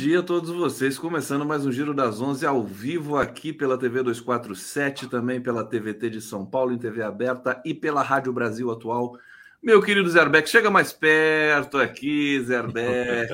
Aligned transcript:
dia 0.00 0.20
a 0.20 0.22
todos 0.22 0.48
vocês. 0.48 0.98
Começando 0.98 1.44
mais 1.44 1.66
um 1.66 1.70
Giro 1.70 1.92
das 1.92 2.22
11 2.22 2.46
ao 2.46 2.64
vivo 2.64 3.18
aqui 3.18 3.52
pela 3.52 3.76
TV 3.76 4.02
247, 4.02 5.06
também 5.08 5.42
pela 5.42 5.62
TVT 5.62 6.08
de 6.08 6.22
São 6.22 6.46
Paulo 6.46 6.72
em 6.72 6.78
TV 6.78 7.02
aberta 7.02 7.60
e 7.66 7.74
pela 7.74 8.02
Rádio 8.02 8.32
Brasil 8.32 8.70
Atual. 8.70 9.18
Meu 9.62 9.82
querido 9.82 10.08
Zerbeck, 10.08 10.48
chega 10.48 10.70
mais 10.70 10.90
perto 10.90 11.76
aqui, 11.76 12.40
Zerbeck, 12.40 13.30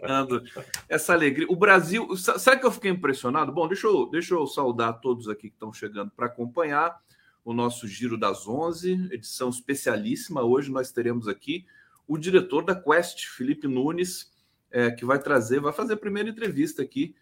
essa 0.88 1.12
alegria. 1.12 1.46
O 1.50 1.54
Brasil, 1.54 2.16
sabe 2.16 2.60
que 2.62 2.66
eu 2.66 2.72
fiquei 2.72 2.90
impressionado? 2.90 3.52
Bom, 3.52 3.68
deixa 3.68 3.86
eu, 3.86 4.06
deixa 4.06 4.32
eu 4.32 4.46
saudar 4.46 5.02
todos 5.02 5.28
aqui 5.28 5.50
que 5.50 5.56
estão 5.56 5.70
chegando 5.70 6.10
para 6.16 6.24
acompanhar 6.24 6.98
o 7.44 7.52
nosso 7.52 7.86
Giro 7.86 8.16
das 8.16 8.48
11, 8.48 9.10
edição 9.12 9.50
especialíssima. 9.50 10.42
Hoje 10.42 10.72
nós 10.72 10.90
teremos 10.90 11.28
aqui 11.28 11.66
o 12.08 12.16
diretor 12.16 12.64
da 12.64 12.74
Quest, 12.74 13.26
Felipe 13.26 13.68
Nunes, 13.68 14.30
é, 14.70 14.90
que 14.90 15.04
vai 15.04 15.18
trazer, 15.18 15.60
vai 15.60 15.72
fazer 15.72 15.94
a 15.94 15.98
primeira 15.98 16.28
entrevista 16.28 16.82
aqui 16.82 17.14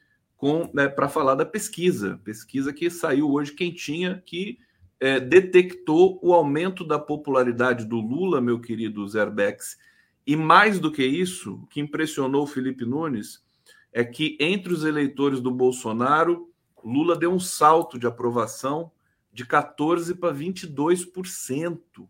né, 0.73 0.89
para 0.89 1.09
falar 1.09 1.35
da 1.35 1.45
pesquisa, 1.45 2.21
pesquisa 2.23 2.73
que 2.73 2.89
saiu 2.89 3.31
hoje 3.31 3.53
quentinha, 3.53 4.23
que 4.25 4.59
é, 5.01 5.19
detectou 5.19 6.19
o 6.23 6.33
aumento 6.33 6.85
da 6.85 6.99
popularidade 6.99 7.85
do 7.85 7.97
Lula, 7.97 8.41
meu 8.41 8.61
querido 8.61 9.07
Zerbex, 9.09 9.77
e 10.27 10.37
mais 10.37 10.79
do 10.79 10.93
que 10.93 11.05
isso, 11.05 11.55
o 11.55 11.67
que 11.67 11.81
impressionou 11.81 12.43
o 12.43 12.47
Felipe 12.47 12.85
Nunes 12.85 13.43
é 13.93 14.05
que 14.05 14.37
entre 14.39 14.73
os 14.73 14.85
eleitores 14.85 15.41
do 15.41 15.51
Bolsonaro, 15.51 16.53
Lula 16.85 17.17
deu 17.17 17.33
um 17.33 17.41
salto 17.41 17.99
de 17.99 18.07
aprovação 18.07 18.93
de 19.33 19.47
14 19.47 20.15
para 20.15 20.35
22%. 20.35 21.79
O 21.99 22.09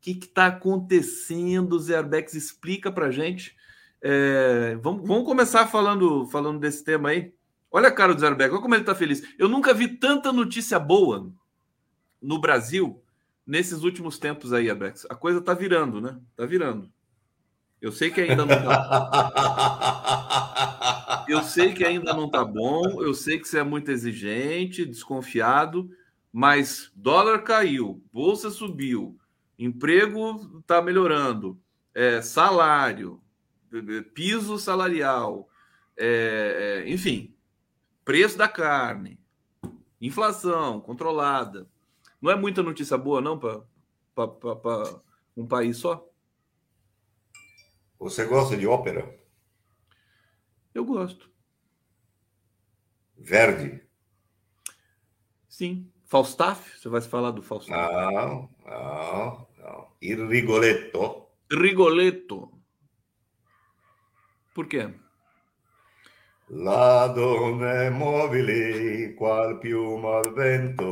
que 0.00 0.12
está 0.12 0.46
acontecendo, 0.46 1.78
Zerbex? 1.78 2.34
Explica 2.34 2.90
para 2.90 3.10
gente. 3.10 3.54
É, 4.02 4.76
vamos, 4.80 5.06
vamos, 5.06 5.24
começar 5.24 5.66
falando, 5.66 6.26
falando 6.26 6.58
desse 6.58 6.82
tema 6.84 7.10
aí. 7.10 7.32
Olha 7.70 7.88
a 7.88 7.92
cara 7.92 8.14
do 8.14 8.20
Zerbeck, 8.20 8.52
olha 8.52 8.62
como 8.62 8.74
ele 8.74 8.82
está 8.82 8.94
feliz. 8.94 9.22
Eu 9.38 9.48
nunca 9.48 9.72
vi 9.72 9.88
tanta 9.88 10.32
notícia 10.32 10.78
boa 10.78 11.30
no 12.20 12.40
Brasil 12.40 13.02
nesses 13.46 13.82
últimos 13.82 14.18
tempos 14.18 14.52
aí, 14.52 14.68
Abex. 14.70 15.06
A 15.08 15.14
coisa 15.14 15.38
está 15.38 15.54
virando, 15.54 16.00
né? 16.00 16.18
Está 16.30 16.46
virando. 16.46 16.90
Eu 17.80 17.92
sei 17.92 18.10
que 18.10 18.20
ainda 18.20 18.44
não 18.44 18.48
tá... 18.48 19.90
Eu 21.28 21.44
sei 21.44 21.72
que 21.72 21.84
ainda 21.84 22.12
não 22.12 22.28
tá 22.28 22.44
bom, 22.44 23.02
eu 23.02 23.14
sei 23.14 23.38
que 23.38 23.46
você 23.46 23.60
é 23.60 23.62
muito 23.62 23.88
exigente, 23.88 24.84
desconfiado, 24.84 25.88
mas 26.32 26.90
dólar 26.92 27.44
caiu, 27.44 28.02
bolsa 28.12 28.50
subiu, 28.50 29.16
emprego 29.56 30.58
está 30.58 30.82
melhorando, 30.82 31.56
é, 31.94 32.20
salário, 32.20 33.20
piso 34.14 34.58
salarial, 34.58 35.48
é, 35.96 36.84
enfim, 36.86 37.34
preço 38.04 38.36
da 38.36 38.48
carne, 38.48 39.18
inflação 40.00 40.80
controlada. 40.80 41.68
Não 42.20 42.30
é 42.30 42.36
muita 42.36 42.62
notícia 42.62 42.98
boa, 42.98 43.20
não, 43.20 43.38
para 43.38 43.62
um 45.36 45.46
país 45.46 45.78
só? 45.78 46.06
Você 47.98 48.24
gosta 48.24 48.56
de 48.56 48.66
ópera? 48.66 49.18
Eu 50.74 50.84
gosto. 50.84 51.30
Verdi? 53.16 53.82
Sim. 55.48 55.90
Falstaff? 56.06 56.78
Você 56.78 56.88
vai 56.88 57.00
falar 57.02 57.30
do 57.30 57.42
Falstaff? 57.42 57.70
Não, 57.70 58.50
não, 58.64 59.48
não. 59.58 59.92
Il 60.00 60.26
Rigoletto. 60.26 61.28
Rigoletto. 61.50 62.59
Por 64.60 64.68
quê? 64.68 64.92
La 66.50 67.06
donna 67.06 67.84
è 67.84 67.88
mobile, 67.88 69.14
qual 69.14 69.58
piuma 69.58 70.18
al 70.18 70.34
vento, 70.34 70.84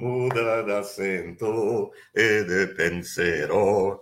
muda 0.00 0.62
d'accento 0.62 1.90
e 2.14 2.44
de 2.44 2.68
pensiero. 2.68 4.00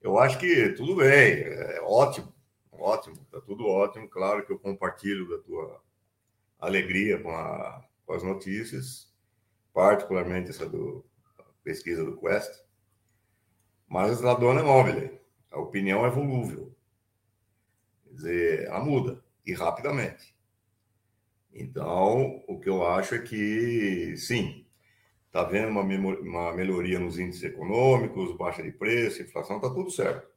Eu 0.00 0.16
acho 0.16 0.38
que 0.38 0.74
tudo 0.76 0.94
bem, 0.94 1.42
é 1.42 1.80
ótimo, 1.82 2.32
ótimo, 2.70 3.16
tá 3.32 3.40
tudo 3.40 3.66
ótimo. 3.66 4.08
Claro 4.08 4.46
que 4.46 4.52
eu 4.52 4.60
compartilho 4.60 5.28
da 5.28 5.42
tua 5.42 5.82
alegria 6.60 7.20
com, 7.20 7.34
a, 7.34 7.84
com 8.06 8.12
as 8.12 8.22
notícias, 8.22 9.12
particularmente 9.72 10.50
essa 10.50 10.68
do, 10.68 11.04
pesquisa 11.64 12.04
do 12.04 12.16
Quest. 12.16 12.62
Mas 13.88 14.24
a 14.24 14.34
dona 14.34 14.60
é 14.60 14.62
móvel, 14.62 15.20
a 15.50 15.58
opinião 15.58 16.06
é 16.06 16.10
volúvel. 16.10 16.73
Quer 18.14 18.16
dizer, 18.16 18.64
ela 18.66 18.80
muda 18.80 19.22
e 19.44 19.52
rapidamente. 19.52 20.34
Então, 21.52 22.42
o 22.46 22.58
que 22.58 22.68
eu 22.68 22.86
acho 22.86 23.14
é 23.14 23.18
que, 23.18 24.16
sim, 24.16 24.64
está 25.26 25.42
vendo 25.42 25.68
uma, 25.68 25.82
uma 25.82 26.52
melhoria 26.52 26.98
nos 26.98 27.18
índices 27.18 27.42
econômicos, 27.42 28.36
baixa 28.36 28.62
de 28.62 28.70
preço, 28.70 29.22
inflação, 29.22 29.56
está 29.56 29.68
tudo 29.68 29.90
certo. 29.90 30.28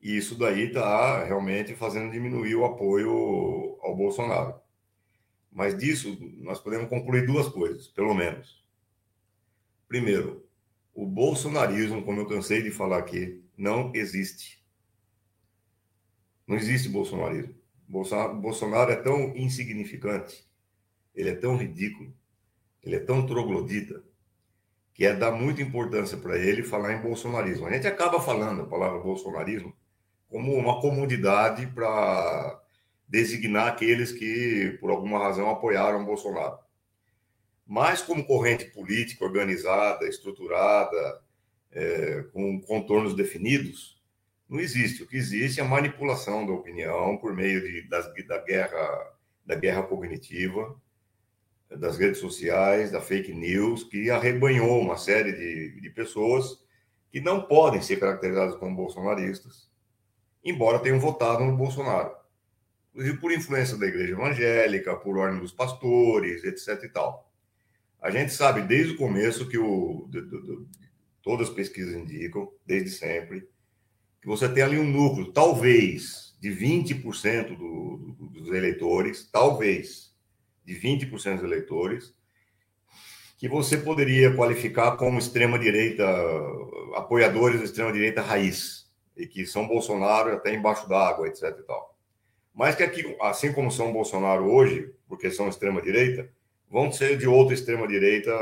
E 0.00 0.16
isso 0.16 0.38
daí 0.38 0.68
está 0.68 1.24
realmente 1.24 1.74
fazendo 1.74 2.12
diminuir 2.12 2.54
o 2.54 2.64
apoio 2.64 3.78
ao 3.80 3.96
Bolsonaro. 3.96 4.54
Mas 5.50 5.76
disso, 5.76 6.18
nós 6.38 6.60
podemos 6.60 6.88
concluir 6.88 7.26
duas 7.26 7.48
coisas, 7.48 7.88
pelo 7.88 8.14
menos. 8.14 8.62
Primeiro, 9.88 10.46
o 10.94 11.06
bolsonarismo, 11.06 12.02
como 12.02 12.20
eu 12.20 12.26
cansei 12.26 12.62
de 12.62 12.70
falar 12.70 12.98
aqui, 12.98 13.42
não 13.56 13.90
existe. 13.94 14.62
Não 16.46 16.56
existe 16.56 16.88
bolsonarismo. 16.88 17.54
Bolsonaro, 17.88 18.34
Bolsonaro 18.36 18.90
é 18.90 18.96
tão 18.96 19.36
insignificante, 19.36 20.44
ele 21.14 21.30
é 21.30 21.34
tão 21.34 21.56
ridículo, 21.56 22.12
ele 22.82 22.96
é 22.96 23.00
tão 23.00 23.26
troglodita, 23.26 24.02
que 24.92 25.04
é 25.04 25.14
dar 25.14 25.30
muita 25.30 25.62
importância 25.62 26.16
para 26.16 26.38
ele 26.38 26.62
falar 26.62 26.94
em 26.94 27.02
bolsonarismo. 27.02 27.66
A 27.66 27.72
gente 27.72 27.86
acaba 27.86 28.20
falando 28.20 28.62
a 28.62 28.66
palavra 28.66 28.98
bolsonarismo 28.98 29.74
como 30.28 30.54
uma 30.54 30.80
comodidade 30.80 31.66
para 31.68 32.60
designar 33.06 33.68
aqueles 33.68 34.10
que, 34.10 34.76
por 34.80 34.90
alguma 34.90 35.18
razão, 35.18 35.50
apoiaram 35.50 36.04
Bolsonaro. 36.04 36.58
Mas, 37.66 38.02
como 38.02 38.26
corrente 38.26 38.66
política 38.66 39.24
organizada, 39.24 40.08
estruturada, 40.08 41.20
é, 41.70 42.24
com 42.32 42.60
contornos 42.62 43.14
definidos, 43.14 43.95
não 44.48 44.60
existe. 44.60 45.02
O 45.02 45.06
que 45.06 45.16
existe 45.16 45.60
é 45.60 45.64
a 45.64 45.68
manipulação 45.68 46.46
da 46.46 46.52
opinião 46.52 47.16
por 47.16 47.34
meio 47.34 47.60
de, 47.60 47.88
das, 47.88 48.06
da, 48.26 48.38
guerra, 48.38 49.12
da 49.44 49.54
guerra 49.54 49.82
cognitiva, 49.82 50.80
das 51.70 51.98
redes 51.98 52.20
sociais, 52.20 52.92
da 52.92 53.00
fake 53.00 53.32
news, 53.32 53.84
que 53.84 54.08
arrebanhou 54.10 54.80
uma 54.80 54.96
série 54.96 55.32
de, 55.32 55.80
de 55.80 55.90
pessoas 55.90 56.64
que 57.10 57.20
não 57.20 57.42
podem 57.42 57.80
ser 57.82 57.98
caracterizadas 57.98 58.56
como 58.56 58.76
bolsonaristas, 58.76 59.68
embora 60.44 60.78
tenham 60.78 61.00
votado 61.00 61.44
no 61.44 61.56
Bolsonaro. 61.56 62.14
Inclusive 62.90 63.18
por 63.18 63.32
influência 63.32 63.76
da 63.76 63.86
igreja 63.86 64.12
evangélica, 64.12 64.96
por 64.96 65.18
ordem 65.18 65.40
dos 65.40 65.52
pastores, 65.52 66.44
etc. 66.44 66.84
e 66.84 66.88
tal. 66.88 67.30
A 68.00 68.10
gente 68.10 68.32
sabe 68.32 68.62
desde 68.62 68.94
o 68.94 68.96
começo 68.96 69.48
que 69.48 69.58
o, 69.58 70.08
todas 71.22 71.48
as 71.48 71.54
pesquisas 71.54 71.94
indicam, 71.94 72.50
desde 72.64 72.90
sempre, 72.90 73.48
você 74.26 74.48
tem 74.48 74.62
ali 74.62 74.78
um 74.78 74.90
núcleo, 74.90 75.32
talvez, 75.32 76.36
de 76.40 76.50
20% 76.50 77.56
do, 77.56 78.14
do, 78.18 78.26
dos 78.28 78.48
eleitores, 78.48 79.28
talvez, 79.30 80.12
de 80.64 80.74
20% 80.74 81.10
dos 81.36 81.44
eleitores, 81.44 82.14
que 83.38 83.48
você 83.48 83.76
poderia 83.76 84.34
qualificar 84.34 84.96
como 84.96 85.18
extrema-direita, 85.18 86.04
apoiadores 86.94 87.58
da 87.58 87.64
extrema-direita 87.64 88.20
raiz, 88.20 88.90
e 89.16 89.26
que 89.26 89.46
são 89.46 89.68
Bolsonaro 89.68 90.32
até 90.32 90.52
embaixo 90.52 90.88
d'água, 90.88 91.28
etc. 91.28 91.44
E 91.58 91.62
tal. 91.62 91.96
Mas 92.52 92.74
que 92.74 92.82
aqui, 92.82 93.16
assim 93.20 93.52
como 93.52 93.70
são 93.70 93.92
Bolsonaro 93.92 94.50
hoje, 94.50 94.92
porque 95.08 95.30
são 95.30 95.48
extrema-direita, 95.48 96.28
vão 96.68 96.90
ser 96.90 97.16
de 97.16 97.28
outra 97.28 97.54
extrema-direita 97.54 98.32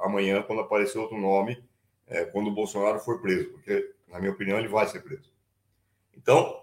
amanhã, 0.00 0.42
quando 0.42 0.62
aparecer 0.62 0.98
outro 0.98 1.16
nome, 1.16 1.62
é, 2.08 2.24
quando 2.24 2.48
o 2.48 2.54
Bolsonaro 2.54 2.98
for 2.98 3.20
preso, 3.20 3.50
porque 3.50 3.92
na 4.12 4.20
minha 4.20 4.30
opinião, 4.30 4.58
ele 4.58 4.68
vai 4.68 4.86
ser 4.86 5.00
preso. 5.00 5.32
Então, 6.16 6.62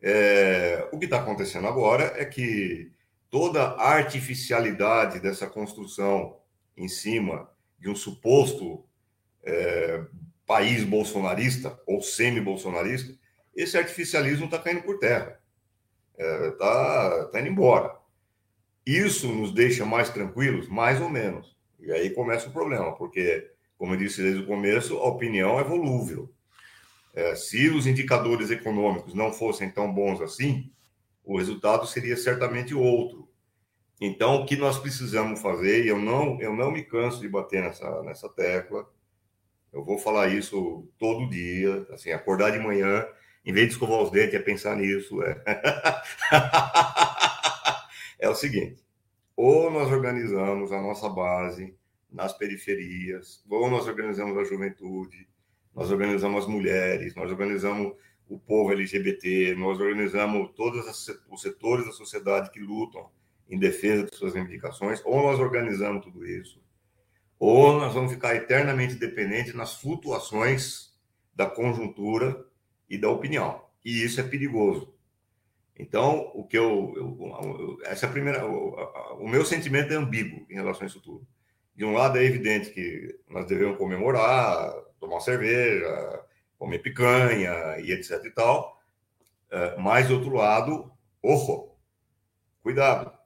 é, 0.00 0.88
o 0.90 0.98
que 0.98 1.04
está 1.04 1.20
acontecendo 1.20 1.68
agora 1.68 2.14
é 2.16 2.24
que 2.24 2.90
toda 3.30 3.62
a 3.62 3.90
artificialidade 3.90 5.20
dessa 5.20 5.46
construção 5.46 6.38
em 6.76 6.88
cima 6.88 7.50
de 7.78 7.90
um 7.90 7.94
suposto 7.94 8.84
é, 9.44 10.04
país 10.46 10.82
bolsonarista 10.82 11.78
ou 11.86 12.00
semi-bolsonarista, 12.00 13.14
esse 13.54 13.76
artificialismo 13.76 14.46
está 14.46 14.58
caindo 14.58 14.82
por 14.82 14.98
terra. 14.98 15.38
Está 16.16 16.46
é, 16.46 16.50
tá, 16.52 17.24
tá 17.26 17.40
indo 17.40 17.50
embora. 17.50 17.96
Isso 18.86 19.28
nos 19.28 19.52
deixa 19.52 19.84
mais 19.84 20.08
tranquilos? 20.08 20.68
Mais 20.68 21.00
ou 21.00 21.10
menos. 21.10 21.56
E 21.78 21.92
aí 21.92 22.10
começa 22.10 22.48
o 22.48 22.52
problema, 22.52 22.96
porque, 22.96 23.50
como 23.76 23.92
eu 23.92 23.98
disse 23.98 24.22
desde 24.22 24.42
o 24.42 24.46
começo, 24.46 24.96
a 24.96 25.06
opinião 25.06 25.60
é 25.60 25.64
volúvel. 25.64 26.32
É, 27.18 27.34
se 27.34 27.68
os 27.68 27.84
indicadores 27.84 28.48
econômicos 28.48 29.12
não 29.12 29.32
fossem 29.32 29.68
tão 29.68 29.92
bons 29.92 30.20
assim, 30.20 30.70
o 31.24 31.36
resultado 31.36 31.84
seria 31.84 32.16
certamente 32.16 32.76
outro. 32.76 33.28
Então, 34.00 34.36
o 34.36 34.46
que 34.46 34.54
nós 34.54 34.78
precisamos 34.78 35.42
fazer, 35.42 35.84
e 35.84 35.88
eu 35.88 35.98
não, 35.98 36.40
eu 36.40 36.54
não 36.54 36.70
me 36.70 36.84
canso 36.84 37.20
de 37.20 37.28
bater 37.28 37.60
nessa, 37.60 38.02
nessa 38.04 38.28
tecla, 38.28 38.88
eu 39.72 39.82
vou 39.82 39.98
falar 39.98 40.28
isso 40.28 40.88
todo 40.96 41.28
dia, 41.28 41.88
assim, 41.90 42.12
acordar 42.12 42.52
de 42.52 42.60
manhã, 42.60 43.04
em 43.44 43.52
vez 43.52 43.66
de 43.66 43.72
escovar 43.72 44.00
os 44.00 44.12
dentes, 44.12 44.34
é 44.34 44.38
pensar 44.38 44.76
nisso. 44.76 45.20
É, 45.20 45.42
é 48.26 48.28
o 48.28 48.34
seguinte: 48.36 48.80
ou 49.34 49.72
nós 49.72 49.90
organizamos 49.90 50.70
a 50.70 50.80
nossa 50.80 51.08
base 51.08 51.76
nas 52.08 52.32
periferias, 52.32 53.42
ou 53.50 53.68
nós 53.68 53.88
organizamos 53.88 54.38
a 54.38 54.44
juventude, 54.44 55.27
nós 55.78 55.92
organizamos 55.92 56.42
as 56.42 56.50
mulheres, 56.50 57.14
nós 57.14 57.30
organizamos 57.30 57.94
o 58.28 58.36
povo 58.36 58.72
LGBT, 58.72 59.54
nós 59.54 59.78
organizamos 59.78 60.50
todos 60.56 60.84
os 61.30 61.40
setores 61.40 61.86
da 61.86 61.92
sociedade 61.92 62.50
que 62.50 62.58
lutam 62.58 63.08
em 63.48 63.56
defesa 63.56 64.02
de 64.02 64.16
suas 64.16 64.34
reivindicações, 64.34 65.00
ou 65.04 65.22
nós 65.22 65.38
organizamos 65.38 66.04
tudo 66.04 66.26
isso, 66.26 66.60
ou 67.38 67.74
nós 67.74 67.94
vamos 67.94 68.12
ficar 68.12 68.34
eternamente 68.34 68.96
dependentes 68.96 69.54
nas 69.54 69.80
flutuações 69.80 70.92
da 71.32 71.46
conjuntura 71.46 72.44
e 72.90 72.98
da 72.98 73.08
opinião. 73.08 73.64
E 73.84 74.02
isso 74.02 74.20
é 74.20 74.24
perigoso. 74.24 74.92
Então, 75.78 76.32
o 76.34 76.44
que 76.44 76.58
eu, 76.58 76.92
eu 76.96 77.78
essa 77.84 78.06
é 78.06 78.08
a 78.08 78.12
primeira, 78.12 78.44
o, 78.44 78.74
o, 79.20 79.28
meu 79.28 79.44
sentimento 79.44 79.92
é 79.92 79.96
ambíguo 79.96 80.44
em 80.50 80.54
relação 80.54 80.82
a 80.82 80.86
isso 80.86 81.00
tudo. 81.00 81.24
De 81.76 81.84
um 81.84 81.92
lado 81.92 82.18
é 82.18 82.24
evidente 82.24 82.70
que 82.70 83.16
nós 83.28 83.46
devemos 83.46 83.78
comemorar, 83.78 84.74
tomar 85.00 85.20
cerveja, 85.20 86.24
comer 86.58 86.80
picanha 86.80 87.78
e 87.78 87.92
etc 87.92 88.24
e 88.24 88.30
tal. 88.30 88.80
É, 89.50 89.76
mas 89.78 90.08
do 90.08 90.14
outro 90.14 90.34
lado, 90.34 90.92
ojo, 91.22 91.70
cuidado. 92.62 93.16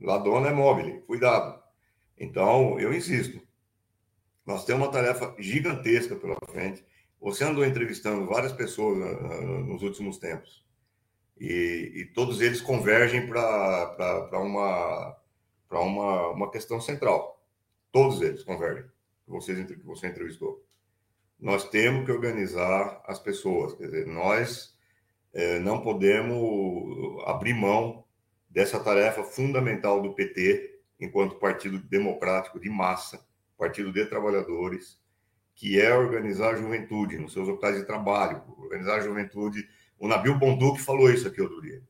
Ladrona 0.00 0.48
é 0.48 0.52
móvel, 0.52 1.02
cuidado. 1.02 1.60
Então, 2.16 2.78
eu 2.78 2.92
insisto. 2.92 3.40
Nós 4.46 4.64
temos 4.64 4.86
uma 4.86 4.92
tarefa 4.92 5.34
gigantesca 5.38 6.16
pela 6.16 6.36
frente. 6.50 6.84
Você 7.20 7.44
andou 7.44 7.64
entrevistando 7.64 8.26
várias 8.26 8.52
pessoas 8.52 8.98
uh, 8.98 9.60
nos 9.64 9.82
últimos 9.82 10.18
tempos. 10.18 10.64
E, 11.38 11.92
e 11.94 12.04
todos 12.06 12.40
eles 12.40 12.60
convergem 12.60 13.26
para 13.26 14.28
uma, 14.40 15.16
uma, 15.70 16.28
uma 16.30 16.50
questão 16.50 16.80
central. 16.80 17.44
Todos 17.92 18.22
eles 18.22 18.44
convergem, 18.44 18.84
que 19.24 19.84
você 19.84 20.06
entrevistou. 20.06 20.64
Nós 21.38 21.68
temos 21.68 22.04
que 22.04 22.12
organizar 22.12 23.02
as 23.06 23.18
pessoas. 23.18 23.74
Quer 23.74 23.84
dizer, 23.84 24.06
nós 24.06 24.76
é, 25.32 25.58
não 25.60 25.80
podemos 25.80 27.22
abrir 27.26 27.54
mão 27.54 28.04
dessa 28.50 28.80
tarefa 28.80 29.22
fundamental 29.22 30.02
do 30.02 30.14
PT, 30.14 30.80
enquanto 30.98 31.36
partido 31.36 31.78
democrático 31.78 32.58
de 32.58 32.68
massa, 32.68 33.24
partido 33.56 33.92
de 33.92 34.04
trabalhadores, 34.06 35.00
que 35.54 35.80
é 35.80 35.94
organizar 35.94 36.54
a 36.54 36.56
juventude 36.56 37.18
nos 37.18 37.32
seus 37.32 37.46
locais 37.46 37.76
de 37.76 37.84
trabalho, 37.84 38.42
organizar 38.58 38.96
a 38.96 39.00
juventude. 39.00 39.68
O 39.98 40.08
Nabil 40.08 40.38
Bonduque 40.38 40.80
falou 40.80 41.10
isso 41.10 41.28
aqui 41.28 41.40
outro 41.40 41.60
dia. 41.60 41.82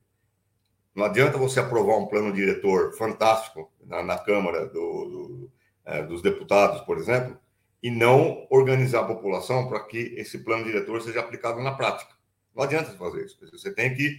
Não 0.95 1.05
adianta 1.05 1.39
você 1.39 1.61
aprovar 1.61 1.97
um 1.97 2.07
plano 2.07 2.33
diretor 2.33 2.93
fantástico 2.97 3.71
na, 3.85 4.03
na 4.03 4.19
Câmara 4.19 4.67
do, 4.67 4.73
do, 4.73 5.53
é, 5.85 6.03
dos 6.03 6.21
Deputados, 6.23 6.81
por 6.81 6.99
exemplo, 6.99 7.39
e 7.83 7.91
não 7.91 8.47
organizar 8.51 9.01
a 9.01 9.07
população 9.07 9.69
para 9.69 9.81
que 9.81 10.15
esse 10.17 10.39
plano 10.39 10.65
diretor 10.65 11.01
seja 11.01 11.21
aplicado 11.21 11.63
na 11.63 11.73
prática. 11.73 12.13
Não 12.55 12.65
adianta 12.65 12.91
fazer 12.93 13.25
isso. 13.25 13.39
Você 13.53 13.73
tem 13.73 13.95
que 13.95 14.19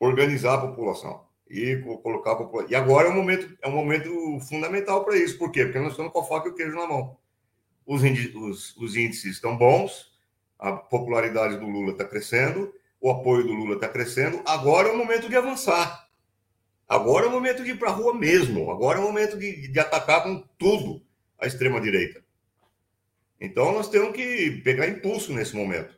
organizar 0.00 0.54
a 0.54 0.66
população 0.66 1.24
e 1.48 1.76
colocar 2.02 2.32
a 2.32 2.36
população. 2.36 2.70
E 2.70 2.74
agora 2.74 3.08
é 3.08 3.10
um 3.10 3.14
momento, 3.14 3.56
é 3.62 3.68
um 3.68 3.72
momento 3.72 4.40
fundamental 4.40 5.04
para 5.04 5.16
isso. 5.16 5.38
Por 5.38 5.52
quê? 5.52 5.64
Porque 5.64 5.78
nós 5.78 5.92
estamos 5.92 6.12
com 6.12 6.20
a 6.20 6.24
faca 6.24 6.48
e 6.48 6.50
o 6.50 6.54
queijo 6.54 6.76
na 6.76 6.86
mão. 6.86 7.16
Os, 7.86 8.02
os, 8.02 8.76
os 8.76 8.96
índices 8.96 9.36
estão 9.36 9.56
bons, 9.56 10.12
a 10.58 10.72
popularidade 10.72 11.56
do 11.58 11.66
Lula 11.66 11.92
está 11.92 12.04
crescendo, 12.04 12.74
o 13.00 13.10
apoio 13.10 13.44
do 13.44 13.52
Lula 13.52 13.74
está 13.74 13.88
crescendo. 13.88 14.42
Agora 14.44 14.88
é 14.88 14.92
o 14.92 14.98
momento 14.98 15.28
de 15.28 15.36
avançar. 15.36 16.08
Agora 16.88 17.26
é 17.26 17.28
o 17.28 17.32
momento 17.32 17.62
de 17.62 17.70
ir 17.70 17.78
para 17.78 17.90
a 17.90 17.94
rua 17.94 18.14
mesmo. 18.14 18.70
Agora 18.70 18.98
é 18.98 19.00
o 19.00 19.04
momento 19.04 19.38
de, 19.38 19.68
de 19.68 19.78
atacar 19.78 20.24
com 20.24 20.42
tudo 20.58 21.02
a 21.38 21.46
extrema-direita. 21.46 22.25
Então, 23.40 23.72
nós 23.72 23.88
temos 23.88 24.14
que 24.14 24.62
pegar 24.62 24.88
impulso 24.88 25.32
nesse 25.32 25.54
momento. 25.54 25.94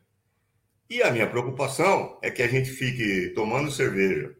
E 0.90 1.02
a 1.02 1.11
minha 1.11 1.29
preocupação 1.29 2.19
é 2.23 2.31
que 2.31 2.43
a 2.43 2.49
gente 2.49 2.70
fique 2.70 3.32
tomando 3.35 3.70
cerveja, 3.70 4.35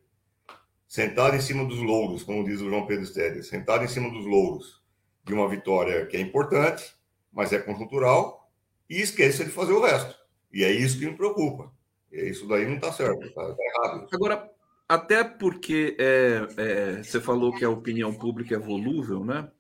sentado 0.87 1.37
em 1.37 1.41
cima 1.41 1.65
dos 1.65 1.79
louros, 1.79 2.23
como 2.23 2.45
diz 2.45 2.61
o 2.61 2.69
João 2.69 2.87
Pedro 2.87 3.05
Stedley, 3.05 3.43
sentado 3.43 3.85
em 3.85 3.89
cima 3.89 4.11
dos 4.11 4.25
louros 4.25 4.83
de 5.25 5.35
uma 5.35 5.49
vitória 5.49 6.06
que 6.06 6.17
é 6.17 6.21
importante, 6.21 6.95
mas 7.31 7.53
é 7.53 7.59
conjuntural, 7.59 8.50
e 8.89 9.00
esqueça 9.00 9.45
de 9.45 9.50
fazer 9.50 9.73
o 9.73 9.83
resto. 9.83 10.17
E 10.50 10.65
é 10.65 10.73
isso 10.73 10.99
que 10.99 11.06
me 11.06 11.17
preocupa. 11.17 11.71
E 12.11 12.31
isso 12.31 12.49
daí 12.49 12.67
não 12.67 12.77
está 12.77 12.91
certo, 12.93 13.23
está 13.27 13.55
tá 13.55 13.56
errado. 13.62 14.09
Agora, 14.11 14.50
até 14.89 15.23
porque 15.23 15.95
é, 15.99 16.49
é, 16.56 17.03
você 17.03 17.21
falou 17.21 17.55
que 17.55 17.65
a 17.65 17.71
opinião 17.71 18.14
pública 18.14 18.55
é 18.55 18.59
volúvel, 18.59 19.23
né? 19.23 19.50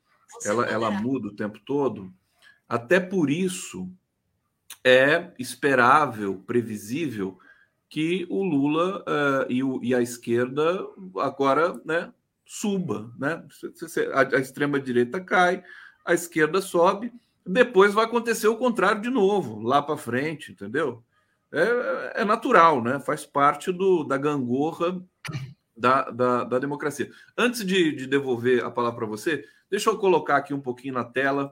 Ela, 0.44 0.66
ela 0.66 0.90
muda 0.90 1.28
o 1.28 1.36
tempo 1.36 1.58
todo. 1.66 2.10
Até 2.68 3.00
por 3.00 3.30
isso 3.30 3.90
é 4.84 5.32
esperável, 5.38 6.42
previsível, 6.46 7.38
que 7.88 8.26
o 8.28 8.42
Lula 8.42 9.00
uh, 9.00 9.50
e, 9.50 9.62
o, 9.62 9.80
e, 9.82 9.94
a 9.94 10.02
esquerda 10.02 10.86
agora 11.16 11.80
né, 11.84 12.12
suba. 12.44 13.10
Né? 13.18 13.42
A, 14.12 14.36
a 14.36 14.40
extrema-direita 14.40 15.20
cai, 15.20 15.64
a 16.04 16.12
esquerda 16.12 16.60
sobe, 16.60 17.12
depois 17.46 17.94
vai 17.94 18.04
acontecer 18.04 18.46
o 18.46 18.58
contrário 18.58 19.00
de 19.00 19.08
novo, 19.08 19.62
lá 19.62 19.80
para 19.80 19.96
frente, 19.96 20.52
entendeu? 20.52 21.02
É, 21.50 22.20
é, 22.20 22.24
natural, 22.26 22.82
né? 22.82 23.00
faz 23.00 23.24
parte 23.24 23.72
do, 23.72 24.04
da 24.04 24.18
gangorra 24.18 25.02
da, 25.74 26.10
da, 26.10 26.44
da 26.44 26.58
democracia. 26.58 27.10
Antes 27.36 27.64
de, 27.64 27.92
de 27.92 28.06
devolver 28.06 28.62
a 28.62 28.70
palavra 28.70 28.98
para 28.98 29.06
você, 29.06 29.42
deixa 29.70 29.88
eu 29.88 29.96
colocar 29.96 30.36
aqui 30.36 30.52
um 30.52 30.60
pouquinho 30.60 30.92
na 30.92 31.04
tela 31.04 31.50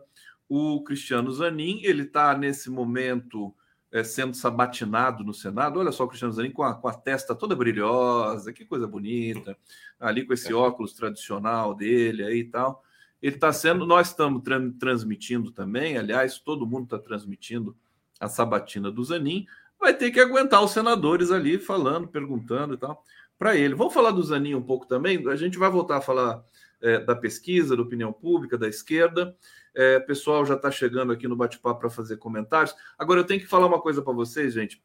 o 0.48 0.82
Cristiano 0.84 1.30
Zanin, 1.32 1.80
ele 1.82 2.02
está 2.02 2.36
nesse 2.36 2.70
momento 2.70 3.54
é, 3.90 4.04
sendo 4.04 4.34
sabatinado 4.34 5.24
no 5.24 5.34
Senado. 5.34 5.80
Olha 5.80 5.92
só 5.92 6.04
o 6.04 6.08
Cristiano 6.08 6.32
Zanin 6.32 6.50
com 6.50 6.62
a, 6.62 6.74
com 6.74 6.88
a 6.88 6.94
testa 6.94 7.34
toda 7.34 7.56
brilhosa, 7.56 8.52
que 8.52 8.64
coisa 8.64 8.86
bonita, 8.86 9.56
ali 9.98 10.24
com 10.24 10.32
esse 10.32 10.52
óculos 10.52 10.92
tradicional 10.92 11.74
dele 11.74 12.24
aí 12.24 12.38
e 12.40 12.44
tal. 12.44 12.82
Ele 13.22 13.36
está 13.36 13.52
sendo, 13.52 13.86
nós 13.86 14.08
estamos 14.08 14.42
tra 14.42 14.60
transmitindo 14.78 15.50
também, 15.50 15.96
aliás, 15.96 16.38
todo 16.38 16.66
mundo 16.66 16.84
está 16.84 16.98
transmitindo 16.98 17.76
a 18.20 18.28
sabatina 18.28 18.90
do 18.90 19.02
Zanin. 19.02 19.46
Vai 19.80 19.94
ter 19.94 20.10
que 20.10 20.20
aguentar 20.20 20.62
os 20.62 20.70
senadores 20.70 21.30
ali 21.30 21.58
falando, 21.58 22.08
perguntando 22.08 22.74
e 22.74 22.76
tal 22.76 23.04
para 23.38 23.56
ele. 23.56 23.74
Vamos 23.74 23.94
falar 23.94 24.10
do 24.10 24.22
Zanin 24.22 24.54
um 24.54 24.62
pouco 24.62 24.86
também. 24.86 25.26
A 25.28 25.36
gente 25.36 25.58
vai 25.58 25.70
voltar 25.70 25.98
a 25.98 26.00
falar 26.00 26.42
é, 26.80 26.98
da 26.98 27.14
pesquisa, 27.14 27.76
da 27.76 27.82
opinião 27.82 28.12
pública, 28.12 28.58
da 28.58 28.68
esquerda. 28.68 29.36
É, 29.76 30.00
pessoal 30.00 30.46
já 30.46 30.54
está 30.54 30.70
chegando 30.70 31.12
aqui 31.12 31.28
no 31.28 31.36
bate-papo 31.36 31.80
para 31.80 31.90
fazer 31.90 32.16
comentários. 32.16 32.74
Agora 32.98 33.20
eu 33.20 33.24
tenho 33.24 33.40
que 33.40 33.46
falar 33.46 33.66
uma 33.66 33.80
coisa 33.80 34.00
para 34.00 34.14
vocês, 34.14 34.54
gente. 34.54 34.82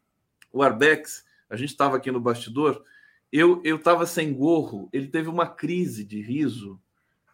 O 0.51 0.61
Arbex, 0.61 1.23
a 1.49 1.55
gente 1.55 1.69
estava 1.69 1.95
aqui 1.95 2.11
no 2.11 2.19
bastidor, 2.19 2.83
eu 3.31 3.61
eu 3.63 3.77
estava 3.77 4.05
sem 4.05 4.33
gorro, 4.33 4.89
ele 4.91 5.07
teve 5.07 5.29
uma 5.29 5.47
crise 5.47 6.03
de 6.03 6.21
riso 6.21 6.77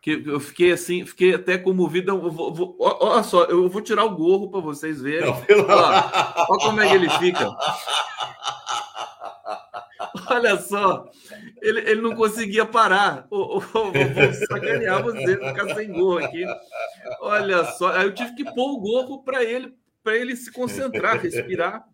que 0.02 0.24
eu 0.26 0.40
fiquei 0.40 0.72
assim, 0.72 1.06
fiquei 1.06 1.34
até 1.34 1.58
comovido. 1.58 2.12
Eu 2.12 2.32
vou, 2.32 2.54
vou, 2.54 2.78
olha 2.80 3.24
só, 3.24 3.44
eu 3.46 3.68
vou 3.68 3.82
tirar 3.82 4.06
o 4.06 4.16
gorro 4.16 4.50
para 4.50 4.62
vocês 4.62 5.02
verem. 5.02 5.30
Olha, 5.30 6.12
olha 6.50 6.60
como 6.60 6.80
é 6.80 6.88
que 6.88 6.96
ele 6.96 7.10
fica. 7.10 7.46
Olha 10.30 10.58
só, 10.58 11.10
ele, 11.62 11.80
ele 11.82 12.02
não 12.02 12.16
conseguia 12.16 12.66
parar. 12.66 13.28
vou 13.30 13.62
sacanear 14.48 15.04
você, 15.04 15.38
ficar 15.38 15.76
sem 15.76 15.92
gorro 15.92 16.20
aqui. 16.20 16.46
Olha 17.22 17.66
só, 17.74 17.94
aí 17.94 18.06
eu 18.06 18.14
tive 18.14 18.36
que 18.36 18.44
pôr 18.44 18.74
o 18.74 18.80
gorro 18.80 19.24
para 19.24 19.44
ele, 19.44 19.74
para 20.04 20.16
ele 20.16 20.36
se 20.36 20.52
concentrar, 20.52 21.20
respirar 21.20 21.86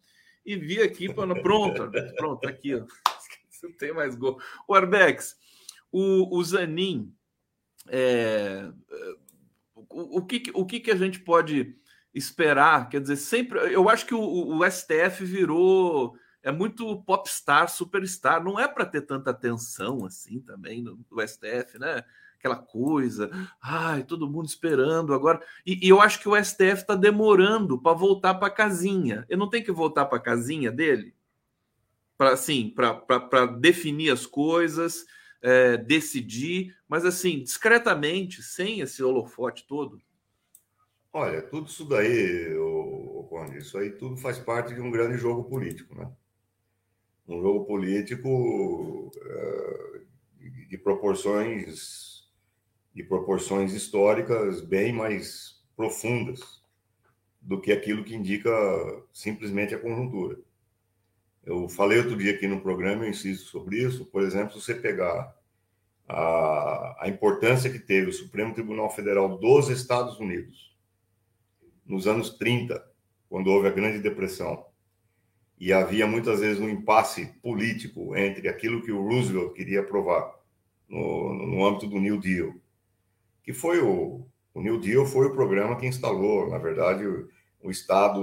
e 0.45 0.55
vir 0.55 0.81
aqui 0.81 1.13
para 1.13 1.33
pronto, 1.41 1.89
pronto, 2.15 2.47
aqui, 2.47 2.75
ó. 2.75 2.85
Não 3.63 3.71
tem 3.77 3.93
mais 3.93 4.13
gorro. 4.15 4.41
O 4.67 4.75
Arbex, 4.75 5.37
o, 5.89 6.37
o 6.37 6.43
Zanin, 6.43 7.13
é, 7.87 8.69
o, 9.89 10.17
o, 10.17 10.25
que, 10.25 10.51
o 10.53 10.65
que, 10.65 10.81
que 10.81 10.91
a 10.91 10.95
gente 10.95 11.19
pode 11.19 11.75
esperar? 12.13 12.89
Quer 12.89 12.99
dizer, 12.99 13.15
sempre. 13.15 13.59
Eu 13.73 13.87
acho 13.87 14.05
que 14.05 14.13
o, 14.13 14.19
o 14.19 14.69
STF 14.69 15.23
virou 15.23 16.13
é 16.43 16.51
muito 16.51 17.01
popstar, 17.03 17.69
superstar. 17.69 18.43
Não 18.43 18.59
é 18.59 18.67
para 18.67 18.85
ter 18.85 19.01
tanta 19.01 19.31
atenção 19.31 20.05
assim 20.05 20.39
também 20.39 20.81
no, 20.81 20.99
no, 21.09 21.27
STF, 21.27 21.79
né? 21.79 22.03
Aquela 22.37 22.57
coisa, 22.57 23.31
ai, 23.61 24.03
todo 24.03 24.29
mundo 24.29 24.47
esperando 24.47 25.13
agora. 25.13 25.41
E, 25.65 25.85
e 25.85 25.89
eu 25.89 26.01
acho 26.01 26.19
que 26.19 26.27
o 26.27 26.35
STF 26.35 26.81
está 26.81 26.93
demorando 26.93 27.81
para 27.81 27.97
voltar 27.97 28.33
para 28.33 28.49
a 28.49 28.51
casinha. 28.51 29.25
Eu 29.29 29.37
não 29.37 29.49
tenho 29.49 29.63
que 29.63 29.71
voltar 29.71 30.05
para 30.05 30.17
a 30.17 30.21
casinha 30.21 30.69
dele? 30.69 31.15
para 32.17 32.33
assim, 32.33 32.69
para 32.69 33.45
definir 33.45 34.11
as 34.11 34.25
coisas, 34.25 35.05
é, 35.41 35.77
decidir, 35.77 36.75
mas 36.87 37.05
assim, 37.05 37.43
discretamente, 37.43 38.41
sem 38.41 38.79
esse 38.79 39.03
holofote 39.03 39.65
todo? 39.67 40.01
Olha, 41.11 41.41
tudo 41.41 41.67
isso 41.67 41.85
daí, 41.85 42.55
o, 42.55 43.27
Conde, 43.29 43.57
isso 43.57 43.77
aí 43.77 43.91
tudo 43.91 44.17
faz 44.17 44.39
parte 44.39 44.73
de 44.73 44.81
um 44.81 44.91
grande 44.91 45.17
jogo 45.17 45.43
político, 45.43 45.95
né? 45.95 46.09
Um 47.27 47.41
jogo 47.41 47.65
político 47.65 49.11
é, 49.15 50.01
de 50.67 50.77
proporções 50.77 52.13
de 52.93 53.03
proporções 53.03 53.73
históricas 53.73 54.61
bem 54.61 54.93
mais 54.93 55.63
profundas 55.75 56.61
do 57.41 57.59
que 57.59 57.71
aquilo 57.71 58.03
que 58.03 58.15
indica 58.15 58.51
simplesmente 59.11 59.73
a 59.73 59.79
conjuntura. 59.79 60.37
Eu 61.43 61.67
falei 61.67 61.97
outro 61.97 62.15
dia 62.15 62.33
aqui 62.33 62.47
no 62.47 62.61
programa, 62.61 63.03
eu 63.03 63.09
insisto 63.09 63.49
sobre 63.49 63.83
isso. 63.83 64.05
Por 64.05 64.21
exemplo, 64.21 64.53
se 64.53 64.61
você 64.61 64.75
pegar 64.75 65.35
a, 66.07 67.03
a 67.05 67.09
importância 67.09 67.69
que 67.69 67.79
teve 67.79 68.09
o 68.09 68.13
Supremo 68.13 68.53
Tribunal 68.53 68.89
Federal 68.89 69.37
dos 69.37 69.69
Estados 69.69 70.19
Unidos 70.19 70.73
nos 71.85 72.07
anos 72.07 72.29
30, 72.37 72.81
quando 73.27 73.47
houve 73.47 73.67
a 73.67 73.71
Grande 73.71 73.99
Depressão, 73.99 74.65
e 75.63 75.71
havia 75.71 76.05
muitas 76.05 76.41
vezes 76.41 76.59
um 76.59 76.67
impasse 76.67 77.27
político 77.41 78.13
entre 78.17 78.49
aquilo 78.49 78.81
que 78.81 78.91
o 78.91 79.01
Roosevelt 79.01 79.53
queria 79.53 79.79
aprovar 79.79 80.37
no, 80.89 81.33
no 81.33 81.65
âmbito 81.65 81.87
do 81.87 82.01
New 82.01 82.19
Deal, 82.19 82.53
que 83.41 83.53
foi 83.53 83.79
o, 83.79 84.27
o 84.53 84.61
New 84.61 84.77
Deal 84.77 85.05
foi 85.05 85.27
o 85.27 85.33
programa 85.33 85.77
que 85.77 85.85
instalou, 85.85 86.49
na 86.49 86.57
verdade, 86.57 87.07
o, 87.07 87.29
o 87.61 87.71
Estado 87.71 88.19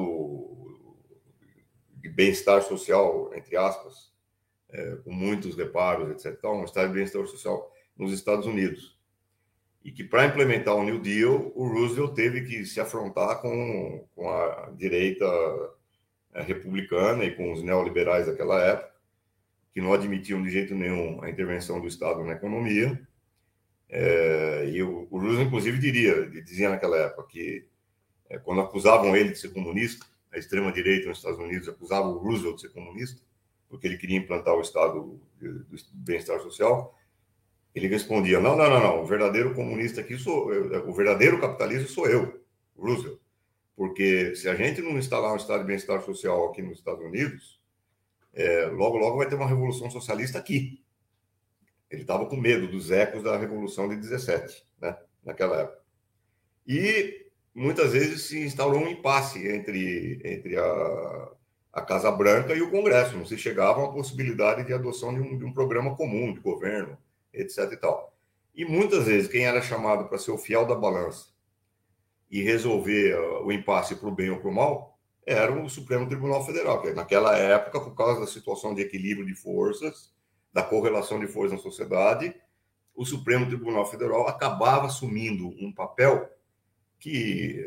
de 1.96 2.10
bem-estar 2.10 2.60
social, 2.60 3.30
entre 3.34 3.56
aspas, 3.56 4.12
é, 4.68 4.96
com 4.96 5.10
muitos 5.10 5.56
reparos, 5.56 6.10
etc. 6.10 6.36
Então, 6.38 6.60
um 6.60 6.64
estado 6.64 6.88
de 6.88 6.94
bem-estar 6.94 7.26
social 7.26 7.72
nos 7.96 8.12
Estados 8.12 8.44
Unidos. 8.44 8.98
E 9.82 9.90
que, 9.90 10.04
para 10.04 10.26
implementar 10.26 10.74
o 10.74 10.84
New 10.84 10.98
Deal, 10.98 11.52
o 11.54 11.66
Roosevelt 11.68 12.12
teve 12.12 12.42
que 12.42 12.66
se 12.66 12.82
afrontar 12.82 13.40
com, 13.40 14.06
com 14.14 14.28
a 14.28 14.72
direita 14.76 15.24
republicana 16.34 17.24
e 17.24 17.34
com 17.34 17.52
os 17.52 17.62
neoliberais 17.62 18.26
daquela 18.26 18.60
época, 18.62 18.90
que 19.72 19.80
não 19.80 19.92
admitiam 19.92 20.42
de 20.42 20.50
jeito 20.50 20.74
nenhum 20.74 21.22
a 21.22 21.30
intervenção 21.30 21.80
do 21.80 21.86
Estado 21.86 22.24
na 22.24 22.32
economia. 22.32 23.00
É, 23.88 24.70
e 24.72 24.82
o, 24.82 25.08
o 25.10 25.42
inclusive, 25.42 25.78
diria, 25.78 26.28
dizia 26.42 26.70
naquela 26.70 26.96
época 26.96 27.28
que, 27.28 27.66
é, 28.28 28.38
quando 28.38 28.60
acusavam 28.60 29.16
ele 29.16 29.30
de 29.30 29.38
ser 29.38 29.52
comunista, 29.52 30.06
a 30.32 30.38
extrema-direita 30.38 31.08
nos 31.08 31.18
Estados 31.18 31.40
Unidos 31.40 31.68
acusava 31.68 32.06
o 32.06 32.18
Roosevelt 32.18 32.56
de 32.56 32.62
ser 32.62 32.72
comunista, 32.72 33.20
porque 33.68 33.86
ele 33.86 33.98
queria 33.98 34.18
implantar 34.18 34.54
o 34.54 34.60
Estado 34.60 35.20
do 35.40 35.64
bem-estar 35.92 36.40
social, 36.40 36.96
ele 37.74 37.88
respondia: 37.88 38.40
não, 38.40 38.56
não, 38.56 38.68
não, 38.68 38.80
não, 38.80 39.02
o 39.02 39.06
verdadeiro 39.06 39.54
comunista 39.54 40.00
aqui 40.00 40.16
sou 40.16 40.52
eu, 40.52 40.88
o 40.88 40.92
verdadeiro 40.92 41.40
capitalista 41.40 41.88
sou 41.88 42.08
eu, 42.08 42.44
Roosevelt. 42.76 43.18
Porque 43.76 44.34
se 44.36 44.48
a 44.48 44.54
gente 44.54 44.82
não 44.82 44.98
instalar 44.98 45.32
um 45.32 45.36
Estado 45.36 45.60
de 45.60 45.66
bem-estar 45.66 46.02
social 46.02 46.50
aqui 46.50 46.62
nos 46.62 46.78
Estados 46.78 47.04
Unidos, 47.04 47.60
é, 48.32 48.66
logo, 48.66 48.96
logo 48.98 49.16
vai 49.16 49.28
ter 49.28 49.34
uma 49.34 49.46
revolução 49.46 49.90
socialista 49.90 50.38
aqui. 50.38 50.82
Ele 51.90 52.02
estava 52.02 52.26
com 52.26 52.36
medo 52.36 52.68
dos 52.68 52.90
ecos 52.90 53.22
da 53.22 53.36
Revolução 53.36 53.88
de 53.88 53.96
17, 53.96 54.64
né, 54.80 54.96
naquela 55.24 55.62
época. 55.62 55.80
E 56.66 57.26
muitas 57.54 57.92
vezes 57.92 58.22
se 58.22 58.38
instaurou 58.40 58.80
um 58.80 58.88
impasse 58.88 59.48
entre, 59.48 60.20
entre 60.24 60.56
a, 60.56 61.28
a 61.72 61.82
Casa 61.82 62.12
Branca 62.12 62.54
e 62.54 62.62
o 62.62 62.70
Congresso. 62.70 63.16
Não 63.16 63.26
se 63.26 63.36
chegava 63.36 63.84
a 63.84 63.92
possibilidade 63.92 64.64
de 64.64 64.72
adoção 64.72 65.12
de 65.12 65.20
um, 65.20 65.36
de 65.36 65.44
um 65.44 65.52
programa 65.52 65.96
comum 65.96 66.32
de 66.32 66.38
governo, 66.40 66.96
etc. 67.32 67.72
E, 67.72 67.76
tal. 67.76 68.14
e 68.54 68.64
muitas 68.64 69.06
vezes 69.06 69.28
quem 69.28 69.46
era 69.46 69.60
chamado 69.60 70.08
para 70.08 70.18
ser 70.18 70.30
o 70.30 70.38
fiel 70.38 70.64
da 70.64 70.76
balança 70.76 71.30
e 72.30 72.42
resolver 72.42 73.14
uh, 73.14 73.44
o 73.44 73.52
impasse 73.52 73.96
para 73.96 74.08
o 74.08 74.14
bem 74.14 74.30
ou 74.30 74.38
para 74.38 74.48
o 74.48 74.54
mal 74.54 74.98
era 75.26 75.52
o 75.52 75.68
Supremo 75.68 76.08
Tribunal 76.08 76.44
Federal, 76.44 76.80
que 76.80 76.92
naquela 76.92 77.36
época, 77.36 77.80
por 77.80 77.94
causa 77.94 78.20
da 78.20 78.26
situação 78.26 78.74
de 78.74 78.82
equilíbrio 78.82 79.26
de 79.26 79.34
forças, 79.34 80.12
da 80.52 80.62
correlação 80.62 81.20
de 81.20 81.26
forças 81.26 81.52
na 81.52 81.62
sociedade, 81.62 82.34
o 82.94 83.04
Supremo 83.04 83.46
Tribunal 83.46 83.86
Federal 83.86 84.26
acabava 84.26 84.86
assumindo 84.86 85.48
um 85.64 85.72
papel 85.72 86.28
que 86.98 87.64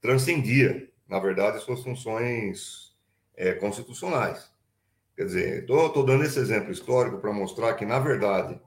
transcendia, 0.00 0.90
na 1.06 1.18
verdade, 1.18 1.60
suas 1.60 1.82
funções 1.82 2.96
é, 3.36 3.52
constitucionais. 3.52 4.50
Quer 5.16 5.24
dizer, 5.24 5.60
estou 5.60 6.04
dando 6.04 6.24
esse 6.24 6.38
exemplo 6.38 6.70
histórico 6.70 7.18
para 7.18 7.32
mostrar 7.32 7.74
que, 7.74 7.84
na 7.84 7.98
verdade, 7.98 8.60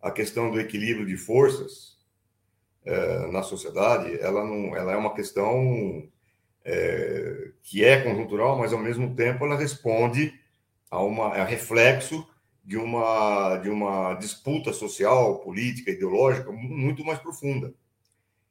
a 0.00 0.10
questão 0.10 0.50
do 0.50 0.60
equilíbrio 0.60 1.06
de 1.06 1.16
forças 1.16 1.93
é, 2.84 3.30
na 3.30 3.42
sociedade, 3.42 4.18
ela, 4.20 4.44
não, 4.44 4.76
ela 4.76 4.92
é 4.92 4.96
uma 4.96 5.14
questão 5.14 6.06
é, 6.64 7.50
que 7.62 7.84
é 7.84 8.02
conjuntural, 8.02 8.58
mas, 8.58 8.72
ao 8.72 8.78
mesmo 8.78 9.14
tempo, 9.14 9.44
ela 9.44 9.56
responde 9.56 10.32
a 10.90 11.02
uma 11.02 11.28
a 11.28 11.44
reflexo 11.44 12.26
de 12.64 12.76
uma, 12.76 13.56
de 13.58 13.68
uma 13.68 14.14
disputa 14.14 14.72
social, 14.72 15.40
política, 15.40 15.90
ideológica 15.90 16.50
muito 16.50 17.04
mais 17.04 17.18
profunda. 17.18 17.74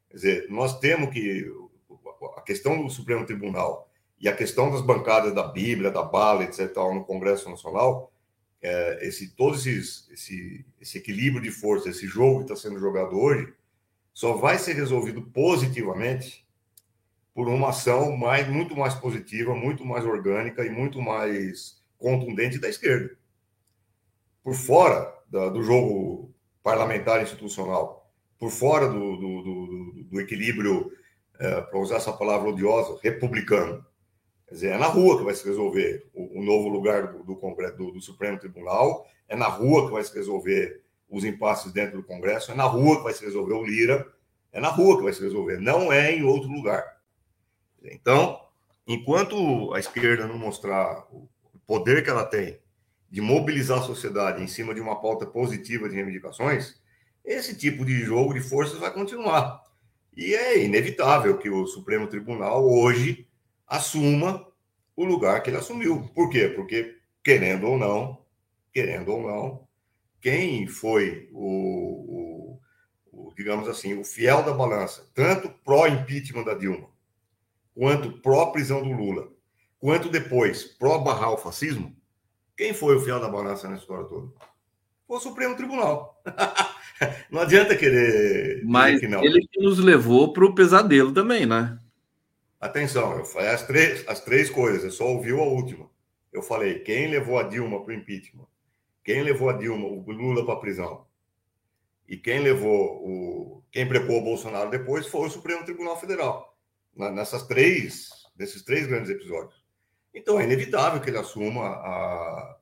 Quer 0.09 0.15
dizer, 0.15 0.47
nós 0.49 0.79
temos 0.79 1.09
que. 1.09 1.51
A 2.37 2.41
questão 2.41 2.81
do 2.81 2.89
Supremo 2.89 3.25
Tribunal 3.25 3.89
e 4.19 4.29
a 4.29 4.35
questão 4.35 4.71
das 4.71 4.81
bancadas 4.81 5.33
da 5.33 5.43
Bíblia, 5.43 5.91
da 5.91 6.03
bala, 6.03 6.43
etc., 6.43 6.75
no 6.75 7.03
Congresso 7.03 7.49
Nacional, 7.49 8.11
é, 8.61 9.05
esse, 9.07 9.35
todo 9.35 9.55
esses, 9.55 10.09
esse, 10.09 10.65
esse 10.79 10.97
equilíbrio 10.97 11.41
de 11.41 11.51
força, 11.51 11.89
esse 11.89 12.07
jogo 12.07 12.39
que 12.39 12.53
está 12.53 12.55
sendo 12.55 12.79
jogado 12.79 13.19
hoje, 13.19 13.53
só 14.13 14.33
vai 14.33 14.57
ser 14.57 14.73
resolvido 14.73 15.21
positivamente 15.21 16.45
por 17.33 17.47
uma 17.47 17.69
ação 17.69 18.15
mais, 18.15 18.47
muito 18.47 18.75
mais 18.75 18.93
positiva, 18.93 19.55
muito 19.55 19.83
mais 19.83 20.05
orgânica 20.05 20.63
e 20.65 20.69
muito 20.69 21.01
mais 21.01 21.81
contundente 21.97 22.59
da 22.59 22.69
esquerda. 22.69 23.17
Por 24.43 24.53
fora 24.53 25.13
da, 25.29 25.49
do 25.49 25.63
jogo 25.63 26.33
parlamentar 26.61 27.21
institucional 27.23 28.03
por 28.43 28.51
fora 28.51 28.89
do, 28.89 29.15
do, 29.15 29.41
do, 29.41 30.03
do 30.11 30.19
equilíbrio, 30.19 30.91
é, 31.39 31.61
para 31.61 31.79
usar 31.79 31.95
essa 31.95 32.11
palavra 32.11 32.49
odiosa, 32.49 32.99
republicano. 33.01 33.85
Quer 34.45 34.53
dizer, 34.53 34.67
é 34.71 34.77
na 34.77 34.87
rua 34.87 35.17
que 35.17 35.23
vai 35.23 35.33
se 35.33 35.47
resolver 35.47 36.05
o, 36.13 36.41
o 36.41 36.43
novo 36.43 36.67
lugar 36.67 37.07
do, 37.07 37.23
do, 37.23 37.37
Congresso, 37.37 37.77
do, 37.77 37.91
do 37.91 38.01
Supremo 38.01 38.37
Tribunal, 38.37 39.07
é 39.29 39.35
na 39.37 39.47
rua 39.47 39.85
que 39.85 39.93
vai 39.93 40.03
se 40.03 40.13
resolver 40.13 40.83
os 41.13 41.23
impasses 41.23 41.71
dentro 41.71 41.97
do 41.97 42.03
Congresso, 42.03 42.51
é 42.51 42.55
na 42.55 42.63
rua 42.63 42.97
que 42.97 43.03
vai 43.03 43.13
se 43.13 43.23
resolver 43.23 43.53
o 43.53 43.63
Lira, 43.63 44.11
é 44.51 44.59
na 44.59 44.69
rua 44.69 44.97
que 44.97 45.03
vai 45.03 45.13
se 45.13 45.21
resolver, 45.21 45.59
não 45.59 45.93
é 45.93 46.11
em 46.11 46.23
outro 46.23 46.49
lugar. 46.49 46.83
Então, 47.83 48.41
enquanto 48.87 49.71
a 49.73 49.79
esquerda 49.79 50.25
não 50.25 50.39
mostrar 50.39 51.05
o 51.11 51.29
poder 51.67 52.03
que 52.03 52.09
ela 52.09 52.25
tem 52.25 52.59
de 53.11 53.21
mobilizar 53.21 53.77
a 53.77 53.83
sociedade 53.83 54.41
em 54.41 54.47
cima 54.47 54.73
de 54.73 54.81
uma 54.81 54.99
pauta 54.99 55.23
positiva 55.23 55.87
de 55.87 55.95
reivindicações, 55.95 56.81
esse 57.23 57.55
tipo 57.55 57.85
de 57.85 57.99
jogo 57.99 58.33
de 58.33 58.41
forças 58.41 58.79
vai 58.79 58.91
continuar. 58.91 59.61
E 60.17 60.33
é 60.33 60.63
inevitável 60.63 61.37
que 61.37 61.49
o 61.49 61.67
Supremo 61.67 62.07
Tribunal 62.07 62.67
hoje 62.67 63.27
assuma 63.67 64.47
o 64.95 65.05
lugar 65.05 65.43
que 65.43 65.51
ele 65.51 65.57
assumiu. 65.57 66.09
Por 66.15 66.29
quê? 66.31 66.49
Porque, 66.49 66.97
querendo 67.23 67.67
ou 67.67 67.77
não, 67.77 68.23
querendo 68.71 69.11
ou 69.11 69.21
não, 69.21 69.67
quem 70.23 70.65
foi 70.67 71.29
o, 71.33 72.57
o, 73.11 73.27
o 73.27 73.33
digamos 73.35 73.67
assim, 73.67 73.99
o 73.99 74.05
fiel 74.05 74.41
da 74.41 74.53
balança, 74.53 75.05
tanto 75.13 75.49
pró-impeachment 75.65 76.45
da 76.45 76.53
Dilma, 76.53 76.87
quanto 77.75 78.21
pró-prisão 78.21 78.81
do 78.81 78.93
Lula, 78.93 79.27
quanto 79.77 80.07
depois 80.07 80.63
pró-barrar 80.63 81.33
o 81.33 81.37
fascismo, 81.37 81.93
quem 82.55 82.73
foi 82.73 82.95
o 82.95 83.01
fiel 83.01 83.19
da 83.19 83.27
balança 83.27 83.67
nessa 83.67 83.81
história 83.81 84.05
toda? 84.05 84.31
Foi 85.05 85.17
o 85.17 85.19
Supremo 85.19 85.57
Tribunal. 85.57 86.23
Não 87.29 87.41
adianta 87.41 87.75
querer. 87.75 88.63
Mas 88.63 89.01
que 89.01 89.07
não. 89.07 89.21
ele 89.21 89.45
que 89.51 89.59
nos 89.59 89.77
levou 89.77 90.31
para 90.31 90.45
o 90.45 90.55
pesadelo 90.55 91.11
também, 91.11 91.45
né? 91.45 91.77
Atenção, 92.61 93.17
eu 93.17 93.25
falei 93.25 93.49
as 93.49 93.67
três, 93.67 94.07
as 94.07 94.21
três 94.21 94.49
coisas, 94.49 94.85
eu 94.85 94.91
só 94.91 95.05
ouviu 95.05 95.41
a 95.41 95.45
última. 95.45 95.89
Eu 96.31 96.41
falei, 96.41 96.79
quem 96.79 97.09
levou 97.09 97.37
a 97.37 97.43
Dilma 97.43 97.83
para 97.83 97.93
o 97.93 97.97
impeachment? 97.97 98.47
Quem 99.03 99.21
levou 99.21 99.49
a 99.49 99.53
Dilma, 99.53 99.85
o 99.85 100.11
Lula 100.11 100.45
para 100.45 100.55
a 100.55 100.59
prisão? 100.59 101.05
E 102.07 102.17
quem 102.17 102.39
levou 102.39 103.01
o. 103.03 103.63
Quem 103.71 103.87
preparou 103.87 104.21
o 104.21 104.23
Bolsonaro 104.23 104.69
depois 104.69 105.07
foi 105.07 105.27
o 105.27 105.31
Supremo 105.31 105.65
Tribunal 105.65 105.99
Federal. 105.99 106.55
Nessas 106.95 107.47
três, 107.47 108.09
nesses 108.37 108.61
três 108.63 108.85
grandes 108.85 109.09
episódios. 109.09 109.63
Então 110.13 110.39
é 110.39 110.43
inevitável 110.43 111.01
que 111.01 111.09
ele 111.09 111.17
assuma 111.17 111.65
a, 111.65 112.57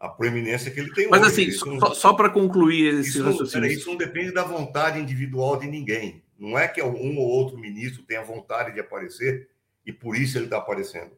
a 0.00 0.08
proeminência 0.08 0.70
que 0.72 0.80
ele 0.80 0.92
tem 0.92 1.08
Mas 1.08 1.22
hoje. 1.22 1.30
assim, 1.30 1.50
só, 1.52 1.66
não... 1.66 1.94
só 1.94 2.12
para 2.14 2.30
concluir 2.30 2.94
esse 2.94 3.10
isso, 3.10 3.22
raciocínio. 3.24 3.70
Isso 3.70 3.88
não 3.88 3.96
depende 3.96 4.32
da 4.32 4.42
vontade 4.42 4.98
individual 4.98 5.56
de 5.56 5.68
ninguém. 5.68 6.24
Não 6.36 6.58
é 6.58 6.66
que 6.66 6.82
um 6.82 7.16
ou 7.16 7.28
outro 7.28 7.56
ministro 7.56 8.02
tenha 8.02 8.24
vontade 8.24 8.74
de 8.74 8.80
aparecer 8.80 9.48
e 9.84 9.92
por 9.92 10.16
isso 10.16 10.36
ele 10.36 10.46
está 10.46 10.58
aparecendo. 10.58 11.12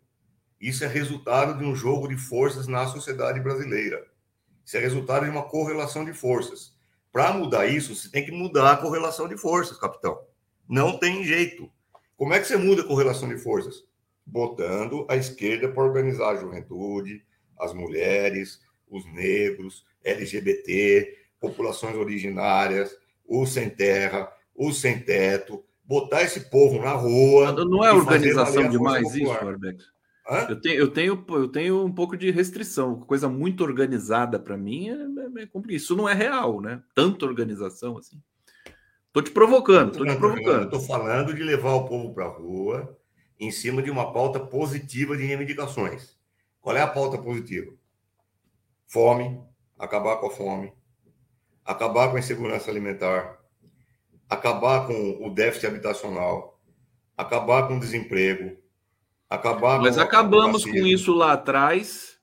Isso 0.61 0.85
é 0.85 0.87
resultado 0.87 1.58
de 1.58 1.64
um 1.64 1.75
jogo 1.75 2.06
de 2.06 2.16
forças 2.16 2.66
na 2.66 2.87
sociedade 2.87 3.40
brasileira. 3.40 4.06
Isso 4.69 4.77
é 4.77 4.81
resultado 4.81 5.25
de 5.25 5.31
uma 5.31 5.45
correlação 5.45 6.05
de 6.05 6.13
forças. 6.13 6.75
Para 7.11 7.33
mudar 7.33 7.67
isso, 7.67 7.95
você 7.95 8.11
tem 8.11 8.23
que 8.23 8.31
mudar 8.31 8.73
a 8.73 8.77
correlação 8.77 9.27
de 9.27 9.35
forças, 9.35 9.79
capitão. 9.79 10.21
Não 10.69 10.99
tem 10.99 11.25
jeito. 11.25 11.73
Como 12.19 12.35
é 12.35 12.39
que 12.39 12.47
você 12.47 12.59
muda 12.59 12.83
a 12.83 12.87
correlação 12.87 13.31
de 13.31 13.39
forças? 13.39 13.83
Botando 14.27 15.07
a 15.09 15.17
esquerda 15.17 15.71
para 15.71 15.83
organizar 15.83 16.33
a 16.33 16.37
juventude, 16.37 17.25
as 17.59 17.73
mulheres, 17.73 18.61
os 18.91 19.07
negros, 19.07 19.87
LGBT, 20.05 21.17
populações 21.41 21.97
originárias, 21.97 22.95
os 23.27 23.51
sem 23.51 23.71
terra, 23.71 24.31
os 24.55 24.83
sem 24.83 25.01
teto, 25.01 25.65
botar 25.83 26.25
esse 26.25 26.51
povo 26.51 26.79
na 26.79 26.93
rua. 26.93 27.53
Não 27.53 27.83
é 27.83 27.91
organização 27.91 28.69
demais 28.69 29.15
isso, 29.15 29.31
Arbex? 29.31 29.98
Eu 30.28 30.61
tenho, 30.61 30.75
eu, 30.78 30.90
tenho, 30.90 31.25
eu 31.28 31.49
tenho 31.49 31.85
um 31.85 31.92
pouco 31.92 32.16
de 32.16 32.30
restrição. 32.30 33.00
Coisa 33.00 33.28
muito 33.28 33.64
organizada 33.64 34.38
para 34.38 34.58
mim 34.58 34.88
é, 34.88 34.92
é, 34.92 35.42
é 35.42 35.47
complicado. 35.47 35.76
Isso 35.76 35.97
não 35.97 36.08
é 36.08 36.12
real, 36.12 36.61
né? 36.61 36.82
Tanta 36.94 37.25
organização 37.25 37.97
assim. 37.97 38.20
Tô 39.11 39.23
te 39.23 39.30
provocando, 39.30 39.92
tô, 39.92 39.99
tô 39.99 40.06
te 40.06 40.16
provocando. 40.16 40.62
Eu 40.64 40.70
tô 40.70 40.80
falando 40.80 41.35
de 41.35 41.42
levar 41.42 41.73
o 41.73 41.87
povo 41.87 42.12
para 42.12 42.26
a 42.26 42.28
rua 42.28 42.97
em 43.40 43.50
cima 43.50 43.82
de 43.82 43.90
uma 43.90 44.12
pauta 44.12 44.38
positiva 44.38 45.16
de 45.16 45.25
reivindicações. 45.25 46.16
Qual 46.61 46.76
é 46.76 46.82
a 46.82 46.87
pauta 46.87 47.16
positiva? 47.16 47.73
Fome, 48.87 49.40
acabar 49.78 50.16
com 50.16 50.26
a 50.26 50.30
fome, 50.30 50.73
acabar 51.64 52.11
com 52.11 52.16
a 52.16 52.18
insegurança 52.18 52.70
alimentar, 52.70 53.38
acabar 54.28 54.87
com 54.87 55.26
o 55.26 55.32
déficit 55.32 55.66
habitacional, 55.66 56.61
acabar 57.16 57.66
com 57.66 57.76
o 57.76 57.80
desemprego, 57.80 58.56
acabar 59.28 59.80
Mas 59.80 59.99
acabamos 59.99 60.64
com 60.64 60.87
isso 60.87 61.12
lá 61.14 61.32
atrás 61.32 62.18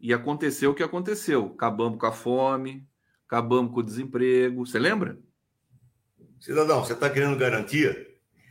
e 0.00 0.12
aconteceu 0.12 0.72
o 0.72 0.74
que 0.74 0.82
aconteceu. 0.82 1.52
Acabamos 1.54 1.98
com 1.98 2.06
a 2.06 2.12
fome, 2.12 2.86
acabamos 3.26 3.72
com 3.72 3.80
o 3.80 3.84
desemprego. 3.84 4.66
Você 4.66 4.78
lembra? 4.78 5.18
Cidadão, 6.40 6.84
você 6.84 6.92
está 6.92 7.08
querendo 7.08 7.38
garantia? 7.38 8.06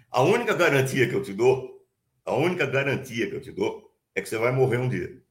A 0.10 0.22
única 0.22 0.54
garantia 0.54 1.08
que 1.08 1.16
eu 1.16 1.22
te 1.22 1.34
dou, 1.34 1.84
a 2.26 2.34
única 2.34 2.66
garantia 2.66 3.30
que 3.30 3.36
eu 3.36 3.42
te 3.42 3.52
dou 3.52 3.92
é 4.16 4.22
que 4.22 4.30
você 4.30 4.38
vai 4.38 4.52
morrer 4.52 4.78
um 4.78 4.90
dia. 4.90 5.22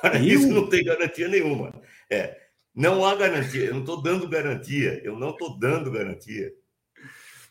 Para 0.00 0.18
isso 0.18 0.48
não 0.48 0.68
tem 0.68 0.84
garantia 0.84 1.28
nenhuma. 1.28 1.72
É, 2.10 2.38
não 2.74 3.04
há 3.04 3.14
garantia, 3.14 3.66
eu 3.66 3.74
não 3.74 3.80
estou 3.80 4.02
dando 4.02 4.28
garantia, 4.28 5.00
eu 5.04 5.18
não 5.18 5.30
estou 5.30 5.58
dando 5.58 5.90
garantia 5.90 6.52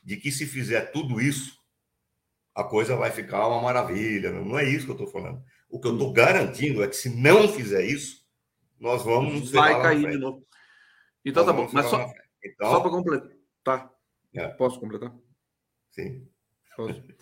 de 0.04 0.18
que 0.18 0.32
se 0.32 0.46
fizer 0.46 0.92
tudo 0.92 1.22
isso, 1.22 1.58
a 2.56 2.64
coisa 2.64 2.96
vai 2.96 3.12
ficar 3.12 3.48
uma 3.48 3.62
maravilha. 3.62 4.32
Não 4.32 4.58
é 4.58 4.64
isso 4.64 4.86
que 4.86 4.92
eu 4.92 4.96
estou 4.96 5.08
falando. 5.08 5.44
O 5.70 5.80
que 5.80 5.88
eu 5.88 5.94
estou 5.94 6.14
garantindo 6.14 6.84
é 6.84 6.88
que 6.88 6.96
se 6.96 7.10
não 7.10 7.48
fizer 7.48 7.86
isso, 7.86 8.24
nós 8.80 9.04
vamos. 9.04 9.52
Vai 9.52 9.82
cair 9.82 10.12
de 10.12 10.18
novo. 10.18 10.46
Então 11.26 11.46
nós 11.46 11.56
tá 11.56 11.62
bom. 11.62 11.70
Mas 11.72 11.86
só, 11.88 12.12
então, 12.44 12.70
só 12.70 12.80
para 12.80 12.92
completar. 12.92 13.30
Tá. 13.64 13.92
É. 14.36 14.48
Posso 14.50 14.80
completar? 14.80 15.14
Sim. 15.92 16.28
Posso. 16.76 17.04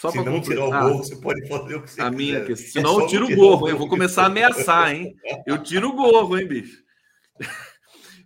Só 0.00 0.10
Se 0.10 0.24
não 0.24 0.40
tirar 0.40 0.64
o 0.64 0.70
gorro, 0.70 0.98
você 0.98 1.14
pode 1.14 1.46
fazer 1.46 1.76
o 1.76 1.82
que 1.82 1.88
você 1.88 2.00
a 2.00 2.10
quiser. 2.10 2.16
Minha 2.16 2.44
questão. 2.44 2.68
Se 2.72 2.80
não, 2.80 3.00
eu 3.00 3.06
tiro 3.06 3.26
o 3.26 3.36
gorro. 3.36 3.68
Eu 3.68 3.78
vou 3.78 3.88
começar 3.88 4.24
a 4.24 4.26
ameaçar, 4.26 4.92
hein? 4.92 5.14
Eu 5.46 5.62
tiro 5.62 5.90
o 5.90 5.94
gorro, 5.94 6.36
hein, 6.36 6.48
bicho? 6.48 6.82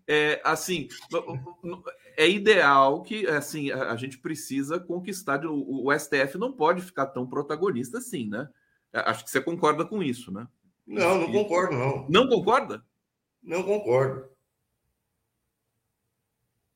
É, 0.06 0.40
assim, 0.42 0.88
é 2.18 2.28
ideal 2.28 3.00
que 3.04 3.28
assim 3.28 3.70
a 3.70 3.94
gente 3.94 4.18
precisa 4.18 4.80
conquistar. 4.80 5.46
O, 5.46 5.86
o 5.86 5.96
STF 5.96 6.36
não 6.36 6.52
pode 6.52 6.82
ficar 6.82 7.06
tão 7.06 7.24
protagonista 7.24 7.98
assim, 7.98 8.28
né? 8.28 8.48
Acho 8.92 9.24
que 9.24 9.30
você 9.30 9.40
concorda 9.40 9.84
com 9.84 10.02
isso, 10.02 10.32
né? 10.32 10.48
Não, 10.84 11.20
não 11.20 11.30
concordo, 11.30 11.76
não. 11.76 12.06
Não 12.08 12.28
concorda? 12.28 12.82
Não 13.40 13.62
concordo. 13.62 14.24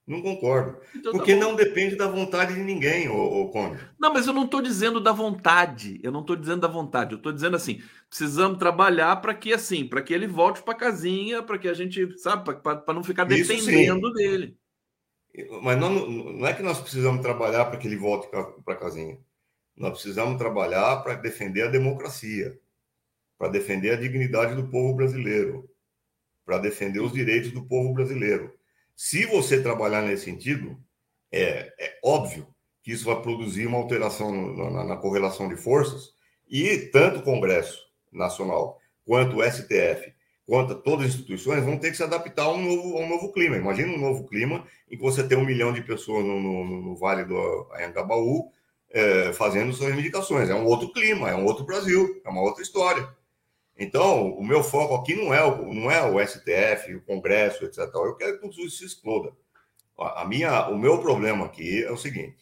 Não 0.06 0.22
concordo. 0.22 0.78
Então, 0.94 1.10
tá 1.10 1.18
Porque 1.18 1.34
tá 1.34 1.40
não 1.40 1.56
depende 1.56 1.96
da 1.96 2.06
vontade 2.06 2.54
de 2.54 2.60
ninguém, 2.60 3.08
ô, 3.08 3.42
ô 3.42 3.50
Conde. 3.50 3.80
Não, 3.98 4.12
mas 4.12 4.26
eu 4.28 4.32
não 4.32 4.44
estou 4.44 4.62
dizendo 4.62 5.00
da 5.00 5.12
vontade. 5.12 5.98
Eu 6.04 6.12
não 6.12 6.20
estou 6.20 6.36
dizendo 6.36 6.60
da 6.60 6.68
vontade. 6.68 7.12
Eu 7.12 7.16
estou 7.16 7.32
dizendo 7.32 7.56
assim: 7.56 7.82
precisamos 8.08 8.58
trabalhar 8.58 9.16
para 9.16 9.34
que 9.34 9.52
assim, 9.52 9.88
para 9.88 10.02
que 10.02 10.14
ele 10.14 10.28
volte 10.28 10.62
para 10.62 10.74
casinha, 10.74 11.42
para 11.42 11.58
que 11.58 11.68
a 11.68 11.74
gente, 11.74 12.16
sabe, 12.18 12.44
para 12.60 12.94
não 12.94 13.02
ficar 13.02 13.24
dependendo 13.24 14.12
dele. 14.12 14.56
Mas 15.62 15.78
não, 15.78 15.90
não 15.90 16.46
é 16.46 16.52
que 16.52 16.62
nós 16.62 16.80
precisamos 16.80 17.22
trabalhar 17.22 17.66
para 17.66 17.78
que 17.78 17.86
ele 17.86 17.96
volte 17.96 18.28
para 18.28 18.76
casinha. 18.76 19.18
Nós 19.76 19.92
precisamos 19.92 20.36
trabalhar 20.36 21.02
para 21.02 21.14
defender 21.14 21.62
a 21.62 21.70
democracia, 21.70 22.58
para 23.38 23.48
defender 23.48 23.90
a 23.92 23.96
dignidade 23.96 24.54
do 24.54 24.68
povo 24.68 24.94
brasileiro, 24.94 25.68
para 26.44 26.58
defender 26.58 27.00
os 27.00 27.12
direitos 27.12 27.50
do 27.50 27.64
povo 27.64 27.94
brasileiro. 27.94 28.54
Se 28.94 29.24
você 29.24 29.62
trabalhar 29.62 30.02
nesse 30.02 30.26
sentido, 30.26 30.78
é, 31.30 31.72
é 31.78 31.98
óbvio 32.04 32.46
que 32.82 32.92
isso 32.92 33.06
vai 33.06 33.20
produzir 33.22 33.66
uma 33.66 33.78
alteração 33.78 34.30
na, 34.54 34.84
na, 34.84 34.96
correlação 34.96 35.48
de 35.48 35.56
forças 35.56 36.12
e 36.48 36.78
tanto 36.92 37.20
o 37.20 37.22
Congresso 37.22 37.80
Nacional 38.12 38.78
quanto 39.04 39.38
o 39.38 39.42
STF, 39.42 40.12
quanto 40.46 40.74
todas 40.74 41.06
as 41.06 41.14
instituições 41.14 41.64
vão 41.64 41.78
ter 41.78 41.90
que 41.90 41.96
se 41.96 42.02
adaptar 42.02 42.44
a 42.44 42.52
um 42.52 42.62
novo, 42.62 42.98
a 42.98 43.00
um 43.00 43.08
novo 43.08 43.32
clima. 43.32 43.56
Imagina 43.56 43.92
um 43.92 44.00
novo 44.00 44.26
clima 44.26 44.66
em 44.90 44.96
que 44.96 45.02
você 45.02 45.26
tem 45.26 45.38
um 45.38 45.44
milhão 45.44 45.72
de 45.72 45.82
pessoas 45.82 46.24
no, 46.24 46.40
no, 46.40 46.82
no 46.82 46.96
Vale 46.96 47.24
do 47.24 47.68
Anhangabaú 47.72 48.50
é, 48.90 49.32
fazendo 49.32 49.72
suas 49.72 49.88
reivindicações. 49.88 50.50
É 50.50 50.54
um 50.54 50.66
outro 50.66 50.92
clima, 50.92 51.30
é 51.30 51.34
um 51.34 51.44
outro 51.44 51.64
Brasil, 51.64 52.20
é 52.24 52.28
uma 52.28 52.42
outra 52.42 52.62
história. 52.62 53.08
Então, 53.76 54.30
o 54.34 54.44
meu 54.44 54.62
foco 54.62 54.94
aqui 54.94 55.14
não 55.14 55.32
é 55.32 55.42
o, 55.42 55.72
não 55.72 55.90
é 55.90 56.02
o 56.02 56.24
STF, 56.24 56.94
o 56.94 57.02
Congresso, 57.02 57.64
etc. 57.64 57.78
Eu 57.94 58.16
quero 58.16 58.34
que 58.34 58.40
tudo 58.40 58.66
isso 58.66 58.78
se 58.78 58.84
exploda. 58.84 59.32
A 59.98 60.24
minha, 60.26 60.68
o 60.68 60.78
meu 60.78 61.00
problema 61.00 61.46
aqui 61.46 61.82
é 61.82 61.90
o 61.90 61.96
seguinte: 61.96 62.36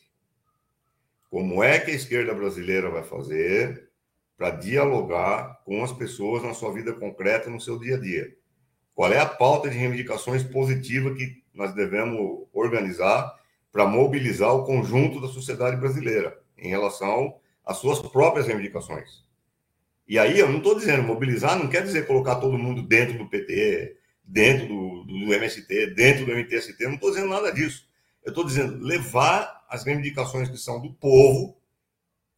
como 1.30 1.62
é 1.62 1.78
que 1.78 1.90
a 1.90 1.94
esquerda 1.94 2.34
brasileira 2.34 2.90
vai 2.90 3.02
fazer 3.02 3.89
para 4.40 4.52
dialogar 4.52 5.60
com 5.66 5.84
as 5.84 5.92
pessoas 5.92 6.42
na 6.42 6.54
sua 6.54 6.72
vida 6.72 6.94
concreta, 6.94 7.50
no 7.50 7.60
seu 7.60 7.78
dia 7.78 7.96
a 7.96 8.00
dia? 8.00 8.34
Qual 8.94 9.12
é 9.12 9.18
a 9.18 9.26
pauta 9.26 9.68
de 9.68 9.76
reivindicações 9.76 10.42
positiva 10.42 11.14
que 11.14 11.44
nós 11.52 11.74
devemos 11.74 12.48
organizar 12.50 13.34
para 13.70 13.86
mobilizar 13.86 14.54
o 14.54 14.64
conjunto 14.64 15.20
da 15.20 15.28
sociedade 15.28 15.76
brasileira 15.76 16.40
em 16.56 16.70
relação 16.70 17.34
às 17.66 17.76
suas 17.76 18.00
próprias 18.00 18.46
reivindicações? 18.46 19.26
E 20.08 20.18
aí 20.18 20.38
eu 20.38 20.48
não 20.48 20.56
estou 20.56 20.74
dizendo 20.74 21.02
mobilizar, 21.02 21.58
não 21.58 21.68
quer 21.68 21.82
dizer 21.82 22.06
colocar 22.06 22.36
todo 22.36 22.56
mundo 22.56 22.80
dentro 22.80 23.18
do 23.18 23.28
PT, 23.28 23.98
dentro 24.24 24.68
do, 24.68 25.04
do 25.04 25.34
MST, 25.34 25.88
dentro 25.88 26.24
do 26.24 26.32
MTST, 26.32 26.82
não 26.84 26.94
estou 26.94 27.10
dizendo 27.10 27.28
nada 27.28 27.52
disso. 27.52 27.86
Eu 28.24 28.30
estou 28.30 28.46
dizendo 28.46 28.82
levar 28.82 29.66
as 29.68 29.84
reivindicações 29.84 30.48
que 30.48 30.56
são 30.56 30.80
do 30.80 30.94
povo 30.94 31.59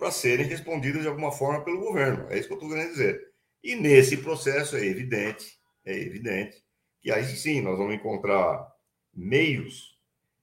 para 0.03 0.11
serem 0.11 0.47
respondidas 0.47 1.03
de 1.03 1.09
alguma 1.09 1.31
forma 1.31 1.65
pelo 1.65 1.79
governo. 1.79 2.27
É 2.29 2.37
isso 2.37 2.49
que 2.49 2.55
eu 2.55 2.59
estou 2.59 2.69
querendo 2.69 2.91
dizer. 2.91 3.25
E 3.63 3.77
nesse 3.77 4.17
processo 4.17 4.75
é 4.75 4.85
evidente, 4.85 5.57
é 5.85 5.97
evidente 5.97 6.61
que 7.01 7.13
aí 7.13 7.25
sim 7.25 7.61
nós 7.61 7.79
vamos 7.79 7.95
encontrar 7.95 8.67
meios 9.15 9.97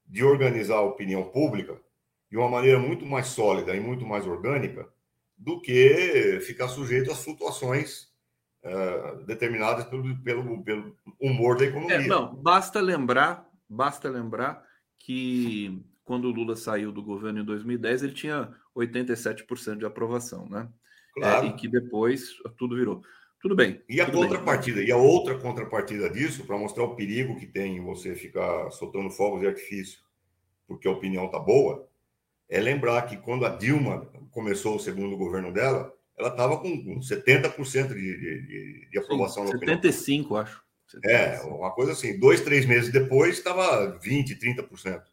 de 0.07 0.23
organizar 0.23 0.77
a 0.77 0.81
opinião 0.81 1.25
pública 1.25 1.77
de 2.31 2.37
uma 2.37 2.47
maneira 2.47 2.79
muito 2.79 3.05
mais 3.05 3.27
sólida 3.27 3.75
e 3.75 3.81
muito 3.81 4.05
mais 4.05 4.25
orgânica 4.25 4.87
do 5.37 5.59
que 5.59 6.39
ficar 6.41 6.69
sujeito 6.69 7.11
às 7.11 7.21
flutuações 7.21 8.07
uh, 8.63 9.25
determinadas 9.25 9.83
pelo, 9.85 10.17
pelo, 10.23 10.63
pelo, 10.63 10.95
humor 11.19 11.57
da 11.57 11.65
economia. 11.65 11.97
É, 11.97 12.07
não, 12.07 12.33
basta 12.33 12.79
lembrar, 12.79 13.45
basta 13.67 14.09
lembrar 14.09 14.63
que 14.97 15.83
quando 16.09 16.25
o 16.25 16.31
Lula 16.31 16.55
saiu 16.55 16.91
do 16.91 17.03
governo 17.03 17.41
em 17.41 17.45
2010, 17.45 18.01
ele 18.01 18.13
tinha 18.13 18.51
87% 18.75 19.77
de 19.77 19.85
aprovação, 19.85 20.49
né? 20.49 20.67
Claro. 21.13 21.45
É, 21.45 21.49
e 21.49 21.53
que 21.53 21.67
depois 21.67 22.31
tudo 22.57 22.75
virou. 22.75 23.03
Tudo 23.39 23.55
bem. 23.55 23.79
E 23.87 24.01
a 24.01 24.09
contrapartida, 24.09 24.77
bem. 24.77 24.87
e 24.87 24.91
a 24.91 24.97
outra 24.97 25.37
contrapartida 25.37 26.09
disso, 26.09 26.47
para 26.47 26.57
mostrar 26.57 26.83
o 26.85 26.95
perigo 26.95 27.37
que 27.37 27.45
tem 27.45 27.77
em 27.77 27.83
você 27.83 28.15
ficar 28.15 28.71
soltando 28.71 29.11
fogos 29.11 29.41
de 29.41 29.45
artifício, 29.45 29.99
porque 30.67 30.87
a 30.87 30.91
opinião 30.91 31.29
tá 31.29 31.37
boa, 31.37 31.87
é 32.49 32.59
lembrar 32.59 33.03
que 33.03 33.15
quando 33.15 33.45
a 33.45 33.49
Dilma 33.49 34.11
começou 34.31 34.77
o 34.77 34.79
segundo 34.79 35.15
governo 35.15 35.53
dela, 35.53 35.93
ela 36.17 36.29
estava 36.29 36.57
com 36.57 36.99
70% 37.01 37.89
de, 37.89 37.93
de, 37.93 38.89
de 38.89 38.97
aprovação 38.97 39.45
Sim, 39.45 39.59
75, 39.59 40.37
acho. 40.37 40.63
75. 40.87 41.07
É, 41.07 41.55
uma 41.55 41.69
coisa 41.69 41.91
assim, 41.91 42.17
dois, 42.17 42.41
três 42.41 42.65
meses 42.65 42.91
depois 42.91 43.37
estava 43.37 43.99
20%, 43.99 44.39
30%. 44.39 45.03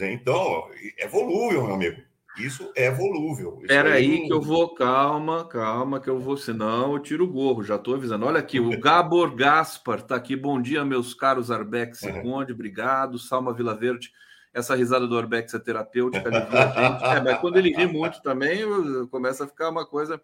Então, 0.00 0.68
é 0.98 1.06
volúvel, 1.06 1.64
meu 1.64 1.74
amigo. 1.74 2.02
Isso 2.38 2.70
é 2.76 2.90
volúvel. 2.90 3.58
Espera 3.62 3.94
aí 3.94 4.26
que 4.26 4.32
eu 4.32 4.40
vou, 4.40 4.72
calma, 4.74 5.44
calma, 5.48 5.98
que 5.98 6.08
eu 6.08 6.20
vou, 6.20 6.36
senão 6.36 6.92
eu 6.92 7.00
tiro 7.00 7.24
o 7.24 7.28
gorro, 7.28 7.64
já 7.64 7.74
estou 7.74 7.96
avisando. 7.96 8.26
Olha 8.26 8.38
aqui, 8.38 8.60
o 8.60 8.78
Gabor 8.78 9.34
Gaspar 9.34 9.98
está 9.98 10.14
aqui. 10.14 10.36
Bom 10.36 10.62
dia, 10.62 10.84
meus 10.84 11.14
caros 11.14 11.50
Arbex 11.50 12.02
e 12.04 12.12
Conde, 12.20 12.52
obrigado. 12.52 13.18
Salma 13.18 13.52
Vila 13.52 13.74
Verde 13.74 14.12
essa 14.52 14.74
risada 14.74 15.06
do 15.06 15.14
Orbex 15.14 15.54
é 15.54 15.58
terapêutica, 15.58 16.28
alivia 16.28 16.58
a 16.58 16.90
gente. 16.90 17.04
É, 17.04 17.20
mas 17.20 17.38
quando 17.38 17.58
ele 17.58 17.74
ri 17.74 17.86
muito 17.86 18.20
também, 18.22 18.62
começa 19.10 19.44
a 19.44 19.46
ficar 19.46 19.68
uma 19.70 19.86
coisa. 19.86 20.20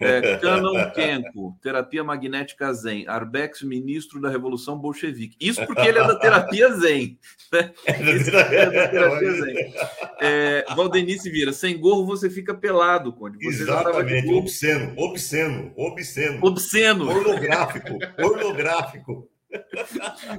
É, 0.00 0.36
Canon 0.38 0.90
Kenko, 0.90 1.56
terapia 1.62 2.02
magnética 2.02 2.72
Zen, 2.72 3.06
Arbex, 3.06 3.62
ministro 3.62 4.20
da 4.20 4.28
Revolução 4.28 4.78
Bolchevique. 4.78 5.36
Isso 5.40 5.64
porque 5.66 5.86
ele 5.86 5.98
é 5.98 6.06
da 6.06 6.16
terapia 6.16 6.72
Zen. 6.74 7.18
Né? 7.52 7.72
É, 7.86 7.92
é 7.92 8.66
da 8.66 8.88
terapia 8.88 9.32
Zen. 9.32 9.74
É, 10.20 10.64
Valdenice 10.74 11.30
Vira, 11.30 11.52
sem 11.52 11.78
gorro 11.78 12.06
você 12.06 12.28
fica 12.28 12.54
pelado, 12.54 13.12
Conde. 13.12 13.38
Você 13.38 13.62
Exatamente, 13.62 14.32
obsceno, 14.32 14.94
obsceno, 14.96 15.72
obsceno. 15.76 16.38
Obsceno. 16.42 17.06
Pornográfico, 17.06 17.98
pornográfico. 18.16 19.28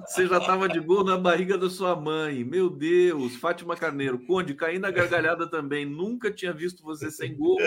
Você 0.06 0.28
já 0.28 0.38
estava 0.38 0.67
de 0.67 0.80
gol 0.80 1.04
na 1.04 1.17
barriga 1.17 1.58
da 1.58 1.69
sua 1.69 1.95
mãe. 1.95 2.43
Meu 2.43 2.69
Deus, 2.69 3.36
Fátima 3.36 3.75
Carneiro. 3.75 4.19
Conde, 4.25 4.54
caí 4.54 4.80
na 4.80 4.91
gargalhada 4.91 5.47
também. 5.47 5.86
Nunca 5.86 6.32
tinha 6.32 6.54
visto 6.54 6.84
você 6.84 7.10
sem 7.10 7.36
gol. 7.36 7.58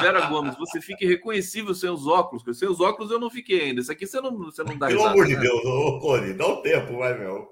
Vera 0.00 0.26
Gomes, 0.26 0.56
você 0.56 0.80
fica 0.80 1.04
irreconhecível 1.04 1.74
sem 1.74 1.90
os 1.90 2.06
óculos. 2.06 2.42
Com 2.42 2.52
seus 2.52 2.80
óculos 2.80 3.10
eu 3.10 3.18
não 3.18 3.30
fiquei 3.30 3.62
ainda. 3.62 3.80
Isso 3.80 3.92
aqui 3.92 4.06
você 4.06 4.20
não, 4.20 4.36
você 4.36 4.62
não 4.64 4.76
dá 4.76 4.88
Pelo 4.88 5.04
amor 5.04 5.26
de 5.26 5.34
né? 5.34 5.40
Deus, 5.40 5.64
ô, 5.64 5.98
Conde, 6.00 6.32
dá 6.34 6.46
um 6.46 6.62
tempo, 6.62 6.98
vai, 6.98 7.18
meu. 7.18 7.48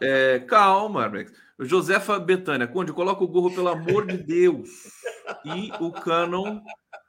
É, 0.00 0.40
calma, 0.40 1.04
Arbex. 1.04 1.32
Josefa 1.58 2.18
Betânia, 2.18 2.66
Conde, 2.66 2.92
coloca 2.92 3.24
o 3.24 3.28
gorro, 3.28 3.54
pelo 3.54 3.68
amor 3.68 4.06
de 4.06 4.18
Deus. 4.18 4.68
E 5.44 5.72
o 5.80 5.90
Canon, 5.90 6.60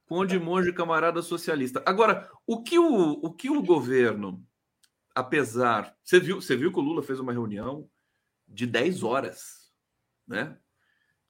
Conde 0.07 0.39
Monge, 0.39 0.71
camarada 0.71 1.21
socialista. 1.21 1.83
Agora, 1.85 2.29
o 2.45 2.63
que 2.63 2.79
o, 2.79 3.11
o, 3.21 3.33
que 3.33 3.49
o 3.49 3.61
governo 3.61 4.41
apesar. 5.17 5.95
Você 6.03 6.19
viu, 6.19 6.39
você 6.39 6.55
viu 6.55 6.71
que 6.71 6.79
o 6.79 6.81
Lula 6.81 7.01
fez 7.01 7.19
uma 7.19 7.33
reunião 7.33 7.89
de 8.47 8.67
10 8.67 9.01
horas, 9.03 9.71
né? 10.27 10.57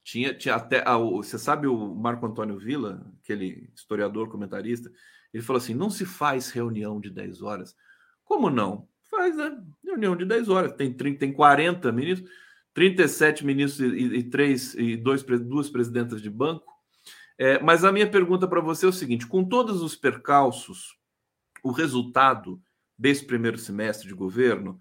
Tinha, 0.03 0.33
tinha 0.33 0.55
até. 0.55 0.83
Ah, 0.85 0.97
você 0.97 1.37
sabe 1.37 1.67
o 1.67 1.95
Marco 1.95 2.25
Antônio 2.25 2.57
Villa, 2.57 3.05
aquele 3.21 3.69
historiador, 3.73 4.29
comentarista, 4.29 4.91
ele 5.33 5.43
falou 5.43 5.57
assim: 5.57 5.73
não 5.73 5.89
se 5.89 6.05
faz 6.05 6.49
reunião 6.49 6.99
de 6.99 7.09
10 7.09 7.41
horas. 7.41 7.75
Como 8.23 8.49
não? 8.49 8.87
Faz, 9.09 9.35
né? 9.37 9.57
Reunião 9.83 10.15
de 10.15 10.25
10 10.25 10.49
horas. 10.49 10.73
Tem, 10.73 10.93
30, 10.93 11.19
tem 11.19 11.33
40 11.33 11.91
ministros, 11.91 12.29
37 12.73 13.45
ministros 13.45 13.91
e, 13.93 14.17
e, 14.17 14.23
três, 14.23 14.73
e 14.75 14.97
dois, 14.97 15.23
duas 15.23 15.69
presidentas 15.69 16.21
de 16.21 16.29
banco. 16.29 16.73
É, 17.37 17.61
mas 17.61 17.83
a 17.85 17.91
minha 17.91 18.09
pergunta 18.09 18.47
para 18.47 18.61
você 18.61 18.85
é 18.85 18.89
o 18.89 18.93
seguinte: 18.93 19.27
com 19.27 19.43
todos 19.45 19.81
os 19.81 19.95
percalços, 19.95 20.97
o 21.63 21.71
resultado 21.71 22.61
desse 22.97 23.25
primeiro 23.25 23.57
semestre 23.57 24.07
de 24.07 24.13
governo 24.13 24.79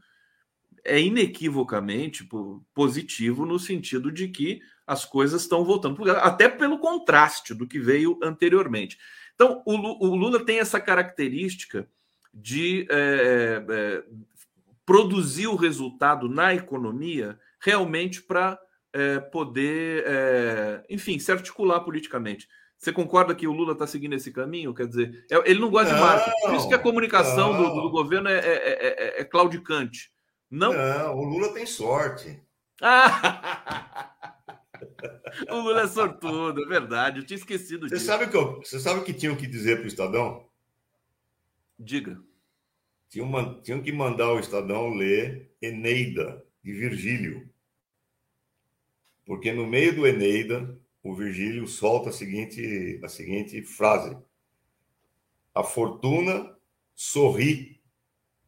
é 0.85 1.00
inequivocamente 1.00 2.29
positivo 2.72 3.44
no 3.44 3.59
sentido 3.59 4.11
de 4.11 4.29
que 4.29 4.61
as 4.87 5.05
coisas 5.05 5.42
estão 5.42 5.64
voltando, 5.64 6.11
até 6.12 6.48
pelo 6.48 6.79
contraste 6.79 7.52
do 7.52 7.66
que 7.66 7.79
veio 7.79 8.18
anteriormente. 8.22 8.96
Então, 9.35 9.62
o 9.66 10.14
Lula 10.14 10.44
tem 10.44 10.61
essa 10.61 10.81
característica 10.81 11.88
de 12.33 12.87
é, 12.88 13.64
é, 13.68 14.05
produzir 14.85 15.48
o 15.48 15.57
resultado 15.57 16.29
na 16.29 16.55
economia 16.55 17.38
realmente 17.61 18.22
para 18.22 18.59
é, 18.92 19.18
poder, 19.18 20.05
é, 20.07 20.85
enfim, 20.88 21.18
se 21.18 21.33
articular 21.33 21.81
politicamente. 21.81 22.48
Você 22.79 22.93
concorda 22.93 23.35
que 23.35 23.47
o 23.47 23.53
Lula 23.53 23.73
está 23.73 23.87
seguindo 23.87 24.15
esse 24.15 24.31
caminho? 24.31 24.75
Quer 24.75 24.87
dizer, 24.87 25.25
é, 25.31 25.51
ele 25.51 25.61
não 25.61 25.71
gosta 25.71 25.93
não, 25.93 25.99
de 25.99 26.05
marketing. 26.05 26.41
Por 26.43 26.55
isso 26.55 26.69
que 26.69 26.75
a 26.75 26.79
comunicação 26.79 27.57
do, 27.57 27.83
do, 27.83 27.91
governo 27.91 28.29
é, 28.29 28.39
é, 28.39 28.49
é, 28.49 29.21
é, 29.21 29.25
claudicante. 29.25 30.12
Não? 30.51 30.73
não, 30.73 31.17
o 31.17 31.25
Lula 31.25 31.53
tem 31.53 31.67
sorte. 31.67 32.41
o 35.51 35.57
Lula 35.57 35.83
é 35.83 35.89
sortudo, 35.89 36.62
é 36.62 36.67
verdade. 36.67 37.21
Eu 37.21 37.27
tinha 37.27 37.39
esquecido 37.39 37.89
você 37.89 37.95
disso. 37.95 38.07
Sabe 38.07 38.29
que 38.29 38.37
eu, 38.37 38.59
você 38.59 38.79
sabe 38.79 39.01
o 39.01 39.05
que 39.05 39.15
tinham 39.15 39.37
que 39.37 39.47
dizer 39.47 39.77
para 39.77 39.85
o 39.85 39.89
Estadão? 39.89 40.47
Diga. 41.79 42.21
Tinham, 43.09 43.61
tinham 43.62 43.83
que 43.83 43.93
mandar 43.93 44.33
o 44.33 44.39
Estadão 44.39 44.95
ler 44.95 45.51
Eneida, 45.61 46.45
de 46.62 46.73
Virgílio. 46.73 47.49
Porque 49.25 49.53
no 49.53 49.67
meio 49.67 49.95
do 49.95 50.07
Eneida 50.07 50.79
o 51.07 51.14
Virgílio 51.14 51.69
solta 51.69 52.11
a 52.11 52.12
seguinte, 52.12 52.99
a 53.01 53.09
seguinte 53.09 53.62
frase: 53.62 54.16
A 55.55 55.62
fortuna 55.62 56.53
sorri 56.95 57.81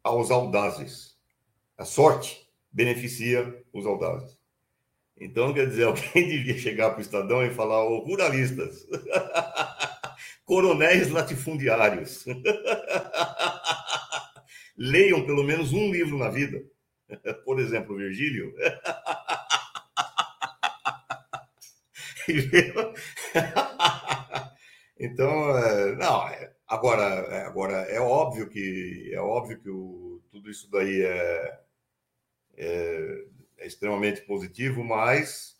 aos 0.03 0.33
audazes. 0.33 1.16
A 1.77 1.85
sorte 1.85 2.51
beneficia 2.73 3.64
os 3.73 3.87
audazes. 3.87 4.37
Então, 5.16 5.55
quer 5.55 5.68
dizer, 5.68 5.85
alguém 5.87 6.29
devia 6.29 6.59
chegar 6.59 6.90
para 6.90 6.99
o 6.99 7.03
Estadão 7.03 7.47
e 7.47 7.55
falar: 7.55 7.85
Ô, 7.85 8.01
ruralistas, 8.01 8.85
coronéis 10.44 11.11
latifundiários, 11.11 12.25
leiam 14.77 15.25
pelo 15.25 15.44
menos 15.44 15.73
um 15.73 15.92
livro 15.92 16.18
na 16.18 16.29
vida. 16.29 16.61
Por 17.44 17.61
exemplo, 17.61 17.97
Virgílio. 17.97 18.53
então, 24.99 25.57
é, 25.57 25.97
não, 25.97 26.29
é, 26.29 26.53
agora, 26.67 27.03
é, 27.03 27.43
agora 27.43 27.77
é 27.88 28.01
óbvio 28.01 28.49
que 28.49 29.11
é 29.12 29.21
óbvio 29.21 29.61
que 29.61 29.71
o, 29.71 30.23
tudo 30.31 30.51
isso 30.51 30.71
daí 30.71 31.03
é, 31.03 31.61
é, 32.57 33.25
é 33.59 33.67
extremamente 33.67 34.23
positivo, 34.23 34.85
mas 34.85 35.57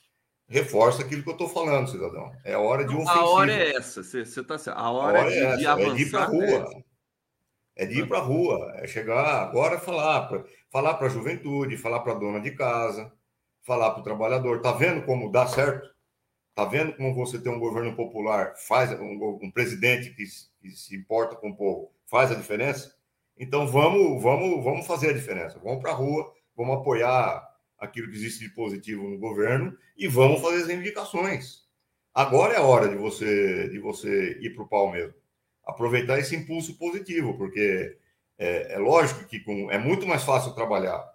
reforça 0.49 1.03
aquilo 1.03 1.23
que 1.23 1.29
eu 1.29 1.33
estou 1.33 1.49
falando, 1.49 1.91
cidadão. 1.91 2.33
É 2.45 2.57
hora 2.57 2.85
de 2.87 2.95
um 2.95 3.09
A 3.09 3.25
hora 3.25 3.53
é 3.53 3.77
essa, 3.77 4.03
você 4.03 4.21
está 4.21 4.57
A 4.73 4.91
hora, 4.91 5.19
a 5.19 5.23
hora 5.23 5.35
é, 5.35 5.51
de, 5.53 5.59
de 5.59 5.67
avançar. 5.67 5.91
É 5.91 5.95
de 5.95 6.03
ir 6.03 6.11
para 6.11 6.23
a 6.23 6.27
rua. 6.27 6.85
É 7.77 7.87
de 7.87 7.99
ir 8.01 8.09
para 8.09 8.19
a 8.19 8.23
rua, 8.23 8.73
é 8.77 8.87
chegar 8.89 9.43
agora 9.43 9.79
falar, 9.79 10.29
falar 10.71 10.95
para 10.95 11.07
a 11.07 11.11
juventude, 11.11 11.77
falar 11.77 12.01
para 12.01 12.13
a 12.13 12.19
dona 12.19 12.41
de 12.41 12.51
casa, 12.51 13.13
falar 13.63 13.93
para 13.93 14.01
o 14.01 14.05
trabalhador. 14.05 14.61
Tá 14.61 14.73
vendo 14.73 15.05
como 15.05 15.31
dá 15.31 15.47
certo? 15.47 15.89
Tá 16.59 16.65
vendo 16.65 16.93
como 16.93 17.15
você 17.15 17.39
tem 17.39 17.53
um 17.53 17.61
governo 17.61 17.95
popular, 17.95 18.57
faz 18.57 18.91
um, 18.99 19.39
um 19.41 19.49
presidente 19.49 20.11
que, 20.11 20.25
que, 20.61 20.71
se 20.73 20.97
importa 20.97 21.37
com 21.37 21.51
o 21.51 21.57
povo, 21.57 21.93
faz 22.05 22.33
a 22.33 22.35
diferença? 22.35 22.97
Então 23.39 23.65
vamos, 23.65 24.21
vamos, 24.21 24.65
vamos 24.65 24.85
fazer 24.85 25.11
a 25.11 25.13
diferença. 25.13 25.61
Vamos 25.63 25.81
para 25.81 25.93
a 25.93 25.95
rua, 25.95 26.35
vamos 26.57 26.79
apoiar 26.79 27.49
aquilo 27.79 28.11
que 28.11 28.17
existe 28.17 28.41
de 28.41 28.53
positivo 28.53 29.09
no 29.09 29.21
governo 29.21 29.73
e 29.97 30.09
vamos 30.09 30.41
fazer 30.41 30.63
as 30.63 30.67
reivindicações. 30.67 31.63
Agora 32.13 32.55
é 32.55 32.57
a 32.57 32.65
hora 32.65 32.89
de 32.89 32.97
você 32.97 33.69
de 33.69 33.79
você 33.79 34.37
ir 34.41 34.53
para 34.57 34.65
o 34.65 34.69
pau 34.69 34.91
mesmo. 34.91 35.15
Aproveitar 35.65 36.19
esse 36.19 36.35
impulso 36.35 36.77
positivo, 36.77 37.39
porque 37.39 37.97
é, 38.37 38.75
é 38.75 38.79
lógico 38.79 39.25
que 39.27 39.39
com, 39.39 39.71
é 39.71 39.79
muito 39.79 40.09
mais 40.09 40.25
fácil 40.25 40.57
trabalhar 40.57 41.09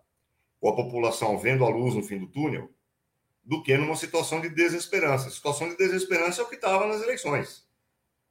com 0.61 0.69
a 0.69 0.75
população 0.77 1.37
vendo 1.37 1.65
a 1.65 1.69
luz 1.69 1.95
no 1.95 2.01
fim 2.01 2.17
do 2.17 2.27
túnel 2.27 2.69
do 3.43 3.61
que 3.61 3.77
numa 3.77 3.95
situação 3.95 4.39
de 4.39 4.49
desesperança. 4.49 5.27
A 5.27 5.31
situação 5.31 5.69
de 5.69 5.77
desesperança 5.77 6.41
é 6.41 6.43
o 6.45 6.49
que 6.49 6.55
estava 6.55 6.87
nas 6.87 7.01
eleições, 7.01 7.67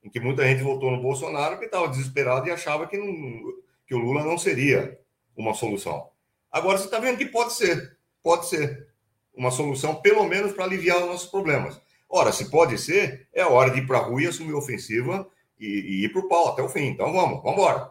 em 0.02 0.08
que 0.08 0.18
muita 0.18 0.44
gente 0.44 0.62
votou 0.62 0.90
no 0.90 1.02
Bolsonaro 1.02 1.58
que 1.58 1.66
estava 1.66 1.88
desesperado 1.88 2.48
e 2.48 2.50
achava 2.50 2.86
que, 2.86 2.96
não, 2.96 3.52
que 3.86 3.94
o 3.94 3.98
Lula 3.98 4.24
não 4.24 4.38
seria 4.38 4.98
uma 5.36 5.54
solução. 5.54 6.10
Agora 6.50 6.78
você 6.78 6.84
está 6.84 6.98
vendo 6.98 7.18
que 7.18 7.26
pode 7.26 7.52
ser, 7.52 7.96
pode 8.22 8.48
ser 8.48 8.88
uma 9.34 9.50
solução, 9.50 9.96
pelo 9.96 10.24
menos 10.24 10.52
para 10.52 10.64
aliviar 10.64 10.98
os 10.98 11.06
nossos 11.06 11.30
problemas. 11.30 11.80
Ora, 12.08 12.32
se 12.32 12.50
pode 12.50 12.76
ser, 12.78 13.28
é 13.32 13.42
a 13.42 13.48
hora 13.48 13.70
de 13.70 13.80
ir 13.80 13.86
para 13.86 13.98
a 13.98 14.02
rua 14.02 14.22
e 14.22 14.26
assumir 14.26 14.52
a 14.52 14.58
ofensiva 14.58 15.26
e, 15.58 15.66
e 15.66 16.04
ir 16.04 16.12
para 16.12 16.20
o 16.20 16.28
pau 16.28 16.48
até 16.48 16.62
o 16.62 16.68
fim. 16.68 16.88
Então 16.88 17.12
vamos, 17.12 17.42
vamos 17.42 17.58
embora. 17.58 17.90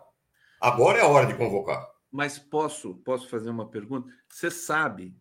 Agora 0.59 0.99
é 0.99 1.01
a 1.01 1.07
hora 1.07 1.25
de 1.25 1.33
convocar. 1.33 1.89
Mas 2.11 2.37
posso, 2.37 2.95
posso 3.03 3.27
fazer 3.29 3.49
uma 3.49 3.67
pergunta? 3.67 4.07
Você 4.29 4.51
sabe 4.51 5.15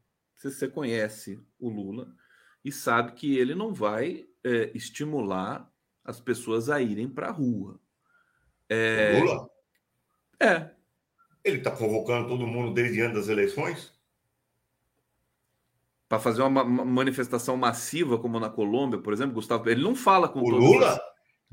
você 0.48 0.68
conhece 0.68 1.40
o 1.58 1.68
Lula 1.68 2.14
e 2.64 2.70
sabe 2.70 3.12
que 3.12 3.36
ele 3.36 3.54
não 3.54 3.74
vai 3.74 4.26
é, 4.44 4.70
estimular 4.74 5.70
as 6.04 6.20
pessoas 6.20 6.70
a 6.70 6.80
irem 6.80 7.08
para 7.08 7.28
a 7.28 7.32
rua. 7.32 7.80
É... 8.68 9.18
O 9.18 9.24
Lula? 9.24 9.50
É. 10.38 10.70
Ele 11.44 11.58
está 11.58 11.70
convocando 11.70 12.28
todo 12.28 12.46
mundo 12.46 12.72
desde 12.72 13.00
antes 13.00 13.16
das 13.16 13.28
eleições? 13.28 13.92
Para 16.08 16.18
fazer 16.18 16.42
uma, 16.42 16.64
manifestação 16.64 17.56
massiva, 17.56 18.18
como 18.18 18.40
na 18.40 18.50
Colômbia, 18.50 18.98
por 18.98 19.12
exemplo, 19.12 19.34
Gustavo. 19.34 19.68
Ele 19.68 19.82
não 19.82 19.94
fala 19.94 20.28
com 20.28 20.40
o 20.40 20.50
Lula? 20.50 21.00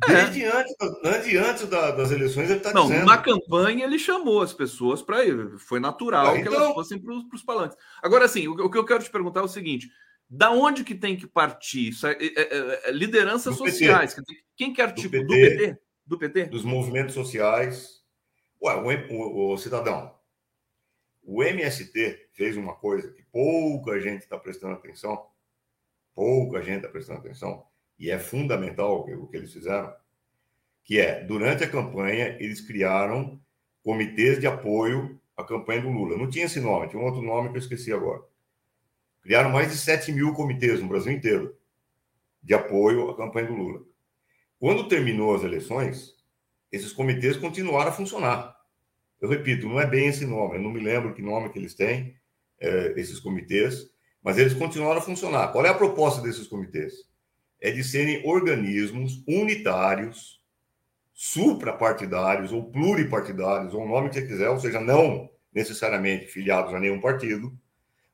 Desde 0.05 0.43
é. 0.43 0.55
antes, 0.55 0.75
antes, 1.03 1.36
antes 1.36 1.67
das 1.67 2.12
eleições 2.12 2.49
ele 2.49 2.60
está 2.60 2.71
dizendo. 2.71 3.05
Na 3.05 3.17
campanha 3.17 3.83
ele 3.83 3.97
chamou 3.97 4.41
as 4.41 4.53
pessoas 4.53 5.01
para 5.01 5.25
ir. 5.25 5.57
Foi 5.57 5.79
natural 5.79 6.27
ah, 6.27 6.38
então... 6.38 6.51
que 6.51 6.57
elas 6.57 6.73
fossem 6.73 6.99
para 6.99 7.13
os 7.13 7.43
palanques. 7.43 7.77
Agora, 8.01 8.25
assim, 8.25 8.47
o, 8.47 8.51
o, 8.53 8.69
que 8.69 8.77
eu 8.77 8.86
quero 8.86 9.03
te 9.03 9.10
perguntar 9.10 9.39
é 9.39 9.43
o 9.43 9.47
seguinte: 9.47 9.89
da 10.29 10.51
onde 10.51 10.83
que 10.83 10.93
tem 10.93 11.17
que 11.17 11.25
partir? 11.25 11.89
Isso 11.89 12.05
é, 12.05 12.12
é, 12.12 12.17
é, 12.36 12.89
é 12.89 12.91
lideranças 12.91 13.57
do 13.57 13.65
sociais. 13.65 14.13
PT. 14.13 14.33
Quem 14.55 14.71
quer 14.71 14.93
do 14.93 15.01
tipo 15.01 15.12
PT, 15.12 15.25
do 15.25 15.33
PT? 15.33 15.79
Do 16.05 16.17
PT? 16.19 16.45
Dos 16.45 16.63
movimentos 16.63 17.15
sociais. 17.15 18.03
Ué, 18.62 18.75
o, 18.75 19.13
o, 19.15 19.53
o 19.53 19.57
cidadão. 19.57 20.15
o 21.23 21.43
MST 21.43 22.29
fez 22.33 22.55
uma 22.55 22.75
coisa 22.75 23.12
que 23.12 23.23
pouca 23.31 23.99
gente 23.99 24.21
está 24.21 24.38
prestando 24.38 24.73
atenção, 24.75 25.27
pouca 26.13 26.62
gente 26.62 26.77
está 26.77 26.89
prestando 26.89 27.19
atenção, 27.19 27.66
e 27.99 28.12
é 28.12 28.19
fundamental 28.19 29.01
o 29.01 29.27
que 29.27 29.38
eles 29.38 29.51
fizeram, 29.51 29.93
que 30.83 30.99
é, 30.99 31.23
durante 31.23 31.63
a 31.63 31.69
campanha, 31.69 32.38
eles 32.39 32.62
criaram 32.62 33.39
comitês 33.83 34.39
de 34.39 34.47
apoio 34.47 35.19
à 35.36 35.43
campanha 35.43 35.81
do 35.81 35.89
Lula. 35.89 36.17
Não 36.17 36.29
tinha 36.29 36.45
esse 36.45 36.60
nome, 36.60 36.88
tinha 36.88 37.01
um 37.01 37.05
outro 37.05 37.21
nome 37.21 37.49
que 37.49 37.55
eu 37.55 37.60
esqueci 37.60 37.91
agora. 37.91 38.21
Criaram 39.21 39.49
mais 39.49 39.71
de 39.71 39.77
7 39.77 40.12
mil 40.12 40.33
comitês 40.33 40.81
no 40.81 40.88
Brasil 40.88 41.12
inteiro 41.12 41.57
de 42.41 42.53
apoio 42.53 43.10
à 43.10 43.17
campanha 43.17 43.47
do 43.47 43.55
Lula. 43.55 43.83
Quando 44.60 44.88
terminou 44.88 45.36
as 45.36 45.43
eleições, 45.43 46.15
esses 46.71 46.93
comitês 46.93 47.36
continuaram 47.36 47.89
a 47.89 47.93
funcionar. 47.93 48.55
Eu 49.19 49.29
repito, 49.29 49.67
não 49.67 49.79
é 49.79 49.86
bem 49.86 50.07
esse 50.07 50.25
nome, 50.25 50.55
eu 50.55 50.62
não 50.62 50.71
me 50.71 50.79
lembro 50.79 51.13
que 51.13 51.21
nome 51.21 51.49
que 51.49 51.60
eles 51.60 51.73
têm, 51.73 52.15
é, 52.60 52.93
esses 52.95 53.19
comitês, 53.19 53.89
mas 54.23 54.38
eles 54.38 54.53
continuaram 54.53 54.99
a 54.99 55.03
funcionar. 55.03 55.51
Qual 55.51 55.65
é 55.65 55.69
a 55.69 55.73
proposta 55.73 56.21
desses 56.21 56.47
comitês? 56.47 56.93
É 57.60 57.72
de 57.72 57.84
serem 57.84 58.26
organismos 58.28 59.24
unitários, 59.28 60.41
suprapartidários 61.13 62.52
ou 62.52 62.72
pluripartidários, 62.72 63.74
ou 63.74 63.82
o 63.82 63.88
nome 63.88 64.10
que 64.10 64.15
você 64.15 64.28
quiser, 64.28 64.50
ou 64.50 64.60
seja, 64.60 64.80
não 64.80 65.30
necessariamente 65.54 66.28
filiados 66.28 66.74
a 66.74 66.80
nenhum 66.80 67.02
partido, 67.02 67.52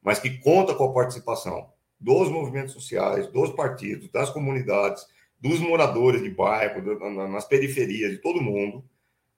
mas 0.02 0.20
que 0.20 0.38
conta 0.40 0.74
com 0.74 0.86
a 0.86 0.94
participação 0.94 1.70
dos 2.00 2.30
movimentos 2.30 2.74
sociais, 2.74 3.28
dos 3.28 3.52
partidos, 3.52 4.10
das 4.10 4.30
comunidades, 4.30 5.06
dos 5.40 5.60
moradores 5.60 6.22
de 6.22 6.30
bairro, 6.30 6.82
nas 7.30 7.46
periferias, 7.46 8.12
de 8.12 8.18
todo 8.20 8.42
mundo, 8.42 8.84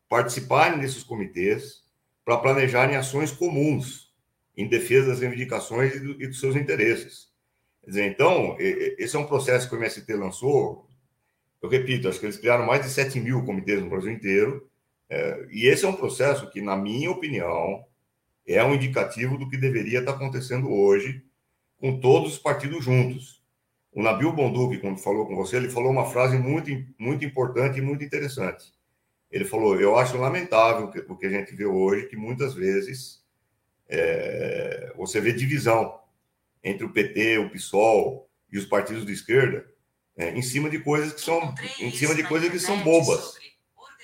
participarem 0.08 0.80
desses 0.80 1.04
comitês 1.04 1.84
para 2.24 2.38
planejarem 2.38 2.96
ações 2.96 3.32
comuns 3.32 4.14
em 4.56 4.68
defesa 4.68 5.10
das 5.10 5.20
reivindicações 5.20 5.96
e, 5.96 6.24
e 6.24 6.28
dos 6.28 6.40
seus 6.40 6.56
interesses. 6.56 7.30
Dizer, 7.86 8.06
então, 8.06 8.56
esse 8.60 9.16
é 9.16 9.20
um 9.20 9.28
processo 9.28 9.70
que 9.70 9.76
o 9.76 9.78
MST 9.78 10.12
lançou. 10.14 10.88
Eu 11.62 11.70
repito, 11.70 12.08
acho 12.08 12.20
que 12.20 12.26
eles 12.26 12.38
criaram 12.38 12.66
mais 12.66 12.82
de 12.82 12.90
7 12.90 13.20
mil 13.20 13.44
comitês 13.46 13.82
no 13.82 13.90
Brasil 13.90 14.12
inteiro. 14.12 14.68
É, 15.10 15.46
e 15.52 15.68
esse 15.68 15.86
é 15.86 15.88
um 15.88 15.96
processo 15.96 16.50
que, 16.50 16.62
na 16.62 16.76
minha 16.76 17.12
opinião, 17.12 17.86
é 18.48 18.64
um 18.64 18.74
indicativo 18.74 19.38
do 19.38 19.48
que 19.50 19.58
deveria 19.58 20.00
estar 20.00 20.14
acontecendo 20.14 20.72
hoje 20.72 21.24
com 21.78 22.00
todos 22.00 22.34
os 22.34 22.40
partidos 22.40 22.84
juntos. 22.84 23.44
O 23.92 24.02
Nabil 24.02 24.34
Bonduque, 24.34 24.80
quando 24.80 24.98
falou 24.98 25.26
com 25.26 25.36
você, 25.36 25.58
ele 25.58 25.70
falou 25.70 25.92
uma 25.92 26.06
frase 26.06 26.38
muito, 26.38 26.70
muito 26.98 27.24
importante 27.24 27.78
e 27.78 27.82
muito 27.82 28.04
interessante. 28.04 28.74
Ele 29.32 29.46
falou: 29.46 29.80
Eu 29.80 29.96
acho 29.98 30.18
lamentável 30.18 30.92
o 31.08 31.16
que 31.16 31.26
a 31.26 31.30
gente 31.30 31.56
vê 31.56 31.66
hoje, 31.66 32.08
que 32.08 32.16
muitas 32.16 32.54
vezes 32.54 33.24
é, 33.88 34.92
você 34.98 35.22
vê 35.22 35.32
divisão 35.32 36.00
entre 36.66 36.84
o 36.84 36.92
PT, 36.92 37.38
o 37.38 37.50
PSOL 37.52 38.28
e 38.52 38.58
os 38.58 38.66
partidos 38.66 39.06
de 39.06 39.14
esquerda 39.14 39.66
é, 40.18 40.32
em 40.32 40.42
cima 40.42 40.70
de 40.70 40.80
coisas 40.80 41.14
que 41.14 41.22
são 41.22 41.54
em 41.80 41.92
cima 41.92 42.16
de 42.16 42.24
coisas 42.24 42.50
que 42.50 42.60
são 42.60 42.82
bobas, 42.84 43.36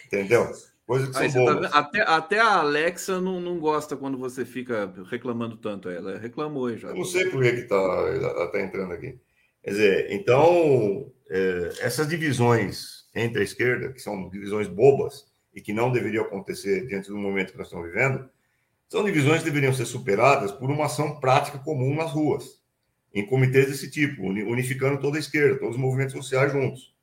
entendeu? 0.06 0.52
Coisas 0.86 1.10
que 1.10 1.24
Aí, 1.24 1.32
são 1.32 1.46
tá 1.46 1.54
bobas. 1.54 1.72
Tá 1.72 1.80
até, 1.80 2.02
até 2.02 2.40
a 2.40 2.58
Alexa 2.58 3.20
não, 3.20 3.40
não 3.40 3.60
gosta 3.60 3.98
quando 3.98 4.18
você 4.18 4.46
fica 4.46 4.94
reclamando 5.10 5.58
tanto. 5.58 5.90
Ela 5.90 6.18
reclamou 6.18 6.76
já. 6.78 6.90
Eu 6.90 6.96
não 6.96 7.06
sei 7.06 7.30
por 7.30 7.42
que 7.42 7.50
está 7.50 8.50
tá 8.52 8.62
entrando 8.62 8.94
aqui. 8.94 9.18
Quer 9.64 9.70
dizer, 9.70 10.12
então 10.12 11.12
é, 11.30 11.70
essas 11.80 12.08
divisões 12.08 13.06
entre 13.16 13.42
a 13.42 13.44
esquerda, 13.44 13.92
que 13.92 14.00
são 14.00 14.30
divisões 14.30 14.68
bobas 14.68 15.26
e 15.54 15.62
que 15.62 15.74
não 15.74 15.92
deveriam 15.92 16.26
acontecer 16.26 16.86
diante 16.88 17.10
do 17.10 17.18
momento 17.18 17.52
que 17.52 17.58
nós 17.58 17.68
estamos 17.68 17.88
vivendo, 17.88 18.30
são 18.92 19.06
divisões 19.06 19.40
que 19.40 19.46
deveriam 19.46 19.74
ser 19.74 19.86
superadas 19.86 20.52
por 20.52 20.70
uma 20.70 20.88
ação 20.88 21.18
prática 21.18 21.58
comum 21.58 21.96
nas 21.96 22.12
ruas, 22.12 22.62
em 23.14 23.26
comitês 23.26 23.68
desse 23.68 23.90
tipo, 23.90 24.22
unificando 24.22 25.00
toda 25.00 25.16
a 25.16 25.20
esquerda, 25.20 25.60
todos 25.60 25.76
os 25.76 25.82
movimentos 25.82 26.12
sociais 26.12 26.52
juntos. 26.52 26.94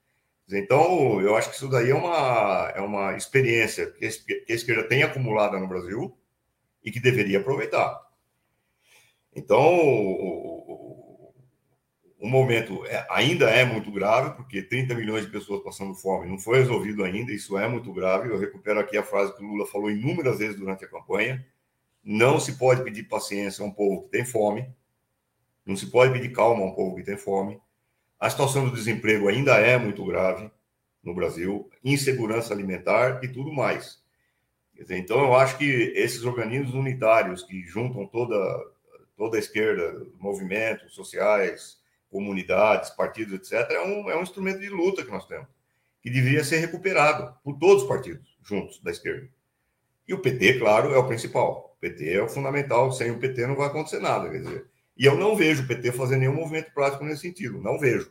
Então, 0.50 1.18
eu 1.22 1.34
acho 1.34 1.48
que 1.48 1.56
isso 1.56 1.66
daí 1.66 1.88
é 1.88 1.94
uma, 1.94 2.72
é 2.76 2.80
uma 2.82 3.16
experiência 3.16 3.90
que 3.92 4.04
a 4.04 4.52
esquerda 4.52 4.86
tem 4.86 5.02
acumulada 5.02 5.58
no 5.58 5.66
Brasil 5.66 6.14
e 6.84 6.90
que 6.90 7.00
deveria 7.00 7.38
aproveitar. 7.38 7.98
Então, 9.34 9.58
o 12.18 12.28
momento 12.28 12.84
é, 12.84 13.06
ainda 13.08 13.48
é 13.48 13.64
muito 13.64 13.90
grave, 13.90 14.36
porque 14.36 14.60
30 14.60 14.94
milhões 14.94 15.24
de 15.24 15.32
pessoas 15.32 15.64
passando 15.64 15.94
fome 15.94 16.28
não 16.28 16.38
foi 16.38 16.58
resolvido 16.58 17.02
ainda, 17.02 17.32
isso 17.32 17.56
é 17.56 17.66
muito 17.66 17.90
grave. 17.94 18.28
Eu 18.28 18.38
recupero 18.38 18.78
aqui 18.78 18.98
a 18.98 19.02
frase 19.02 19.34
que 19.34 19.42
o 19.42 19.46
Lula 19.46 19.66
falou 19.66 19.90
inúmeras 19.90 20.38
vezes 20.38 20.56
durante 20.56 20.84
a 20.84 20.88
campanha: 20.88 21.42
não 22.10 22.40
se 22.40 22.56
pode 22.56 22.82
pedir 22.82 23.02
paciência 23.02 23.62
a 23.62 23.66
um 23.66 23.70
povo 23.70 24.04
que 24.04 24.08
tem 24.08 24.24
fome, 24.24 24.66
não 25.66 25.76
se 25.76 25.88
pode 25.88 26.10
pedir 26.10 26.32
calma 26.32 26.62
a 26.62 26.66
um 26.66 26.72
povo 26.72 26.96
que 26.96 27.02
tem 27.02 27.18
fome. 27.18 27.60
A 28.18 28.30
situação 28.30 28.64
do 28.64 28.74
desemprego 28.74 29.28
ainda 29.28 29.58
é 29.58 29.76
muito 29.76 30.02
grave 30.06 30.50
no 31.02 31.14
Brasil, 31.14 31.70
insegurança 31.84 32.54
alimentar 32.54 33.22
e 33.22 33.28
tudo 33.28 33.52
mais. 33.52 34.02
Então, 34.88 35.20
eu 35.20 35.34
acho 35.34 35.58
que 35.58 35.92
esses 35.94 36.24
organismos 36.24 36.72
unitários 36.72 37.42
que 37.42 37.60
juntam 37.66 38.06
toda, 38.06 38.34
toda 39.14 39.36
a 39.36 39.40
esquerda, 39.40 40.06
movimentos 40.18 40.94
sociais, 40.94 41.78
comunidades, 42.10 42.88
partidos, 42.88 43.34
etc., 43.34 43.70
é 43.72 43.82
um, 43.82 44.08
é 44.08 44.16
um 44.16 44.22
instrumento 44.22 44.60
de 44.60 44.70
luta 44.70 45.04
que 45.04 45.10
nós 45.10 45.26
temos, 45.26 45.48
que 46.00 46.08
deveria 46.08 46.42
ser 46.42 46.56
recuperado 46.56 47.36
por 47.44 47.58
todos 47.58 47.82
os 47.82 47.88
partidos 47.88 48.34
juntos 48.42 48.80
da 48.80 48.90
esquerda. 48.90 49.28
E 50.06 50.14
o 50.14 50.22
PT, 50.22 50.58
claro, 50.58 50.94
é 50.94 50.96
o 50.96 51.06
principal. 51.06 51.67
O 51.78 51.80
PT 51.80 52.12
é 52.12 52.22
o 52.22 52.28
fundamental. 52.28 52.92
Sem 52.92 53.10
o 53.10 53.18
PT 53.18 53.46
não 53.46 53.56
vai 53.56 53.68
acontecer 53.68 54.00
nada. 54.00 54.28
Quer 54.28 54.38
dizer, 54.38 54.66
e 54.98 55.04
eu 55.04 55.16
não 55.16 55.36
vejo 55.36 55.62
o 55.62 55.66
PT 55.66 55.92
fazer 55.92 56.16
nenhum 56.16 56.34
movimento 56.34 56.72
prático 56.74 57.04
nesse 57.04 57.22
sentido. 57.22 57.62
Não 57.62 57.78
vejo. 57.78 58.10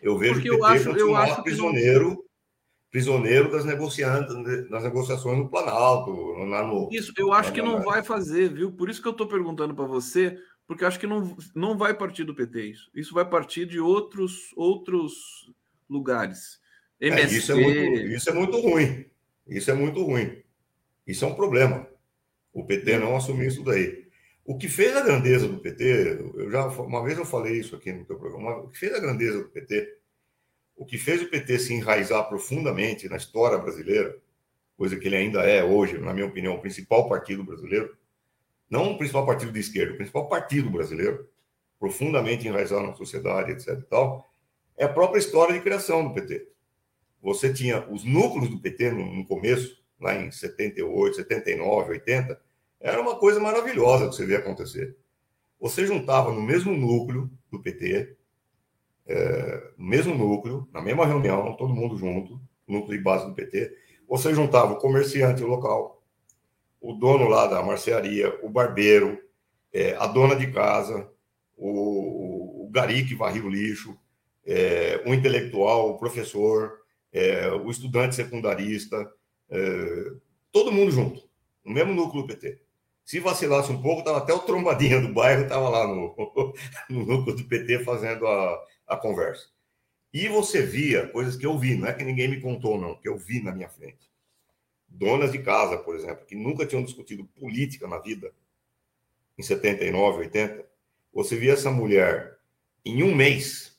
Eu 0.00 0.16
vejo 0.16 0.34
Porque 0.34 0.50
o 0.50 0.60
PT 0.60 0.66
acho, 0.66 0.84
continuar 0.90 1.42
prisioneiro, 1.42 2.16
que... 2.16 2.22
prisioneiro 2.90 3.50
das, 3.50 3.64
das 3.64 4.84
negociações 4.84 5.38
no 5.38 5.48
Planalto. 5.48 6.12
No, 6.12 6.88
isso, 6.92 7.12
eu 7.16 7.32
acho 7.32 7.52
que 7.52 7.60
não 7.60 7.82
vai 7.82 8.02
fazer, 8.02 8.52
viu? 8.52 8.72
Por 8.72 8.88
isso 8.88 9.02
que 9.02 9.08
eu 9.08 9.12
estou 9.12 9.26
perguntando 9.26 9.74
para 9.74 9.84
você, 9.84 10.38
porque 10.66 10.84
acho 10.84 11.00
que 11.00 11.06
não, 11.06 11.36
não 11.54 11.76
vai 11.76 11.92
partir 11.92 12.22
do 12.22 12.34
PT 12.34 12.62
isso. 12.62 12.90
Isso 12.94 13.12
vai 13.12 13.28
partir 13.28 13.66
de 13.66 13.80
outros, 13.80 14.52
outros 14.56 15.52
lugares. 15.88 16.60
MST... 17.00 17.34
É, 17.34 17.38
isso, 17.38 17.52
é 17.52 17.54
muito, 17.56 18.14
isso 18.14 18.30
é 18.30 18.32
muito 18.32 18.60
ruim. 18.60 19.06
Isso 19.48 19.70
é 19.70 19.74
muito 19.74 20.02
ruim. 20.04 20.42
Isso 21.04 21.24
é 21.24 21.28
um 21.28 21.34
problema. 21.34 21.89
O 22.52 22.64
PT 22.64 22.98
não 22.98 23.16
assumir 23.16 23.48
isso 23.48 23.62
daí. 23.62 24.08
O 24.44 24.56
que 24.58 24.68
fez 24.68 24.96
a 24.96 25.02
grandeza 25.02 25.46
do 25.46 25.58
PT, 25.58 26.18
eu 26.34 26.50
já 26.50 26.66
uma 26.66 27.04
vez 27.04 27.16
eu 27.16 27.24
falei 27.24 27.58
isso 27.58 27.76
aqui 27.76 27.92
no 27.92 28.04
teu 28.04 28.18
programa, 28.18 28.58
o 28.58 28.68
que 28.68 28.78
fez 28.78 28.94
a 28.94 29.00
grandeza 29.00 29.38
do 29.38 29.48
PT, 29.48 29.98
o 30.76 30.84
que 30.84 30.98
fez 30.98 31.22
o 31.22 31.28
PT 31.28 31.58
se 31.58 31.74
enraizar 31.74 32.28
profundamente 32.28 33.08
na 33.08 33.16
história 33.16 33.58
brasileira, 33.58 34.16
coisa 34.76 34.96
que 34.96 35.06
ele 35.06 35.16
ainda 35.16 35.42
é 35.42 35.62
hoje, 35.62 35.98
na 35.98 36.14
minha 36.14 36.26
opinião, 36.26 36.54
o 36.54 36.60
principal 36.60 37.08
partido 37.08 37.44
brasileiro, 37.44 37.94
não 38.68 38.92
o 38.92 38.98
principal 38.98 39.26
partido 39.26 39.52
de 39.52 39.60
esquerda, 39.60 39.92
o 39.92 39.96
principal 39.96 40.28
partido 40.28 40.70
brasileiro, 40.70 41.28
profundamente 41.78 42.48
enraizado 42.48 42.86
na 42.86 42.94
sociedade, 42.94 43.52
etc. 43.52 43.78
E 43.78 43.82
tal, 43.82 44.32
é 44.76 44.84
a 44.84 44.88
própria 44.88 45.18
história 45.18 45.52
de 45.52 45.60
criação 45.60 46.08
do 46.08 46.14
PT. 46.14 46.48
Você 47.22 47.52
tinha 47.52 47.86
os 47.90 48.04
núcleos 48.04 48.48
do 48.48 48.58
PT 48.58 48.90
no, 48.90 49.14
no 49.14 49.26
começo, 49.26 49.82
lá 50.00 50.14
em 50.14 50.30
78, 50.30 51.16
79, 51.16 51.92
80, 51.92 52.40
era 52.80 53.00
uma 53.00 53.16
coisa 53.16 53.38
maravilhosa 53.38 54.08
que 54.08 54.14
você 54.14 54.24
via 54.24 54.38
acontecer. 54.38 54.96
Você 55.60 55.86
juntava 55.86 56.32
no 56.32 56.42
mesmo 56.42 56.72
núcleo 56.72 57.30
do 57.50 57.60
PT, 57.60 58.16
é, 59.06 59.70
no 59.76 59.86
mesmo 59.86 60.14
núcleo, 60.14 60.66
na 60.72 60.80
mesma 60.80 61.04
reunião, 61.04 61.54
todo 61.56 61.74
mundo 61.74 61.96
junto, 61.96 62.40
núcleo 62.66 62.96
de 62.96 63.04
base 63.04 63.26
do 63.26 63.34
PT, 63.34 63.76
você 64.08 64.34
juntava 64.34 64.72
o 64.72 64.78
comerciante 64.78 65.42
local, 65.42 66.02
o 66.80 66.94
dono 66.94 67.28
lá 67.28 67.46
da 67.46 67.62
marcearia, 67.62 68.38
o 68.42 68.48
barbeiro, 68.48 69.20
é, 69.72 69.94
a 69.96 70.06
dona 70.06 70.34
de 70.34 70.50
casa, 70.50 71.08
o, 71.56 72.64
o 72.64 72.70
gari 72.70 73.04
que 73.04 73.14
varria 73.14 73.44
o 73.44 73.50
lixo, 73.50 73.96
é, 74.46 75.02
o 75.06 75.12
intelectual, 75.12 75.90
o 75.90 75.98
professor, 75.98 76.80
é, 77.12 77.50
o 77.52 77.70
estudante 77.70 78.14
secundarista, 78.14 79.10
é, 79.50 80.12
todo 80.52 80.72
mundo 80.72 80.90
junto, 80.90 81.28
no 81.64 81.72
mesmo 81.72 81.94
núcleo 81.94 82.22
do 82.22 82.28
PT. 82.28 82.60
Se 83.04 83.18
vacilasse 83.18 83.72
um 83.72 83.82
pouco, 83.82 84.00
estava 84.00 84.18
até 84.18 84.32
o 84.32 84.38
trombadinha 84.40 85.00
do 85.00 85.12
bairro, 85.12 85.42
estava 85.42 85.68
lá 85.68 85.86
no, 85.86 86.14
no 86.88 87.04
núcleo 87.04 87.36
do 87.36 87.44
PT 87.44 87.80
fazendo 87.84 88.26
a, 88.26 88.66
a 88.86 88.96
conversa. 88.96 89.48
E 90.12 90.28
você 90.28 90.62
via 90.62 91.08
coisas 91.08 91.36
que 91.36 91.46
eu 91.46 91.58
vi, 91.58 91.74
não 91.74 91.88
é 91.88 91.92
que 91.92 92.04
ninguém 92.04 92.28
me 92.28 92.40
contou, 92.40 92.80
não, 92.80 92.96
que 92.96 93.08
eu 93.08 93.16
vi 93.16 93.42
na 93.42 93.52
minha 93.52 93.68
frente 93.68 94.10
donas 94.90 95.30
de 95.30 95.38
casa, 95.38 95.78
por 95.78 95.94
exemplo, 95.94 96.26
que 96.26 96.34
nunca 96.34 96.66
tinham 96.66 96.82
discutido 96.82 97.24
política 97.24 97.86
na 97.86 97.98
vida, 97.98 98.32
em 99.38 99.42
79, 99.42 100.18
80, 100.18 100.66
você 101.12 101.36
via 101.36 101.52
essa 101.52 101.70
mulher 101.70 102.38
em 102.84 103.02
um 103.02 103.14
mês 103.14 103.69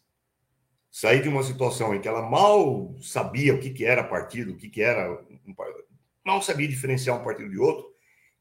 sair 0.92 1.22
de 1.24 1.30
uma 1.30 1.42
situação 1.42 1.96
em 1.96 2.02
que 2.02 2.08
ela 2.08 2.22
mal 2.22 2.94
sabia 3.02 3.56
o 3.56 3.60
que, 3.60 3.70
que 3.70 3.86
era 3.86 4.04
partido, 4.04 4.52
o 4.52 4.58
que, 4.58 4.70
que 4.70 4.82
era. 4.82 5.24
Mal 6.24 6.42
sabia 6.42 6.68
diferenciar 6.68 7.20
um 7.20 7.24
partido 7.24 7.50
de 7.50 7.58
outro, 7.58 7.90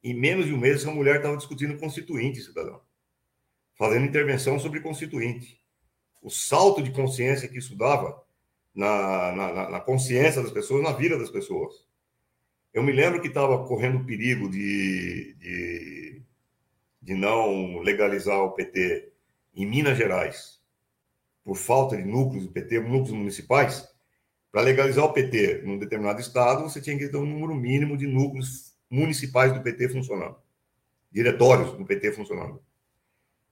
Em 0.02 0.14
menos 0.14 0.46
de 0.46 0.52
um 0.52 0.58
mês, 0.58 0.82
essa 0.82 0.90
mulher 0.90 1.16
estava 1.16 1.36
discutindo 1.36 1.78
constituinte, 1.78 2.42
cidadão. 2.42 2.80
Fazendo 3.76 4.06
intervenção 4.06 4.58
sobre 4.58 4.80
constituinte. 4.80 5.60
O 6.20 6.30
salto 6.30 6.82
de 6.82 6.90
consciência 6.90 7.48
que 7.48 7.58
isso 7.58 7.76
dava 7.76 8.22
na, 8.74 9.32
na, 9.32 9.70
na 9.70 9.80
consciência 9.80 10.42
das 10.42 10.50
pessoas, 10.50 10.82
na 10.82 10.92
vida 10.92 11.18
das 11.18 11.30
pessoas. 11.30 11.86
Eu 12.72 12.82
me 12.82 12.92
lembro 12.92 13.20
que 13.20 13.28
estava 13.28 13.66
correndo 13.66 14.04
perigo 14.04 14.48
de, 14.48 15.34
de, 15.34 16.22
de 17.02 17.14
não 17.14 17.78
legalizar 17.80 18.38
o 18.42 18.52
PT 18.52 19.12
em 19.54 19.66
Minas 19.66 19.98
Gerais, 19.98 20.60
por 21.44 21.57
falta 21.57 21.96
de 21.96 22.05
núcleos 22.05 22.46
do 22.46 22.53
PT, 22.53 22.81
núcleos 22.81 23.12
municipais. 23.12 23.88
Para 24.53 24.62
legalizar 24.62 25.05
o 25.05 25.12
PT 25.12 25.62
num 25.64 25.79
determinado 25.79 26.20
estado, 26.20 26.62
você 26.62 26.81
tinha 26.81 26.98
que 26.98 27.09
ter 27.09 27.16
um 27.16 27.26
número 27.26 27.55
mínimo 27.55 27.96
de 27.96 28.07
núcleos 28.07 28.74
municipais 28.90 29.53
do 29.53 29.62
PT 29.62 29.88
funcionando, 29.90 30.37
diretórios 31.11 31.72
do 31.72 31.85
PT 31.85 32.12
funcionando. 32.12 32.61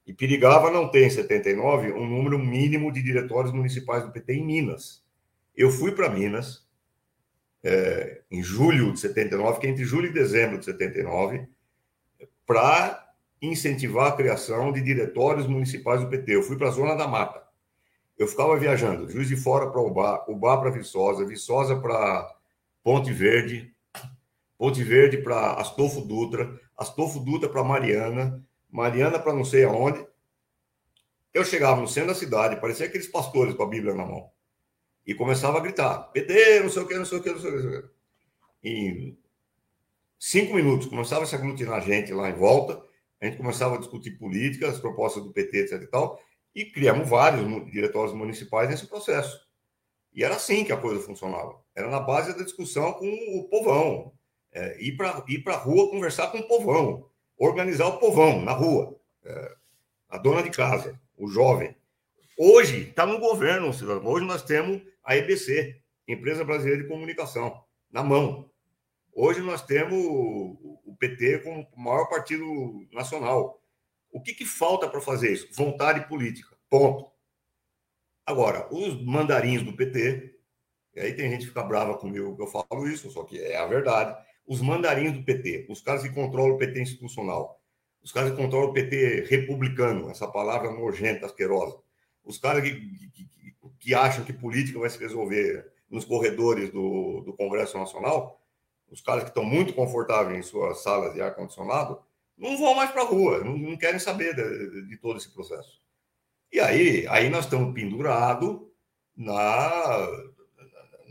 E 0.07 0.13
perigava 0.13 0.71
não 0.71 0.91
ter 0.91 1.07
em 1.07 1.11
79 1.11 1.93
um 1.93 2.07
número 2.07 2.39
mínimo 2.39 2.91
de 2.91 3.03
diretórios 3.03 3.53
municipais 3.53 4.05
do 4.05 4.11
PT 4.11 4.33
em 4.33 4.45
Minas. 4.45 5.05
Eu 5.55 5.71
fui 5.71 5.93
para 5.93 6.09
Minas 6.09 6.67
é, 7.63 8.23
em 8.31 8.43
julho 8.43 8.93
de 8.93 9.01
79, 9.01 9.61
que 9.61 9.67
é 9.67 9.71
entre 9.71 9.85
julho 9.85 10.07
e 10.07 10.13
dezembro 10.13 10.59
de 10.59 10.65
79, 10.65 11.47
para 12.47 13.07
incentivar 13.41 14.09
a 14.09 14.17
criação 14.17 14.73
de 14.73 14.81
diretórios 14.81 15.47
municipais 15.47 16.01
do 16.01 16.09
PT. 16.09 16.37
Eu 16.37 16.43
fui 16.43 16.57
para 16.57 16.69
a 16.69 16.73
Zona 16.73 16.97
da 16.97 17.07
Mata. 17.07 17.48
Eu 18.19 18.27
ficava 18.27 18.59
viajando, 18.59 19.09
Juiz 19.09 19.29
de 19.29 19.37
Fora 19.37 19.71
para 19.71 19.81
Ubá, 19.81 20.25
Ubá 20.27 20.59
para 20.59 20.71
Viçosa, 20.71 21.25
Viçosa 21.25 21.81
para 21.81 22.37
Ponte 22.83 23.13
Verde, 23.13 23.73
Ponte 24.59 24.83
Verde 24.83 25.19
para 25.19 25.53
Astolfo 25.53 26.01
Dutra, 26.01 26.61
Astolfo 26.77 27.21
Dutra 27.21 27.49
para 27.49 27.63
Mariana, 27.63 28.45
Mariana 28.69 29.21
para 29.21 29.33
não 29.33 29.45
sei 29.45 29.63
aonde. 29.63 30.05
Eu 31.33 31.45
chegava 31.45 31.81
no 31.81 31.87
centro 31.87 32.09
da 32.09 32.15
cidade, 32.17 32.61
parecia 32.61 32.87
aqueles 32.87 33.07
pastores 33.07 33.55
com 33.55 33.63
a 33.63 33.69
Bíblia 33.69 33.95
na 33.95 34.05
mão, 34.05 34.29
e 35.07 35.15
começava 35.15 35.59
a 35.59 35.61
gritar: 35.61 36.11
PT, 36.11 36.61
não 36.61 36.71
sei 36.71 36.83
o 36.83 36.89
que, 36.89 36.95
não 36.99 37.05
sei 37.05 37.19
o 37.19 37.23
que, 37.23 37.31
não 37.31 37.39
sei 37.39 37.51
o 37.51 37.83
que. 37.83 37.89
Em 38.65 39.17
cinco 40.19 40.55
minutos 40.55 40.89
começava 40.89 41.23
a 41.23 41.27
se 41.27 41.37
aglutinar 41.37 41.81
gente 41.83 42.13
lá 42.13 42.29
em 42.29 42.35
volta, 42.35 42.83
a 43.21 43.27
gente 43.27 43.37
começava 43.37 43.77
a 43.77 43.79
discutir 43.79 44.19
política, 44.19 44.69
as 44.69 44.81
propostas 44.81 45.23
do 45.23 45.33
PT, 45.33 45.59
etc 45.59 45.83
e 45.83 45.87
tal, 45.87 46.21
e 46.59 46.65
criamos 46.65 47.09
vários 47.09 47.71
diretórios 47.71 48.13
municipais 48.13 48.69
nesse 48.69 48.89
processo. 48.89 49.47
E 50.13 50.25
era 50.25 50.35
assim 50.35 50.65
que 50.65 50.73
a 50.73 50.77
coisa 50.77 51.01
funcionava. 51.01 51.57
Era 51.73 51.89
na 51.89 52.01
base 52.01 52.37
da 52.37 52.43
discussão 52.43 52.95
com 52.95 53.07
o 53.07 53.49
povão, 53.49 54.13
é, 54.51 54.77
ir 54.83 54.97
para 54.97 55.23
ir 55.29 55.41
a 55.47 55.57
rua 55.57 55.89
conversar 55.89 56.33
com 56.33 56.39
o 56.39 56.49
povão, 56.49 57.09
organizar 57.37 57.87
o 57.87 57.99
povão 58.01 58.43
na 58.43 58.51
rua, 58.51 58.99
é, 59.25 59.57
a 60.09 60.19
dona 60.19 60.43
de 60.43 60.51
casa, 60.51 61.01
o 61.17 61.29
jovem. 61.29 61.77
Hoje 62.37 62.89
está 62.89 63.07
no 63.07 63.21
governo, 63.21 63.69
hoje 63.69 64.25
nós 64.25 64.43
temos 64.43 64.83
a 65.05 65.17
EBC, 65.17 65.81
Empresa 66.09 66.45
Brasileira 66.45 66.83
de 66.83 66.89
Comunicação, 66.89 67.63
na 67.89 68.03
mão. 68.03 68.51
Hoje 69.15 69.41
nós 69.43 69.63
temos 69.63 69.97
o 69.97 70.97
PT 70.99 71.39
como 71.39 71.69
o 71.73 71.81
maior 71.81 72.09
partido 72.09 72.45
nacional. 72.93 73.63
O 74.11 74.21
que, 74.21 74.35
que 74.35 74.45
falta 74.45 74.89
para 74.89 75.01
fazer 75.01 75.33
isso? 75.33 75.49
Vontade 75.53 76.09
política. 76.09 76.57
Ponto. 76.69 77.11
Agora, 78.27 78.69
os 78.73 79.01
mandarins 79.03 79.63
do 79.63 79.75
PT, 79.75 80.35
e 80.95 81.01
aí 81.01 81.15
tem 81.15 81.31
gente 81.31 81.43
que 81.43 81.49
fica 81.49 81.63
brava 81.63 81.97
comigo 81.97 82.37
que 82.37 82.43
eu 82.43 82.47
falo 82.47 82.89
isso, 82.89 83.11
só 83.11 83.25
que 83.25 83.41
é 83.41 83.57
a 83.57 83.67
verdade 83.67 84.17
os 84.49 84.63
mandarins 84.63 85.13
do 85.13 85.23
PT, 85.23 85.67
os 85.69 85.83
caras 85.83 86.03
que 86.03 86.09
controlam 86.09 86.55
o 86.55 86.59
PT 86.59 86.81
institucional, 86.81 87.61
os 88.03 88.11
caras 88.11 88.31
que 88.31 88.37
controlam 88.37 88.71
o 88.71 88.73
PT 88.73 89.27
republicano, 89.29 90.11
essa 90.11 90.27
palavra 90.27 90.73
nojenta, 90.73 91.27
asquerosa, 91.27 91.79
os 92.25 92.39
caras 92.39 92.63
que, 92.63 92.75
que, 93.11 93.29
que 93.79 93.95
acham 93.95 94.25
que 94.25 94.33
política 94.33 94.79
vai 94.79 94.89
se 94.89 94.99
resolver 94.99 95.71
nos 95.91 96.07
corredores 96.07 96.71
do, 96.71 97.21
do 97.21 97.35
Congresso 97.35 97.79
Nacional, 97.79 98.43
os 98.91 99.03
caras 99.03 99.25
que 99.25 99.29
estão 99.29 99.45
muito 99.45 99.75
confortáveis 99.75 100.39
em 100.39 100.43
suas 100.43 100.83
salas 100.83 101.13
de 101.13 101.21
ar-condicionado, 101.21 102.01
não 102.39 102.57
vão 102.57 102.75
mais 102.75 102.91
para 102.91 103.03
a 103.03 103.07
rua, 103.07 103.43
não, 103.43 103.59
não, 103.59 103.77
querem 103.77 103.99
saber 103.99 104.35
de, 104.35 104.89
de, 104.89 104.97
todo 104.99 105.17
esse 105.17 105.33
processo. 105.33 105.81
E 106.53 106.61
aí, 106.61 107.07
aí 107.09 107.29
nós 107.29 107.45
estamos 107.45 107.75
pendurados 107.75 108.61
na, 109.17 110.09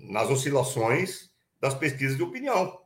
nas 0.10 0.30
oscilações 0.30 1.30
das 1.60 1.76
pesquisas 1.76 2.18
de 2.18 2.24
opinião. 2.24 2.80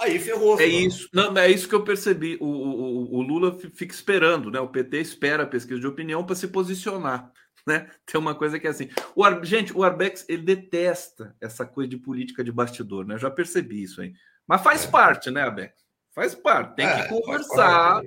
Aí 0.00 0.18
ferrou. 0.18 0.58
É 0.60 0.66
isso, 0.66 1.08
não, 1.12 1.36
é 1.36 1.50
isso 1.50 1.68
que 1.68 1.74
eu 1.74 1.82
percebi. 1.82 2.38
O, 2.40 2.46
o, 2.46 3.16
o, 3.16 3.22
Lula 3.22 3.58
fica 3.74 3.92
esperando, 3.92 4.50
né? 4.50 4.60
O 4.60 4.68
PT 4.68 5.00
espera 5.00 5.42
a 5.42 5.46
pesquisa 5.46 5.80
de 5.80 5.86
opinião 5.86 6.24
para 6.24 6.36
se 6.36 6.48
posicionar. 6.48 7.30
Né? 7.66 7.86
Tem 8.06 8.18
uma 8.18 8.34
coisa 8.34 8.58
que 8.58 8.66
é 8.66 8.70
assim. 8.70 8.88
O 9.14 9.22
Ar... 9.22 9.44
Gente, 9.44 9.76
o 9.76 9.84
Arbex 9.84 10.24
ele 10.26 10.40
detesta 10.40 11.36
essa 11.38 11.66
coisa 11.66 11.90
de 11.90 11.98
política 11.98 12.42
de 12.42 12.50
bastidor, 12.50 13.04
né? 13.04 13.16
Eu 13.16 13.18
já 13.18 13.30
percebi 13.30 13.82
isso 13.82 14.00
aí. 14.00 14.14
Mas 14.46 14.62
faz 14.62 14.86
é. 14.86 14.90
parte, 14.90 15.30
né, 15.30 15.42
Arbex? 15.42 15.74
Faz 16.18 16.34
parte. 16.34 16.74
Tem 16.74 16.84
é, 16.84 17.02
que 17.02 17.08
conversar 17.10 18.02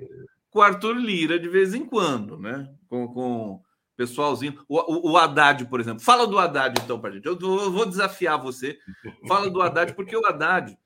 com 0.50 0.58
o 0.58 0.62
Arthur 0.62 0.94
Lira 0.96 1.38
de 1.38 1.48
vez 1.48 1.72
em 1.72 1.82
quando, 1.82 2.38
né? 2.38 2.68
Com, 2.86 3.08
com 3.08 3.52
o 3.52 3.62
pessoalzinho. 3.96 4.62
O, 4.68 4.78
o, 4.78 5.12
o 5.12 5.16
Haddad, 5.16 5.64
por 5.64 5.80
exemplo. 5.80 6.04
Fala 6.04 6.26
do 6.26 6.38
Haddad, 6.38 6.78
então, 6.84 7.00
para 7.00 7.12
gente. 7.12 7.24
Eu, 7.24 7.38
eu 7.40 7.72
vou 7.72 7.86
desafiar 7.86 8.38
você. 8.38 8.78
Fala 9.26 9.48
do 9.48 9.62
Haddad, 9.62 9.94
porque 9.94 10.14
o 10.14 10.26
Haddad 10.26 10.76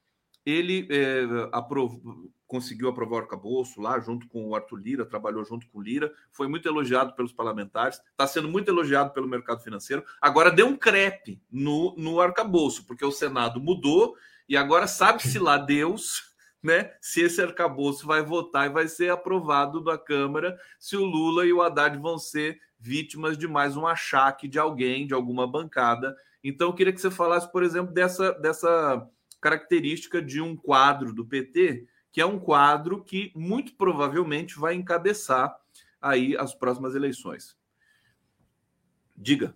ele 0.45 0.87
é, 0.89 1.25
conseguiu 2.47 2.89
aprovar 2.89 3.17
o 3.17 3.23
arcabouço 3.23 3.81
lá, 3.81 3.99
junto 3.99 4.29
com 4.29 4.47
o 4.47 4.55
Arthur 4.55 4.77
Lira, 4.77 5.05
trabalhou 5.05 5.45
junto 5.45 5.67
com 5.67 5.81
o 5.81 5.83
Lira, 5.83 6.13
foi 6.31 6.47
muito 6.47 6.69
elogiado 6.69 7.13
pelos 7.17 7.33
parlamentares, 7.33 8.01
está 8.13 8.25
sendo 8.29 8.49
muito 8.49 8.71
elogiado 8.71 9.13
pelo 9.13 9.27
mercado 9.27 9.65
financeiro. 9.65 10.05
Agora 10.21 10.53
deu 10.53 10.69
um 10.69 10.77
crepe 10.77 11.43
no, 11.51 11.93
no 11.97 12.21
arcabouço, 12.21 12.87
porque 12.87 13.05
o 13.05 13.11
Senado 13.11 13.61
mudou 13.61 14.15
e 14.49 14.57
agora 14.57 14.87
sabe-se 14.87 15.41
lá 15.41 15.57
Deus. 15.57 16.36
Né? 16.67 16.91
Se 17.01 17.21
esse 17.21 17.41
arcabouço 17.41 18.05
vai 18.05 18.25
votar 18.25 18.67
e 18.67 18.73
vai 18.73 18.89
ser 18.89 19.09
aprovado 19.09 19.81
da 19.85 19.97
Câmara, 19.97 20.59
se 20.81 20.97
o 20.97 21.05
Lula 21.05 21.47
e 21.47 21.53
o 21.53 21.63
Haddad 21.63 21.97
vão 21.97 22.19
ser 22.19 22.61
vítimas 22.77 23.39
de 23.39 23.47
mais 23.47 23.77
um 23.77 23.87
achaque 23.87 24.49
de 24.49 24.59
alguém, 24.59 25.07
de 25.07 25.15
alguma 25.15 25.47
bancada. 25.47 26.17
Então, 26.43 26.67
eu 26.67 26.75
queria 26.75 26.93
que 26.93 27.01
você 27.01 27.09
falasse, 27.09 27.53
por 27.53 27.63
exemplo, 27.63 27.95
dessa, 27.95 28.33
dessa 28.33 29.09
característica 29.41 30.21
de 30.21 30.41
um 30.41 30.57
quadro 30.57 31.13
do 31.13 31.25
PT, 31.25 31.87
que 32.11 32.21
é 32.21 32.27
um 32.27 32.41
quadro 32.41 33.05
que 33.05 33.31
muito 33.37 33.77
provavelmente 33.77 34.59
vai 34.59 34.75
encabeçar 34.75 35.57
aí 36.03 36.37
as 36.37 36.53
próximas 36.53 36.97
eleições. 36.97 37.57
Diga. 39.17 39.55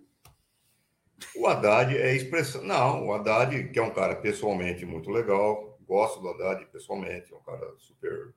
O 1.35 1.45
Haddad 1.45 1.93
é 1.93 2.15
expressão. 2.15 2.63
Não, 2.63 3.07
o 3.07 3.13
Haddad, 3.13 3.67
que 3.67 3.77
é 3.77 3.83
um 3.83 3.93
cara 3.93 4.15
pessoalmente 4.15 4.85
muito 4.85 5.11
legal, 5.11 5.70
gosto 5.91 6.21
do 6.21 6.29
Haddad 6.29 6.65
pessoalmente, 6.71 7.33
é 7.33 7.35
um 7.35 7.41
cara 7.41 7.75
super, 7.77 8.33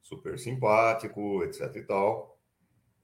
super 0.00 0.38
simpático, 0.38 1.42
etc 1.42 1.74
e 1.74 1.82
tal. 1.82 2.38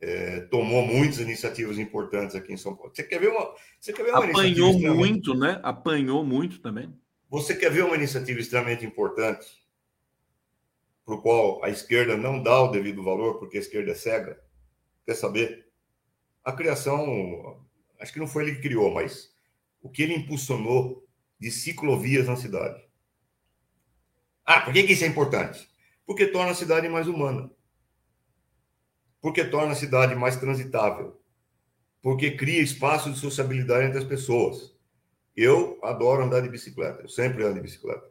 É, 0.01 0.43
tomou 0.43 0.87
muitas 0.87 1.19
iniciativas 1.19 1.77
importantes 1.79 2.37
aqui 2.37 2.53
em 2.53 2.57
São 2.57 2.77
Paulo. 2.77 2.93
Você 2.95 3.03
quer 3.03 3.19
ver 3.19 3.31
uma, 3.31 3.53
você 3.81 3.93
quer 3.93 4.05
ver 4.05 4.11
uma 4.11 4.27
Apanhou 4.27 4.79
muito, 4.79 5.35
né? 5.35 5.61
Apanhou 5.65 6.25
muito 6.25 6.61
também. 6.61 6.95
Você 7.29 7.57
quer 7.57 7.71
ver 7.71 7.85
uma 7.85 7.97
iniciativa 7.97 8.39
extremamente 8.39 8.87
importante, 8.87 9.65
para 11.05 11.17
o 11.17 11.21
qual 11.21 11.65
a 11.65 11.69
esquerda 11.69 12.17
não 12.17 12.41
dá 12.41 12.63
o 12.63 12.71
devido 12.71 13.03
valor, 13.03 13.39
porque 13.41 13.57
a 13.57 13.61
esquerda 13.61 13.91
é 13.91 13.95
cega? 13.95 14.41
Quer 15.05 15.15
saber? 15.15 15.67
A 16.45 16.53
criação, 16.53 17.61
acho 17.99 18.13
que 18.13 18.21
não 18.21 18.29
foi 18.29 18.45
ele 18.45 18.55
que 18.55 18.63
criou, 18.63 18.93
mas 18.95 19.35
o 19.83 19.91
que 19.91 20.03
ele 20.03 20.15
impulsionou 20.15 21.05
de 21.41 21.51
ciclovias 21.51 22.29
na 22.29 22.37
cidade. 22.37 22.84
Ah, 24.45 24.61
por 24.61 24.73
que, 24.73 24.81
isso 24.81 25.05
é 25.05 25.07
importante? 25.07 25.69
Porque 26.07 26.27
torna 26.27 26.53
a 26.53 26.55
cidade 26.55 26.89
mais 26.89 27.07
humana. 27.07 27.51
Porque 29.21 29.45
torna 29.45 29.73
a 29.73 29.77
cidade 29.77 30.15
mais 30.15 30.37
transitável. 30.37 31.21
Porque 32.03 32.33
cria 32.33 32.61
espaço 32.61 33.11
de 33.11 33.19
sociabilidade 33.19 33.87
entre 33.87 33.99
as 33.99 34.05
pessoas 34.05 34.75
eu 35.37 35.79
adoro 35.83 36.23
andar 36.23 36.41
de 36.41 36.49
bicicleta. 36.49 37.03
Eu 37.03 37.09
sempre 37.09 37.43
ando 37.43 37.55
de 37.55 37.61
bicicleta. 37.61 38.09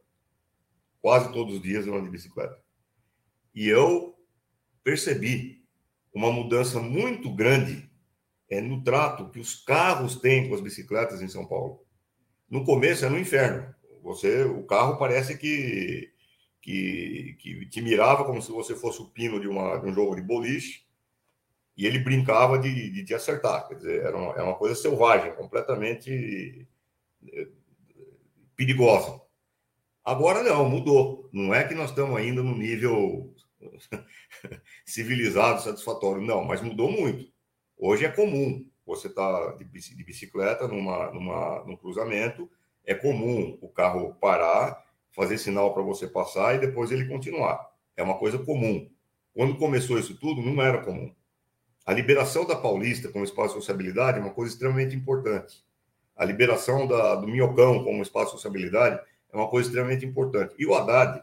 Quase 1.02 1.32
todos 1.32 1.56
os 1.56 1.62
dias 1.62 1.88
eu 1.88 1.96
ando 1.96 2.06
de 2.06 2.12
bicicleta. 2.12 2.58
E 3.56 3.68
eu 3.68 4.16
percebi 4.84 5.64
uma 6.14 6.32
mudança 6.32 6.80
muito 6.80 7.34
grande 7.34 7.90
é, 8.50 8.60
no 8.60 8.84
trato 8.84 9.30
que 9.30 9.40
os 9.40 9.56
carros 9.56 10.18
têm 10.18 10.50
com 10.50 10.56
as 10.56 10.62
bicicletas 10.62 11.22
em 11.22 11.28
São 11.28 11.46
Paulo. 11.46 11.86
No 12.50 12.66
começo 12.66 13.06
é 13.06 13.10
no 13.10 13.20
inferno. 13.20 13.74
Você, 14.02 14.44
o 14.44 14.64
carro 14.64 14.98
parece 14.98 15.38
que 15.38 16.13
que, 16.64 17.36
que 17.40 17.66
te 17.66 17.82
mirava 17.82 18.24
como 18.24 18.42
se 18.42 18.50
você 18.50 18.74
fosse 18.74 19.02
o 19.02 19.10
pino 19.10 19.38
de, 19.38 19.50
uma, 19.50 19.78
de 19.78 19.86
um 19.86 19.94
jogo 19.94 20.16
de 20.16 20.22
boliche 20.22 20.86
e 21.76 21.86
ele 21.86 22.00
brincava 22.00 22.58
de, 22.58 22.90
de 22.90 23.04
te 23.04 23.14
acertar. 23.14 23.68
Quer 23.68 23.76
dizer, 23.76 24.02
era 24.02 24.16
uma, 24.16 24.32
era 24.32 24.46
uma 24.46 24.56
coisa 24.56 24.74
selvagem, 24.74 25.36
completamente 25.36 26.66
perigosa. 28.56 29.22
Agora 30.06 30.42
não, 30.42 30.70
mudou. 30.70 31.30
Não 31.34 31.54
é 31.54 31.68
que 31.68 31.76
nós 31.76 31.90
estamos 31.90 32.16
ainda 32.16 32.42
no 32.42 32.56
nível 32.56 33.36
civilizado, 34.86 35.62
satisfatório, 35.62 36.22
não, 36.22 36.46
mas 36.46 36.62
mudou 36.62 36.90
muito. 36.90 37.30
Hoje 37.78 38.06
é 38.06 38.10
comum 38.10 38.66
você 38.86 39.08
estar 39.08 39.52
tá 39.52 39.58
de 39.58 39.66
bicicleta 39.66 40.66
numa, 40.66 41.12
numa, 41.12 41.66
num 41.66 41.76
cruzamento, 41.76 42.50
é 42.86 42.94
comum 42.94 43.58
o 43.62 43.68
carro 43.68 44.14
parar, 44.16 44.82
fazer 45.14 45.38
sinal 45.38 45.74
para 45.74 45.84
você 45.84 46.08
passar 46.08 46.56
e 46.56 46.60
depois 46.60 46.92
ele 46.92 47.06
continuar. 47.06 47.70
É 47.96 48.04
uma 48.04 48.18
coisa 48.18 48.38
comum. 48.40 48.90
Quando 49.34 49.56
começou 49.56 49.98
isso 49.98 50.18
tudo, 50.20 50.42
não 50.42 50.62
era 50.62 50.84
comum. 50.84 51.14
A 51.86 51.94
liberação 51.94 52.46
da 52.46 52.56
Paulista 52.56 53.10
como 53.10 53.24
espaço 53.24 53.50
de 53.50 53.62
sociabilidade 53.62 54.18
é 54.18 54.22
uma 54.22 54.34
coisa 54.34 54.54
extremamente 54.54 54.96
importante. 54.96 55.64
A 56.16 56.26
liberação 56.26 56.88
da, 56.88 57.16
do 57.16 57.28
Minhocão 57.28 57.84
como 57.84 58.02
espaço 58.02 58.28
de 58.28 58.32
sociabilidade 58.42 59.00
é 59.32 59.36
uma 59.36 59.50
coisa 59.50 59.68
extremamente 59.68 60.06
importante. 60.06 60.56
E 60.58 60.66
o 60.66 60.74
Haddad 60.74 61.22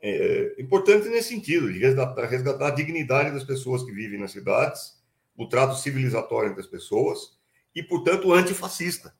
é 0.00 0.56
importante 0.58 1.08
nesse 1.08 1.28
sentido, 1.28 1.72
de 1.72 1.78
resgatar, 1.78 2.24
resgatar 2.26 2.66
a 2.66 2.70
dignidade 2.70 3.30
das 3.30 3.44
pessoas 3.44 3.84
que 3.84 3.92
vivem 3.92 4.18
nas 4.18 4.32
cidades, 4.32 5.00
o 5.36 5.46
trato 5.46 5.76
civilizatório 5.76 6.50
entre 6.50 6.60
as 6.60 6.66
pessoas 6.66 7.38
e, 7.74 7.82
portanto, 7.82 8.32
antifascista. 8.32 9.14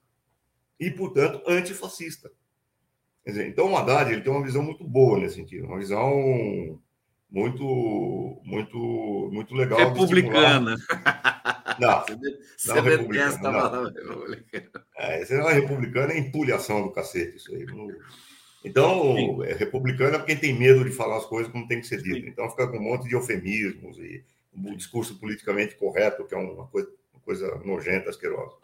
E, 0.79 0.91
portanto, 0.91 1.41
antifascista. 1.49 2.31
Dizer, 3.25 3.47
então, 3.47 3.73
o 3.73 3.77
Haddad 3.77 4.13
ele 4.13 4.23
tem 4.23 4.33
uma 4.33 4.43
visão 4.43 4.63
muito 4.63 4.83
boa 4.85 5.19
nesse 5.19 5.37
sentido, 5.37 5.67
uma 5.67 5.79
visão 5.79 6.11
muito, 7.31 8.41
muito, 8.45 9.31
muito 9.33 9.55
legal. 9.55 9.79
Republicana. 9.79 10.77
Não, 11.81 12.05
você 12.57 12.75
não 12.75 12.83
detesta 12.83 13.49
a 13.49 13.53
palavra 13.53 13.91
republicana. 13.91 14.87
É, 14.99 15.25
você 15.25 15.39
não 15.39 15.49
é 15.49 15.53
republicana, 15.55 16.13
é 16.13 16.19
empulhação 16.19 16.83
do 16.83 16.91
cacete 16.91 17.37
isso 17.37 17.55
aí. 17.55 17.65
Então, 18.65 19.43
é 19.45 19.55
republicana 19.55 20.19
é 20.19 20.23
quem 20.23 20.37
tem 20.37 20.59
medo 20.59 20.85
de 20.85 20.91
falar 20.91 21.17
as 21.17 21.25
coisas 21.27 21.51
como 21.51 21.67
tem 21.67 21.81
que 21.81 21.87
ser 21.87 22.03
dito. 22.03 22.29
Então, 22.29 22.51
fica 22.51 22.69
com 22.69 22.77
um 22.77 22.83
monte 22.83 23.09
de 23.09 23.15
eufemismos 23.15 23.99
e 23.99 24.25
um 24.55 24.77
discurso 24.77 25.19
politicamente 25.19 25.75
correto, 25.77 26.25
que 26.25 26.35
é 26.35 26.39
uma 26.39 26.67
coisa, 26.67 26.89
uma 27.15 27.21
coisa 27.23 27.63
nojenta, 27.65 28.11
asquerosa. 28.11 28.55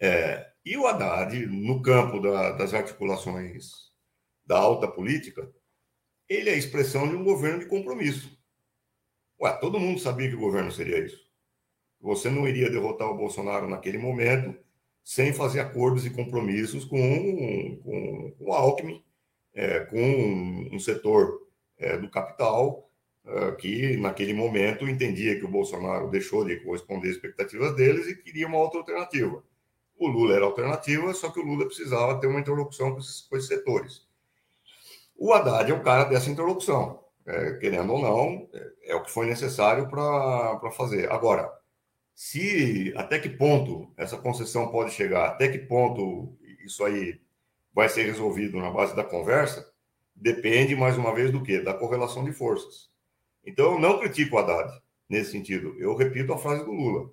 É, 0.00 0.48
e 0.66 0.76
o 0.76 0.84
Haddad, 0.84 1.46
no 1.46 1.80
campo 1.80 2.18
da, 2.18 2.50
das 2.50 2.74
articulações 2.74 3.92
da 4.44 4.58
alta 4.58 4.88
política, 4.88 5.48
ele 6.28 6.50
é 6.50 6.54
a 6.54 6.56
expressão 6.56 7.08
de 7.08 7.14
um 7.14 7.22
governo 7.22 7.60
de 7.60 7.66
compromisso. 7.66 8.36
Ué, 9.40 9.52
todo 9.60 9.78
mundo 9.78 10.00
sabia 10.00 10.28
que 10.28 10.34
o 10.34 10.40
governo 10.40 10.72
seria 10.72 10.98
isso. 10.98 11.24
Você 12.00 12.28
não 12.28 12.48
iria 12.48 12.68
derrotar 12.68 13.08
o 13.08 13.16
Bolsonaro 13.16 13.68
naquele 13.68 13.96
momento 13.96 14.58
sem 15.04 15.32
fazer 15.32 15.60
acordos 15.60 16.04
e 16.04 16.10
compromissos 16.10 16.84
com, 16.84 17.78
com, 17.84 18.32
com 18.32 18.34
o 18.40 18.52
Alckmin, 18.52 19.04
é, 19.54 19.80
com 19.80 20.68
um, 20.72 20.80
setor 20.80 21.46
é, 21.78 21.96
do 21.96 22.10
capital 22.10 22.90
é, 23.24 23.52
que, 23.52 23.96
naquele 23.98 24.34
momento, 24.34 24.88
entendia 24.88 25.38
que 25.38 25.44
o 25.44 25.50
Bolsonaro 25.50 26.10
deixou 26.10 26.44
de 26.44 26.56
corresponder 26.56 27.10
às 27.10 27.14
expectativas 27.14 27.76
deles 27.76 28.08
e 28.08 28.16
queria 28.16 28.48
uma 28.48 28.58
outra 28.58 28.80
alternativa. 28.80 29.44
O 29.98 30.08
Lula 30.08 30.34
era 30.34 30.44
alternativa, 30.44 31.12
só 31.14 31.30
que 31.30 31.40
o 31.40 31.44
Lula 31.44 31.66
precisava 31.66 32.20
ter 32.20 32.26
uma 32.26 32.40
interlocução 32.40 32.92
com 32.92 32.98
esses, 32.98 33.22
com 33.22 33.36
esses 33.36 33.48
setores. 33.48 34.06
O 35.16 35.32
Haddad 35.32 35.70
é 35.70 35.74
o 35.74 35.82
cara 35.82 36.04
dessa 36.04 36.30
interlocução. 36.30 37.04
É, 37.26 37.54
querendo 37.54 37.92
ou 37.92 38.00
não, 38.00 38.48
é, 38.52 38.92
é, 38.92 38.94
o 38.94 39.02
que 39.02 39.10
foi 39.10 39.26
necessário 39.26 39.88
para 39.88 40.70
fazer. 40.70 41.10
Agora, 41.10 41.50
se 42.14 42.94
até 42.96 43.18
que 43.18 43.28
ponto 43.28 43.92
essa 43.96 44.16
concessão 44.16 44.68
pode 44.70 44.92
chegar, 44.92 45.26
até 45.26 45.48
que 45.48 45.58
ponto 45.58 46.36
isso 46.64 46.84
aí 46.84 47.20
vai 47.74 47.88
ser 47.88 48.04
resolvido 48.04 48.58
na 48.58 48.70
base 48.70 48.94
da 48.94 49.02
conversa, 49.02 49.68
depende 50.14 50.76
mais 50.76 50.96
uma 50.96 51.14
vez 51.14 51.32
do 51.32 51.42
que 51.42 51.60
da 51.60 51.74
correlação 51.74 52.24
de 52.24 52.32
forças. 52.32 52.90
Então 53.44 53.72
eu 53.74 53.78
não 53.80 53.98
critico 53.98 54.36
o 54.36 54.38
Haddad 54.38 54.80
nesse 55.08 55.32
sentido. 55.32 55.74
Eu 55.78 55.96
repito 55.96 56.32
a 56.32 56.38
frase 56.38 56.64
do 56.64 56.72
Lula. 56.72 57.10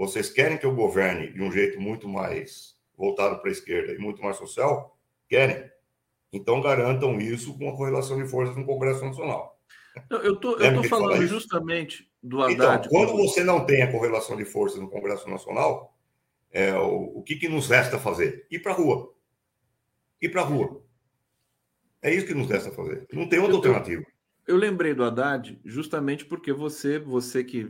Vocês 0.00 0.30
querem 0.30 0.56
que 0.56 0.64
eu 0.64 0.74
governe 0.74 1.30
de 1.30 1.42
um 1.42 1.52
jeito 1.52 1.78
muito 1.78 2.08
mais 2.08 2.74
voltado 2.96 3.38
para 3.38 3.50
a 3.50 3.52
esquerda 3.52 3.92
e 3.92 3.98
muito 3.98 4.22
mais 4.22 4.38
social? 4.38 4.98
Querem. 5.28 5.70
Então 6.32 6.62
garantam 6.62 7.20
isso 7.20 7.52
com 7.58 7.68
a 7.68 7.76
correlação 7.76 8.16
de 8.16 8.26
forças 8.26 8.56
no 8.56 8.64
Congresso 8.64 9.04
Nacional. 9.04 9.60
Eu 10.08 10.22
eu 10.22 10.36
tô 10.36 10.84
falando 10.84 11.26
justamente 11.26 12.10
do 12.22 12.38
então, 12.48 12.70
Haddad. 12.70 12.86
Então, 12.86 12.98
quando 12.98 13.14
você 13.18 13.44
não 13.44 13.66
tem 13.66 13.82
a 13.82 13.92
correlação 13.92 14.38
de 14.38 14.46
forças 14.46 14.80
no 14.80 14.88
Congresso 14.88 15.28
Nacional, 15.28 15.94
é, 16.50 16.72
o, 16.72 17.18
o 17.18 17.22
que, 17.22 17.36
que 17.36 17.46
nos 17.46 17.68
resta 17.68 17.98
fazer? 17.98 18.46
Ir 18.50 18.60
para 18.60 18.72
a 18.72 18.76
rua. 18.76 19.12
Ir 20.22 20.30
para 20.30 20.40
a 20.40 20.44
rua. 20.46 20.82
É 22.00 22.10
isso 22.10 22.26
que 22.26 22.32
nos 22.32 22.48
resta 22.48 22.70
fazer. 22.70 23.06
Não 23.12 23.28
tem 23.28 23.38
outra 23.38 23.52
eu, 23.52 23.56
alternativa. 23.58 24.06
Eu 24.46 24.56
lembrei 24.56 24.94
do 24.94 25.04
Haddad 25.04 25.60
justamente 25.62 26.24
porque 26.24 26.54
você, 26.54 26.98
você 26.98 27.44
que 27.44 27.68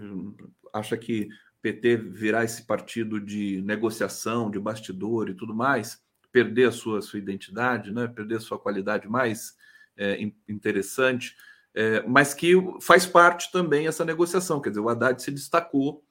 acha 0.72 0.96
que 0.96 1.28
PT 1.62 1.96
virá 1.96 2.44
esse 2.44 2.62
partido 2.62 3.20
de 3.20 3.60
negociação, 3.62 4.50
de 4.50 4.58
bastidor 4.58 5.28
e 5.28 5.34
tudo 5.34 5.54
mais, 5.54 6.02
perder 6.32 6.68
a 6.68 6.72
sua, 6.72 7.02
sua 7.02 7.18
identidade, 7.18 7.92
né? 7.92 8.06
perder 8.08 8.36
a 8.36 8.40
sua 8.40 8.58
qualidade 8.58 9.08
mais 9.08 9.56
é, 9.96 10.18
interessante 10.48 11.36
é, 11.74 12.02
mas 12.02 12.34
que 12.34 12.54
faz 12.80 13.06
parte 13.06 13.50
também 13.52 13.86
essa 13.86 14.04
negociação. 14.04 14.60
Quer 14.60 14.70
dizer, 14.70 14.80
o 14.80 14.88
Haddad 14.88 15.22
se 15.22 15.30
destacou 15.30 16.04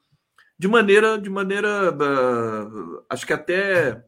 de 0.57 0.67
maneira, 0.67 1.17
de 1.17 1.29
maneira, 1.29 1.91
uh, 1.91 3.03
acho 3.09 3.25
que 3.25 3.33
até 3.33 4.05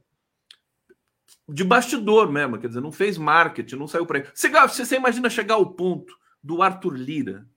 de 1.47 1.63
bastidor 1.63 2.31
mesmo, 2.31 2.57
quer 2.57 2.67
dizer, 2.67 2.81
não 2.81 2.91
fez 2.91 3.17
marketing, 3.17 3.75
não 3.75 3.87
saiu 3.87 4.05
para. 4.05 4.23
Você, 4.33 4.49
você 4.49 4.95
imagina 4.95 5.29
chegar 5.29 5.55
ao 5.55 5.73
ponto 5.73 6.13
do 6.43 6.61
Arthur 6.61 6.93
Lira 6.93 7.47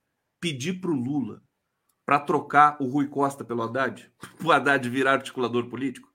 pedir 0.41 0.75
para 0.75 0.91
o 0.91 0.95
Lula 0.95 1.43
para 2.05 2.21
trocar 2.21 2.77
o 2.81 2.87
Rui 2.87 3.09
Costa 3.09 3.45
pelo 3.45 3.63
Haddad, 3.63 4.11
o 4.45 4.53
Haddad 4.53 4.89
virar 4.89 5.13
articulador 5.13 5.69
político? 5.69 6.13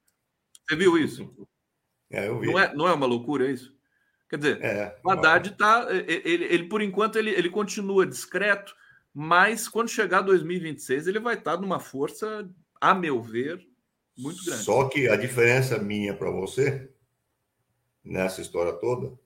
Você 0.67 0.75
viu 0.75 0.97
isso? 0.97 1.29
É, 2.11 2.27
eu 2.27 2.39
vi. 2.39 2.47
Não 2.47 2.59
é, 2.59 2.73
não 2.75 2.87
é 2.87 2.93
uma 2.93 3.05
loucura 3.05 3.49
isso? 3.49 3.75
Quer 4.29 4.37
dizer, 4.37 4.61
é, 4.61 4.95
o 5.03 5.09
Haddad 5.09 5.49
está. 5.49 5.87
Ele, 5.91 6.45
ele, 6.45 6.63
por 6.65 6.81
enquanto, 6.81 7.17
ele, 7.17 7.31
ele 7.31 7.49
continua 7.49 8.05
discreto, 8.05 8.75
mas 9.13 9.67
quando 9.67 9.89
chegar 9.89 10.21
2026, 10.21 11.07
ele 11.07 11.19
vai 11.19 11.33
estar 11.33 11.55
tá 11.55 11.61
numa 11.61 11.79
força, 11.79 12.47
a 12.79 12.93
meu 12.93 13.21
ver, 13.21 13.59
muito 14.15 14.45
grande. 14.45 14.63
Só 14.63 14.87
que 14.87 15.07
a 15.07 15.15
diferença 15.15 15.79
minha 15.79 16.13
para 16.13 16.29
você, 16.29 16.91
nessa 18.03 18.41
história 18.41 18.73
toda, 18.73 19.17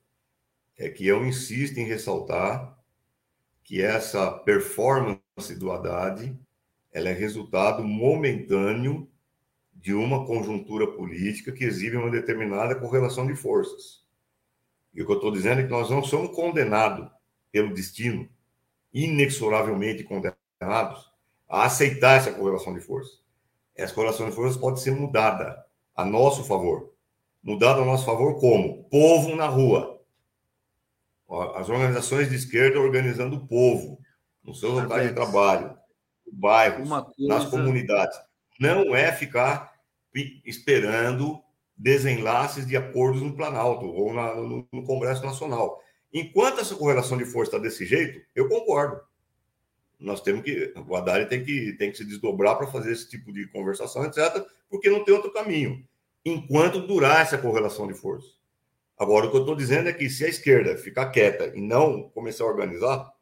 é 0.78 0.88
que 0.88 1.06
eu 1.06 1.24
insisto 1.26 1.78
em 1.78 1.84
ressaltar 1.84 2.78
que 3.62 3.82
essa 3.82 4.30
performance 4.30 5.54
do 5.58 5.70
Haddad 5.70 6.38
ela 6.94 7.08
é 7.08 7.12
resultado 7.12 7.82
momentâneo 7.82 9.10
de 9.74 9.92
uma 9.92 10.24
conjuntura 10.24 10.86
política 10.86 11.50
que 11.50 11.64
exibe 11.64 11.96
uma 11.96 12.08
determinada 12.08 12.76
correlação 12.76 13.26
de 13.26 13.34
forças. 13.34 14.04
E 14.94 15.02
o 15.02 15.04
que 15.04 15.10
eu 15.10 15.16
estou 15.16 15.32
dizendo 15.32 15.60
é 15.60 15.64
que 15.64 15.70
nós 15.70 15.90
não 15.90 16.04
somos 16.04 16.34
condenados 16.34 17.10
pelo 17.50 17.74
destino, 17.74 18.28
inexoravelmente 18.92 20.04
condenados, 20.04 21.12
a 21.48 21.64
aceitar 21.64 22.16
essa 22.16 22.32
correlação 22.32 22.72
de 22.72 22.80
forças. 22.80 23.20
Essa 23.74 23.92
correlação 23.92 24.30
de 24.30 24.34
forças 24.34 24.56
pode 24.56 24.80
ser 24.80 24.92
mudada 24.92 25.64
a 25.96 26.04
nosso 26.04 26.44
favor. 26.44 26.94
Mudada 27.42 27.82
a 27.82 27.84
nosso 27.84 28.06
favor 28.06 28.38
como? 28.38 28.84
Povo 28.84 29.34
na 29.34 29.48
rua. 29.48 30.00
As 31.56 31.68
organizações 31.68 32.30
de 32.30 32.36
esquerda 32.36 32.78
organizando 32.78 33.36
o 33.36 33.46
povo, 33.46 33.98
nos 34.44 34.60
seus 34.60 34.74
locais 34.74 35.08
de 35.08 35.14
trabalho, 35.14 35.76
bairros, 36.32 36.88
coisa... 36.88 37.14
nas 37.18 37.44
comunidades. 37.46 38.18
Não 38.58 38.94
é 38.94 39.12
ficar 39.12 39.74
esperando 40.44 41.42
desenlaces 41.76 42.66
de 42.66 42.76
acordos 42.76 43.20
no 43.20 43.34
Planalto 43.34 43.86
ou 43.86 44.12
na, 44.12 44.34
no, 44.34 44.66
no, 44.72 44.84
Congresso 44.84 45.24
Nacional. 45.24 45.80
Enquanto 46.12 46.60
essa 46.60 46.76
correlação 46.76 47.18
de 47.18 47.24
força 47.24 47.56
está 47.56 47.58
desse 47.58 47.84
jeito, 47.84 48.24
eu 48.34 48.48
concordo. 48.48 49.00
Nós 49.98 50.20
temos 50.20 50.42
que. 50.44 50.72
O 50.86 50.94
Haddad 50.94 51.28
tem 51.28 51.44
que, 51.44 51.72
tem 51.72 51.90
que 51.90 51.96
se 51.96 52.04
desdobrar 52.04 52.56
para 52.56 52.66
fazer 52.68 52.92
esse 52.92 53.08
tipo 53.08 53.32
de 53.32 53.46
conversação, 53.48 54.04
etc., 54.04 54.44
porque 54.68 54.90
não 54.90 55.04
tem 55.04 55.14
outro 55.14 55.32
caminho. 55.32 55.84
Enquanto 56.24 56.86
durar 56.86 57.22
essa 57.22 57.38
correlação 57.38 57.86
de 57.86 57.94
força. 57.94 58.28
Agora, 58.96 59.26
o 59.26 59.30
que 59.30 59.36
eu 59.36 59.40
estou 59.40 59.56
dizendo 59.56 59.88
é 59.88 59.92
que 59.92 60.08
se 60.08 60.24
a 60.24 60.28
esquerda 60.28 60.76
ficar 60.76 61.10
quieta 61.10 61.52
e 61.54 61.60
não 61.60 62.08
começar 62.10 62.44
a 62.44 62.48
organizar, 62.48 63.12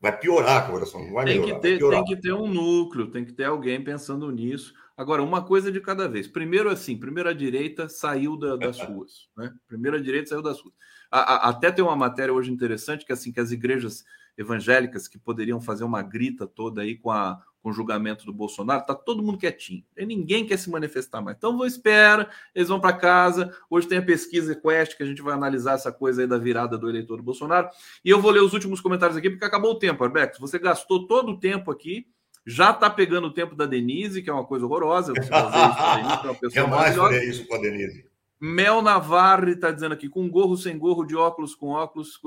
vai 0.00 0.18
piorar 0.18 0.58
a 0.58 0.66
correlação, 0.66 1.04
não 1.04 1.12
vai 1.12 1.26
tem 1.26 1.40
melhorar. 1.40 1.60
Que 1.60 1.78
ter, 1.78 1.90
tem 1.90 2.04
que 2.04 2.16
ter 2.16 2.32
um 2.32 2.46
núcleo, 2.46 3.10
tem 3.10 3.24
que 3.24 3.32
ter 3.32 3.44
alguém 3.44 3.82
pensando 3.82 4.30
nisso. 4.30 4.72
Agora, 4.96 5.22
uma 5.22 5.44
coisa 5.44 5.70
de 5.70 5.80
cada 5.80 6.08
vez. 6.08 6.26
Primeiro, 6.26 6.70
assim, 6.70 6.96
primeiro 6.96 7.28
a 7.28 7.32
direita 7.32 7.88
saiu 7.88 8.36
da, 8.36 8.56
das 8.56 8.80
ruas, 8.80 9.28
né? 9.36 9.52
Primeiro 9.68 9.96
a 9.96 10.00
direita 10.00 10.30
saiu 10.30 10.42
das 10.42 10.60
ruas. 10.60 10.74
A, 11.10 11.20
a, 11.20 11.48
até 11.50 11.70
tem 11.70 11.84
uma 11.84 11.96
matéria 11.96 12.32
hoje 12.32 12.50
interessante 12.50 13.04
que 13.04 13.12
assim 13.12 13.32
que 13.32 13.40
as 13.40 13.50
igrejas 13.50 14.04
evangélicas 14.38 15.06
que 15.06 15.18
poderiam 15.18 15.60
fazer 15.60 15.84
uma 15.84 16.02
grita 16.02 16.46
toda 16.46 16.80
aí 16.82 16.96
com 16.96 17.10
a, 17.10 17.42
com 17.62 17.70
o 17.70 17.72
julgamento 17.72 18.24
do 18.24 18.32
Bolsonaro, 18.32 18.84
tá 18.84 18.94
todo 18.94 19.22
mundo 19.22 19.38
quietinho. 19.38 19.84
E 19.96 20.06
ninguém 20.06 20.46
quer 20.46 20.58
se 20.58 20.70
manifestar 20.70 21.20
mais. 21.20 21.36
Então, 21.36 21.56
vou 21.56 21.66
esperar, 21.66 22.30
eles 22.54 22.68
vão 22.68 22.80
para 22.80 22.92
casa. 22.92 23.54
Hoje 23.68 23.86
tem 23.86 23.98
a 23.98 24.02
pesquisa 24.02 24.54
Quest, 24.54 24.96
que 24.96 25.02
a 25.02 25.06
gente 25.06 25.22
vai 25.22 25.34
analisar 25.34 25.74
essa 25.74 25.92
coisa 25.92 26.22
aí 26.22 26.26
da 26.26 26.38
virada 26.38 26.78
do 26.78 26.88
eleitor 26.88 27.18
do 27.18 27.22
Bolsonaro. 27.22 27.68
E 28.04 28.10
eu 28.10 28.20
vou 28.20 28.30
ler 28.30 28.42
os 28.42 28.52
últimos 28.52 28.80
comentários 28.80 29.16
aqui, 29.16 29.30
porque 29.30 29.44
acabou 29.44 29.72
o 29.72 29.78
tempo, 29.78 30.02
Arbex. 30.02 30.38
Você 30.38 30.58
gastou 30.58 31.06
todo 31.06 31.32
o 31.32 31.38
tempo 31.38 31.70
aqui. 31.70 32.06
Já 32.46 32.70
está 32.70 32.88
pegando 32.88 33.26
o 33.26 33.34
tempo 33.34 33.54
da 33.54 33.66
Denise, 33.66 34.22
que 34.22 34.30
é 34.30 34.32
uma 34.32 34.46
coisa 34.46 34.64
horrorosa. 34.64 35.12
Você 35.12 35.28
fazer 35.28 35.58
isso, 35.58 35.96
Denise, 35.96 36.26
é 36.26 36.30
uma 36.30 36.34
pessoa 36.34 36.50
Jamais 36.66 36.96
faria 36.96 37.24
isso 37.24 37.46
com 37.46 37.54
a 37.54 37.58
Denise. 37.58 38.09
Mel 38.40 38.80
Navarre 38.80 39.52
está 39.52 39.70
dizendo 39.70 39.92
aqui, 39.92 40.08
com 40.08 40.26
gorro, 40.30 40.56
sem 40.56 40.78
gorro, 40.78 41.04
de 41.04 41.14
óculos, 41.14 41.54
com 41.54 41.68
óculos, 41.68 42.18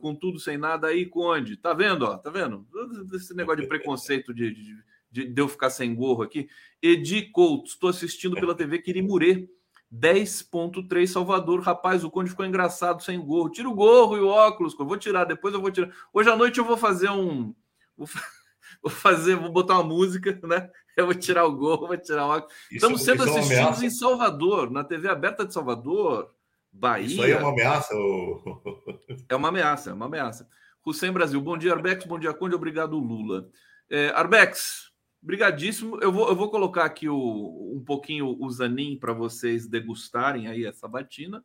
com 0.00 0.14
tudo, 0.14 0.38
sem 0.38 0.56
nada, 0.56 0.86
aí 0.86 1.06
Conde. 1.06 1.56
Tá 1.56 1.74
vendo, 1.74 2.04
ó? 2.04 2.16
Tá 2.16 2.30
vendo? 2.30 2.64
Esse 3.12 3.34
negócio 3.34 3.62
de 3.62 3.68
preconceito 3.68 4.32
de, 4.32 4.54
de, 4.54 4.76
de, 5.10 5.24
de 5.32 5.42
eu 5.42 5.48
ficar 5.48 5.70
sem 5.70 5.92
gorro 5.92 6.22
aqui. 6.22 6.48
Edi 6.80 7.22
Couto, 7.32 7.70
estou 7.70 7.90
assistindo 7.90 8.36
pela 8.36 8.54
TV 8.54 8.78
Quirimurê. 8.78 9.48
10.3 9.92 11.06
Salvador. 11.06 11.60
Rapaz, 11.60 12.04
o 12.04 12.10
Conde 12.10 12.30
ficou 12.30 12.46
engraçado 12.46 13.02
sem 13.02 13.18
gorro. 13.18 13.50
Tira 13.50 13.68
o 13.68 13.74
gorro 13.74 14.16
e 14.16 14.20
o 14.20 14.28
óculos. 14.28 14.76
Vou 14.76 14.96
tirar, 14.96 15.24
depois 15.24 15.52
eu 15.52 15.60
vou 15.60 15.70
tirar. 15.70 15.90
Hoje 16.12 16.30
à 16.30 16.36
noite 16.36 16.58
eu 16.58 16.64
vou 16.64 16.76
fazer 16.76 17.10
um. 17.10 17.52
Vou 17.96 18.06
fazer, 18.06 18.35
vou 19.40 19.52
botar 19.52 19.74
uma 19.74 19.84
música, 19.84 20.38
né? 20.44 20.70
Eu 20.96 21.06
vou 21.06 21.14
tirar 21.14 21.44
o 21.44 21.54
gol, 21.54 21.86
vou 21.86 21.96
tirar 21.96 22.26
o. 22.26 22.46
Estamos 22.70 23.02
sendo 23.02 23.24
é 23.24 23.28
assistidos 23.28 23.82
em 23.82 23.90
Salvador, 23.90 24.70
na 24.70 24.82
TV 24.82 25.08
aberta 25.08 25.44
de 25.44 25.52
Salvador, 25.52 26.34
Bahia. 26.72 27.06
Isso 27.06 27.22
aí 27.22 27.32
é 27.32 27.38
uma 27.38 27.50
ameaça? 27.50 27.94
Ou... 27.94 28.42
É 29.28 29.36
uma 29.36 29.48
ameaça, 29.48 29.90
é 29.90 29.92
uma 29.92 30.06
ameaça. 30.06 30.48
Hussein 30.84 31.12
Brasil, 31.12 31.40
bom 31.40 31.58
dia, 31.58 31.72
Arbex, 31.72 32.04
bom 32.04 32.18
dia, 32.18 32.32
Conde, 32.32 32.54
obrigado, 32.54 32.96
Lula. 32.96 33.48
É, 33.90 34.10
Arbex, 34.10 34.92
brigadíssimo. 35.20 35.98
Eu 36.00 36.12
vou, 36.12 36.28
eu 36.28 36.36
vou 36.36 36.48
colocar 36.48 36.84
aqui 36.84 37.08
o, 37.08 37.72
um 37.74 37.82
pouquinho 37.84 38.36
o 38.38 38.50
Zanin 38.50 38.96
para 38.96 39.12
vocês 39.12 39.66
degustarem 39.66 40.46
aí 40.46 40.64
essa 40.64 40.86
batina. 40.86 41.44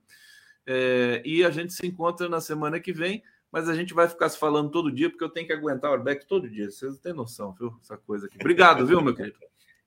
É, 0.65 1.23
e 1.25 1.43
a 1.43 1.49
gente 1.49 1.73
se 1.73 1.85
encontra 1.87 2.29
na 2.29 2.39
semana 2.39 2.79
que 2.79 2.93
vem 2.93 3.23
mas 3.51 3.67
a 3.67 3.75
gente 3.75 3.93
vai 3.93 4.07
ficar 4.07 4.29
se 4.29 4.37
falando 4.37 4.71
todo 4.71 4.91
dia, 4.91 5.09
porque 5.09 5.23
eu 5.23 5.29
tenho 5.29 5.45
que 5.45 5.53
aguentar 5.53 5.91
o 5.91 5.93
Arbeck 5.93 6.25
todo 6.25 6.49
dia. 6.49 6.71
Vocês 6.71 6.93
não 6.93 7.01
têm 7.01 7.13
noção, 7.13 7.51
viu? 7.53 7.77
Essa 7.81 7.97
coisa 7.97 8.27
aqui. 8.27 8.37
Obrigado, 8.39 8.85
viu, 8.85 9.01
meu 9.01 9.13
querido? 9.13 9.37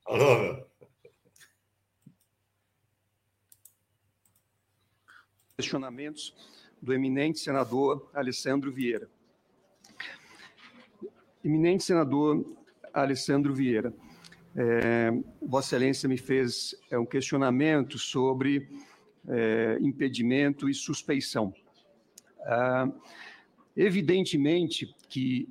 Alô, 0.05 0.65
Questionamentos 5.57 6.35
do 6.81 6.93
eminente 6.93 7.39
senador 7.39 8.09
Alessandro 8.13 8.71
Vieira. 8.71 9.09
Eminente 11.43 11.83
senador 11.83 12.45
Alessandro 12.93 13.53
Vieira, 13.53 13.93
é, 14.55 15.11
Vossa 15.41 15.75
Excelência 15.75 16.09
me 16.09 16.17
fez 16.17 16.75
é, 16.91 16.97
um 16.97 17.05
questionamento 17.05 17.97
sobre 17.97 18.69
é, 19.27 19.77
impedimento 19.81 20.69
e 20.69 20.73
suspeição. 20.73 21.53
Ah, 22.41 22.89
Evidentemente 23.75 24.95
que 25.09 25.49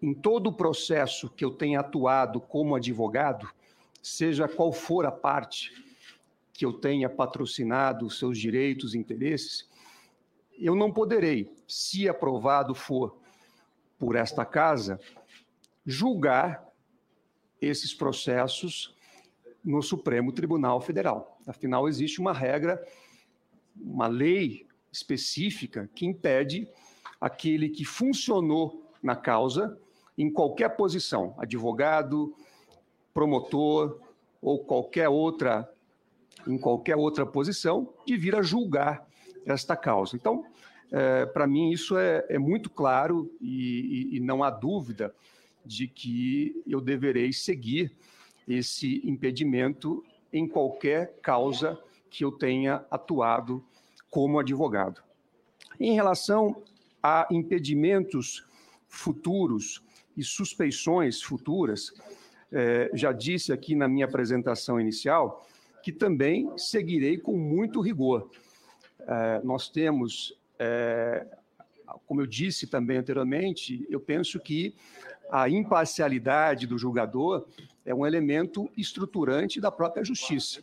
em 0.00 0.14
todo 0.14 0.48
o 0.48 0.52
processo 0.52 1.28
que 1.30 1.44
eu 1.44 1.50
tenha 1.50 1.80
atuado 1.80 2.40
como 2.40 2.74
advogado, 2.74 3.48
seja 4.02 4.48
qual 4.48 4.72
for 4.72 5.06
a 5.06 5.12
parte 5.12 5.72
que 6.52 6.64
eu 6.64 6.72
tenha 6.72 7.08
patrocinado 7.08 8.06
os 8.06 8.18
seus 8.18 8.38
direitos 8.38 8.94
e 8.94 8.98
interesses, 8.98 9.68
eu 10.58 10.74
não 10.74 10.92
poderei, 10.92 11.52
se 11.66 12.08
aprovado 12.08 12.74
for 12.74 13.16
por 13.98 14.16
esta 14.16 14.44
casa, 14.44 15.00
julgar 15.86 16.66
esses 17.60 17.94
processos 17.94 18.94
no 19.64 19.82
Supremo 19.82 20.32
Tribunal 20.32 20.80
Federal. 20.80 21.40
Afinal, 21.46 21.88
existe 21.88 22.20
uma 22.20 22.32
regra, 22.32 22.84
uma 23.76 24.06
lei 24.06 24.66
específica 24.92 25.88
que 25.94 26.06
impede 26.06 26.68
aquele 27.20 27.68
que 27.68 27.84
funcionou 27.84 28.82
na 29.02 29.16
causa 29.16 29.78
em 30.16 30.30
qualquer 30.30 30.70
posição, 30.70 31.34
advogado, 31.38 32.34
promotor 33.14 34.00
ou 34.40 34.64
qualquer 34.64 35.08
outra 35.08 35.68
em 36.46 36.56
qualquer 36.56 36.96
outra 36.96 37.26
posição, 37.26 37.92
de 38.06 38.16
vir 38.16 38.34
a 38.34 38.42
julgar 38.42 39.06
esta 39.44 39.76
causa. 39.76 40.16
Então, 40.16 40.44
é, 40.90 41.26
para 41.26 41.46
mim, 41.46 41.70
isso 41.70 41.98
é, 41.98 42.24
é 42.28 42.38
muito 42.38 42.70
claro 42.70 43.30
e, 43.40 44.08
e, 44.12 44.16
e 44.16 44.20
não 44.20 44.42
há 44.42 44.50
dúvida 44.50 45.14
de 45.64 45.86
que 45.86 46.62
eu 46.66 46.80
deverei 46.80 47.32
seguir 47.32 47.92
esse 48.46 49.06
impedimento 49.06 50.02
em 50.32 50.48
qualquer 50.48 51.18
causa 51.20 51.78
que 52.08 52.24
eu 52.24 52.32
tenha 52.32 52.84
atuado 52.90 53.62
como 54.10 54.38
advogado. 54.38 55.02
Em 55.78 55.92
relação 55.92 56.62
a 57.02 57.26
impedimentos 57.30 58.44
futuros 58.88 59.82
e 60.16 60.24
suspeições 60.24 61.22
futuras. 61.22 61.92
É, 62.50 62.90
já 62.94 63.12
disse 63.12 63.52
aqui 63.52 63.74
na 63.74 63.86
minha 63.86 64.06
apresentação 64.06 64.80
inicial 64.80 65.46
que 65.82 65.92
também 65.92 66.50
seguirei 66.56 67.18
com 67.18 67.36
muito 67.36 67.80
rigor. 67.80 68.30
É, 69.00 69.40
nós 69.44 69.68
temos, 69.68 70.38
é, 70.58 71.26
como 72.06 72.20
eu 72.20 72.26
disse 72.26 72.66
também 72.66 72.96
anteriormente, 72.96 73.86
eu 73.88 74.00
penso 74.00 74.40
que 74.40 74.74
a 75.30 75.48
imparcialidade 75.48 76.66
do 76.66 76.78
julgador 76.78 77.46
é 77.84 77.94
um 77.94 78.06
elemento 78.06 78.70
estruturante 78.76 79.60
da 79.60 79.70
própria 79.70 80.04
justiça. 80.04 80.62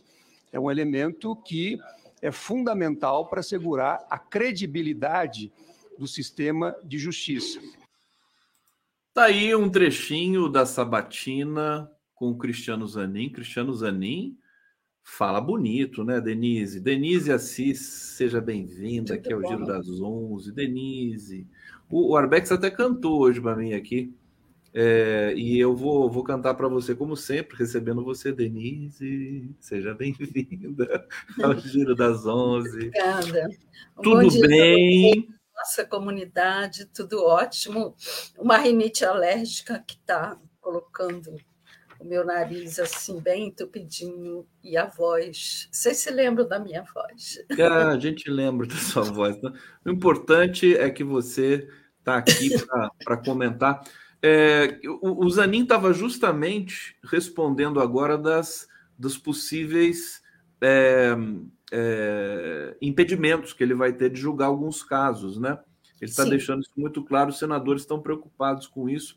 É 0.52 0.60
um 0.60 0.70
elemento 0.70 1.34
que 1.36 1.78
é 2.20 2.30
fundamental 2.30 3.26
para 3.26 3.40
assegurar 3.40 4.04
a 4.10 4.18
credibilidade 4.18 5.52
do 5.98 6.06
sistema 6.06 6.76
de 6.84 6.98
justiça. 6.98 7.60
Tá 9.12 9.24
aí 9.24 9.54
um 9.54 9.68
trechinho 9.68 10.48
da 10.48 10.66
Sabatina 10.66 11.90
com 12.14 12.30
o 12.30 12.36
Cristiano 12.36 12.86
Zanin. 12.86 13.30
Cristiano 13.30 13.72
Zanin 13.74 14.36
fala 15.02 15.40
bonito, 15.40 16.04
né, 16.04 16.20
Denise? 16.20 16.80
Denise 16.80 17.32
Assis, 17.32 17.78
seja 17.78 18.40
bem-vinda 18.40 19.14
aqui 19.14 19.32
ao 19.32 19.46
Giro 19.46 19.64
das 19.64 19.88
Onze. 20.00 20.52
Denise. 20.52 21.46
O, 21.88 22.12
o 22.12 22.16
Arbex 22.16 22.52
até 22.52 22.70
cantou 22.70 23.20
hoje 23.20 23.40
para 23.40 23.56
mim 23.56 23.72
aqui. 23.72 24.12
É, 24.74 25.32
e 25.34 25.58
eu 25.58 25.74
vou, 25.74 26.10
vou 26.10 26.22
cantar 26.22 26.52
para 26.52 26.68
você, 26.68 26.94
como 26.94 27.16
sempre, 27.16 27.56
recebendo 27.56 28.04
você, 28.04 28.30
Denise. 28.30 29.50
Seja 29.58 29.94
bem-vinda 29.94 31.06
ao 31.42 31.56
Giro 31.58 31.94
das 31.94 32.26
Onze. 32.26 32.88
Obrigada. 32.88 33.48
Um 33.96 34.02
Tudo 34.02 34.40
bem? 34.46 35.28
Nossa 35.56 35.84
comunidade, 35.84 36.86
tudo 36.86 37.24
ótimo. 37.24 37.96
Uma 38.38 38.58
rinite 38.58 39.04
alérgica 39.04 39.82
que 39.86 39.94
está 39.94 40.38
colocando 40.60 41.34
o 41.98 42.04
meu 42.04 42.24
nariz 42.24 42.78
assim 42.78 43.20
bem 43.20 43.48
entupidinho 43.48 44.46
e 44.62 44.76
a 44.76 44.86
voz. 44.86 45.68
Vocês 45.72 45.96
se 45.96 46.10
lembram 46.10 46.46
da 46.46 46.58
minha 46.58 46.82
voz? 46.82 47.38
Ah, 47.58 47.92
a 47.92 47.98
gente 47.98 48.30
lembra 48.30 48.66
da 48.66 48.74
sua 48.74 49.02
voz. 49.02 49.40
Né? 49.40 49.52
O 49.84 49.90
importante 49.90 50.76
é 50.76 50.90
que 50.90 51.02
você 51.02 51.68
está 51.98 52.18
aqui 52.18 52.50
para 53.04 53.16
comentar. 53.16 53.82
É, 54.22 54.78
o, 55.02 55.24
o 55.24 55.30
Zanin 55.30 55.62
estava 55.62 55.92
justamente 55.92 56.96
respondendo 57.04 57.80
agora 57.80 58.18
das, 58.18 58.68
dos 58.98 59.16
possíveis 59.16 60.22
é, 60.60 61.14
é, 61.72 62.76
impedimentos 62.80 63.52
que 63.52 63.62
ele 63.62 63.74
vai 63.74 63.92
ter 63.92 64.10
de 64.10 64.20
julgar 64.20 64.46
alguns 64.46 64.82
casos, 64.82 65.38
né? 65.38 65.58
Ele 66.00 66.10
está 66.10 66.24
deixando 66.24 66.60
isso 66.60 66.72
muito 66.76 67.02
claro, 67.02 67.30
os 67.30 67.38
senadores 67.38 67.82
estão 67.82 68.00
preocupados 68.00 68.66
com 68.66 68.88
isso. 68.88 69.16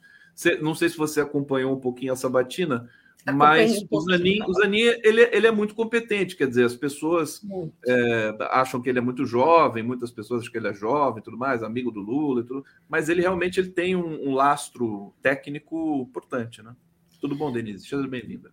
não 0.61 0.73
sei 0.73 0.89
se 0.89 0.97
você 0.97 1.19
acompanhou 1.19 1.75
um 1.75 1.79
pouquinho 1.79 2.13
essa 2.13 2.29
batina, 2.29 2.89
mas 3.33 3.81
um 3.81 3.87
o 3.91 3.99
Zanin, 3.99 4.41
o 4.47 4.53
Zanin 4.53 4.79
ele, 5.03 5.23
ele 5.23 5.45
é 5.45 5.51
muito 5.51 5.75
competente, 5.75 6.37
quer 6.37 6.47
dizer, 6.47 6.63
as 6.63 6.75
pessoas 6.75 7.41
é, 7.85 8.37
acham 8.49 8.81
que 8.81 8.89
ele 8.89 8.99
é 8.99 9.01
muito 9.01 9.25
jovem, 9.25 9.83
muitas 9.83 10.09
pessoas 10.09 10.41
acham 10.41 10.51
que 10.51 10.57
ele 10.57 10.69
é 10.69 10.73
jovem 10.73 11.21
tudo 11.21 11.37
mais, 11.37 11.61
amigo 11.61 11.91
do 11.91 11.99
Lula 11.99 12.41
e 12.41 12.45
tudo, 12.45 12.65
mas 12.87 13.09
ele 13.09 13.21
realmente 13.21 13.59
ele 13.59 13.71
tem 13.71 13.93
um, 13.95 14.29
um 14.29 14.33
lastro 14.33 15.13
técnico 15.21 16.05
importante, 16.09 16.63
né? 16.63 16.73
Tudo 17.19 17.35
bom, 17.35 17.51
Denise? 17.51 17.85
Seja 17.85 18.07
bem-vinda. 18.07 18.51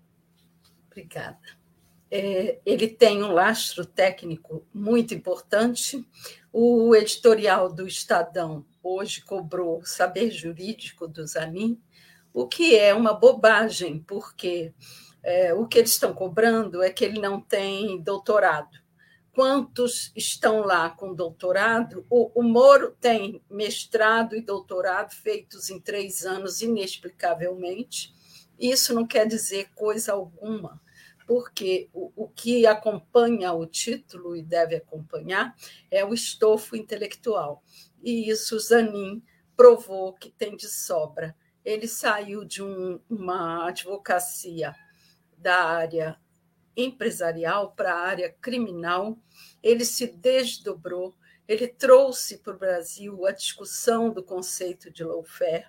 Obrigada 0.90 1.38
é, 2.16 2.60
ele 2.64 2.88
tem 2.88 3.22
um 3.22 3.32
lastro 3.32 3.84
técnico 3.84 4.66
muito 4.72 5.12
importante. 5.12 6.02
O 6.50 6.94
editorial 6.94 7.70
do 7.70 7.86
Estadão 7.86 8.64
hoje 8.82 9.20
cobrou 9.20 9.84
saber 9.84 10.30
jurídico 10.30 11.06
do 11.06 11.26
Zanin, 11.26 11.78
o 12.32 12.46
que 12.48 12.74
é 12.74 12.94
uma 12.94 13.12
bobagem, 13.12 13.98
porque 13.98 14.72
é, 15.22 15.52
o 15.52 15.66
que 15.66 15.78
eles 15.78 15.90
estão 15.90 16.14
cobrando 16.14 16.82
é 16.82 16.88
que 16.88 17.04
ele 17.04 17.20
não 17.20 17.38
tem 17.38 18.00
doutorado. 18.00 18.78
Quantos 19.32 20.10
estão 20.16 20.60
lá 20.60 20.88
com 20.88 21.12
doutorado? 21.12 22.06
O, 22.08 22.40
o 22.40 22.42
Moro 22.42 22.96
tem 22.98 23.42
mestrado 23.50 24.34
e 24.34 24.40
doutorado 24.40 25.12
feitos 25.12 25.68
em 25.68 25.78
três 25.78 26.24
anos, 26.24 26.62
inexplicavelmente 26.62 28.14
Isso 28.58 28.94
não 28.94 29.06
quer 29.06 29.26
dizer 29.26 29.68
coisa 29.74 30.12
alguma, 30.12 30.80
porque 31.26 31.90
o, 31.92 32.12
o 32.14 32.28
que 32.28 32.66
acompanha 32.66 33.52
o 33.52 33.66
título 33.66 34.36
e 34.36 34.42
deve 34.42 34.76
acompanhar 34.76 35.54
é 35.90 36.04
o 36.04 36.14
estofo 36.14 36.76
intelectual. 36.76 37.62
E 38.02 38.30
isso 38.30 38.58
Zanin 38.58 39.22
provou 39.56 40.12
que 40.12 40.30
tem 40.30 40.56
de 40.56 40.68
sobra. 40.68 41.36
Ele 41.64 41.88
saiu 41.88 42.44
de 42.44 42.62
um, 42.62 43.00
uma 43.10 43.66
advocacia 43.66 44.74
da 45.36 45.64
área 45.64 46.16
empresarial 46.76 47.72
para 47.72 47.92
a 47.92 48.00
área 48.00 48.30
criminal, 48.30 49.18
ele 49.62 49.84
se 49.84 50.06
desdobrou, 50.06 51.14
ele 51.48 51.66
trouxe 51.66 52.38
para 52.38 52.54
o 52.54 52.58
Brasil 52.58 53.24
a 53.26 53.32
discussão 53.32 54.10
do 54.10 54.22
conceito 54.22 54.90
de 54.90 55.02
lawfare, 55.02 55.66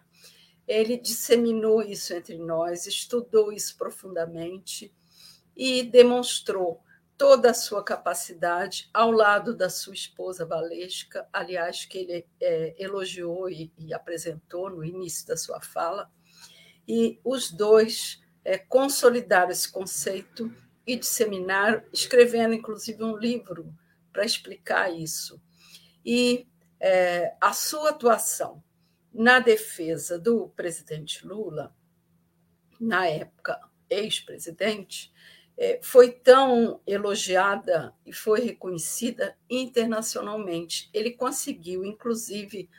ele 0.67 0.97
disseminou 0.97 1.81
isso 1.81 2.13
entre 2.13 2.37
nós, 2.37 2.85
estudou 2.85 3.53
isso 3.53 3.77
profundamente 3.77 4.93
e 5.57 5.81
demonstrou 5.81 6.83
toda 7.17 7.49
a 7.49 7.53
sua 7.53 7.83
capacidade 7.83 8.87
ao 8.93 9.09
lado 9.09 9.55
da 9.55 9.71
sua 9.71 9.95
esposa 9.95 10.45
Valesca, 10.45 11.27
aliás, 11.33 11.83
que 11.83 11.97
ele 11.97 12.27
é, 12.39 12.75
elogiou 12.77 13.49
e, 13.49 13.73
e, 13.75 13.91
apresentou 13.91 14.69
no 14.69 14.85
início 14.85 15.25
da 15.25 15.35
sua 15.35 15.59
fala, 15.59 16.11
e 16.87 17.19
os 17.23 17.51
dois 17.51 18.21
é, 18.45 18.59
consolidaram 18.59 19.49
esse 19.49 19.69
conceito 19.69 20.53
e 20.85 20.95
disseminar, 20.95 21.83
escrevendo 21.91 22.53
inclusive 22.53 23.03
um 23.03 23.17
livro 23.17 23.73
para 24.13 24.23
explicar 24.23 24.93
isso. 24.93 25.41
E 26.05 26.47
é, 26.79 27.35
a 27.41 27.51
sua 27.51 27.89
atuação 27.89 28.63
na 29.11 29.39
defesa 29.39 30.19
do 30.19 30.49
presidente 30.49 31.25
Lula, 31.25 31.75
na 32.79 33.07
época 33.07 33.59
ex-presidente, 33.89 35.11
foi 35.81 36.11
tão 36.11 36.79
elogiada 36.85 37.93
e 38.05 38.13
foi 38.13 38.41
reconhecida 38.41 39.35
internacionalmente. 39.49 40.89
Ele 40.93 41.11
conseguiu, 41.11 41.83
inclusive, 41.83 42.69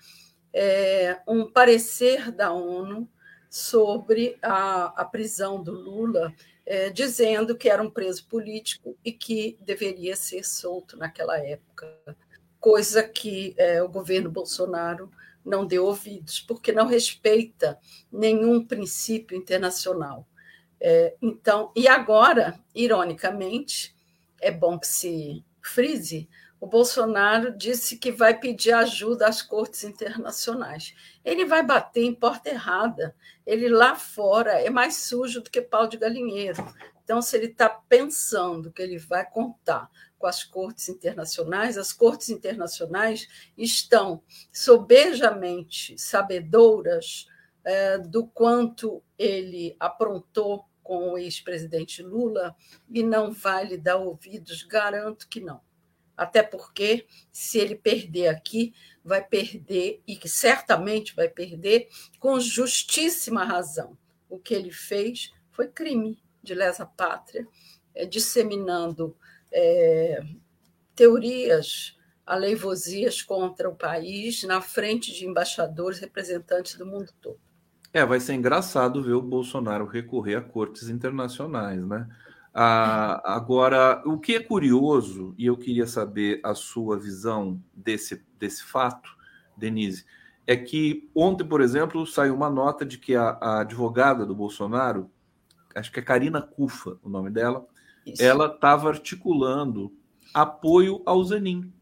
é, 0.52 1.20
um 1.26 1.50
parecer 1.50 2.30
da 2.30 2.52
ONU 2.52 3.08
sobre 3.50 4.38
a, 4.42 4.86
a 5.00 5.04
prisão 5.04 5.62
do 5.62 5.72
Lula 5.72 6.32
é, 6.68 6.90
dizendo 6.90 7.56
que 7.56 7.70
era 7.70 7.82
um 7.82 7.90
preso 7.90 8.26
político 8.26 8.94
e 9.02 9.10
que 9.10 9.56
deveria 9.62 10.14
ser 10.14 10.44
solto 10.44 10.98
naquela 10.98 11.38
época, 11.38 11.88
coisa 12.60 13.02
que 13.02 13.54
é, 13.56 13.82
o 13.82 13.88
governo 13.88 14.30
Bolsonaro 14.30 15.10
não 15.42 15.66
deu 15.66 15.86
ouvidos, 15.86 16.40
porque 16.40 16.70
não 16.70 16.86
respeita 16.86 17.78
nenhum 18.12 18.62
princípio 18.62 19.34
internacional. 19.34 20.27
É, 20.80 21.16
então, 21.20 21.72
e 21.74 21.88
agora, 21.88 22.58
ironicamente, 22.74 23.94
é 24.40 24.50
bom 24.50 24.78
que 24.78 24.86
se 24.86 25.44
frise, 25.60 26.28
o 26.60 26.66
Bolsonaro 26.66 27.56
disse 27.56 27.96
que 27.96 28.10
vai 28.10 28.38
pedir 28.38 28.72
ajuda 28.72 29.28
às 29.28 29.42
cortes 29.42 29.84
internacionais. 29.84 30.94
Ele 31.24 31.44
vai 31.44 31.62
bater 31.64 32.02
em 32.02 32.14
porta 32.14 32.50
errada. 32.50 33.14
Ele 33.46 33.68
lá 33.68 33.94
fora 33.94 34.60
é 34.60 34.68
mais 34.68 34.96
sujo 34.96 35.40
do 35.40 35.50
que 35.50 35.62
pau 35.62 35.86
de 35.86 35.96
galinheiro. 35.96 36.64
Então, 37.04 37.22
se 37.22 37.36
ele 37.36 37.46
está 37.46 37.68
pensando 37.68 38.72
que 38.72 38.82
ele 38.82 38.98
vai 38.98 39.24
contar 39.24 39.88
com 40.18 40.26
as 40.26 40.42
cortes 40.42 40.88
internacionais, 40.88 41.78
as 41.78 41.92
cortes 41.92 42.28
internacionais 42.28 43.28
estão 43.56 44.20
sobejamente 44.52 45.96
sabedoras 45.96 47.26
é, 47.68 47.98
do 47.98 48.26
quanto 48.26 49.02
ele 49.18 49.76
aprontou 49.78 50.64
com 50.82 51.12
o 51.12 51.18
ex-presidente 51.18 52.02
Lula 52.02 52.56
e 52.88 53.02
não 53.02 53.30
vai 53.30 53.66
lhe 53.66 53.76
dar 53.76 53.96
ouvidos, 53.96 54.62
garanto 54.62 55.28
que 55.28 55.40
não 55.40 55.60
até 56.18 56.42
porque 56.42 57.06
se 57.30 57.58
ele 57.58 57.76
perder 57.76 58.26
aqui, 58.26 58.74
vai 59.04 59.24
perder, 59.24 60.02
e 60.04 60.16
que 60.16 60.28
certamente 60.28 61.14
vai 61.14 61.28
perder, 61.28 61.88
com 62.18 62.40
justíssima 62.40 63.44
razão. 63.44 63.96
O 64.28 64.36
que 64.36 64.52
ele 64.52 64.72
fez 64.72 65.32
foi 65.52 65.68
crime 65.68 66.20
de 66.42 66.54
lesa 66.54 66.84
pátria, 66.84 67.46
é, 67.94 68.04
disseminando 68.04 69.16
é, 69.52 70.20
teorias 70.96 71.96
aleivosias 72.26 73.22
contra 73.22 73.70
o 73.70 73.76
país 73.76 74.42
na 74.42 74.60
frente 74.60 75.12
de 75.12 75.24
embaixadores, 75.24 76.00
representantes 76.00 76.74
do 76.74 76.84
mundo 76.84 77.12
todo. 77.20 77.40
É, 77.98 78.06
vai 78.06 78.20
ser 78.20 78.34
engraçado 78.34 79.02
ver 79.02 79.14
o 79.14 79.20
Bolsonaro 79.20 79.84
recorrer 79.84 80.36
a 80.36 80.40
cortes 80.40 80.88
internacionais, 80.88 81.84
né? 81.84 82.08
Ah, 82.54 83.20
agora, 83.24 84.00
o 84.06 84.20
que 84.20 84.36
é 84.36 84.40
curioso, 84.40 85.34
e 85.36 85.46
eu 85.46 85.56
queria 85.56 85.84
saber 85.84 86.40
a 86.44 86.54
sua 86.54 86.96
visão 86.96 87.60
desse, 87.74 88.24
desse 88.38 88.62
fato, 88.62 89.10
Denise, 89.56 90.04
é 90.46 90.56
que 90.56 91.10
ontem, 91.12 91.44
por 91.44 91.60
exemplo, 91.60 92.06
saiu 92.06 92.36
uma 92.36 92.48
nota 92.48 92.86
de 92.86 92.98
que 92.98 93.16
a, 93.16 93.36
a 93.40 93.60
advogada 93.62 94.24
do 94.24 94.32
Bolsonaro, 94.32 95.10
acho 95.74 95.90
que 95.90 95.98
é 95.98 96.02
Karina 96.02 96.40
Cufa 96.40 96.98
o 97.02 97.08
nome 97.08 97.30
dela, 97.30 97.66
Isso. 98.06 98.22
ela 98.22 98.46
estava 98.46 98.90
articulando 98.90 99.92
apoio 100.32 101.02
ao 101.04 101.24
Zanin. 101.24 101.72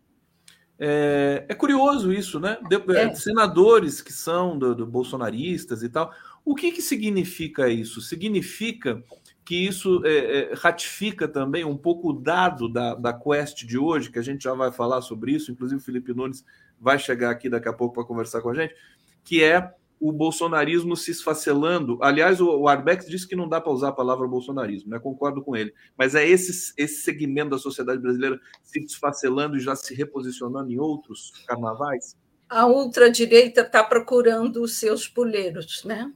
É, 0.78 1.46
é, 1.48 1.54
curioso 1.54 2.12
isso, 2.12 2.38
né? 2.38 2.58
De, 2.68 2.76
é. 2.94 3.14
Senadores 3.14 4.00
que 4.00 4.12
são 4.12 4.58
do, 4.58 4.74
do 4.74 4.86
bolsonaristas 4.86 5.82
e 5.82 5.88
tal. 5.88 6.12
O 6.44 6.54
que, 6.54 6.70
que 6.70 6.82
significa 6.82 7.68
isso? 7.68 8.00
Significa 8.00 9.02
que 9.44 9.54
isso 9.54 10.02
é, 10.04 10.10
é, 10.50 10.54
ratifica 10.54 11.26
também 11.26 11.64
um 11.64 11.76
pouco 11.76 12.10
o 12.10 12.12
dado 12.12 12.68
da, 12.68 12.94
da 12.94 13.12
Quest 13.12 13.64
de 13.64 13.78
hoje, 13.78 14.10
que 14.10 14.18
a 14.18 14.22
gente 14.22 14.42
já 14.42 14.52
vai 14.54 14.72
falar 14.72 15.00
sobre 15.02 15.32
isso, 15.32 15.52
inclusive 15.52 15.80
o 15.80 15.84
Felipe 15.84 16.12
Nunes 16.12 16.44
vai 16.80 16.98
chegar 16.98 17.30
aqui 17.30 17.48
daqui 17.48 17.68
a 17.68 17.72
pouco 17.72 17.94
para 17.94 18.04
conversar 18.04 18.42
com 18.42 18.50
a 18.50 18.54
gente, 18.54 18.74
que 19.24 19.42
é 19.42 19.72
o 19.98 20.12
bolsonarismo 20.12 20.96
se 20.96 21.10
esfacelando. 21.10 21.98
Aliás, 22.02 22.40
o, 22.40 22.68
Arbex 22.68 23.06
disse 23.06 23.26
que 23.26 23.36
não 23.36 23.48
dá 23.48 23.60
para 23.60 23.72
usar 23.72 23.88
a 23.88 23.92
palavra 23.92 24.26
bolsonarismo, 24.28 24.90
né? 24.90 24.98
concordo 24.98 25.42
com 25.42 25.56
ele, 25.56 25.72
mas 25.96 26.14
é 26.14 26.26
esse, 26.26 26.72
esse 26.76 27.02
segmento 27.02 27.50
da 27.50 27.58
sociedade 27.58 28.00
brasileira 28.00 28.38
se 28.62 28.80
desfacelando 28.80 29.56
e 29.56 29.60
já 29.60 29.74
se 29.74 29.94
reposicionando 29.94 30.70
em 30.70 30.78
outros 30.78 31.32
carnavais? 31.46 32.16
A 32.48 32.66
ultradireita 32.66 33.62
está 33.62 33.82
procurando 33.82 34.62
os 34.62 34.76
seus 34.76 35.08
puleiros, 35.08 35.82
né? 35.84 36.12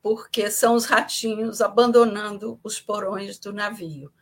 porque 0.00 0.50
são 0.50 0.74
os 0.74 0.84
ratinhos 0.84 1.60
abandonando 1.60 2.60
os 2.62 2.80
porões 2.80 3.38
do 3.38 3.52
navio. 3.52 4.12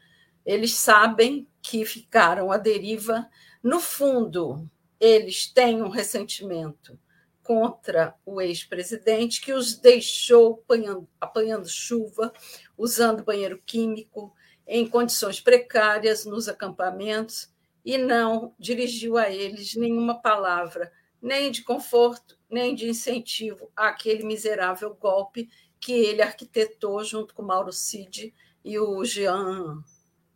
Eles 0.45 0.75
sabem 0.75 1.47
que 1.61 1.85
ficaram 1.85 2.51
à 2.51 2.57
deriva. 2.57 3.29
No 3.63 3.79
fundo, 3.81 4.69
eles 4.99 5.47
têm 5.47 5.83
um 5.83 5.89
ressentimento 5.89 6.99
contra 7.43 8.14
o 8.24 8.40
ex-presidente 8.40 9.40
que 9.40 9.53
os 9.53 9.76
deixou 9.76 10.62
apanhando, 10.64 11.09
apanhando 11.20 11.68
chuva, 11.68 12.32
usando 12.76 13.24
banheiro 13.24 13.61
químico, 13.64 14.34
em 14.66 14.88
condições 14.88 15.40
precárias 15.40 16.24
nos 16.24 16.49
acampamentos 16.49 17.53
e 17.84 17.99
não 17.99 18.55
dirigiu 18.59 19.16
a 19.16 19.28
eles 19.30 19.74
nenhuma 19.74 20.20
palavra, 20.20 20.93
nem 21.20 21.51
de 21.51 21.62
conforto, 21.62 22.38
nem 22.49 22.74
de 22.74 22.88
incentivo 22.88 23.70
àquele 23.74 24.24
miserável 24.24 24.95
golpe 24.95 25.51
que 25.80 25.93
ele 25.93 26.22
arquitetou 26.22 27.03
junto 27.03 27.34
com 27.34 27.43
Mauro 27.43 27.72
Cid 27.72 28.32
e 28.64 28.78
o 28.78 29.05
Jean 29.05 29.82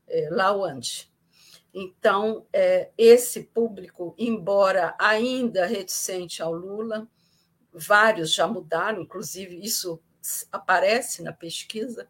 é. 0.08 0.28
Então, 1.78 2.46
é, 2.54 2.88
esse 2.96 3.42
público, 3.42 4.14
embora 4.16 4.94
ainda 4.98 5.66
reticente 5.66 6.42
ao 6.42 6.54
Lula, 6.54 7.06
vários 7.70 8.32
já 8.32 8.46
mudaram, 8.48 9.02
inclusive 9.02 9.62
isso 9.62 10.02
aparece 10.50 11.22
na 11.22 11.34
pesquisa, 11.34 12.08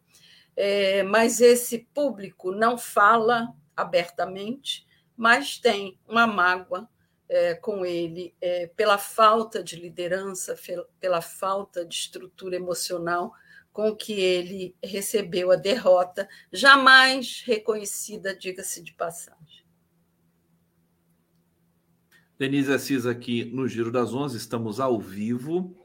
é, 0.55 1.03
mas 1.03 1.41
esse 1.41 1.79
público 1.93 2.49
não 2.49 2.77
fala 2.77 3.53
abertamente, 3.75 4.87
mas 5.17 5.57
tem 5.57 5.99
uma 6.07 6.25
mágoa 6.25 6.89
é, 7.27 7.53
com 7.53 7.85
ele 7.85 8.33
pela 8.77 8.97
falta 8.97 9.61
de 9.61 9.75
liderança, 9.75 10.55
pela 10.97 11.21
falta 11.21 11.85
de 11.85 11.93
estrutura 11.93 12.55
emocional 12.55 13.33
com 13.73 13.95
que 13.95 14.13
ele 14.13 14.75
recebeu 14.81 15.51
a 15.51 15.55
derrota, 15.55 16.27
jamais 16.51 17.43
reconhecida, 17.45 18.33
diga-se 18.35 18.81
de 18.81 18.93
passagem. 18.93 19.46
Denise 22.39 22.71
Assis 22.71 23.05
aqui 23.05 23.45
no 23.45 23.67
Giro 23.67 23.91
das 23.91 24.13
Onze, 24.13 24.37
estamos 24.37 24.79
ao 24.79 24.99
vivo 24.99 25.75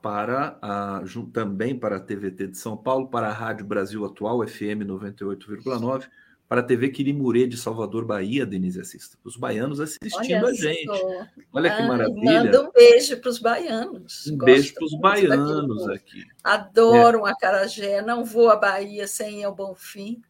para 0.00 0.58
a, 0.62 1.02
também 1.32 1.76
para 1.76 1.96
a 1.96 2.00
TVT 2.00 2.48
de 2.48 2.58
São 2.58 2.76
Paulo, 2.76 3.08
para 3.08 3.28
a 3.28 3.32
Rádio 3.32 3.66
Brasil 3.66 4.04
Atual, 4.04 4.46
FM 4.46 4.86
98,9 4.86 6.08
para 6.48 6.60
a 6.60 6.64
TV 6.64 6.90
Quirimurê 6.90 7.46
de 7.46 7.56
Salvador, 7.56 8.04
Bahia, 8.04 8.46
Denise 8.46 8.80
Assista. 8.80 9.18
Os 9.24 9.36
baianos 9.36 9.80
assistindo 9.80 10.44
Olha 10.44 10.46
a 10.46 10.52
gente. 10.54 10.86
Só. 10.86 11.26
Olha 11.52 11.76
que 11.76 11.82
maravilha. 11.82 12.44
Manda 12.44 12.62
um 12.62 12.70
beijo 12.70 13.20
para 13.20 13.30
os 13.30 13.38
baianos. 13.38 14.26
Um 14.28 14.38
Gosto 14.38 14.44
beijo 14.44 14.74
para 14.74 14.84
os 14.84 15.00
baianos 15.00 15.88
aqui. 15.88 16.24
Adoro 16.44 17.18
é. 17.18 17.22
um 17.22 17.26
acarajé. 17.26 18.00
Não 18.00 18.24
vou 18.24 18.48
à 18.48 18.56
Bahia 18.56 19.08
sem 19.08 19.40
ir 19.40 19.44
ao 19.44 19.54
Bonfim. 19.54 20.22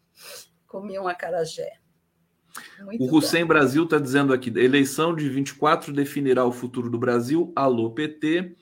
Comi 0.67 0.99
um 0.99 1.07
acarajé. 1.07 1.75
Muito 2.83 3.05
o 3.05 3.17
Hussein 3.17 3.43
bom. 3.43 3.49
Brasil 3.49 3.85
está 3.85 3.99
dizendo 3.99 4.33
aqui: 4.33 4.51
eleição 4.57 5.15
de 5.15 5.29
24 5.29 5.93
definirá 5.93 6.45
o 6.45 6.53
futuro 6.53 6.91
do 6.91 6.99
Brasil. 6.99 7.53
Alô, 7.55 7.91
PT. 7.91 8.55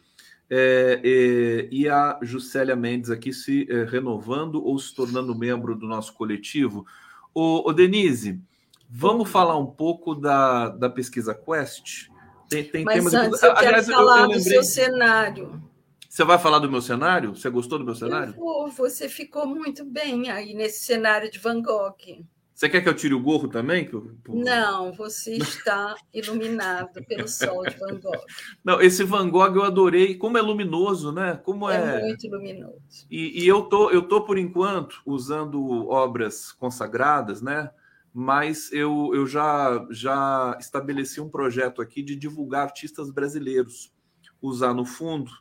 É, 0.50 1.00
é, 1.02 1.68
e 1.70 1.88
a 1.88 2.18
Juscelia 2.22 2.76
Mendes 2.76 3.10
aqui 3.10 3.32
se 3.32 3.66
é, 3.70 3.84
renovando 3.84 4.62
ou 4.62 4.78
se 4.78 4.94
tornando 4.94 5.34
membro 5.34 5.74
do 5.74 5.86
nosso 5.86 6.12
coletivo. 6.14 6.86
Ô, 7.34 7.68
ô 7.68 7.72
Denise, 7.72 8.40
vamos 8.88 9.30
falar 9.30 9.56
um 9.56 9.66
pouco 9.66 10.14
da, 10.14 10.68
da 10.68 10.90
pesquisa 10.90 11.34
Quest? 11.34 12.08
Tem, 12.48 12.62
tem 12.62 12.84
Mas 12.84 12.94
temas 12.94 13.14
antes, 13.14 13.40
de... 13.40 13.46
eu 13.46 13.54
quero 13.54 13.82
falar 13.84 14.18
eu, 14.18 14.22
eu 14.24 14.28
do 14.28 14.40
seu 14.40 14.62
cenário. 14.62 15.62
Você 16.08 16.22
vai 16.22 16.38
falar 16.38 16.60
do 16.60 16.70
meu 16.70 16.80
cenário? 16.80 17.34
Você 17.34 17.50
gostou 17.50 17.76
do 17.76 17.84
meu 17.84 17.96
cenário? 17.96 18.34
Vou, 18.34 18.70
você 18.70 19.08
ficou 19.08 19.46
muito 19.48 19.84
bem 19.84 20.30
aí 20.30 20.54
nesse 20.54 20.84
cenário 20.84 21.28
de 21.28 21.40
Van 21.40 21.60
Gogh. 21.60 22.24
Você 22.54 22.68
quer 22.68 22.82
que 22.82 22.88
eu 22.88 22.94
tire 22.94 23.12
o 23.12 23.20
gorro 23.20 23.48
também? 23.48 23.90
Não, 24.28 24.92
você 24.92 25.32
está 25.32 25.96
iluminado 26.14 27.04
pelo 27.04 27.26
sol 27.26 27.64
de 27.64 27.76
Van 27.76 27.98
Gogh. 27.98 28.24
Não, 28.64 28.80
esse 28.80 29.02
Van 29.02 29.28
Gogh 29.28 29.56
eu 29.56 29.64
adorei. 29.64 30.14
Como 30.14 30.38
é 30.38 30.40
luminoso, 30.40 31.10
né? 31.10 31.36
Como 31.44 31.68
é, 31.68 31.98
é 31.98 32.00
muito 32.02 32.28
luminoso. 32.28 33.06
E, 33.10 33.42
e, 33.42 33.48
eu 33.48 33.62
tô, 33.62 33.90
eu 33.90 34.02
tô 34.02 34.24
por 34.24 34.38
enquanto 34.38 35.02
usando 35.04 35.88
obras 35.88 36.52
consagradas, 36.52 37.42
né? 37.42 37.70
Mas 38.12 38.72
eu, 38.72 39.10
eu 39.12 39.26
já 39.26 39.84
já 39.90 40.56
estabeleci 40.60 41.20
um 41.20 41.28
projeto 41.28 41.82
aqui 41.82 42.04
de 42.04 42.14
divulgar 42.14 42.62
artistas 42.62 43.10
brasileiros, 43.10 43.92
usar 44.40 44.72
no 44.72 44.84
fundo 44.84 45.32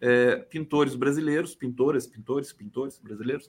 é, 0.00 0.36
pintores 0.36 0.96
brasileiros, 0.96 1.54
pintoras, 1.54 2.08
pintores, 2.08 2.52
pintores 2.52 2.98
brasileiros 2.98 3.48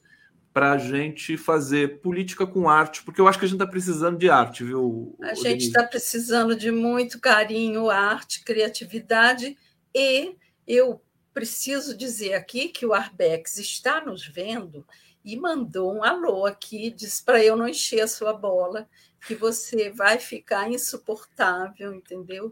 para 0.57 0.71
a 0.71 0.77
gente 0.79 1.37
fazer 1.37 1.99
política 1.99 2.47
com 2.47 2.67
arte, 2.67 3.03
porque 3.03 3.21
eu 3.21 3.27
acho 3.27 3.37
que 3.37 3.45
a 3.45 3.47
gente 3.47 3.57
está 3.57 3.67
precisando 3.69 4.17
de 4.17 4.27
arte, 4.27 4.63
viu? 4.63 5.15
A 5.21 5.35
gente 5.35 5.67
está 5.67 5.83
precisando 5.83 6.55
de 6.55 6.71
muito 6.71 7.19
carinho, 7.19 7.91
arte, 7.91 8.43
criatividade 8.43 9.55
e 9.93 10.35
eu 10.65 10.99
preciso 11.31 11.95
dizer 11.95 12.33
aqui 12.33 12.69
que 12.69 12.87
o 12.87 12.93
Arbex 12.95 13.59
está 13.59 14.03
nos 14.03 14.25
vendo 14.25 14.83
e 15.23 15.37
mandou 15.37 15.93
um 15.93 16.03
alô 16.03 16.47
aqui, 16.47 16.89
disse 16.89 17.23
para 17.23 17.43
eu 17.43 17.55
não 17.55 17.67
encher 17.67 18.01
a 18.01 18.07
sua 18.07 18.33
bola, 18.33 18.89
que 19.27 19.35
você 19.35 19.91
vai 19.91 20.17
ficar 20.17 20.71
insuportável, 20.71 21.93
entendeu? 21.93 22.51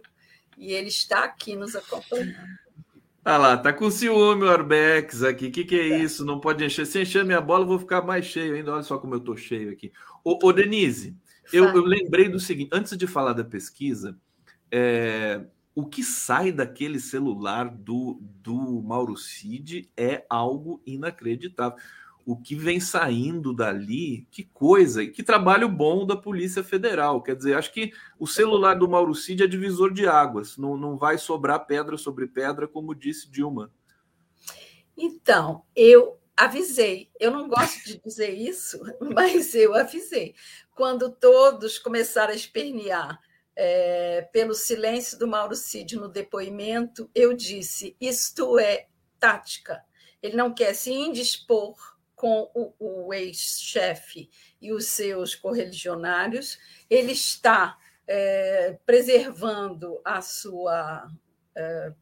E 0.56 0.74
ele 0.74 0.90
está 0.90 1.24
aqui 1.24 1.56
nos 1.56 1.76
acompanhando. 1.76 2.65
Ah 3.28 3.38
lá, 3.38 3.58
tá 3.58 3.74
com 3.74 3.90
ciúme 3.90 4.44
o 4.44 4.50
Arbex 4.52 5.24
aqui. 5.24 5.48
O 5.48 5.52
que, 5.52 5.66
que 5.66 5.80
é 5.80 5.98
isso? 5.98 6.24
Não 6.24 6.40
pode 6.40 6.64
encher. 6.64 6.86
Se 6.86 7.02
encher 7.02 7.26
minha 7.26 7.42
bola, 7.42 7.64
eu 7.64 7.68
vou 7.68 7.80
ficar 7.80 8.04
mais 8.04 8.24
cheio 8.26 8.54
ainda. 8.54 8.72
Olha 8.72 8.84
só 8.84 9.00
como 9.00 9.16
eu 9.16 9.20
tô 9.20 9.36
cheio 9.36 9.72
aqui. 9.72 9.92
Ô, 10.24 10.38
ô 10.44 10.54
Denise, 10.54 11.18
eu, 11.52 11.66
eu, 11.70 11.84
lembrei 11.84 12.30
do 12.30 12.40
seguinte: 12.40 12.70
antes 12.72 12.96
de 12.96 13.08
falar 13.08 13.34
da 13.34 13.44
pesquisa, 13.44 14.16
é, 14.72 15.44
o 15.74 15.88
que 15.88 16.04
sai 16.04 16.52
daquele 16.52 17.00
celular 17.00 17.68
do, 17.68 18.20
do 18.22 18.84
Mauro 18.84 19.18
Cid 19.18 19.90
é 19.98 20.24
algo 20.30 20.80
inacreditável 20.86 21.80
o 22.26 22.36
que 22.36 22.56
vem 22.56 22.80
saindo 22.80 23.54
dali, 23.54 24.28
que 24.32 24.44
coisa, 24.44 25.06
que 25.06 25.22
trabalho 25.22 25.70
bom 25.70 26.08
da 26.08 26.16
Polícia 26.16 26.64
Federal. 26.64 27.22
Quer 27.22 27.36
dizer, 27.36 27.56
acho 27.56 27.72
que 27.72 27.94
o 28.18 28.26
celular 28.26 28.74
do 28.74 28.90
Mauro 28.90 29.14
Cid 29.14 29.44
é 29.44 29.48
divisor 29.48 29.94
de 29.94 30.08
águas, 30.08 30.58
não, 30.58 30.76
não 30.76 30.98
vai 30.98 31.20
sobrar 31.20 31.68
pedra 31.68 31.98
sobre 31.98 32.26
pedra, 32.26 32.68
como 32.68 32.96
disse 32.96 33.30
Dilma. 33.30 33.72
Então, 34.98 35.64
eu 35.76 36.20
avisei, 36.36 37.12
eu 37.20 37.30
não 37.30 37.48
gosto 37.48 37.86
de 37.86 38.02
dizer 38.04 38.34
isso, 38.34 38.80
mas 39.14 39.54
eu 39.54 39.76
avisei. 39.76 40.34
Quando 40.76 41.12
todos 41.12 41.78
começaram 41.78 42.34
a 42.34 42.36
espernear 42.36 43.20
é, 43.56 44.28
pelo 44.34 44.56
silêncio 44.56 45.20
do 45.20 45.28
Mauro 45.28 45.56
Cid 45.56 45.96
no 45.96 46.10
depoimento, 46.10 47.08
eu 47.14 47.34
disse: 47.34 47.96
isto 48.02 48.58
é 48.58 48.88
tática. 49.20 49.84
Ele 50.22 50.36
não 50.36 50.52
quer 50.52 50.74
se 50.74 50.92
indispor 50.92 51.95
com 52.16 52.50
o, 52.54 52.74
o 52.80 53.14
ex-chefe 53.14 54.30
e 54.62 54.72
os 54.72 54.88
seus 54.88 55.36
correligionários, 55.36 56.58
ele 56.90 57.12
está 57.12 57.78
é, 58.08 58.78
preservando 58.86 60.00
a 60.04 60.22
sua 60.22 61.08
é, 61.56 61.94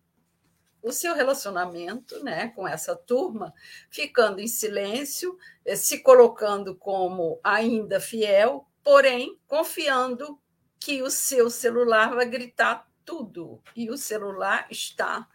o 0.84 0.92
seu 0.92 1.16
relacionamento 1.16 2.22
né, 2.22 2.50
com 2.50 2.68
essa 2.68 2.94
turma, 2.94 3.54
ficando 3.90 4.42
em 4.42 4.48
silêncio, 4.48 5.38
é, 5.66 5.78
se 5.78 6.00
colocando 6.00 6.76
como 6.76 7.40
ainda 7.42 8.02
fiel, 8.02 8.68
porém 8.84 9.40
confiando 9.48 10.38
que 10.78 11.02
o 11.02 11.10
seu 11.10 11.50
celular 11.50 12.14
vai 12.14 12.26
gritar 12.26 12.86
tudo. 13.06 13.64
E 13.74 13.90
o 13.90 13.98
celular 13.98 14.68
está 14.70 15.26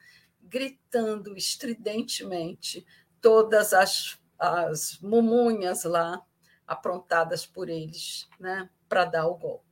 gritando 0.43 1.35
estridentemente 1.35 2.87
todas 3.21 3.73
as 3.73 4.19
as 4.39 4.99
mumunhas 5.01 5.85
lá 5.85 6.23
aprontadas 6.67 7.47
por 7.47 7.69
eles 7.69 8.29
né, 8.39 8.69
para 8.89 9.05
dar 9.05 9.27
o 9.27 9.35
golpe. 9.35 9.67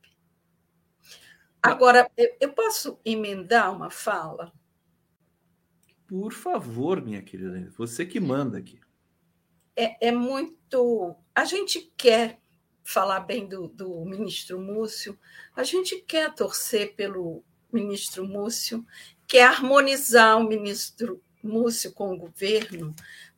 Agora, 1.61 2.09
eu 2.39 2.53
posso 2.53 2.99
emendar 3.03 3.73
uma 3.73 3.89
fala? 3.89 4.53
Por 6.07 6.31
favor, 6.31 7.01
minha 7.01 7.21
querida, 7.21 7.69
você 7.77 8.05
que 8.05 8.19
manda 8.19 8.57
aqui. 8.57 8.79
É, 9.75 10.07
é 10.07 10.11
muito. 10.11 11.15
A 11.35 11.43
gente 11.45 11.93
quer 11.97 12.39
falar 12.83 13.19
bem 13.19 13.47
do, 13.47 13.67
do 13.67 14.05
ministro 14.05 14.59
Múcio, 14.59 15.19
a 15.53 15.63
gente 15.63 15.99
quer 16.01 16.33
torcer 16.33 16.95
pelo 16.95 17.43
ministro 17.71 18.25
Múcio, 18.25 18.85
quer 19.27 19.43
harmonizar 19.43 20.37
o 20.37 20.47
ministro 20.47 21.21
Múcio 21.43 21.91
com 21.91 22.13
o 22.13 22.17
governo, 22.17 22.95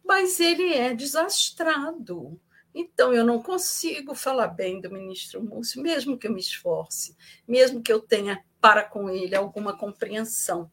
mas 0.09 0.39
ele 0.39 0.73
é 0.73 0.91
desastrado. 0.91 2.41
Então, 2.73 3.13
eu 3.13 3.23
não 3.23 3.43
consigo 3.43 4.15
falar 4.15 4.47
bem 4.47 4.81
do 4.81 4.89
ministro 4.89 5.43
Múcio, 5.43 5.83
mesmo 5.83 6.17
que 6.17 6.25
eu 6.25 6.33
me 6.33 6.39
esforce, 6.39 7.15
mesmo 7.47 7.83
que 7.83 7.93
eu 7.93 7.99
tenha 7.99 8.43
para 8.59 8.81
com 8.81 9.07
ele 9.07 9.35
alguma 9.35 9.77
compreensão. 9.77 10.71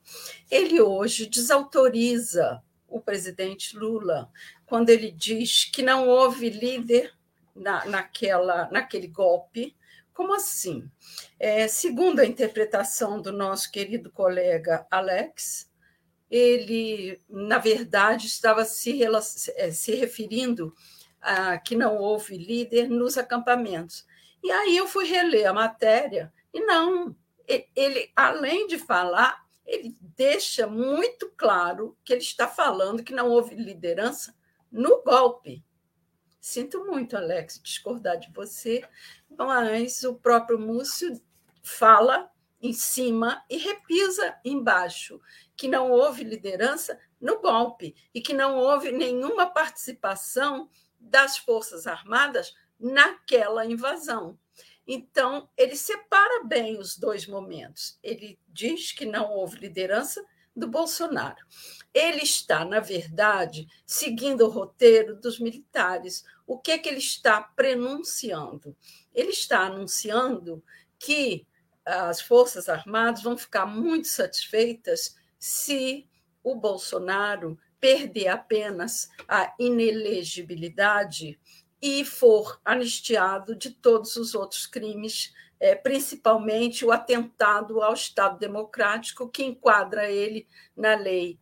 Ele 0.51 0.81
hoje 0.81 1.27
desautoriza 1.27 2.63
o 2.89 2.99
presidente 2.99 3.77
Lula 3.77 4.31
quando 4.65 4.89
ele 4.89 5.11
diz 5.11 5.67
que 5.67 5.83
não 5.83 6.09
houve 6.09 6.49
líder 6.49 7.13
na, 7.55 7.85
naquela, 7.85 8.71
naquele 8.71 9.07
golpe. 9.07 9.77
Como 10.15 10.35
assim? 10.35 10.91
É, 11.39 11.69
segundo 11.69 12.21
a 12.21 12.27
interpretação 12.27 13.21
do 13.21 13.33
nosso 13.33 13.71
querido 13.71 14.11
colega 14.11 14.87
Alex, 14.91 15.69
ele, 16.31 17.21
na 17.29 17.59
verdade, 17.59 18.27
estava 18.27 18.65
se, 18.65 19.01
eh, 19.03 19.71
se 19.71 19.95
referindo 19.95 20.75
a 21.21 21.59
que 21.59 21.75
não 21.77 21.97
houve 21.97 22.37
líder 22.37 22.89
nos 22.89 23.17
acampamentos. 23.17 24.07
E 24.43 24.51
aí 24.51 24.77
eu 24.77 24.87
fui 24.87 25.05
reler 25.05 25.49
a 25.49 25.53
matéria 25.53 26.33
e 26.53 26.61
não, 26.61 27.17
ele, 27.75 28.11
além 28.15 28.67
de 28.67 28.79
falar, 28.79 29.45
ele 29.65 29.97
deixa 30.01 30.67
muito 30.67 31.33
claro 31.37 31.97
que 32.05 32.13
ele 32.13 32.23
está 32.23 32.47
falando 32.47 33.03
que 33.03 33.13
não 33.13 33.29
houve 33.29 33.55
liderança 33.55 34.35
no 34.71 35.03
golpe. 35.03 35.65
Sinto 36.41 36.85
muito, 36.85 37.17
Alex, 37.17 37.61
discordar 37.61 38.19
de 38.19 38.33
você, 38.33 38.85
mas 39.29 40.05
o 40.05 40.15
próprio 40.15 40.59
Múcio 40.59 41.21
fala 41.63 42.31
em 42.61 42.73
cima 42.73 43.45
e 43.49 43.57
repisa 43.57 44.39
embaixo 44.45 45.21
que 45.57 45.69
não 45.69 45.91
houve 45.91 46.25
liderança 46.25 46.99
no 47.21 47.41
golpe 47.41 47.95
e 48.15 48.21
que 48.21 48.33
não 48.33 48.57
houve 48.57 48.93
nenhuma 48.93 49.47
participação 49.47 50.69
das 50.99 51.39
Forças 51.39 51.87
Armadas 51.87 52.55
naquela 52.79 53.65
invasão. 53.65 54.39
Então, 54.87 55.49
ele 55.57 55.75
separa 55.75 56.45
bem 56.45 56.79
os 56.79 56.97
dois 56.97 57.27
momentos. 57.27 57.99
Ele 58.03 58.39
diz 58.47 58.93
que 58.93 59.05
não 59.05 59.31
houve 59.31 59.59
liderança 59.59 60.25
do 60.55 60.69
Bolsonaro. 60.69 61.45
Ele 61.93 62.23
está, 62.23 62.65
na 62.65 62.81
verdade, 62.81 63.67
seguindo 63.85 64.47
o 64.47 64.51
roteiro 64.51 65.17
dos 65.17 65.41
militares. 65.41 66.25
O 66.47 66.59
que 66.59 66.71
é 66.71 66.79
que 66.79 66.89
ele 66.89 66.99
está 66.99 67.43
prenunciando? 67.43 68.77
Ele 69.13 69.31
está 69.31 69.61
anunciando 69.67 70.63
que 70.99 71.47
as 71.87 72.21
Forças 72.21 72.69
Armadas 72.69 73.23
vão 73.23 73.37
ficar 73.37 73.65
muito 73.65 74.09
satisfeitas 74.09 75.17
se 75.39 76.09
o 76.43 76.55
Bolsonaro 76.55 77.59
perder 77.81 78.29
apenas 78.29 79.09
a 79.29 79.55
inelegibilidade 79.59 81.39
e 81.81 82.05
for 82.05 82.61
anistiado 82.65 83.55
de 83.55 83.71
todos 83.71 84.17
os 84.17 84.35
outros 84.35 84.67
crimes, 84.67 85.33
é, 85.61 85.75
principalmente 85.75 86.85
o 86.85 86.91
atentado 86.91 87.81
ao 87.81 87.95
Estado 87.95 88.39
Democrático, 88.39 89.29
que 89.29 89.45
enquadra 89.45 90.11
ele 90.11 90.47
na 90.77 90.97
lei 90.97 91.39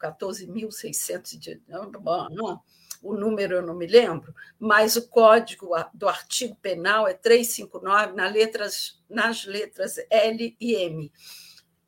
14.600 0.00 1.60
não, 1.68 2.60
o 3.04 3.14
número 3.14 3.56
eu 3.56 3.62
não 3.62 3.74
me 3.74 3.86
lembro, 3.86 4.34
mas 4.58 4.96
o 4.96 5.08
código 5.08 5.68
do 5.92 6.08
artigo 6.08 6.56
penal 6.56 7.06
é 7.06 7.12
359 7.12 8.14
nas 8.14 8.32
letras, 8.32 9.02
nas 9.08 9.44
letras 9.44 9.96
L 10.10 10.56
e 10.58 10.74
M. 10.74 11.12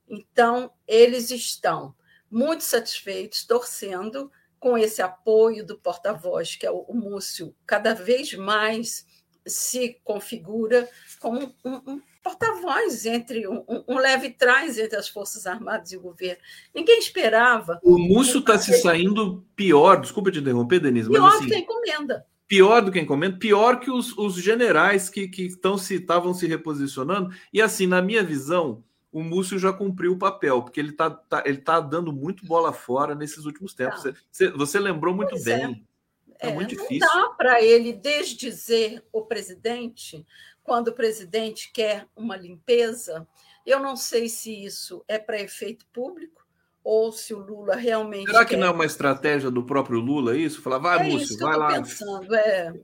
Então, 0.08 0.70
eles 0.86 1.30
estão 1.30 1.94
muito 2.30 2.62
satisfeitos, 2.62 3.44
torcendo 3.44 4.30
com 4.60 4.76
esse 4.76 5.00
apoio 5.00 5.64
do 5.64 5.78
porta-voz, 5.78 6.54
que 6.54 6.66
é 6.66 6.70
o 6.70 6.92
Múcio, 6.92 7.54
cada 7.66 7.94
vez 7.94 8.34
mais 8.34 9.06
se 9.46 10.00
configura 10.04 10.88
como 11.20 11.54
um, 11.64 11.92
um 11.92 12.02
porta-voz 12.26 13.06
entre 13.06 13.46
um, 13.46 13.64
um, 13.86 13.98
leve 13.98 14.30
trás 14.30 14.76
entre 14.78 14.96
as 14.96 15.08
Forças 15.08 15.46
Armadas 15.46 15.92
e 15.92 15.96
o 15.96 16.00
governo. 16.00 16.42
Ninguém 16.74 16.98
esperava. 16.98 17.78
O 17.84 17.96
Múcio 17.96 18.40
está 18.40 18.58
se 18.58 18.80
saindo 18.80 19.44
pior, 19.54 20.00
desculpa 20.00 20.32
te 20.32 20.40
interromper, 20.40 20.80
Denise, 20.80 21.08
pior 21.08 21.20
mas 21.20 21.34
assim, 21.36 21.46
que 21.46 21.54
a 21.54 21.58
encomenda. 21.58 22.26
Pior 22.48 22.80
do 22.80 22.90
que 22.90 22.98
a 22.98 23.02
encomenda, 23.02 23.36
pior 23.38 23.78
que 23.78 23.90
os, 23.90 24.16
os 24.18 24.34
generais 24.34 25.08
que 25.08 25.30
estavam 25.38 26.34
se, 26.34 26.40
se 26.40 26.46
reposicionando. 26.46 27.32
E 27.52 27.62
assim, 27.62 27.86
na 27.86 28.02
minha 28.02 28.24
visão, 28.24 28.82
o 29.12 29.22
Múcio 29.22 29.58
já 29.58 29.72
cumpriu 29.72 30.12
o 30.12 30.18
papel, 30.18 30.62
porque 30.62 30.80
ele 30.80 30.90
está 30.90 31.10
tá, 31.10 31.44
ele 31.46 31.58
tá 31.58 31.78
dando 31.80 32.12
muito 32.12 32.44
bola 32.44 32.72
fora 32.72 33.14
nesses 33.14 33.44
últimos 33.44 33.72
tempos. 33.72 34.02
Tá. 34.02 34.12
Você, 34.30 34.50
você, 34.50 34.80
lembrou 34.80 35.14
muito 35.14 35.30
pois 35.30 35.44
bem. 35.44 35.86
É. 35.92 35.96
É, 36.38 36.52
muito 36.52 36.76
difícil. 36.76 36.98
Não 37.00 37.22
dá 37.22 37.28
para 37.30 37.62
ele 37.62 37.94
desdizer 37.94 39.02
o 39.10 39.22
presidente 39.22 40.26
quando 40.66 40.88
o 40.88 40.92
presidente 40.92 41.70
quer 41.72 42.06
uma 42.14 42.36
limpeza. 42.36 43.26
Eu 43.64 43.80
não 43.80 43.96
sei 43.96 44.28
se 44.28 44.64
isso 44.64 45.02
é 45.08 45.18
para 45.18 45.40
efeito 45.40 45.86
público 45.92 46.44
ou 46.84 47.10
se 47.10 47.32
o 47.32 47.38
Lula 47.38 47.74
realmente. 47.74 48.26
Será 48.26 48.44
que 48.44 48.50
quer... 48.50 48.56
não 48.58 48.66
é 48.66 48.70
uma 48.70 48.84
estratégia 48.84 49.50
do 49.50 49.64
próprio 49.64 49.98
Lula 49.98 50.36
isso? 50.36 50.60
Falar, 50.60 50.78
vai, 50.78 50.98
é 50.98 51.10
Múcio, 51.10 51.24
isso 51.34 51.38
vai 51.38 51.54
eu 51.54 51.58
lá. 51.58 51.68
Pensando, 51.68 52.34
é. 52.34 52.74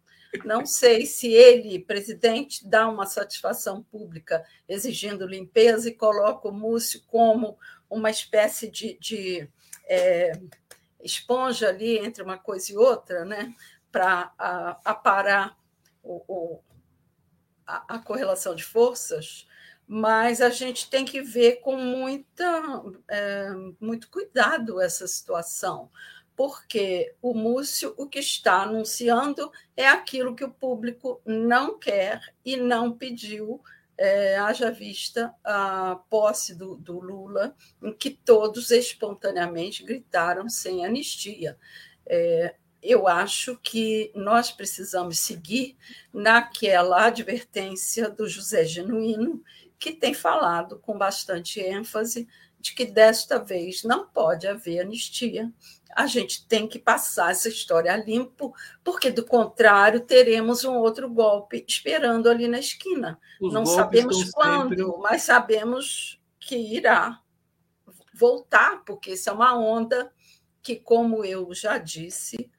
Não 0.46 0.64
sei 0.64 1.04
se 1.04 1.30
ele, 1.30 1.78
presidente, 1.78 2.66
dá 2.66 2.88
uma 2.88 3.04
satisfação 3.04 3.82
pública 3.82 4.42
exigindo 4.66 5.26
limpeza 5.26 5.90
e 5.90 5.94
coloca 5.94 6.48
o 6.48 6.52
Múcio 6.52 7.02
como 7.06 7.58
uma 7.90 8.08
espécie 8.08 8.70
de, 8.70 8.96
de 8.98 9.46
é, 9.86 10.32
esponja 11.02 11.68
ali 11.68 11.98
entre 11.98 12.22
uma 12.22 12.38
coisa 12.38 12.72
e 12.72 12.76
outra, 12.76 13.26
né? 13.26 13.54
para 13.92 14.32
aparar 14.84 15.54
o, 16.02 16.24
o, 16.26 16.60
a, 17.66 17.96
a 17.96 17.98
correlação 17.98 18.54
de 18.54 18.64
forças, 18.64 19.46
mas 19.86 20.40
a 20.40 20.50
gente 20.50 20.88
tem 20.88 21.04
que 21.04 21.20
ver 21.20 21.56
com 21.60 21.76
muita, 21.76 22.82
é, 23.08 23.50
muito 23.80 24.08
cuidado 24.08 24.80
essa 24.80 25.06
situação, 25.06 25.90
porque 26.34 27.14
o 27.20 27.34
Múcio 27.34 27.94
o 27.96 28.08
que 28.08 28.20
está 28.20 28.62
anunciando 28.62 29.50
é 29.76 29.86
aquilo 29.86 30.34
que 30.34 30.44
o 30.44 30.50
público 30.50 31.20
não 31.26 31.78
quer 31.78 32.20
e 32.44 32.56
não 32.56 32.92
pediu, 32.92 33.62
é, 33.98 34.36
haja 34.38 34.70
vista 34.70 35.34
a 35.44 36.00
posse 36.08 36.54
do, 36.54 36.74
do 36.76 36.98
Lula, 36.98 37.54
em 37.82 37.92
que 37.92 38.10
todos 38.10 38.70
espontaneamente 38.70 39.84
gritaram 39.84 40.48
sem 40.48 40.84
anistia. 40.84 41.58
É, 42.06 42.56
eu 42.82 43.06
acho 43.06 43.56
que 43.62 44.10
nós 44.14 44.50
precisamos 44.50 45.20
seguir 45.20 45.76
naquela 46.12 47.06
advertência 47.06 48.10
do 48.10 48.28
José 48.28 48.64
Genuíno, 48.64 49.42
que 49.78 49.92
tem 49.92 50.12
falado 50.12 50.78
com 50.80 50.98
bastante 50.98 51.60
ênfase 51.60 52.26
de 52.58 52.74
que 52.74 52.84
desta 52.84 53.38
vez 53.38 53.82
não 53.82 54.06
pode 54.06 54.46
haver 54.46 54.80
anistia. 54.80 55.52
A 55.94 56.06
gente 56.06 56.46
tem 56.46 56.66
que 56.66 56.78
passar 56.78 57.32
essa 57.32 57.48
história 57.48 57.92
a 57.92 57.96
limpo, 57.96 58.54
porque 58.82 59.10
do 59.10 59.24
contrário 59.24 60.00
teremos 60.00 60.64
um 60.64 60.74
outro 60.74 61.08
golpe 61.08 61.64
esperando 61.68 62.28
ali 62.28 62.48
na 62.48 62.58
esquina. 62.58 63.20
Os 63.40 63.52
não 63.52 63.66
sabemos 63.66 64.30
quando, 64.30 64.86
sempre... 64.86 65.02
mas 65.02 65.22
sabemos 65.22 66.20
que 66.40 66.56
irá 66.56 67.20
voltar, 68.14 68.84
porque 68.84 69.12
isso 69.12 69.28
é 69.28 69.32
uma 69.32 69.56
onda 69.58 70.12
que, 70.62 70.76
como 70.76 71.24
eu 71.24 71.52
já 71.52 71.78
disse, 71.78 72.50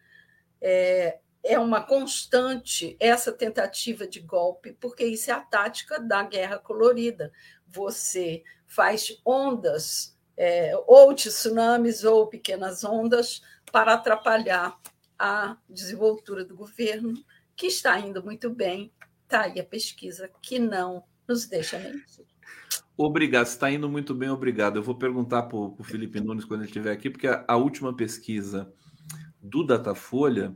é, 0.63 1.19
é 1.43 1.59
uma 1.59 1.81
constante 1.81 2.95
essa 2.99 3.31
tentativa 3.31 4.07
de 4.07 4.21
golpe, 4.21 4.71
porque 4.79 5.05
isso 5.05 5.29
é 5.29 5.33
a 5.33 5.41
tática 5.41 5.99
da 5.99 6.23
guerra 6.23 6.57
colorida. 6.57 7.31
Você 7.67 8.43
faz 8.65 9.19
ondas, 9.25 10.17
é, 10.37 10.71
ou 10.87 11.13
tsunamis, 11.13 12.05
ou 12.05 12.27
pequenas 12.27 12.83
ondas, 12.83 13.41
para 13.71 13.93
atrapalhar 13.93 14.79
a 15.19 15.57
desenvoltura 15.69 16.45
do 16.45 16.55
governo, 16.55 17.13
que 17.55 17.67
está 17.67 17.99
indo 17.99 18.23
muito 18.23 18.49
bem. 18.49 18.91
Está 19.23 19.41
aí 19.41 19.59
a 19.59 19.65
pesquisa 19.65 20.29
que 20.41 20.57
não 20.59 21.03
nos 21.27 21.45
deixa 21.45 21.77
mentir. 21.77 22.25
Obrigado, 22.95 23.47
está 23.47 23.71
indo 23.71 23.89
muito 23.89 24.13
bem, 24.13 24.29
obrigado. 24.29 24.77
Eu 24.77 24.83
vou 24.83 24.95
perguntar 24.95 25.43
para 25.43 25.57
o 25.57 25.83
Felipe 25.83 26.21
Nunes 26.21 26.45
quando 26.45 26.61
ele 26.61 26.69
estiver 26.69 26.91
aqui, 26.91 27.09
porque 27.09 27.27
a, 27.27 27.43
a 27.47 27.57
última 27.57 27.95
pesquisa 27.95 28.71
do 29.43 29.63
Datafolha 29.63 30.55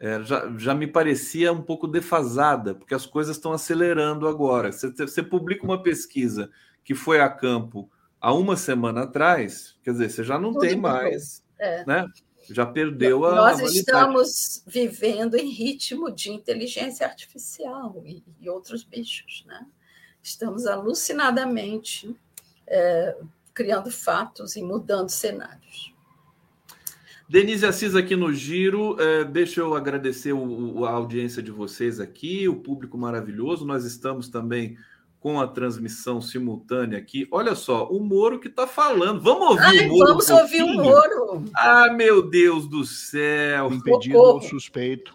é, 0.00 0.22
já, 0.22 0.48
já 0.56 0.74
me 0.74 0.86
parecia 0.86 1.52
um 1.52 1.60
pouco 1.60 1.88
defasada, 1.88 2.74
porque 2.74 2.94
as 2.94 3.04
coisas 3.04 3.36
estão 3.36 3.52
acelerando 3.52 4.28
agora. 4.28 4.70
Você, 4.70 4.90
você 4.90 5.22
publica 5.22 5.64
uma 5.64 5.82
pesquisa 5.82 6.50
que 6.84 6.94
foi 6.94 7.20
a 7.20 7.28
campo 7.28 7.90
há 8.20 8.32
uma 8.32 8.56
semana 8.56 9.02
atrás, 9.02 9.76
quer 9.82 9.92
dizer, 9.92 10.10
você 10.10 10.22
já 10.22 10.38
não 10.38 10.52
Tudo 10.52 10.60
tem 10.60 10.76
mais, 10.76 11.42
é. 11.58 11.84
né? 11.84 12.06
Já 12.50 12.64
perdeu 12.64 13.26
a. 13.26 13.34
Nós 13.34 13.60
a 13.60 13.64
estamos 13.64 14.62
vivendo 14.66 15.34
em 15.34 15.50
ritmo 15.50 16.10
de 16.10 16.30
inteligência 16.30 17.06
artificial 17.06 18.00
e, 18.06 18.24
e 18.40 18.48
outros 18.48 18.84
bichos, 18.84 19.44
né? 19.46 19.66
Estamos 20.22 20.66
alucinadamente 20.66 22.16
é, 22.66 23.16
criando 23.52 23.90
fatos 23.90 24.56
e 24.56 24.62
mudando 24.62 25.10
cenários. 25.10 25.92
Denise 27.28 27.66
Assis 27.66 27.94
aqui 27.94 28.16
no 28.16 28.32
Giro, 28.32 28.96
é, 28.98 29.22
deixa 29.22 29.60
eu 29.60 29.74
agradecer 29.74 30.32
o, 30.32 30.86
a 30.86 30.92
audiência 30.92 31.42
de 31.42 31.50
vocês 31.50 32.00
aqui, 32.00 32.48
o 32.48 32.56
público 32.56 32.96
maravilhoso. 32.96 33.66
Nós 33.66 33.84
estamos 33.84 34.30
também 34.30 34.78
com 35.20 35.38
a 35.38 35.46
transmissão 35.46 36.22
simultânea 36.22 36.98
aqui. 36.98 37.28
Olha 37.30 37.54
só, 37.54 37.86
o 37.88 38.00
Moro 38.00 38.40
que 38.40 38.48
está 38.48 38.66
falando. 38.66 39.20
Vamos 39.20 39.50
ouvir 39.50 39.62
Ai, 39.62 39.86
o 39.86 39.88
Moro. 39.90 40.06
Vamos 40.06 40.30
um 40.30 40.36
ouvir 40.36 40.62
o 40.62 40.74
Moro. 40.74 41.44
Ah, 41.54 41.92
meu 41.92 42.22
Deus 42.22 42.66
do 42.66 42.82
céu. 42.82 43.70
Impedido 43.74 44.16
ou 44.16 44.40
suspeito 44.40 45.14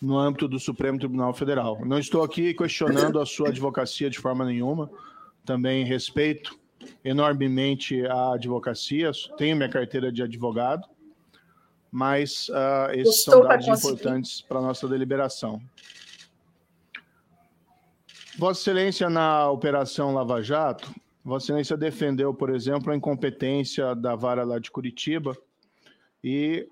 no 0.00 0.16
âmbito 0.16 0.46
do 0.46 0.60
Supremo 0.60 1.00
Tribunal 1.00 1.34
Federal. 1.34 1.84
Não 1.84 1.98
estou 1.98 2.22
aqui 2.22 2.54
questionando 2.54 3.18
a 3.18 3.26
sua 3.26 3.48
advocacia 3.48 4.08
de 4.08 4.20
forma 4.20 4.44
nenhuma. 4.44 4.88
Também 5.44 5.84
respeito 5.84 6.56
enormemente 7.04 8.06
a 8.06 8.34
advocacia. 8.34 9.10
Tenho 9.36 9.56
minha 9.56 9.68
carteira 9.68 10.12
de 10.12 10.22
advogado 10.22 10.86
mas 11.90 12.48
uh, 12.48 12.90
esses 12.92 13.04
Gostou 13.04 13.34
são 13.34 13.42
dados 13.48 13.66
importantes 13.66 14.40
para 14.42 14.58
a 14.58 14.62
nossa 14.62 14.86
deliberação. 14.86 15.60
Vossa 18.38 18.60
Excelência, 18.60 19.10
na 19.10 19.50
Operação 19.50 20.14
Lava 20.14 20.42
Jato, 20.42 20.94
Vossa 21.24 21.46
Excelência 21.46 21.76
defendeu, 21.76 22.32
por 22.32 22.50
exemplo, 22.50 22.92
a 22.92 22.96
incompetência 22.96 23.94
da 23.94 24.14
vara 24.14 24.44
lá 24.44 24.58
de 24.58 24.70
Curitiba 24.70 25.36
e 26.22 26.66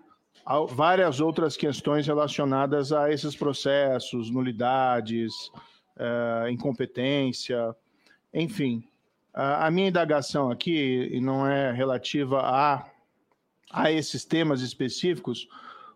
várias 0.71 1.21
outras 1.21 1.57
questões 1.57 2.07
relacionadas 2.07 2.93
a 2.93 3.13
esses 3.13 3.37
processos, 3.37 4.31
nulidades, 4.31 5.33
uh, 5.97 6.49
incompetência, 6.49 7.75
enfim. 8.33 8.83
Uh, 9.35 9.61
a 9.61 9.71
minha 9.71 9.89
indagação 9.89 10.51
aqui 10.51 11.21
não 11.21 11.47
é 11.47 11.71
relativa 11.71 12.41
a 12.41 12.87
a 13.71 13.91
esses 13.93 14.25
temas 14.25 14.63
específicos, 14.63 15.49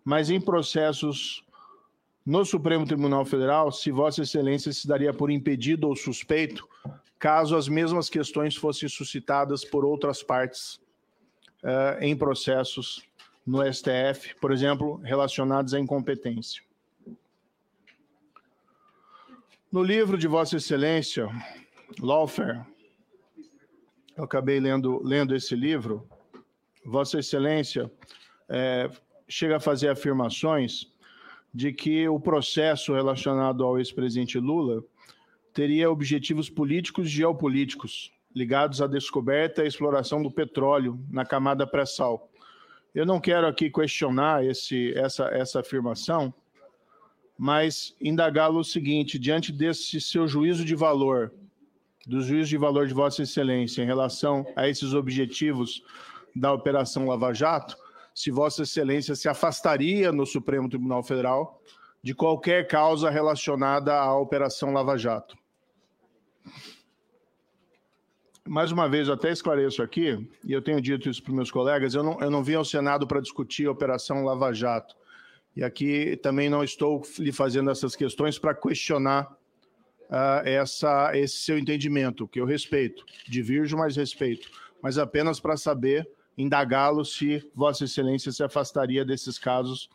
mas 0.05 0.31
em 0.31 0.41
processos 0.41 1.45
no 2.25 2.45
Supremo 2.45 2.87
Tribunal 2.87 3.25
Federal, 3.25 3.73
se 3.73 3.91
Vossa 3.91 4.23
Excelência 4.23 4.73
se 4.73 4.87
daria 4.87 5.13
por 5.13 5.31
impedido 5.31 5.89
ou 5.89 5.97
suspeito, 5.97 6.69
caso 7.19 7.57
as 7.57 7.69
mesmas 7.69 8.09
questões 8.09 8.55
fossem 8.55 8.89
suscitadas 8.89 9.65
por 9.65 9.85
outras 9.85 10.23
partes 10.23 10.81
uh, 11.65 12.01
em 12.01 12.17
processos 12.17 13.03
no 13.45 13.61
STF, 13.73 14.37
por 14.41 14.53
exemplo, 14.53 14.97
relacionados 14.99 15.75
à 15.75 15.81
incompetência. 15.81 16.63
No 19.71 19.83
livro 19.83 20.17
de 20.17 20.29
Vossa 20.29 20.57
Excelência, 20.57 21.29
Lawfare, 21.99 22.61
eu 24.17 24.25
acabei 24.25 24.61
lendo, 24.61 25.03
lendo 25.03 25.35
esse 25.35 25.57
livro, 25.57 26.07
Vossa 26.85 27.19
Excelência 27.19 27.91
é, 28.49 28.91
chega 29.29 29.57
a 29.57 29.61
fazer 29.61 29.89
afirmações 29.89 30.93
de 31.55 31.73
que 31.73 32.09
o 32.09 32.19
processo 32.19 32.95
relacionado 32.95 33.65
ao 33.65 33.79
ex-presidente 33.79 34.39
Lula 34.39 34.83
teria 35.53 35.91
objetivos 35.91 36.49
políticos 36.49 37.07
e 37.07 37.11
geopolíticos 37.11 38.13
ligados 38.35 38.81
à 38.81 38.87
descoberta 38.87 39.63
e 39.63 39.69
exploração 39.69 40.23
do 40.23 40.31
petróleo 40.31 40.99
na 41.11 41.25
camada 41.25 41.67
pré-sal. 41.67 42.31
Eu 42.95 43.05
não 43.05 43.21
quero 43.21 43.47
aqui 43.47 43.71
questionar 43.71 44.45
esse, 44.45 44.93
essa, 44.97 45.27
essa 45.27 45.61
afirmação, 45.61 46.33
mas 47.39 47.95
indagá-lo 48.01 48.61
o 48.61 48.65
seguinte: 48.65 49.19
diante 49.19 49.53
desse 49.53 50.01
seu 50.01 50.27
juízo 50.27 50.65
de 50.65 50.75
valor, 50.75 51.33
do 52.07 52.23
juízo 52.23 52.51
de 52.51 52.57
valor 52.57 52.87
de 52.87 52.95
Vossa 52.95 53.23
Excelência 53.23 53.83
em 53.83 53.87
relação 53.87 54.47
a 54.57 54.69
esses 54.69 54.95
objetivos 54.95 55.83
da 56.35 56.53
Operação 56.53 57.07
Lava 57.07 57.33
Jato, 57.33 57.77
se 58.15 58.31
Vossa 58.31 58.63
Excelência 58.63 59.15
se 59.15 59.29
afastaria 59.29 60.13
no 60.13 60.27
Supremo 60.27 60.69
Tribunal 60.69 61.03
Federal 61.03 61.61
de 62.03 62.15
qualquer 62.15 62.67
causa 62.67 63.09
relacionada 63.09 63.95
à 63.95 64.17
Operação 64.17 64.73
Lava 64.73 64.97
Jato. 64.99 65.37
Mais 68.45 68.73
uma 68.73 68.89
vez, 68.89 69.07
eu 69.07 69.15
até 69.15 69.31
esclareço 69.31 69.83
aqui, 69.83 70.29
e 70.45 70.53
eu 70.53 70.61
tenho 70.61 70.81
dito 70.81 71.09
isso 71.09 71.23
para 71.23 71.33
meus 71.33 71.51
colegas, 71.51 71.95
eu 71.95 72.03
não, 72.03 72.21
eu 72.21 72.29
não 72.29 72.43
vim 72.43 72.55
ao 72.55 72.65
Senado 72.65 73.07
para 73.07 73.21
discutir 73.21 73.67
a 73.67 73.71
Operação 73.71 74.25
Lava 74.25 74.53
Jato. 74.53 74.97
E 75.55 75.63
aqui 75.63 76.19
também 76.23 76.51
não 76.51 76.65
estou 76.65 77.03
lhe 77.19 77.31
fazendo 77.31 77.71
essas 77.71 77.95
questões 77.95 78.39
para 78.39 78.55
questionar 78.55 79.31
uh, 80.11 80.45
essa, 80.45 81.17
esse 81.17 81.37
seu 81.37 81.57
entendimento, 81.57 82.27
que 82.27 82.41
eu 82.41 82.45
respeito, 82.45 83.05
divirjo, 83.29 83.77
mas 83.77 83.95
respeito, 83.95 84.51
mas 84.83 84.99
apenas 84.99 85.39
para 85.39 85.57
saber, 85.57 86.09
indagá-lo 86.37 87.05
se 87.05 87.49
Vossa 87.55 87.85
Excelência 87.85 88.33
se 88.33 88.43
afastaria 88.43 89.05
desses 89.05 89.39
casos 89.39 89.89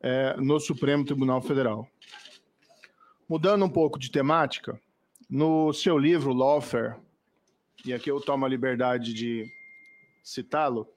eh, 0.00 0.36
no 0.38 0.58
Supremo 0.58 1.04
Tribunal 1.04 1.40
Federal. 1.40 1.88
Mudando 3.28 3.64
um 3.64 3.68
pouco 3.68 3.98
de 3.98 4.10
temática, 4.10 4.80
no 5.28 5.72
seu 5.72 5.98
livro 5.98 6.32
Lawfare, 6.32 6.96
e 7.84 7.92
aqui 7.92 8.10
eu 8.10 8.20
tomo 8.20 8.44
a 8.44 8.48
liberdade 8.48 9.12
de 9.12 9.46
citá-lo, 10.22 10.88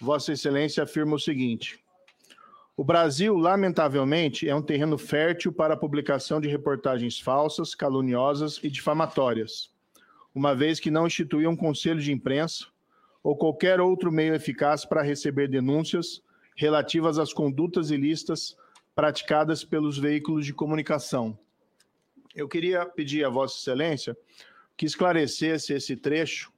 Vossa 0.00 0.32
Excelência 0.32 0.82
afirma 0.82 1.16
o 1.16 1.20
seguinte: 1.20 1.78
o 2.76 2.84
Brasil, 2.84 3.36
lamentavelmente, 3.36 4.48
é 4.48 4.54
um 4.54 4.62
terreno 4.62 4.98
fértil 4.98 5.52
para 5.52 5.74
a 5.74 5.76
publicação 5.76 6.40
de 6.40 6.48
reportagens 6.48 7.20
falsas, 7.20 7.74
caluniosas 7.74 8.58
e 8.62 8.70
difamatórias, 8.70 9.70
uma 10.34 10.54
vez 10.54 10.80
que 10.80 10.90
não 10.90 11.06
instituiu 11.06 11.50
um 11.50 11.56
conselho 11.56 12.00
de 12.00 12.12
imprensa 12.12 12.73
ou 13.24 13.34
qualquer 13.34 13.80
outro 13.80 14.12
meio 14.12 14.34
eficaz 14.34 14.84
para 14.84 15.00
receber 15.00 15.48
denúncias 15.48 16.22
relativas 16.54 17.18
às 17.18 17.32
condutas 17.32 17.90
ilícitas 17.90 18.54
praticadas 18.94 19.64
pelos 19.64 19.98
veículos 19.98 20.44
de 20.44 20.52
comunicação. 20.52 21.36
Eu 22.36 22.46
queria 22.46 22.84
pedir 22.84 23.24
a 23.24 23.30
Vossa 23.30 23.58
Excelência 23.58 24.16
que 24.76 24.84
esclarecesse 24.84 25.72
esse 25.72 25.96
trecho. 25.96 26.52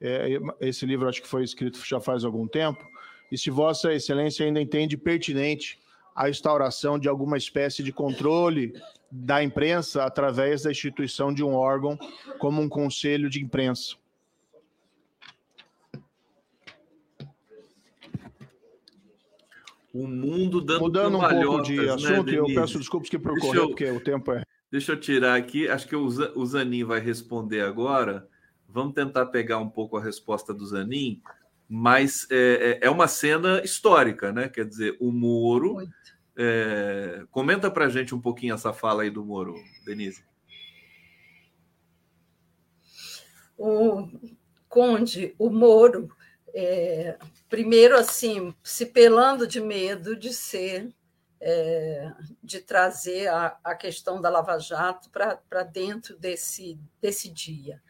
É, 0.00 0.38
esse 0.60 0.84
livro 0.84 1.08
acho 1.08 1.22
que 1.22 1.28
foi 1.28 1.44
escrito 1.44 1.80
já 1.84 2.00
faz 2.00 2.24
algum 2.24 2.48
tempo. 2.48 2.84
E 3.30 3.38
se 3.38 3.48
Vossa 3.48 3.94
Excelência 3.94 4.44
ainda 4.44 4.60
entende 4.60 4.96
pertinente 4.96 5.78
a 6.14 6.28
instauração 6.28 6.98
de 6.98 7.08
alguma 7.08 7.36
espécie 7.36 7.82
de 7.82 7.92
controle 7.92 8.72
da 9.10 9.42
imprensa 9.42 10.04
através 10.04 10.62
da 10.62 10.70
instituição 10.70 11.32
de 11.32 11.44
um 11.44 11.54
órgão 11.54 11.96
como 12.38 12.60
um 12.60 12.68
conselho 12.68 13.30
de 13.30 13.40
imprensa. 13.40 13.96
O 19.96 20.06
mundo 20.06 20.60
dando 20.60 20.80
Mudando 20.80 21.16
um 21.16 21.20
pouco 21.20 21.62
de 21.62 21.76
né, 21.76 21.90
assunto, 21.90 22.30
né, 22.30 22.38
eu 22.38 22.44
peço 22.44 22.78
desculpas 22.78 23.08
que 23.08 23.18
por 23.18 23.38
correr, 23.38 23.60
eu... 23.60 23.68
porque 23.68 23.90
o 23.90 23.98
tempo 23.98 24.30
é. 24.30 24.42
Deixa 24.70 24.92
eu 24.92 25.00
tirar 25.00 25.36
aqui, 25.36 25.66
acho 25.68 25.88
que 25.88 25.96
o 25.96 26.44
Zanin 26.44 26.84
vai 26.84 27.00
responder 27.00 27.62
agora. 27.62 28.28
Vamos 28.68 28.92
tentar 28.92 29.24
pegar 29.26 29.58
um 29.58 29.70
pouco 29.70 29.96
a 29.96 30.02
resposta 30.02 30.52
do 30.52 30.66
Zanin, 30.66 31.22
mas 31.66 32.26
é, 32.30 32.78
é, 32.82 32.86
é 32.88 32.90
uma 32.90 33.08
cena 33.08 33.62
histórica, 33.64 34.30
né? 34.32 34.50
Quer 34.50 34.66
dizer, 34.66 34.96
o 35.00 35.10
Moro. 35.10 35.78
É... 36.36 37.24
Comenta 37.30 37.70
para 37.70 37.88
gente 37.88 38.14
um 38.14 38.20
pouquinho 38.20 38.54
essa 38.54 38.74
fala 38.74 39.02
aí 39.02 39.08
do 39.08 39.24
Moro, 39.24 39.54
Denise. 39.86 40.22
O 43.56 44.10
Conde, 44.68 45.34
o 45.38 45.48
Moro, 45.48 46.10
é, 46.58 47.18
primeiro 47.50 47.98
assim, 47.98 48.54
se 48.62 48.86
pelando 48.86 49.46
de 49.46 49.60
medo 49.60 50.16
de 50.16 50.32
ser 50.32 50.88
é, 51.38 52.10
de 52.42 52.60
trazer 52.60 53.28
a, 53.28 53.58
a, 53.62 53.74
questão 53.74 54.22
da 54.22 54.30
Lava 54.30 54.58
Jato 54.58 55.10
para 55.10 55.62
dentro 55.62 56.16
desse, 56.16 56.80
desse 56.98 57.28
dia. 57.28 57.82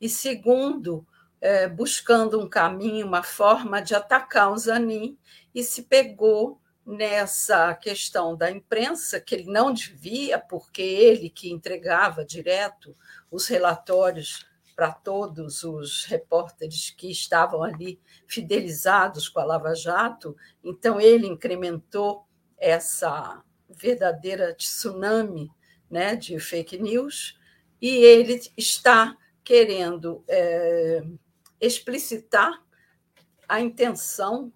E 0.00 0.08
segundo, 0.08 1.06
é, 1.38 1.68
buscando 1.68 2.40
um 2.40 2.48
caminho, 2.48 3.06
uma 3.06 3.22
forma 3.22 3.82
de 3.82 3.94
atacar 3.94 4.50
o 4.50 4.56
Zanin, 4.56 5.18
e 5.54 5.62
se 5.62 5.82
pegou 5.82 6.58
nessa 6.86 7.74
questão 7.74 8.34
da 8.34 8.50
imprensa, 8.50 9.20
que 9.20 9.34
ele 9.34 9.52
não 9.52 9.70
devia, 9.70 10.38
porque 10.38 10.80
ele 10.80 11.28
que 11.28 11.52
entregava 11.52 12.24
direto 12.24 12.96
os 13.30 13.46
relatórios 13.48 14.46
para 14.74 14.92
todos 14.92 15.62
os 15.62 16.04
repórteres 16.04 16.90
que 16.90 17.10
estavam 17.10 17.62
ali 17.62 18.00
fidelizados 18.26 19.28
com 19.28 19.40
a 19.40 19.44
Lava 19.44 19.74
Jato, 19.74 20.36
então 20.62 21.00
ele 21.00 21.26
incrementou 21.26 22.26
essa 22.58 23.42
verdadeira 23.68 24.54
tsunami 24.54 25.50
né, 25.90 26.16
de 26.16 26.38
fake 26.38 26.78
news, 26.78 27.38
e 27.80 27.88
ele 27.88 28.40
está 28.56 29.16
querendo 29.44 30.24
é, 30.26 31.02
explicitar 31.60 32.62
a 33.48 33.60
intenção 33.60 34.52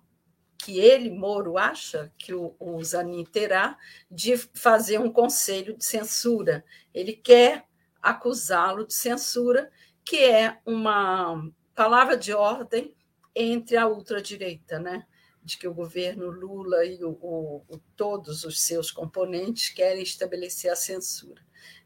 que 0.59 0.79
ele, 0.79 1.11
Moro, 1.11 1.57
acha 1.57 2.13
que 2.19 2.35
o, 2.35 2.57
o 2.59 2.83
Zanin 2.83 3.25
terá 3.25 3.79
de 4.11 4.37
fazer 4.37 4.99
um 4.99 5.11
conselho 5.11 5.77
de 5.77 5.85
censura. 5.85 6.65
Ele 6.93 7.13
quer 7.13 7.65
acusá-lo 8.03 8.87
de 8.87 8.95
censura, 8.95 9.71
que 10.09 10.25
é 10.25 10.57
uma 10.65 11.51
palavra 11.75 12.17
de 12.17 12.33
ordem 12.33 12.95
entre 13.35 13.77
a 13.77 13.87
ultradireita, 13.87 14.79
né? 14.79 15.05
de 15.45 15.59
que 15.59 15.69
o 15.69 15.75
governo 15.75 16.31
Lula 16.31 16.85
e 16.85 17.03
o, 17.05 17.11
o, 17.11 17.81
todos 17.97 18.45
os 18.45 18.61
seus 18.61 18.91
componentes 18.91 19.71
querem 19.71 20.03
estabelecer 20.03 20.71
a 20.71 20.77
censura. 20.77 21.41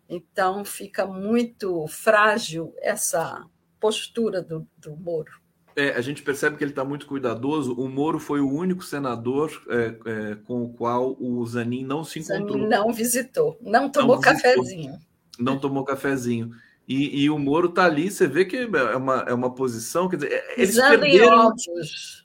Então, 0.09 0.65
fica 0.65 1.07
muito 1.07 1.87
frágil 1.89 2.75
essa 2.81 3.45
postura 3.81 4.43
do, 4.43 4.67
do 4.77 4.97
Moro. 4.97 5.41
É, 5.77 5.91
a 5.91 6.01
gente 6.01 6.23
percebe 6.23 6.57
que 6.57 6.65
ele 6.65 6.73
está 6.73 6.85
muito 6.85 7.07
cuidadoso. 7.07 7.73
O 7.75 7.89
Moro 7.89 8.19
foi 8.19 8.41
o 8.41 8.51
único 8.51 8.85
senador 8.85 9.51
é, 9.69 9.97
é, 10.07 10.35
com 10.45 10.65
o 10.65 10.73
qual 10.73 11.17
o 11.21 11.45
Zanin 11.47 11.85
não 11.85 12.05
se 12.05 12.21
encontrou. 12.21 12.59
Zanin 12.59 12.69
não 12.69 12.93
visitou, 12.93 13.57
não 13.61 13.89
tomou 13.89 14.17
não 14.17 14.23
cafezinho. 14.23 14.99
Não 15.39 15.59
tomou 15.59 15.85
cafezinho. 15.85 16.53
E, 16.89 17.23
e 17.23 17.31
o 17.31 17.39
Moro 17.39 17.69
está 17.69 17.85
ali, 17.85 18.11
você 18.11 18.27
vê 18.27 18.45
que 18.45 18.57
é 18.57 18.97
uma, 18.97 19.25
é 19.29 19.35
uma 19.35 19.55
posição. 19.55 20.09
Quer 20.09 20.17
dizer, 20.17 20.33
é, 20.33 20.55
eles 20.57 20.75
Pisando 20.75 21.01
perderam, 21.01 21.27
em 21.27 21.47
ovos 21.47 22.23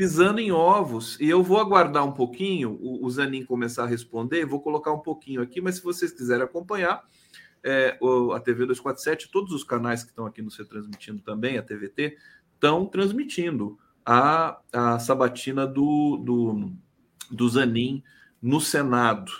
pisando 0.00 0.40
em 0.40 0.50
ovos. 0.50 1.20
E 1.20 1.28
eu 1.28 1.42
vou 1.42 1.60
aguardar 1.60 2.02
um 2.06 2.12
pouquinho 2.12 2.78
o, 2.80 3.04
o 3.04 3.10
Zanin 3.10 3.44
começar 3.44 3.82
a 3.82 3.86
responder, 3.86 4.46
vou 4.46 4.62
colocar 4.62 4.90
um 4.94 4.98
pouquinho 4.98 5.42
aqui, 5.42 5.60
mas 5.60 5.74
se 5.74 5.82
vocês 5.82 6.10
quiserem 6.10 6.42
acompanhar, 6.42 7.04
é, 7.62 7.98
a 8.34 8.40
TV 8.40 8.64
247, 8.64 9.30
todos 9.30 9.52
os 9.52 9.62
canais 9.62 10.02
que 10.02 10.08
estão 10.08 10.24
aqui 10.24 10.40
no 10.40 10.50
ser 10.50 10.64
transmitindo 10.64 11.20
também, 11.20 11.58
a 11.58 11.62
TVT, 11.62 12.16
estão 12.54 12.86
transmitindo 12.86 13.78
a, 14.04 14.58
a 14.72 14.98
sabatina 14.98 15.66
do, 15.66 16.16
do, 16.16 16.72
do 17.30 17.48
Zanin 17.50 18.02
no 18.40 18.58
Senado. 18.58 19.30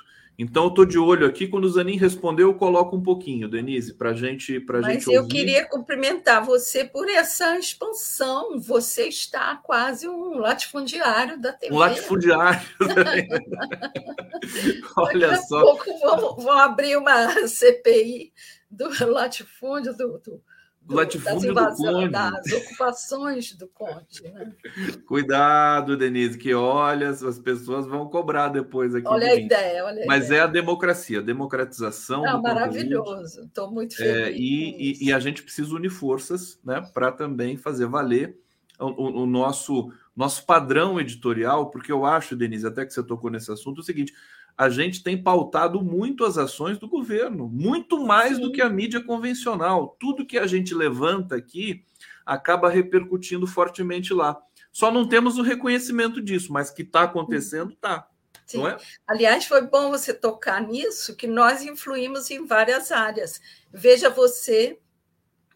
Então, 0.43 0.65
eu 0.65 0.69
estou 0.71 0.87
de 0.87 0.99
olho 0.99 1.27
aqui. 1.27 1.47
Quando 1.47 1.67
o 1.67 1.69
Zanin 1.69 1.99
respondeu, 1.99 2.49
eu 2.49 2.55
coloco 2.55 2.97
um 2.97 3.03
pouquinho, 3.03 3.47
Denise, 3.47 3.93
para 3.93 4.15
gente, 4.15 4.57
a 4.57 4.81
Mas 4.81 5.05
gente 5.05 5.13
eu 5.13 5.29
queria 5.29 5.67
cumprimentar 5.67 6.43
você 6.43 6.83
por 6.83 7.11
essa 7.11 7.59
expansão. 7.59 8.59
Você 8.59 9.07
está 9.07 9.55
quase 9.57 10.09
um 10.09 10.39
latifundiário 10.39 11.39
da 11.39 11.53
TV. 11.53 11.75
Um 11.75 11.79
latifundiário. 11.79 12.67
Olha 14.97 15.29
Daqui 15.29 15.47
só. 15.47 15.59
a 15.59 15.61
pouco 15.61 15.99
vão, 15.99 16.37
vão 16.37 16.59
abrir 16.59 16.97
uma 16.97 17.29
CPI 17.47 18.33
do 18.71 18.89
latifúndio, 19.13 19.95
do, 19.95 20.19
do 20.21 20.43
do 20.81 20.95
latifúndio 20.95 21.55
das, 21.55 21.77
do 21.77 21.85
Conde. 21.85 22.09
das 22.09 22.53
ocupações 22.53 23.53
do 23.53 23.69
Conde. 23.69 24.23
Né? 24.23 24.53
Cuidado, 25.07 25.97
Denise, 25.97 26.39
que 26.39 26.53
olha, 26.55 27.11
as 27.11 27.39
pessoas 27.39 27.87
vão 27.87 28.09
cobrar 28.09 28.49
depois 28.49 28.95
aqui. 28.95 29.07
Olha 29.07 29.29
a 29.29 29.35
ideia, 29.35 29.85
olha 29.85 30.03
a 30.03 30.07
Mas 30.07 30.27
ideia. 30.27 30.41
é 30.41 30.43
a 30.43 30.47
democracia, 30.47 31.19
a 31.19 31.23
democratização. 31.23 32.23
Não, 32.23 32.43
maravilhoso, 32.43 33.45
estou 33.45 33.71
muito 33.71 33.97
feliz. 33.97 34.17
É, 34.17 34.33
e, 34.33 34.93
e, 34.93 35.09
e, 35.09 35.13
a 35.13 35.21
gente 35.21 35.43
precisa 35.43 35.75
unir 35.75 35.91
forças 35.91 36.59
né, 36.65 36.81
para 36.93 37.13
também 37.13 37.57
fazer 37.57 37.87
valer 37.87 38.37
o, 38.79 38.87
o, 38.87 39.23
o 39.23 39.27
nosso 39.27 39.93
nosso 40.17 40.45
padrão 40.45 41.01
editorial, 41.01 41.71
porque 41.71 41.91
eu 41.91 42.05
acho, 42.05 42.37
Denise, 42.37 42.67
até 42.67 42.85
que 42.85 42.93
você 42.93 43.03
tocou 43.03 43.31
nesse 43.31 43.51
assunto, 43.51 43.79
é 43.79 43.81
o 43.81 43.85
seguinte: 43.85 44.13
a 44.57 44.69
gente 44.69 45.03
tem 45.03 45.23
pautado 45.23 45.83
muito 45.83 46.25
as 46.25 46.37
ações 46.37 46.79
do 46.79 46.89
governo, 46.89 47.49
muito 47.49 48.05
mais 48.05 48.37
Sim. 48.37 48.43
do 48.43 48.53
que 48.53 48.61
a 48.61 48.69
mídia 48.69 49.03
convencional. 49.03 49.97
Tudo 49.99 50.27
que 50.27 50.39
a 50.39 50.47
gente 50.47 50.75
levanta 50.75 51.37
aqui 51.37 51.85
acaba 52.25 52.69
repercutindo 52.69 53.47
fortemente 53.47 54.13
lá. 54.13 54.41
Só 54.73 54.91
não 54.91 55.09
temos 55.09 55.39
o 55.39 55.43
reconhecimento 55.43 56.21
disso, 56.21 56.53
mas 56.53 56.71
que 56.71 56.83
está 56.83 57.03
acontecendo, 57.03 57.73
está. 57.73 58.07
É? 58.53 58.77
Aliás, 59.07 59.45
foi 59.45 59.63
bom 59.63 59.91
você 59.91 60.13
tocar 60.13 60.61
nisso, 60.61 61.15
que 61.15 61.29
nós 61.29 61.63
influímos 61.63 62.31
em 62.31 62.45
várias 62.45 62.91
áreas. 62.91 63.41
Veja 63.73 64.11
você 64.11 64.81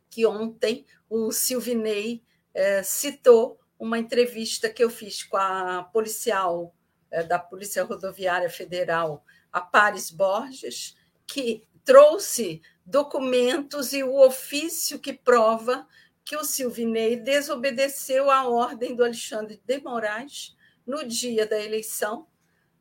que 0.08 0.24
ontem 0.24 0.86
o 1.10 1.32
Silvinei 1.32 2.22
é, 2.54 2.84
citou 2.84 3.58
uma 3.76 3.98
entrevista 3.98 4.70
que 4.70 4.82
eu 4.82 4.88
fiz 4.88 5.24
com 5.24 5.36
a 5.36 5.82
policial 5.92 6.72
da 7.22 7.38
Polícia 7.38 7.84
Rodoviária 7.84 8.50
Federal, 8.50 9.24
a 9.52 9.60
Paris 9.60 10.10
Borges, 10.10 10.96
que 11.26 11.66
trouxe 11.84 12.60
documentos 12.84 13.92
e 13.92 14.02
o 14.02 14.18
ofício 14.20 14.98
que 14.98 15.12
prova 15.12 15.86
que 16.24 16.36
o 16.36 16.44
Silvinei 16.44 17.16
desobedeceu 17.16 18.30
a 18.30 18.48
ordem 18.48 18.96
do 18.96 19.04
Alexandre 19.04 19.60
de 19.64 19.78
Moraes 19.80 20.56
no 20.86 21.06
dia 21.06 21.46
da 21.46 21.60
eleição 21.60 22.26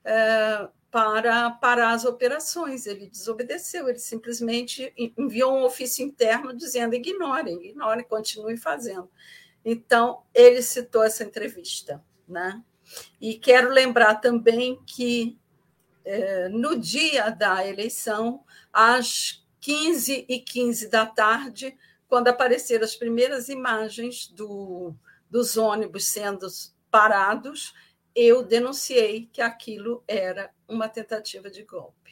é, 0.03 0.67
para 0.89 1.51
parar 1.51 1.91
as 1.91 2.05
operações. 2.05 2.85
Ele 2.85 3.07
desobedeceu, 3.07 3.89
ele 3.89 3.99
simplesmente 3.99 4.93
enviou 5.17 5.53
um 5.57 5.63
ofício 5.63 6.05
interno 6.05 6.55
dizendo 6.55 6.95
ignorem, 6.95 7.67
ignorem, 7.67 8.05
continuem 8.05 8.55
fazendo. 8.55 9.09
Então, 9.65 10.23
ele 10.33 10.61
citou 10.61 11.03
essa 11.03 11.23
entrevista. 11.23 12.03
Né? 12.27 12.61
E 13.19 13.35
quero 13.35 13.69
lembrar 13.69 14.15
também 14.15 14.79
que 14.85 15.37
é, 16.05 16.49
no 16.49 16.77
dia 16.77 17.29
da 17.29 17.65
eleição, 17.65 18.43
às 18.71 19.43
15 19.61 20.25
e 20.27 20.39
15 20.39 20.89
da 20.89 21.05
tarde, 21.05 21.77
quando 22.07 22.27
apareceram 22.27 22.83
as 22.83 22.95
primeiras 22.95 23.49
imagens 23.49 24.27
do, 24.27 24.93
dos 25.29 25.57
ônibus 25.57 26.05
sendo 26.07 26.47
parados, 26.91 27.73
eu 28.15 28.43
denunciei 28.43 29.27
que 29.31 29.41
aquilo 29.41 30.03
era 30.07 30.51
uma 30.67 30.87
tentativa 30.87 31.49
de 31.49 31.63
golpe. 31.63 32.02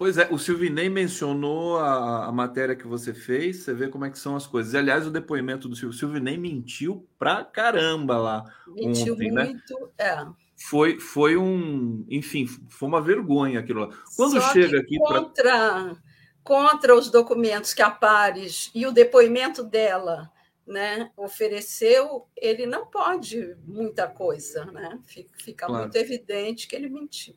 Pois 0.00 0.16
é, 0.16 0.26
o 0.30 0.38
Silvinei 0.38 0.88
mencionou 0.88 1.76
a, 1.76 2.24
a, 2.24 2.32
matéria 2.32 2.74
que 2.74 2.86
você 2.86 3.12
fez, 3.12 3.58
você 3.58 3.74
vê 3.74 3.86
como 3.86 4.06
é 4.06 4.10
que 4.10 4.18
são 4.18 4.34
as 4.34 4.46
coisas. 4.46 4.72
E, 4.72 4.78
aliás, 4.78 5.06
o 5.06 5.10
depoimento 5.10 5.68
do 5.68 5.76
Silvinei, 5.76 5.98
Silvinei 5.98 6.38
mentiu 6.38 7.06
pra 7.18 7.44
caramba 7.44 8.16
lá. 8.16 8.44
Mentiu 8.66 9.12
ontem, 9.12 9.30
né? 9.30 9.44
muito, 9.44 9.78
né? 9.78 9.90
é. 9.98 10.26
Foi, 10.56 10.98
foi 10.98 11.36
um, 11.36 12.06
enfim, 12.08 12.46
foi 12.46 12.88
uma 12.88 13.02
vergonha 13.02 13.60
aquilo 13.60 13.80
lá. 13.80 13.90
Quando 14.16 14.40
Só 14.40 14.52
chega 14.54 14.80
aqui 14.80 14.96
contra, 14.96 15.32
pra... 15.34 15.96
contra 16.42 16.96
os 16.96 17.10
documentos 17.10 17.74
que 17.74 17.82
a 17.82 17.90
Pares 17.90 18.70
e 18.74 18.86
o 18.86 18.92
depoimento 18.92 19.62
dela 19.62 20.32
né, 20.66 21.10
ofereceu, 21.14 22.26
ele 22.34 22.64
não 22.64 22.86
pode 22.86 23.54
muita 23.66 24.08
coisa, 24.08 24.64
né? 24.64 24.98
Fica, 25.04 25.34
fica 25.44 25.66
claro. 25.66 25.82
muito 25.82 25.96
evidente 25.96 26.66
que 26.66 26.74
ele 26.74 26.88
mentiu. 26.88 27.34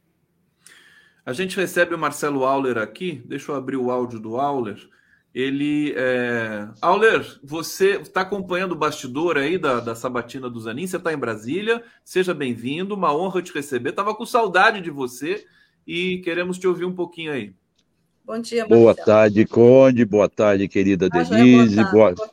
A 1.25 1.31
gente 1.31 1.55
recebe 1.55 1.95
o 1.95 1.97
Marcelo 1.97 2.43
Auler 2.43 2.77
aqui. 2.77 3.21
Deixa 3.25 3.51
eu 3.51 3.55
abrir 3.55 3.77
o 3.77 3.89
áudio 3.89 4.19
do 4.19 4.37
Auler. 4.37 4.77
Ele. 5.33 5.93
É... 5.95 6.67
Auler, 6.81 7.25
você 7.41 8.01
está 8.01 8.21
acompanhando 8.21 8.73
o 8.73 8.77
bastidor 8.77 9.37
aí 9.37 9.57
da, 9.57 9.79
da 9.79 9.95
Sabatina 9.95 10.49
do 10.49 10.59
Zanin. 10.59 10.85
Você 10.85 10.97
está 10.97 11.13
em 11.13 11.17
Brasília. 11.17 11.81
Seja 12.03 12.33
bem-vindo. 12.33 12.93
Uma 12.93 13.15
honra 13.15 13.41
te 13.41 13.53
receber. 13.53 13.91
Estava 13.91 14.13
com 14.13 14.25
saudade 14.25 14.81
de 14.81 14.91
você 14.91 15.45
e 15.87 16.17
queremos 16.19 16.57
te 16.57 16.67
ouvir 16.67 16.85
um 16.85 16.93
pouquinho 16.93 17.31
aí. 17.31 17.53
Bom 18.25 18.39
dia, 18.39 18.61
Marcelo. 18.61 18.81
Boa 18.81 18.95
tarde, 18.95 19.45
Conde. 19.45 20.05
Boa 20.05 20.29
tarde, 20.29 20.67
querida 20.67 21.07
ah, 21.11 21.23
Denise. 21.23 21.79
É 21.79 21.83
boa, 21.83 22.13
boa... 22.13 22.29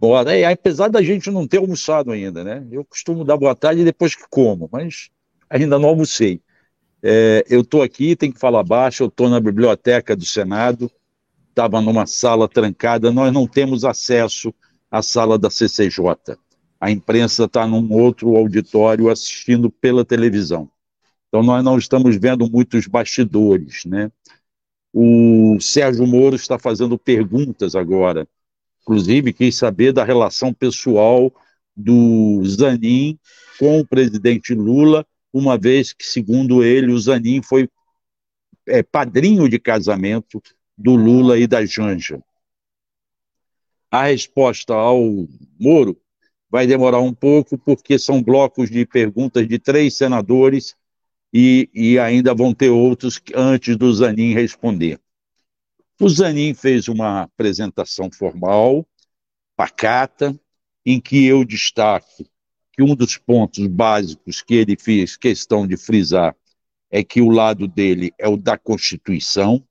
boa 0.00 0.24
tarde. 0.24 0.42
É, 0.42 0.52
apesar 0.52 0.88
da 0.88 1.02
gente 1.02 1.28
não 1.28 1.46
ter 1.46 1.58
almoçado 1.58 2.12
ainda, 2.12 2.44
né? 2.44 2.64
Eu 2.70 2.84
costumo 2.84 3.24
dar 3.24 3.36
boa 3.36 3.54
tarde 3.54 3.84
depois 3.84 4.14
que 4.14 4.24
como, 4.30 4.68
mas 4.72 5.10
ainda 5.50 5.76
não 5.76 5.88
almocei. 5.88 6.40
É, 7.06 7.44
eu 7.50 7.60
estou 7.60 7.82
aqui, 7.82 8.16
tem 8.16 8.32
que 8.32 8.40
falar 8.40 8.62
baixo, 8.62 9.02
eu 9.02 9.08
estou 9.08 9.28
na 9.28 9.38
biblioteca 9.38 10.16
do 10.16 10.24
Senado, 10.24 10.90
estava 11.50 11.78
numa 11.82 12.06
sala 12.06 12.48
trancada, 12.48 13.12
nós 13.12 13.30
não 13.30 13.46
temos 13.46 13.84
acesso 13.84 14.54
à 14.90 15.02
sala 15.02 15.38
da 15.38 15.50
CCJ. 15.50 16.38
A 16.80 16.90
imprensa 16.90 17.44
está 17.44 17.66
num 17.66 17.92
outro 17.92 18.34
auditório 18.34 19.10
assistindo 19.10 19.70
pela 19.70 20.02
televisão. 20.02 20.70
Então 21.28 21.42
nós 21.42 21.62
não 21.62 21.76
estamos 21.76 22.16
vendo 22.16 22.50
muitos 22.50 22.86
bastidores, 22.86 23.84
né? 23.84 24.10
O 24.90 25.58
Sérgio 25.60 26.06
Moro 26.06 26.36
está 26.36 26.58
fazendo 26.58 26.96
perguntas 26.96 27.74
agora. 27.74 28.26
Inclusive, 28.80 29.34
quis 29.34 29.56
saber 29.56 29.92
da 29.92 30.04
relação 30.04 30.54
pessoal 30.54 31.30
do 31.76 32.40
Zanin 32.46 33.18
com 33.58 33.80
o 33.80 33.86
presidente 33.86 34.54
Lula 34.54 35.04
uma 35.34 35.58
vez 35.58 35.92
que, 35.92 36.06
segundo 36.06 36.62
ele, 36.62 36.92
o 36.92 36.98
Zanin 36.98 37.42
foi 37.42 37.68
é, 38.68 38.84
padrinho 38.84 39.48
de 39.48 39.58
casamento 39.58 40.40
do 40.78 40.94
Lula 40.94 41.36
e 41.36 41.44
da 41.48 41.66
Janja. 41.66 42.22
A 43.90 44.04
resposta 44.04 44.74
ao 44.74 45.02
Moro 45.58 46.00
vai 46.48 46.68
demorar 46.68 47.00
um 47.00 47.12
pouco, 47.12 47.58
porque 47.58 47.98
são 47.98 48.22
blocos 48.22 48.70
de 48.70 48.86
perguntas 48.86 49.48
de 49.48 49.58
três 49.58 49.96
senadores 49.96 50.76
e, 51.32 51.68
e 51.74 51.98
ainda 51.98 52.32
vão 52.32 52.54
ter 52.54 52.70
outros 52.70 53.20
antes 53.34 53.76
do 53.76 53.92
Zanin 53.92 54.34
responder. 54.34 55.00
O 56.00 56.08
Zanin 56.08 56.54
fez 56.54 56.86
uma 56.86 57.22
apresentação 57.22 58.08
formal, 58.08 58.86
pacata, 59.56 60.38
em 60.86 61.00
que 61.00 61.24
eu 61.24 61.44
destaco 61.44 62.24
que 62.74 62.82
um 62.82 62.96
dos 62.96 63.16
pontos 63.16 63.64
básicos 63.68 64.42
que 64.42 64.54
ele 64.54 64.76
fez 64.76 65.16
questão 65.16 65.64
de 65.64 65.76
frisar 65.76 66.36
é 66.90 67.04
que 67.04 67.20
o 67.20 67.30
lado 67.30 67.68
dele 67.68 68.12
é 68.18 68.26
o 68.26 68.36
da 68.36 68.58
Constituição, 68.58 69.64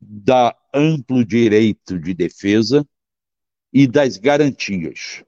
da 0.00 0.56
amplo 0.72 1.22
direito 1.26 1.98
de 1.98 2.14
defesa 2.14 2.88
e 3.70 3.86
das 3.86 4.16
garantias. 4.16 5.22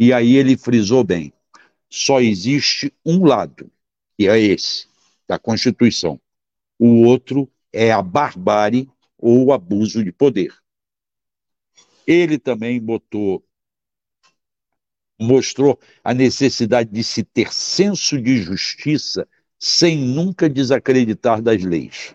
E 0.00 0.12
aí 0.12 0.34
ele 0.34 0.56
frisou 0.56 1.04
bem: 1.04 1.32
só 1.88 2.20
existe 2.20 2.92
um 3.04 3.24
lado, 3.24 3.70
que 4.18 4.26
é 4.28 4.36
esse, 4.36 4.88
da 5.28 5.38
Constituição. 5.38 6.20
O 6.76 7.02
outro 7.04 7.48
é 7.72 7.92
a 7.92 8.02
barbárie 8.02 8.90
ou 9.16 9.46
o 9.46 9.52
abuso 9.52 10.02
de 10.02 10.10
poder. 10.10 10.52
Ele 12.04 12.36
também 12.36 12.80
botou 12.80 13.45
mostrou 15.18 15.78
a 16.04 16.12
necessidade 16.12 16.90
de 16.90 17.02
se 17.02 17.24
ter 17.24 17.52
senso 17.52 18.20
de 18.20 18.38
justiça 18.38 19.26
sem 19.58 19.96
nunca 19.96 20.48
desacreditar 20.48 21.40
das 21.40 21.62
leis. 21.62 22.14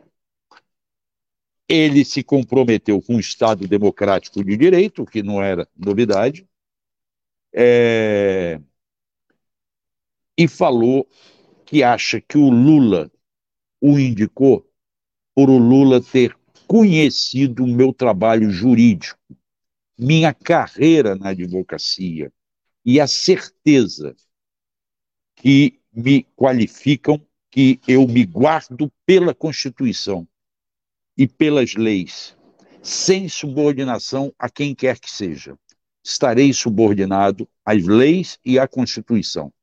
Ele 1.68 2.04
se 2.06 2.24
comprometeu 2.24 3.02
com 3.02 3.16
o 3.16 3.20
Estado 3.20 3.68
democrático 3.68 4.44
de 4.44 4.58
direito, 4.58 5.06
que 5.06 5.24
não 5.24 5.42
era 5.42 5.68
novidade, 5.76 6.48
é... 7.54 8.60
e 10.38 10.48
falou 10.48 11.08
que 11.66 11.84
acha 11.84 12.20
que 12.22 12.38
o 12.38 12.50
Lula 12.50 13.10
o 13.80 13.98
indicou 13.98 14.70
por 15.34 15.50
o 15.50 15.58
Lula 15.58 16.02
ter 16.02 16.38
conhecido 16.68 17.64
o 17.64 17.68
meu 17.68 17.94
trabalho 17.94 18.50
jurídico, 18.50 19.20
minha 19.98 20.34
carreira 20.34 21.16
na 21.16 21.30
advocacia, 21.30 22.32
e 22.86 23.00
a 23.00 23.08
certeza 23.08 24.16
que 25.36 25.80
me 25.94 26.24
qualificam, 26.36 27.26
que 27.50 27.80
eu 27.88 28.08
me 28.08 28.26
guardo 28.26 28.92
pela 29.06 29.36
Constituição 29.36 30.28
e 31.18 31.28
pelas 31.28 31.76
leis, 31.76 32.36
sem 32.82 33.28
subordinação 33.28 34.34
a 34.40 34.50
quem 34.50 34.74
quer 34.74 34.98
que 35.00 35.12
seja. 35.12 35.58
Estarei 36.04 36.52
subordinado 36.54 37.48
às 37.66 37.86
leis 37.86 38.40
e 38.44 38.58
à 38.58 38.68
Constituição. 38.68 39.54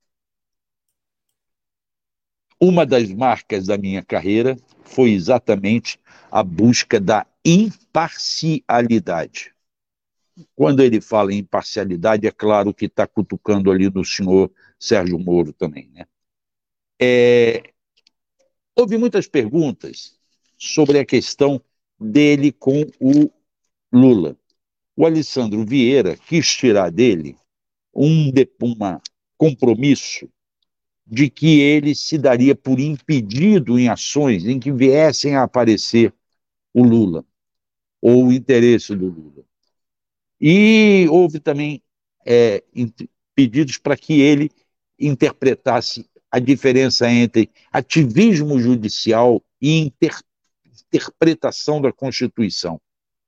Uma 2.60 2.84
das 2.84 3.08
marcas 3.10 3.66
da 3.66 3.78
minha 3.78 4.04
carreira 4.04 4.56
foi 4.82 5.12
exatamente 5.12 5.98
a 6.30 6.42
busca 6.42 7.00
da 7.00 7.26
imparcialidade. 7.44 9.54
Quando 10.54 10.82
ele 10.82 11.00
fala 11.00 11.32
em 11.32 11.38
imparcialidade, 11.38 12.26
é 12.26 12.30
claro 12.30 12.74
que 12.74 12.86
está 12.86 13.06
cutucando 13.06 13.70
ali 13.70 13.90
no 13.90 14.04
senhor 14.04 14.50
Sérgio 14.78 15.18
Moro 15.18 15.52
também. 15.52 15.90
Né? 15.92 16.06
É, 17.00 17.72
houve 18.74 18.96
muitas 18.98 19.26
perguntas 19.26 20.16
sobre 20.56 20.98
a 20.98 21.04
questão 21.04 21.60
dele 21.98 22.52
com 22.52 22.82
o 23.00 23.30
Lula. 23.92 24.36
O 24.96 25.06
Alessandro 25.06 25.64
Vieira 25.64 26.16
quis 26.16 26.46
tirar 26.48 26.90
dele 26.90 27.36
um 27.94 28.32
uma 28.60 29.00
compromisso 29.36 30.28
de 31.06 31.30
que 31.30 31.60
ele 31.60 31.94
se 31.94 32.18
daria 32.18 32.54
por 32.54 32.78
impedido 32.78 33.78
em 33.78 33.88
ações 33.88 34.44
em 34.44 34.60
que 34.60 34.70
viessem 34.70 35.36
a 35.36 35.44
aparecer 35.44 36.12
o 36.74 36.82
Lula, 36.82 37.24
ou 38.00 38.26
o 38.26 38.32
interesse 38.32 38.94
do 38.94 39.06
Lula. 39.06 39.47
E 40.40 41.06
houve 41.10 41.40
também 41.40 41.82
é, 42.26 42.62
pedidos 43.34 43.78
para 43.78 43.96
que 43.96 44.20
ele 44.20 44.50
interpretasse 44.98 46.08
a 46.30 46.38
diferença 46.38 47.10
entre 47.10 47.50
ativismo 47.72 48.58
judicial 48.58 49.42
e 49.60 49.78
inter, 49.78 50.16
interpretação 50.86 51.80
da 51.80 51.92
Constituição. 51.92 52.80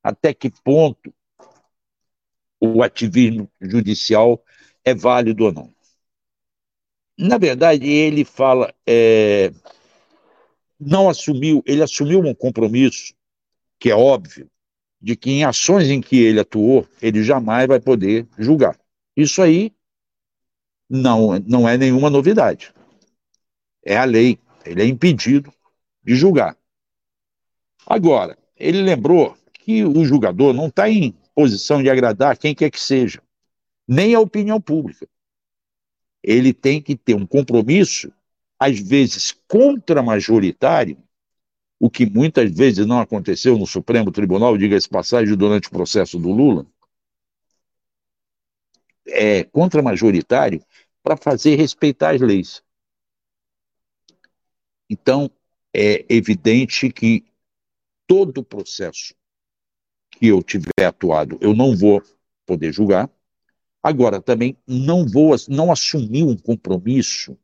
Até 0.03 0.33
que 0.35 0.51
ponto 0.63 1.13
o 2.61 2.83
ativismo 2.83 3.51
judicial 3.61 4.43
é 4.85 4.95
válido 4.95 5.45
ou 5.45 5.53
não. 5.53 5.75
Na 7.19 7.39
verdade, 7.39 7.87
ele 7.87 8.25
fala, 8.25 8.75
é, 8.87 9.53
não 10.79 11.09
assumiu, 11.09 11.63
ele 11.67 11.83
assumiu 11.83 12.21
um 12.21 12.35
compromisso, 12.35 13.15
que 13.79 13.91
é 13.91 13.95
óbvio, 13.95 14.51
de 15.01 15.17
que 15.17 15.31
em 15.31 15.45
ações 15.45 15.89
em 15.89 16.01
que 16.01 16.19
ele 16.19 16.41
atuou, 16.41 16.87
ele 17.01 17.23
jamais 17.23 17.67
vai 17.67 17.81
poder 17.81 18.27
julgar. 18.39 18.79
Isso 19.17 19.41
aí 19.41 19.73
não, 20.89 21.39
não 21.47 21.69
é 21.69 21.79
nenhuma 21.79 22.11
novidade. 22.11 22.73
É 23.85 23.97
a 23.97 24.05
lei. 24.05 24.39
Ele 24.65 24.83
é 24.83 24.87
impedido 24.87 25.53
de 26.05 26.15
julgar. 26.15 26.57
Agora, 27.87 28.37
ele 28.57 28.83
lembrou 28.83 29.37
que 29.55 29.85
o 29.85 30.05
julgador 30.05 30.53
não 30.53 30.67
está 30.67 30.89
em 30.91 31.15
posição 31.35 31.83
de 31.83 31.89
agradar 31.89 32.37
quem 32.37 32.55
quer 32.55 32.71
que 32.71 32.81
seja, 32.81 33.23
nem 33.89 34.15
a 34.15 34.21
opinião 34.21 34.61
pública. 34.61 35.09
Ele 36.23 36.53
tem 36.53 36.83
que 36.83 36.95
ter 36.95 37.15
um 37.15 37.27
compromisso, 37.27 38.13
às 38.59 38.79
vezes 38.79 39.33
contra-majoritário, 39.49 40.99
o 41.81 41.89
que 41.89 42.05
muitas 42.05 42.53
vezes 42.53 42.87
não 42.87 43.01
aconteceu 43.01 43.57
no 43.57 43.67
Supremo 43.67 44.13
Tribunal, 44.13 44.59
diga-se 44.59 44.87
passagem, 44.87 45.35
durante 45.35 45.69
o 45.69 45.71
processo 45.71 46.19
do 46.19 46.31
Lula, 46.31 46.67
é 49.07 49.45
contra-majoritário 49.45 50.63
para 51.03 51.17
fazer 51.17 51.57
respeitar 51.57 52.15
as 52.15 52.21
leis. 52.21 52.63
Então, 54.91 55.31
é 55.73 56.05
evidente 56.09 56.91
que 56.91 57.25
todo 58.07 58.39
o 58.39 58.45
processo 58.45 59.15
que 60.11 60.27
eu 60.27 60.43
tiver 60.43 60.85
atuado, 60.87 61.39
eu 61.41 61.55
não 61.55 61.75
vou 61.75 62.03
poder 62.45 62.75
julgar. 62.75 63.09
Agora, 63.83 64.21
também 64.21 64.55
não 64.67 65.07
vou, 65.07 65.35
não 65.49 65.73
assumir 65.73 66.25
um 66.25 66.37
compromisso 66.37 67.39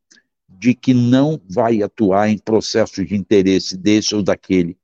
de 0.49 0.75
que 0.75 0.95
não 0.95 1.41
vai 1.49 1.83
atuar 1.83 2.29
em 2.29 2.39
processos 2.39 3.07
de 3.07 3.15
interesse 3.15 3.77
desse 3.77 4.15
ou 4.15 4.23
daquele 4.23 4.79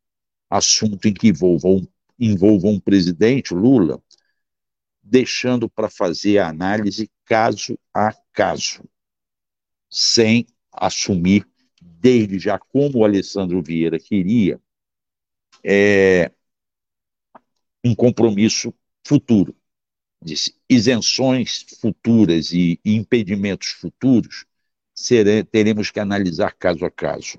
assunto 0.50 1.06
em 1.06 1.14
que 1.14 1.28
envolva 1.28 1.68
um, 1.68 1.86
envolva 2.18 2.68
um 2.68 2.78
presidente, 2.78 3.54
Lula, 3.54 4.02
deixando 5.02 5.68
para 5.68 5.88
fazer 5.88 6.38
a 6.38 6.48
análise 6.48 7.10
caso 7.24 7.78
a 7.92 8.14
caso, 8.32 8.84
sem 9.90 10.46
assumir, 10.72 11.46
desde 11.80 12.38
já, 12.38 12.58
como 12.58 12.98
o 12.98 13.04
Alessandro 13.04 13.62
Vieira 13.62 13.98
queria, 13.98 14.60
é, 15.64 16.30
um 17.84 17.94
compromisso 17.94 18.72
futuro. 19.06 19.54
Disse, 20.24 20.54
isenções 20.68 21.66
futuras 21.80 22.52
e 22.52 22.80
impedimentos 22.84 23.68
futuros 23.68 24.46
teremos 25.50 25.90
que 25.90 26.00
analisar 26.00 26.54
caso 26.58 26.84
a 26.84 26.90
caso. 26.90 27.38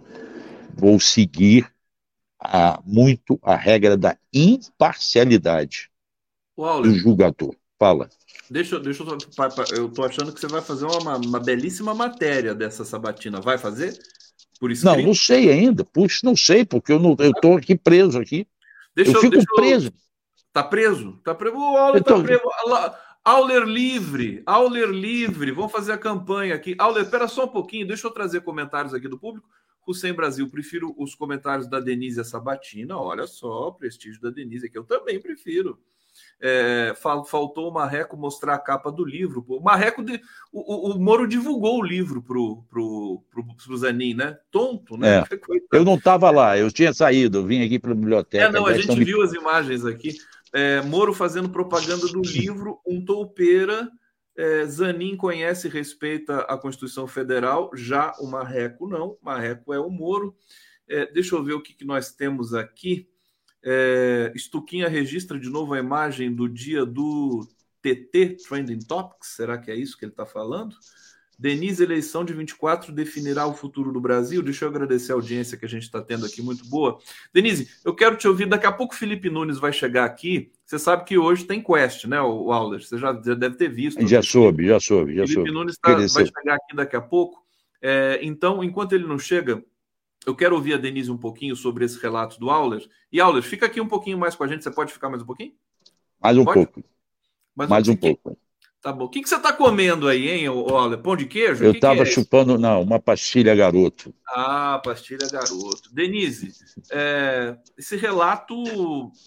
Vou 0.76 1.00
seguir 1.00 1.72
a, 2.40 2.82
muito 2.86 3.40
a 3.42 3.56
regra 3.56 3.96
da 3.96 4.18
imparcialidade 4.34 5.90
do 6.58 6.94
julgador. 6.94 7.56
Fala. 7.80 8.10
Deixa, 8.50 8.80
deixa 8.80 9.04
eu. 9.04 9.18
Eu 9.76 9.90
tô 9.90 10.04
achando 10.04 10.32
que 10.32 10.40
você 10.40 10.48
vai 10.48 10.62
fazer 10.62 10.86
uma, 10.86 11.18
uma 11.18 11.40
belíssima 11.40 11.94
matéria 11.94 12.54
dessa 12.54 12.86
sabatina. 12.86 13.42
Vai 13.42 13.58
fazer? 13.58 13.98
Por 14.60 14.72
escrito? 14.72 14.96
Não, 14.96 15.04
não 15.08 15.14
sei 15.14 15.52
ainda. 15.52 15.84
Puxa, 15.84 16.20
não 16.24 16.36
sei, 16.36 16.64
porque 16.64 16.92
eu 16.92 17.00
não, 17.00 17.16
eu 17.20 17.34
tô 17.34 17.58
aqui 17.58 17.76
preso 17.76 18.20
aqui. 18.20 18.48
Deixa 18.96 19.12
eu, 19.12 19.16
eu 19.16 19.22
fico 19.22 19.56
preso. 19.56 19.88
Eu... 19.88 19.94
Tá 20.54 20.64
preso? 20.64 21.20
Tá 21.24 21.34
preso. 21.34 21.56
O 21.56 21.78
Auler 21.78 22.04
tá 22.04 22.22
preso. 22.22 22.42
Auler 23.24 23.64
livre, 23.64 24.44
Auler 24.46 24.90
livre. 24.90 25.52
Vamos 25.52 25.72
fazer 25.72 25.94
a 25.94 25.98
campanha 25.98 26.54
aqui. 26.56 26.76
Auler, 26.78 27.04
espera 27.04 27.28
só 27.28 27.46
um 27.46 27.50
pouquinho, 27.50 27.88
deixa 27.88 28.06
eu 28.06 28.12
trazer 28.12 28.42
comentários 28.42 28.94
aqui 28.94 29.08
do 29.08 29.18
público. 29.18 29.48
Hussein 29.88 30.14
Brasil, 30.14 30.50
prefiro 30.50 30.94
os 30.98 31.16
comentários 31.16 31.68
da 31.68 31.80
Denise 31.80 32.24
Sabatina. 32.24 32.98
Olha 32.98 33.26
só, 33.26 33.70
o 33.70 33.74
prestígio 33.74 34.22
da 34.22 34.30
Denise, 34.30 34.70
que 34.70 34.78
eu 34.78 34.84
também 34.84 35.22
prefiro. 35.22 35.80
É, 36.40 36.94
faltou 36.96 37.70
o 37.70 37.74
Marreco 37.74 38.18
mostrar 38.18 38.56
a 38.56 38.60
capa 38.60 38.92
do 38.92 39.06
livro. 39.06 39.44
O 39.48 39.62
Marreco, 39.62 40.04
de, 40.04 40.22
o, 40.52 40.92
o, 40.92 41.00
Moro 41.00 41.26
divulgou 41.28 41.80
o 41.80 41.84
livro 41.84 42.22
pro, 42.22 42.64
pro, 42.70 43.24
pro, 43.32 43.46
pro 43.56 43.78
Zanin, 43.78 44.14
né? 44.14 44.38
Tonto, 44.52 44.98
né? 44.98 45.20
É. 45.20 45.24
Eu 45.72 45.86
não 45.86 45.96
estava 45.96 46.30
lá, 46.30 46.58
eu 46.58 46.72
tinha 46.72 46.94
saído, 46.94 47.40
eu 47.40 47.46
vim 47.46 47.64
aqui 47.64 47.80
para 47.80 47.94
a 47.94 47.96
biblioteca. 47.96 48.46
É, 48.46 48.52
não, 48.52 48.68
a 48.68 48.78
gente 48.78 49.04
viu 49.04 49.24
as 49.24 49.34
imagens 49.34 49.86
aqui. 49.86 50.16
É, 50.54 50.82
Moro 50.82 51.14
fazendo 51.14 51.50
propaganda 51.50 52.08
do 52.08 52.22
livro 52.22 52.80
Um 52.86 53.04
Toupeira. 53.04 53.90
É, 54.36 54.66
Zanin 54.66 55.18
conhece 55.18 55.68
e 55.68 55.72
respeita 55.72 56.40
a 56.42 56.58
Constituição 56.58 57.08
Federal, 57.08 57.70
já 57.76 58.14
o 58.20 58.28
Marreco 58.28 58.88
não. 58.88 59.18
Marreco 59.22 59.74
é 59.74 59.80
o 59.80 59.90
Moro. 59.90 60.36
É, 60.88 61.12
deixa 61.12 61.36
eu 61.36 61.44
ver 61.44 61.54
o 61.54 61.62
que, 61.62 61.74
que 61.74 61.86
nós 61.86 62.12
temos 62.12 62.54
aqui. 62.54 63.08
É, 63.64 64.34
Stuquinha 64.38 64.88
registra 64.88 65.40
de 65.40 65.50
novo 65.50 65.74
a 65.74 65.80
imagem 65.80 66.34
do 66.34 66.50
dia 66.50 66.86
do 66.86 67.48
TT, 67.82 68.38
Trending 68.48 68.80
Topics. 68.80 69.36
Será 69.36 69.58
que 69.58 69.72
é 69.72 69.76
isso 69.76 69.98
que 69.98 70.06
ele 70.06 70.12
está 70.12 70.26
falando? 70.26 70.76
Denise, 71.38 71.84
eleição 71.84 72.24
de 72.24 72.34
24 72.34 72.92
definirá 72.92 73.46
o 73.46 73.54
futuro 73.54 73.92
do 73.92 74.00
Brasil. 74.00 74.42
Deixa 74.42 74.66
eu 74.66 74.70
agradecer 74.70 75.12
a 75.12 75.16
audiência 75.16 75.58
que 75.58 75.66
a 75.66 75.70
gente 75.70 75.84
está 75.84 76.02
tendo 76.02 76.26
aqui, 76.26 76.42
muito 76.42 76.66
boa. 76.68 77.00
Denise, 77.34 77.70
eu 77.84 77.94
quero 77.94 78.16
te 78.16 78.28
ouvir. 78.28 78.46
Daqui 78.46 78.66
a 78.66 78.72
pouco 78.72 78.94
o 78.94 78.98
Felipe 78.98 79.30
Nunes 79.30 79.58
vai 79.58 79.74
chegar 79.74 80.06
aqui. 80.06 80.52
Você 80.66 80.80
sabe 80.80 81.06
que 81.06 81.18
hoje 81.18 81.46
tem 81.46 81.62
Quest, 81.62 82.06
né, 82.06 82.22
o 82.22 82.52
Auler? 82.52 82.82
Você 82.82 82.98
já, 82.98 83.14
já 83.24 83.34
deve 83.34 83.56
ter 83.56 83.70
visto. 83.70 84.06
Já 84.08 84.22
soube, 84.22 84.68
já 84.68 84.80
soube, 84.80 85.16
já 85.16 85.24
Felipe 85.24 85.34
soube. 85.34 85.52
Nunes 85.52 85.78
tá, 85.78 85.96
vai 85.96 86.08
chegar 86.08 86.56
aqui 86.56 86.76
daqui 86.76 86.96
a 86.96 87.02
pouco. 87.02 87.44
É, 87.82 88.20
então, 88.22 88.64
enquanto 88.64 88.94
ele 88.94 89.06
não 89.06 89.20
chega, 89.20 89.64
eu 90.26 90.36
quero 90.36 90.56
ouvir 90.56 90.76
a 90.76 90.78
Denise 90.78 91.12
um 91.12 91.18
pouquinho 91.18 91.56
sobre 91.56 91.84
esse 91.84 92.00
relato 92.02 92.40
do 92.40 92.50
Auler. 92.50 92.88
E 93.12 93.20
Auler, 93.20 93.44
fica 93.44 93.66
aqui 93.66 93.82
um 93.82 93.88
pouquinho 93.88 94.18
mais 94.18 94.36
com 94.36 94.44
a 94.44 94.48
gente. 94.48 94.64
Você 94.64 94.72
pode 94.72 94.94
ficar 94.94 95.10
mais 95.10 95.22
um 95.22 95.26
pouquinho? 95.26 95.54
Mais 96.22 96.38
um 96.38 96.46
pode? 96.46 96.56
pouco. 96.56 96.84
Mais, 97.56 97.70
mais 97.70 97.88
um 97.88 97.96
pouco. 97.96 98.38
Tá 98.84 98.92
bom. 98.92 99.06
O 99.06 99.10
que, 99.10 99.22
que 99.22 99.30
você 99.30 99.38
está 99.38 99.54
comendo 99.54 100.10
aí, 100.10 100.28
hein, 100.28 100.50
Olha, 100.50 100.98
Pão 100.98 101.16
de 101.16 101.26
queijo? 101.26 101.64
Eu 101.64 101.72
estava 101.72 102.02
é 102.02 102.06
chupando, 102.06 102.58
não, 102.58 102.82
uma 102.82 103.00
pastilha 103.00 103.56
garoto. 103.56 104.14
Ah, 104.28 104.82
pastilha 104.84 105.26
garoto. 105.32 105.90
Denise, 105.94 106.52
é, 106.92 107.58
esse 107.78 107.96
relato 107.96 108.62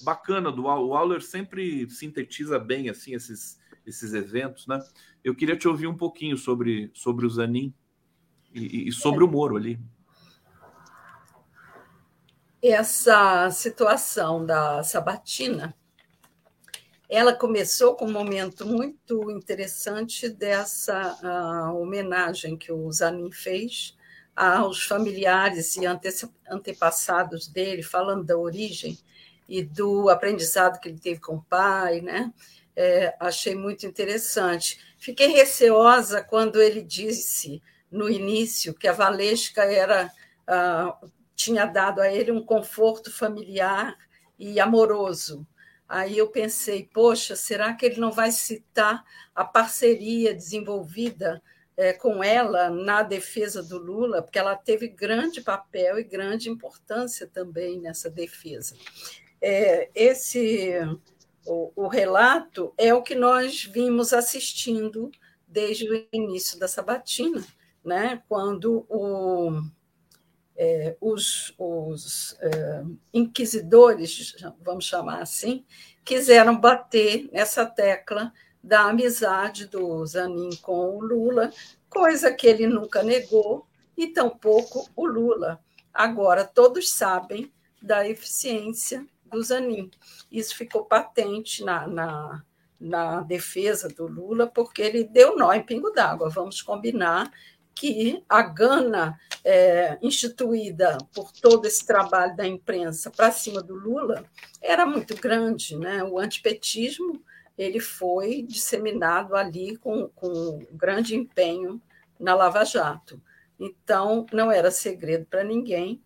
bacana 0.04 0.52
do 0.52 0.64
o 0.64 0.94
Auler 0.94 1.22
sempre 1.22 1.88
sintetiza 1.88 2.58
bem 2.58 2.90
assim 2.90 3.14
esses, 3.14 3.58
esses 3.86 4.12
eventos, 4.12 4.66
né? 4.66 4.78
Eu 5.24 5.34
queria 5.34 5.56
te 5.56 5.66
ouvir 5.66 5.86
um 5.86 5.96
pouquinho 5.96 6.36
sobre, 6.36 6.90
sobre 6.92 7.24
o 7.24 7.30
Zanin 7.30 7.72
e, 8.52 8.88
e 8.88 8.92
sobre 8.92 9.24
o 9.24 9.28
Moro 9.28 9.56
ali. 9.56 9.80
Essa 12.62 13.50
situação 13.50 14.44
da 14.44 14.82
Sabatina 14.82 15.74
ela 17.08 17.32
começou 17.32 17.94
com 17.94 18.06
um 18.06 18.12
momento 18.12 18.66
muito 18.66 19.30
interessante 19.30 20.28
dessa 20.28 21.16
uh, 21.22 21.80
homenagem 21.80 22.56
que 22.56 22.72
o 22.72 22.90
Zanin 22.90 23.30
fez 23.30 23.96
aos 24.34 24.84
familiares 24.84 25.76
e 25.76 25.86
ante 25.86 26.08
antepassados 26.50 27.48
dele, 27.48 27.82
falando 27.82 28.24
da 28.24 28.36
origem 28.36 28.98
e 29.48 29.62
do 29.62 30.10
aprendizado 30.10 30.80
que 30.80 30.88
ele 30.88 30.98
teve 30.98 31.20
com 31.20 31.36
o 31.36 31.42
pai, 31.42 32.00
né? 32.00 32.32
É, 32.74 33.14
achei 33.18 33.54
muito 33.54 33.86
interessante. 33.86 34.78
Fiquei 34.98 35.28
receosa 35.28 36.22
quando 36.22 36.60
ele 36.60 36.82
disse 36.82 37.62
no 37.90 38.10
início 38.10 38.74
que 38.74 38.88
a 38.88 38.92
Valesca 38.92 39.62
era 39.62 40.12
uh, 40.46 41.10
tinha 41.34 41.64
dado 41.64 42.00
a 42.00 42.12
ele 42.12 42.32
um 42.32 42.44
conforto 42.44 43.10
familiar 43.10 43.96
e 44.38 44.60
amoroso 44.60 45.46
Aí 45.88 46.18
eu 46.18 46.28
pensei, 46.28 46.88
poxa, 46.92 47.36
será 47.36 47.72
que 47.74 47.86
ele 47.86 48.00
não 48.00 48.10
vai 48.10 48.32
citar 48.32 49.04
a 49.34 49.44
parceria 49.44 50.34
desenvolvida 50.34 51.42
é, 51.76 51.92
com 51.92 52.24
ela 52.24 52.70
na 52.70 53.02
defesa 53.02 53.62
do 53.62 53.78
Lula? 53.78 54.22
Porque 54.22 54.38
ela 54.38 54.56
teve 54.56 54.88
grande 54.88 55.40
papel 55.40 55.98
e 55.98 56.04
grande 56.04 56.50
importância 56.50 57.26
também 57.26 57.80
nessa 57.80 58.10
defesa. 58.10 58.74
É, 59.40 59.90
esse 59.94 60.74
o, 61.46 61.72
o 61.76 61.86
relato 61.86 62.74
é 62.76 62.92
o 62.92 63.02
que 63.02 63.14
nós 63.14 63.64
vimos 63.64 64.12
assistindo 64.12 65.10
desde 65.46 65.88
o 65.88 66.06
início 66.12 66.58
da 66.58 66.66
sabatina, 66.66 67.44
né, 67.84 68.20
quando 68.28 68.84
o, 68.88 69.62
é, 70.56 70.96
os, 71.00 71.54
os 71.58 72.36
é, 72.40 72.82
inquisidores, 73.12 74.34
vamos 74.60 74.86
chamar 74.86 75.20
assim, 75.20 75.64
quiseram 76.04 76.58
bater 76.58 77.28
nessa 77.32 77.66
tecla 77.66 78.32
da 78.62 78.88
amizade 78.88 79.66
do 79.66 80.04
Zanin 80.06 80.56
com 80.62 80.96
o 80.96 81.00
Lula, 81.00 81.52
coisa 81.88 82.32
que 82.32 82.46
ele 82.46 82.66
nunca 82.66 83.02
negou, 83.02 83.66
e 83.96 84.08
tampouco 84.08 84.88
o 84.94 85.06
Lula. 85.06 85.60
Agora, 85.92 86.44
todos 86.44 86.90
sabem 86.90 87.52
da 87.80 88.06
eficiência 88.06 89.06
do 89.24 89.42
Zanin. 89.42 89.90
Isso 90.30 90.54
ficou 90.56 90.84
patente 90.84 91.64
na, 91.64 91.86
na, 91.86 92.44
na 92.78 93.20
defesa 93.22 93.88
do 93.88 94.06
Lula, 94.06 94.46
porque 94.46 94.82
ele 94.82 95.04
deu 95.04 95.36
nó 95.36 95.52
em 95.52 95.62
pingo 95.62 95.90
d'água. 95.90 96.28
Vamos 96.28 96.60
combinar 96.60 97.30
que 97.76 98.24
a 98.26 98.40
gana 98.40 99.20
é, 99.44 99.98
instituída 100.00 100.96
por 101.14 101.30
todo 101.30 101.66
esse 101.66 101.86
trabalho 101.86 102.34
da 102.34 102.46
imprensa 102.46 103.10
para 103.10 103.30
cima 103.30 103.62
do 103.62 103.74
Lula 103.74 104.24
era 104.62 104.86
muito 104.86 105.14
grande. 105.14 105.76
Né? 105.76 106.02
O 106.02 106.18
antipetismo 106.18 107.22
ele 107.56 107.78
foi 107.78 108.42
disseminado 108.42 109.36
ali 109.36 109.76
com, 109.76 110.08
com 110.08 110.66
grande 110.72 111.14
empenho 111.14 111.80
na 112.18 112.34
Lava 112.34 112.64
Jato. 112.64 113.20
Então, 113.60 114.26
não 114.32 114.50
era 114.50 114.70
segredo 114.70 115.26
para 115.26 115.44
ninguém 115.44 116.02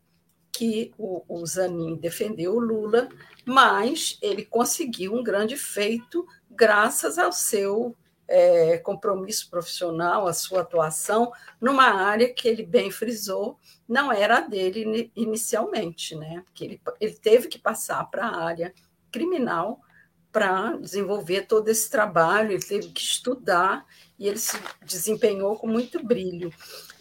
que 0.52 0.92
o, 0.98 1.22
o 1.28 1.47
Zanin 1.47 1.97
defendeu 1.97 2.55
o 2.55 2.60
Lula, 2.60 3.09
mas 3.44 4.18
ele 4.20 4.44
conseguiu 4.44 5.14
um 5.14 5.22
grande 5.22 5.56
feito 5.56 6.26
graças 6.51 7.18
ao 7.18 7.32
seu 7.32 7.97
é, 8.31 8.78
compromisso 8.78 9.51
profissional, 9.51 10.28
a 10.28 10.32
sua 10.32 10.61
atuação 10.61 11.32
numa 11.61 11.86
área 11.86 12.32
que 12.32 12.48
ele 12.48 12.65
bem 12.65 12.90
frisou 12.90 13.59
não 13.89 14.12
era 14.12 14.39
a 14.39 14.40
dele 14.40 15.11
inicialmente, 15.16 16.15
né? 16.15 16.43
Porque 16.47 16.65
ele, 16.65 16.81
ele 17.01 17.15
teve 17.15 17.48
que 17.48 17.59
passar 17.59 18.09
para 18.09 18.27
a 18.27 18.44
área 18.44 18.73
criminal 19.11 19.81
para 20.31 20.77
desenvolver 20.77 21.43
todo 21.48 21.69
esse 21.69 21.90
trabalho, 21.90 22.52
ele 22.52 22.62
teve 22.62 22.90
que 22.90 23.01
estudar 23.01 23.85
e 24.16 24.28
ele 24.28 24.39
se 24.39 24.57
desempenhou 24.86 25.57
com 25.57 25.66
muito 25.66 26.01
brilho. 26.05 26.52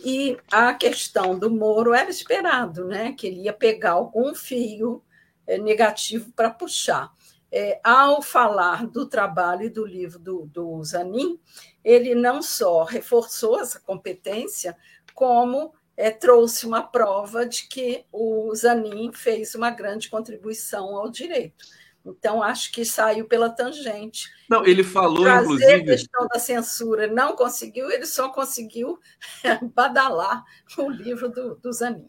E 0.04 0.36
a 0.52 0.74
questão 0.74 1.38
do 1.38 1.52
Moro 1.52 1.94
era 1.94 2.10
esperado, 2.10 2.86
né? 2.86 3.14
Que 3.14 3.28
ele 3.28 3.42
ia 3.42 3.54
pegar 3.54 3.92
algum 3.92 4.34
fio 4.34 5.04
é, 5.46 5.60
negativo 5.60 6.32
para 6.32 6.50
puxar. 6.50 7.14
É, 7.52 7.80
ao 7.84 8.22
falar 8.22 8.86
do 8.86 9.08
trabalho 9.08 9.64
e 9.64 9.70
do 9.70 9.86
livro 9.86 10.20
do, 10.20 10.46
do 10.46 10.84
Zanin, 10.84 11.40
ele 11.84 12.14
não 12.14 12.42
só 12.42 12.84
reforçou 12.84 13.60
essa 13.60 13.80
competência, 13.80 14.78
como 15.14 15.74
é, 15.98 16.12
trouxe 16.12 16.66
uma 16.66 16.82
prova 16.82 17.46
de 17.46 17.68
que 17.68 18.06
o 18.12 18.54
Zanin 18.56 19.12
fez 19.12 19.56
uma 19.56 19.70
grande 19.70 20.10
contribuição 20.10 20.96
ao 20.96 21.10
direito. 21.10 21.66
Então, 22.06 22.42
acho 22.42 22.72
que 22.72 22.86
saiu 22.86 23.28
pela 23.28 23.50
tangente. 23.50 24.30
Não, 24.50 24.66
ele 24.66 24.84
falou, 24.84 25.24
Trazer 25.24 25.44
inclusive. 25.44 25.74
a 25.74 25.86
questão 25.86 26.28
da 26.28 26.40
censura 26.40 27.08
não 27.08 27.36
conseguiu, 27.36 27.92
ele 27.92 28.06
só 28.06 28.30
conseguiu 28.30 29.00
badalar 29.76 30.44
o 30.78 30.90
livro 30.90 31.30
do, 31.30 31.56
do 31.56 31.74
Zanin. 31.74 32.08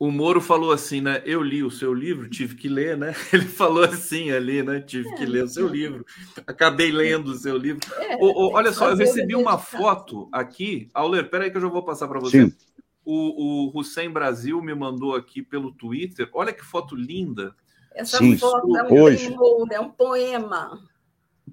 O 0.00 0.10
Moro 0.10 0.40
falou 0.40 0.72
assim, 0.72 1.02
né? 1.02 1.22
Eu 1.26 1.42
li 1.42 1.62
o 1.62 1.70
seu 1.70 1.92
livro, 1.92 2.26
tive 2.26 2.54
que 2.54 2.70
ler, 2.70 2.96
né? 2.96 3.14
Ele 3.30 3.44
falou 3.44 3.84
assim 3.84 4.30
ali, 4.30 4.62
né? 4.62 4.80
Tive 4.80 5.10
é, 5.10 5.14
que 5.14 5.26
ler 5.26 5.44
o 5.44 5.48
seu 5.48 5.68
livro. 5.68 6.06
Acabei 6.46 6.90
lendo 6.90 7.28
o 7.28 7.34
seu 7.34 7.54
livro. 7.54 7.82
É, 7.98 8.16
o, 8.16 8.24
o, 8.24 8.54
olha 8.54 8.72
só, 8.72 8.88
eu 8.88 8.96
recebi 8.96 9.36
uma 9.36 9.58
foto 9.58 10.26
aqui. 10.32 10.88
Auler, 10.94 11.28
peraí 11.28 11.50
que 11.50 11.58
eu 11.58 11.60
já 11.60 11.68
vou 11.68 11.84
passar 11.84 12.08
para 12.08 12.18
você. 12.18 12.46
Sim. 12.46 12.56
O, 13.04 13.68
o 13.68 13.78
Hussein 13.78 14.10
Brasil 14.10 14.62
me 14.62 14.74
mandou 14.74 15.14
aqui 15.14 15.42
pelo 15.42 15.70
Twitter. 15.70 16.30
Olha 16.32 16.54
que 16.54 16.64
foto 16.64 16.96
linda. 16.96 17.54
Essa 17.94 18.16
Sim, 18.16 18.38
foto 18.38 18.74
é 18.78 18.82
um, 18.84 19.02
hoje. 19.02 19.36
é 19.70 19.80
um 19.80 19.90
poema. 19.90 20.80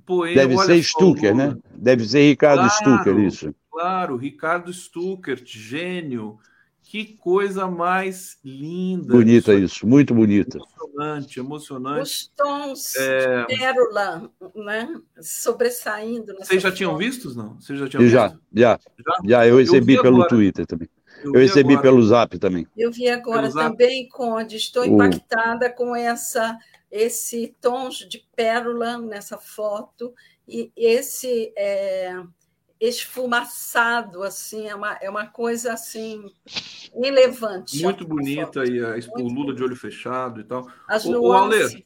poema. 0.06 0.36
Deve 0.36 0.57
ser 0.57 0.84
Stucker, 0.84 1.36
né? 1.36 1.57
Deve 1.76 2.07
ser 2.07 2.30
Ricardo 2.30 2.60
claro, 2.60 2.74
Stucker, 2.74 3.19
isso. 3.19 3.56
Claro, 3.69 4.15
Ricardo 4.15 4.72
Stucker, 4.72 5.41
gênio. 5.45 6.38
Que 6.89 7.18
coisa 7.18 7.68
mais 7.68 8.38
linda. 8.45 9.14
Bonita 9.14 9.53
isso, 9.53 9.64
isso 9.65 9.88
muito 9.88 10.14
bonita. 10.14 10.57
Emocionante, 10.57 11.39
emocionante. 11.39 12.01
Os 12.01 12.27
tons 12.34 12.95
é... 12.95 13.41
de 13.41 13.57
pérola, 13.57 14.31
né? 14.55 14.95
Sobressaindo. 15.22 16.34
Vocês 16.39 16.64
já 16.64 16.72
tinham 16.72 16.95
visto, 16.95 17.35
não? 17.35 17.55
Vocês 17.59 17.77
já 17.77 17.89
tinham 17.89 18.07
já, 18.07 18.27
visto? 18.30 18.41
Já, 18.53 18.80
já. 19.05 19.18
Já, 19.26 19.47
eu 19.47 19.57
recebi 19.57 19.95
eu 19.95 20.01
pelo 20.01 20.15
agora. 20.15 20.30
Twitter 20.30 20.65
também. 20.65 20.88
Eu, 21.26 21.34
eu 21.34 21.41
recebi 21.41 21.73
agora. 21.73 21.81
pelo 21.81 22.03
Zap 22.03 22.39
também. 22.39 22.65
Eu 22.77 22.89
vi 22.89 23.09
agora 23.09 23.51
também, 23.51 24.07
Conde. 24.07 24.55
Estou 24.55 24.85
impactada 24.85 25.69
com 25.69 25.93
essa 25.93 26.57
esse 26.89 27.53
tons 27.59 27.97
de 27.97 28.26
pérola 28.34 28.97
nessa 28.97 29.38
foto 29.38 30.14
e 30.47 30.72
esse 30.77 31.51
é, 31.57 32.18
esfumaçado, 32.80 34.24
assim, 34.24 34.68
é 34.68 34.76
uma, 34.76 34.98
é 35.02 35.10
uma 35.10 35.26
coisa 35.26 35.74
assim 35.74 36.24
relevante. 36.94 37.84
Muito 37.84 38.08
bonita, 38.08 38.64
e 38.66 38.80
a, 38.80 38.95
o 39.16 39.28
Lula 39.28 39.54
de 39.54 39.64
olho 39.64 39.76
fechado 39.76 40.40
e 40.40 40.44
tal. 40.44 40.68
As 40.88 41.06
o, 41.06 41.20
o 41.20 41.34
Ale, 41.34 41.86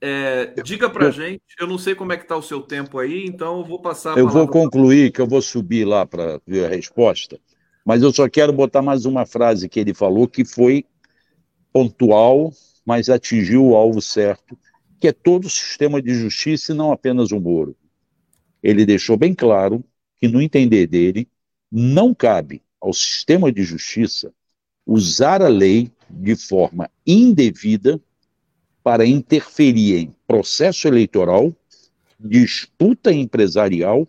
é, 0.00 0.54
diga 0.62 0.88
para 0.88 1.08
a 1.08 1.10
gente, 1.10 1.42
eu 1.58 1.66
não 1.66 1.76
sei 1.76 1.94
como 1.94 2.12
é 2.12 2.16
que 2.16 2.22
está 2.22 2.36
o 2.36 2.42
seu 2.42 2.62
tempo 2.62 2.98
aí, 2.98 3.24
então 3.26 3.58
eu 3.58 3.64
vou 3.64 3.80
passar 3.80 4.16
Eu 4.16 4.28
vou 4.28 4.46
concluir, 4.46 5.12
que 5.12 5.20
eu 5.20 5.26
vou 5.26 5.42
subir 5.42 5.84
lá 5.84 6.06
para 6.06 6.40
ver 6.46 6.66
a 6.66 6.68
resposta, 6.68 7.38
mas 7.84 8.02
eu 8.02 8.12
só 8.12 8.28
quero 8.28 8.52
botar 8.52 8.82
mais 8.82 9.04
uma 9.04 9.26
frase 9.26 9.68
que 9.68 9.80
ele 9.80 9.92
falou, 9.92 10.28
que 10.28 10.44
foi 10.44 10.86
pontual, 11.72 12.52
mas 12.86 13.08
atingiu 13.08 13.66
o 13.66 13.76
alvo 13.76 14.00
certo, 14.00 14.56
que 15.00 15.08
é 15.08 15.12
todo 15.12 15.46
o 15.46 15.50
sistema 15.50 16.00
de 16.00 16.14
justiça 16.14 16.72
e 16.72 16.76
não 16.76 16.92
apenas 16.92 17.32
o 17.32 17.40
Moro 17.40 17.76
ele 18.62 18.84
deixou 18.84 19.16
bem 19.16 19.34
claro 19.34 19.84
que, 20.18 20.28
no 20.28 20.40
entender 20.40 20.86
dele, 20.86 21.28
não 21.70 22.14
cabe 22.14 22.62
ao 22.80 22.92
sistema 22.92 23.52
de 23.52 23.62
justiça 23.62 24.32
usar 24.86 25.42
a 25.42 25.48
lei 25.48 25.90
de 26.08 26.34
forma 26.34 26.90
indevida 27.06 28.00
para 28.82 29.06
interferir 29.06 29.96
em 29.98 30.14
processo 30.26 30.88
eleitoral, 30.88 31.54
disputa 32.18 33.12
empresarial 33.12 34.08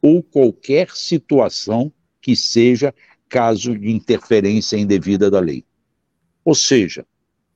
ou 0.00 0.22
qualquer 0.22 0.90
situação 0.90 1.92
que 2.20 2.34
seja 2.34 2.94
caso 3.28 3.76
de 3.76 3.90
interferência 3.90 4.76
indevida 4.76 5.30
da 5.30 5.40
lei. 5.40 5.64
Ou 6.44 6.54
seja, 6.54 7.04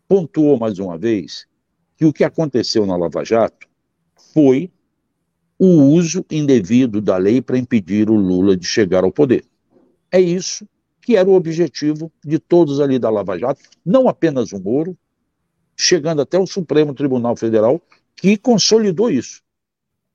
pontuou 0.08 0.58
mais 0.58 0.78
uma 0.78 0.98
vez 0.98 1.46
que 1.96 2.04
o 2.04 2.12
que 2.12 2.24
aconteceu 2.24 2.84
na 2.84 2.96
Lava 2.96 3.24
Jato 3.24 3.68
foi 4.34 4.70
o 5.62 5.92
uso 5.92 6.24
indevido 6.30 7.02
da 7.02 7.18
lei 7.18 7.42
para 7.42 7.58
impedir 7.58 8.08
o 8.08 8.14
Lula 8.16 8.56
de 8.56 8.64
chegar 8.64 9.04
ao 9.04 9.12
poder. 9.12 9.44
É 10.10 10.18
isso 10.18 10.66
que 11.02 11.16
era 11.16 11.28
o 11.28 11.34
objetivo 11.34 12.10
de 12.24 12.38
todos 12.38 12.80
ali 12.80 12.98
da 12.98 13.10
Lava 13.10 13.38
Jato, 13.38 13.60
não 13.84 14.08
apenas 14.08 14.52
o 14.52 14.58
Moro, 14.58 14.96
chegando 15.76 16.22
até 16.22 16.38
o 16.38 16.46
Supremo 16.46 16.94
Tribunal 16.94 17.36
Federal, 17.36 17.78
que 18.16 18.38
consolidou 18.38 19.10
isso. 19.10 19.42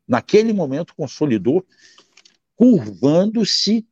Naquele 0.08 0.52
momento, 0.52 0.96
consolidou, 0.96 1.64
curvando-se 2.56 3.86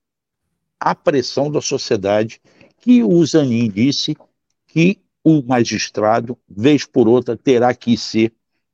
à 0.80 0.96
pressão 0.96 1.52
da 1.52 1.62
sociedade, 1.62 2.42
que 2.80 3.04
o 3.04 3.24
Zanin 3.24 3.70
disse 3.70 4.18
que 4.66 5.00
o 5.24 5.44
magistrado, 5.44 6.36
vez 6.50 6.84
por 6.84 7.08
outra, 7.08 7.38
terá 7.38 7.76
que 7.76 7.96
ser 7.96 8.34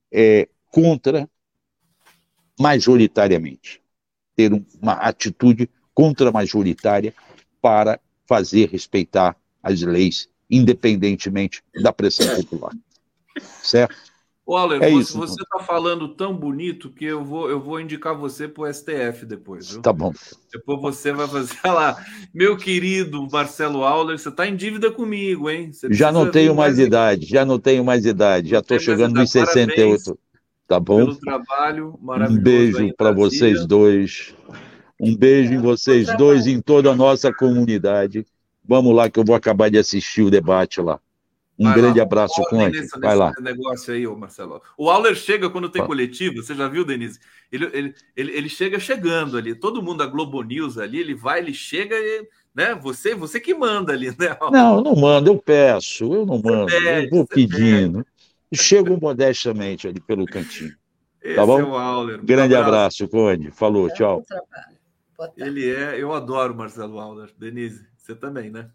é, 0.09 0.47
contra 0.71 1.29
majoritariamente, 2.59 3.81
ter 4.35 4.51
uma 4.81 4.93
atitude 4.93 5.69
contra-majoritária 5.93 7.13
para 7.61 7.99
fazer 8.27 8.69
respeitar 8.69 9.35
as 9.61 9.81
leis, 9.81 10.29
independentemente 10.49 11.63
da 11.81 11.91
pressão 11.91 12.35
popular. 12.35 12.73
Certo? 13.63 13.95
Waller, 14.49 14.81
é 14.81 14.89
você 14.89 15.19
está 15.19 15.43
então. 15.55 15.59
falando 15.63 16.07
tão 16.07 16.35
bonito 16.35 16.89
que 16.89 17.05
eu 17.05 17.23
vou, 17.23 17.51
eu 17.51 17.61
vou 17.61 17.79
indicar 17.79 18.17
você 18.17 18.47
para 18.47 18.63
o 18.63 18.73
STF 18.73 19.23
depois. 19.23 19.73
Viu? 19.73 19.81
Tá 19.81 19.93
bom. 19.93 20.11
Depois 20.51 20.79
você 20.79 21.11
vai 21.11 21.27
fazer 21.27 21.59
lá. 21.65 22.03
Meu 22.33 22.57
querido 22.57 23.27
Marcelo 23.31 23.83
Auler, 23.83 24.17
você 24.17 24.29
está 24.29 24.47
em 24.47 24.55
dívida 24.55 24.89
comigo, 24.89 25.51
hein? 25.51 25.69
já 25.91 26.11
não 26.11 26.31
tenho 26.31 26.55
mais, 26.55 26.77
mais 26.77 26.87
idade, 26.87 27.27
já 27.27 27.45
não 27.45 27.59
tenho 27.59 27.85
mais 27.85 28.05
idade, 28.07 28.49
já 28.49 28.57
estou 28.57 28.79
chegando 28.79 29.13
nos 29.19 29.29
68. 29.29 30.17
Tá 30.69 30.79
bom? 30.79 30.97
Pelo 30.97 31.15
trabalho 31.15 31.97
maravilhoso. 31.99 32.39
Um 32.39 32.43
beijo 32.43 32.93
para 32.95 33.11
vocês 33.11 33.65
dois. 33.65 34.35
Um 35.01 35.17
beijo 35.17 35.51
em 35.51 35.57
vocês 35.57 36.15
dois 36.15 36.45
e 36.45 36.51
em 36.51 36.61
toda 36.61 36.91
a 36.91 36.95
nossa 36.95 37.33
comunidade. 37.33 38.23
Vamos 38.63 38.95
lá 38.95 39.09
que 39.09 39.19
eu 39.19 39.25
vou 39.25 39.35
acabar 39.35 39.71
de 39.71 39.79
assistir 39.79 40.21
o 40.21 40.29
debate 40.29 40.79
lá. 40.79 40.99
Um 41.57 41.63
Vai 41.63 41.73
grande 41.73 41.97
lá. 41.97 42.05
abraço, 42.05 42.39
Conte. 42.43 42.87
Vai 43.01 43.15
lá. 43.15 43.33
negócio 43.41 43.95
aí, 43.95 44.05
ô 44.05 44.15
Marcelo. 44.15 44.61
O 44.77 44.91
Auler 44.91 45.15
chega 45.15 45.49
quando 45.49 45.69
tem 45.69 45.83
coletiva, 45.83 46.35
você 46.35 46.53
já 46.53 46.67
viu, 46.67 46.85
Denise? 46.85 47.19
Ele, 47.51 47.65
ele, 47.73 47.95
ele, 48.15 48.31
ele 48.31 48.49
chega 48.49 48.79
chegando 48.79 49.37
ali. 49.37 49.55
Todo 49.55 49.81
mundo 49.81 49.97
da 49.97 50.05
Globo 50.05 50.43
News 50.43 50.77
ali, 50.77 50.99
ele 50.99 51.15
vai, 51.15 51.39
ele 51.39 51.53
chega 51.53 51.95
e 51.95 52.27
né? 52.53 52.75
Você, 52.75 53.15
você 53.15 53.39
que 53.39 53.55
manda 53.55 53.93
ali, 53.93 54.09
né? 54.09 54.37
Não, 54.51 54.77
eu 54.77 54.83
não 54.83 54.95
mando, 54.95 55.31
eu 55.31 55.37
peço, 55.37 56.03
eu 56.03 56.25
não 56.25 56.39
mando, 56.39 56.67
pede, 56.67 57.05
eu 57.05 57.09
vou 57.09 57.25
pedindo. 57.25 58.05
E 58.51 58.57
chego 58.57 58.99
modestamente 58.99 59.87
ali 59.87 59.99
pelo 60.01 60.25
cantinho. 60.25 60.75
Esse 61.21 61.35
tá 61.35 61.45
bom? 61.45 61.59
É 61.59 61.63
Auler, 61.63 62.23
Grande 62.23 62.55
um 62.55 62.57
abraço. 62.57 63.03
abraço, 63.03 63.07
Conde. 63.09 63.51
Falou, 63.51 63.89
é 63.89 63.93
tchau. 63.93 64.23
Ele 65.35 65.69
é, 65.69 66.01
eu 66.01 66.13
adoro 66.13 66.55
Marcelo 66.55 66.99
Auler. 66.99 67.29
Denise, 67.37 67.85
você 67.97 68.15
também, 68.15 68.49
né? 68.49 68.69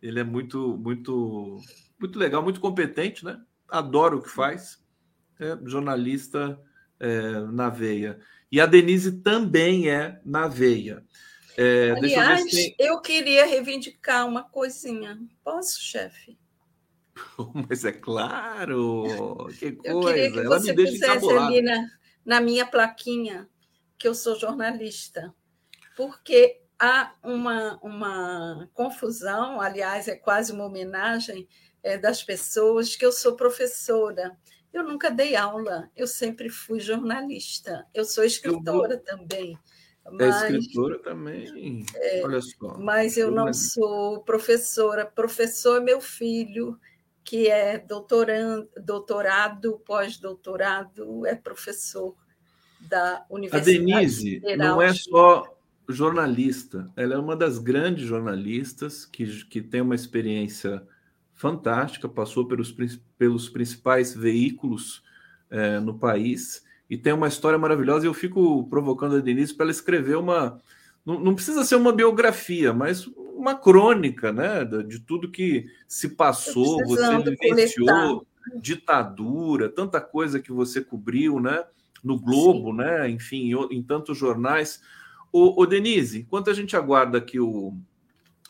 Ele 0.00 0.20
é 0.20 0.24
muito, 0.24 0.78
muito, 0.78 1.60
muito 1.98 2.18
legal, 2.18 2.42
muito 2.42 2.60
competente, 2.60 3.24
né? 3.24 3.40
Adoro 3.68 4.18
o 4.18 4.22
que 4.22 4.30
faz. 4.30 4.80
É 5.40 5.58
jornalista 5.64 6.58
é, 7.00 7.40
na 7.52 7.68
veia. 7.68 8.18
E 8.50 8.60
a 8.60 8.66
Denise 8.66 9.20
também 9.20 9.90
é 9.90 10.20
na 10.24 10.46
veia. 10.46 11.04
É, 11.56 11.90
Aliás, 11.90 12.42
eu, 12.42 12.48
se... 12.50 12.76
eu, 12.78 13.00
queria 13.00 13.46
reivindicar 13.46 14.26
uma 14.26 14.44
coisinha. 14.44 15.18
Posso, 15.42 15.82
chefe? 15.82 16.38
Mas 17.68 17.84
é 17.84 17.92
claro! 17.92 19.04
Que 19.58 19.72
coisa! 19.72 19.88
Eu 19.88 20.00
queria 20.00 20.32
que 20.32 20.38
Ela 20.38 20.60
você 20.60 20.72
me 20.72 20.84
pusesse 20.84 21.30
ali 21.30 21.62
na, 21.62 21.86
na 22.24 22.40
minha 22.40 22.66
plaquinha 22.66 23.48
que 23.98 24.06
eu 24.06 24.14
sou 24.14 24.38
jornalista. 24.38 25.34
Porque 25.96 26.60
há 26.78 27.14
uma, 27.22 27.78
uma 27.82 28.68
confusão, 28.74 29.60
aliás, 29.60 30.08
é 30.08 30.16
quase 30.16 30.52
uma 30.52 30.66
homenagem 30.66 31.48
é, 31.82 31.96
das 31.96 32.22
pessoas, 32.22 32.94
que 32.96 33.04
eu 33.04 33.12
sou 33.12 33.36
professora. 33.36 34.36
Eu 34.72 34.82
nunca 34.82 35.10
dei 35.10 35.34
aula, 35.34 35.90
eu 35.96 36.06
sempre 36.06 36.50
fui 36.50 36.80
jornalista. 36.80 37.86
Eu 37.94 38.04
sou 38.04 38.24
escritora 38.24 38.94
eu 38.94 38.98
vou... 38.98 39.04
também. 39.04 39.58
É 40.04 40.10
mas, 40.10 40.42
é 40.42 40.50
escritora 40.50 40.98
também. 40.98 41.84
É, 41.94 42.22
Olha 42.24 42.40
só. 42.42 42.78
Mas 42.78 43.16
eu 43.16 43.30
não 43.30 43.52
sou 43.52 44.22
professora. 44.22 45.06
Professor 45.06 45.80
é 45.80 45.84
meu 45.84 46.00
filho, 46.00 46.78
que 47.26 47.48
é 47.48 47.76
doutorando, 47.76 48.68
doutorado, 48.80 49.82
pós-doutorado, 49.84 51.26
é 51.26 51.34
professor 51.34 52.14
da 52.80 53.26
Universidade. 53.28 53.76
A 53.76 53.80
Denise 53.80 54.40
Federal 54.40 54.76
não 54.76 54.80
é 54.80 54.94
só 54.94 55.44
jornalista, 55.88 56.88
ela 56.96 57.14
é 57.14 57.18
uma 57.18 57.34
das 57.34 57.58
grandes 57.58 58.06
jornalistas 58.06 59.04
que, 59.04 59.44
que 59.46 59.60
tem 59.60 59.80
uma 59.80 59.96
experiência 59.96 60.86
fantástica, 61.34 62.08
passou 62.08 62.46
pelos, 62.46 62.74
pelos 63.18 63.48
principais 63.48 64.14
veículos 64.14 65.02
é, 65.50 65.80
no 65.80 65.98
país 65.98 66.64
e 66.88 66.96
tem 66.96 67.12
uma 67.12 67.28
história 67.28 67.58
maravilhosa. 67.58 68.06
E 68.06 68.08
eu 68.08 68.14
fico 68.14 68.68
provocando 68.68 69.16
a 69.16 69.20
Denise 69.20 69.52
para 69.52 69.64
ela 69.64 69.72
escrever 69.72 70.16
uma. 70.16 70.60
Não, 71.04 71.18
não, 71.18 71.34
precisa 71.34 71.64
ser 71.64 71.74
uma 71.74 71.92
biografia, 71.92 72.72
mas 72.72 73.08
uma 73.36 73.54
crônica 73.54 74.32
né, 74.32 74.64
de 74.64 74.98
tudo 75.00 75.30
que 75.30 75.66
se 75.86 76.10
passou, 76.10 76.84
você 76.84 77.18
vivenciou, 77.18 78.26
ditadura, 78.60 79.68
tanta 79.68 80.00
coisa 80.00 80.40
que 80.40 80.52
você 80.52 80.80
cobriu 80.80 81.38
né, 81.40 81.64
no 82.02 82.18
Globo, 82.18 82.72
né, 82.72 83.08
enfim, 83.08 83.52
em, 83.52 83.78
em 83.78 83.82
tantos 83.82 84.16
jornais. 84.16 84.80
O, 85.32 85.60
o, 85.62 85.66
Denise, 85.66 86.20
enquanto 86.20 86.50
a 86.50 86.54
gente 86.54 86.76
aguarda 86.76 87.18
aqui 87.18 87.38
o, 87.38 87.76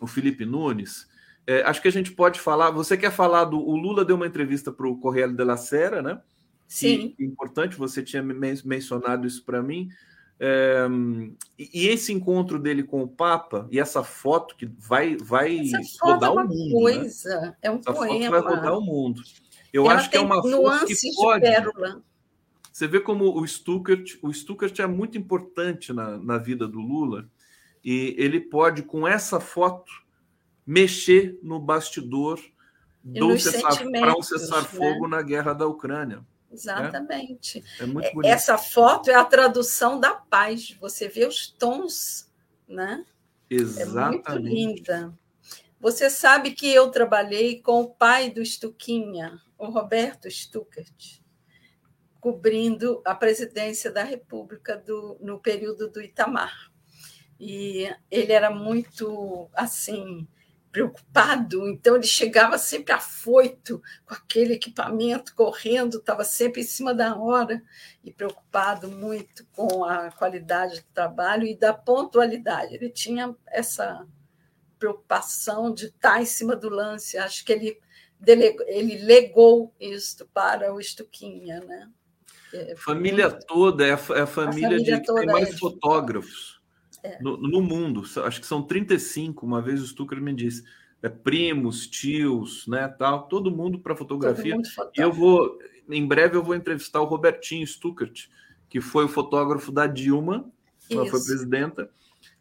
o 0.00 0.06
Felipe 0.06 0.44
Nunes, 0.44 1.08
é, 1.46 1.62
acho 1.62 1.80
que 1.80 1.88
a 1.88 1.92
gente 1.92 2.12
pode 2.12 2.40
falar. 2.40 2.70
Você 2.70 2.96
quer 2.96 3.12
falar 3.12 3.44
do. 3.44 3.58
O 3.58 3.76
Lula 3.76 4.04
deu 4.04 4.16
uma 4.16 4.26
entrevista 4.26 4.72
para 4.72 4.88
o 4.88 4.98
Correio 4.98 5.32
de 5.32 5.44
la 5.44 5.56
Sera, 5.56 6.02
né? 6.02 6.20
Sim. 6.66 7.14
E, 7.18 7.24
importante, 7.24 7.76
você 7.76 8.02
tinha 8.02 8.22
mencionado 8.22 9.26
isso 9.26 9.44
para 9.44 9.62
mim. 9.62 9.88
É, 10.38 10.86
e 11.58 11.88
esse 11.88 12.12
encontro 12.12 12.58
dele 12.58 12.82
com 12.82 13.02
o 13.02 13.08
Papa 13.08 13.66
e 13.70 13.80
essa 13.80 14.04
foto 14.04 14.54
que 14.54 14.66
vai 14.66 15.16
vai 15.16 15.62
rodar 16.02 16.30
é 16.30 16.32
o 16.32 16.36
mundo, 16.36 16.58
né? 16.58 16.70
coisa, 16.72 17.40
né? 17.40 17.56
é 17.62 17.70
um 17.70 17.78
essa 17.78 17.92
poema. 17.92 18.40
Vai 18.40 18.56
rodar 18.56 18.78
o 18.78 18.82
mundo. 18.82 19.22
Eu 19.72 19.84
Ela 19.84 19.94
acho 19.94 20.10
que 20.10 20.16
é 20.16 20.20
uma 20.20 20.42
foto 20.42 20.86
que 20.86 21.14
pode. 21.14 21.40
Pérola. 21.40 22.02
Você 22.70 22.86
vê 22.86 23.00
como 23.00 23.40
o 23.40 23.46
Stuckert, 23.46 24.18
o 24.20 24.30
Stuckert 24.30 24.78
é 24.80 24.86
muito 24.86 25.16
importante 25.16 25.94
na, 25.94 26.18
na 26.18 26.36
vida 26.36 26.68
do 26.68 26.78
Lula 26.78 27.26
e 27.82 28.14
ele 28.18 28.38
pode 28.38 28.82
com 28.82 29.08
essa 29.08 29.40
foto 29.40 29.90
mexer 30.66 31.38
no 31.42 31.58
bastidor 31.58 32.38
do 33.02 33.38
cessar, 33.38 33.78
para 33.88 34.18
um 34.18 34.22
cessar-fogo 34.22 35.08
né? 35.08 35.16
na 35.16 35.22
guerra 35.22 35.54
da 35.54 35.66
Ucrânia. 35.66 36.22
Exatamente. 36.56 37.64
É, 37.78 37.82
é 37.82 37.86
muito 37.86 38.12
bonito. 38.12 38.32
Essa 38.32 38.56
foto 38.56 39.10
é 39.10 39.14
a 39.14 39.24
tradução 39.24 40.00
da 40.00 40.14
paz. 40.14 40.76
Você 40.80 41.08
vê 41.08 41.26
os 41.26 41.48
tons, 41.48 42.30
né? 42.66 43.04
Exatamente. 43.50 44.28
É 44.28 44.32
muito 44.32 44.48
linda. 44.48 45.18
Você 45.78 46.08
sabe 46.08 46.52
que 46.52 46.72
eu 46.72 46.90
trabalhei 46.90 47.60
com 47.60 47.82
o 47.82 47.90
pai 47.90 48.30
do 48.30 48.44
Stuquinha, 48.44 49.40
o 49.58 49.66
Roberto 49.66 50.30
Stuckert, 50.30 51.20
cobrindo 52.18 53.02
a 53.04 53.14
presidência 53.14 53.90
da 53.90 54.02
República 54.02 54.76
do, 54.76 55.18
no 55.20 55.38
período 55.38 55.88
do 55.88 56.00
Itamar. 56.00 56.72
E 57.38 57.94
ele 58.10 58.32
era 58.32 58.50
muito 58.50 59.50
assim 59.52 60.26
preocupado, 60.76 61.66
então 61.70 61.96
ele 61.96 62.06
chegava 62.06 62.58
sempre 62.58 62.92
afoito 62.92 63.82
com 64.04 64.12
aquele 64.12 64.52
equipamento, 64.52 65.34
correndo, 65.34 65.96
estava 65.96 66.22
sempre 66.22 66.60
em 66.60 66.66
cima 66.66 66.92
da 66.92 67.16
hora 67.16 67.62
e 68.04 68.12
preocupado 68.12 68.86
muito 68.90 69.46
com 69.52 69.86
a 69.86 70.10
qualidade 70.10 70.82
do 70.82 70.86
trabalho 70.92 71.46
e 71.46 71.56
da 71.56 71.72
pontualidade. 71.72 72.74
Ele 72.74 72.90
tinha 72.90 73.34
essa 73.46 74.06
preocupação 74.78 75.72
de 75.72 75.86
estar 75.86 76.20
em 76.20 76.26
cima 76.26 76.54
do 76.54 76.68
lance. 76.68 77.16
Acho 77.16 77.42
que 77.42 77.54
ele, 77.54 77.80
delegou, 78.20 78.66
ele 78.68 78.98
legou 78.98 79.74
isto 79.80 80.26
para 80.26 80.74
o 80.74 80.78
Estuquinha, 80.78 81.58
né? 81.60 81.88
É, 82.52 82.76
família 82.76 83.30
toda, 83.30 83.82
é 83.82 83.92
a, 83.92 83.92
é 83.92 83.94
a 83.94 83.98
família, 83.98 84.26
a 84.26 84.26
família 84.26 84.78
de 84.78 85.00
que 85.00 85.14
tem 85.14 85.26
mais 85.26 85.48
é 85.48 85.56
fotógrafos. 85.56 86.55
É. 87.06 87.22
No, 87.22 87.36
no, 87.36 87.62
mundo, 87.62 88.02
acho 88.24 88.40
que 88.40 88.46
são 88.46 88.62
35, 88.62 89.46
uma 89.46 89.62
vez 89.62 89.80
o 89.80 89.86
Stucker 89.86 90.20
me 90.20 90.34
disse, 90.34 90.64
é, 91.02 91.08
primos, 91.08 91.86
tios, 91.86 92.66
né, 92.66 92.88
tal, 92.88 93.28
todo 93.28 93.50
mundo 93.50 93.78
para 93.78 93.94
fotografia. 93.94 94.56
E 94.96 95.00
eu 95.00 95.12
vou, 95.12 95.58
em 95.88 96.06
breve 96.06 96.36
eu 96.36 96.42
vou 96.42 96.54
entrevistar 96.54 97.00
o 97.00 97.04
Robertinho 97.04 97.66
Stuckert, 97.66 98.28
que 98.68 98.80
foi 98.80 99.04
o 99.04 99.08
fotógrafo 99.08 99.70
da 99.70 99.86
Dilma, 99.86 100.50
ela 100.90 101.06
foi 101.06 101.22
presidenta, 101.22 101.90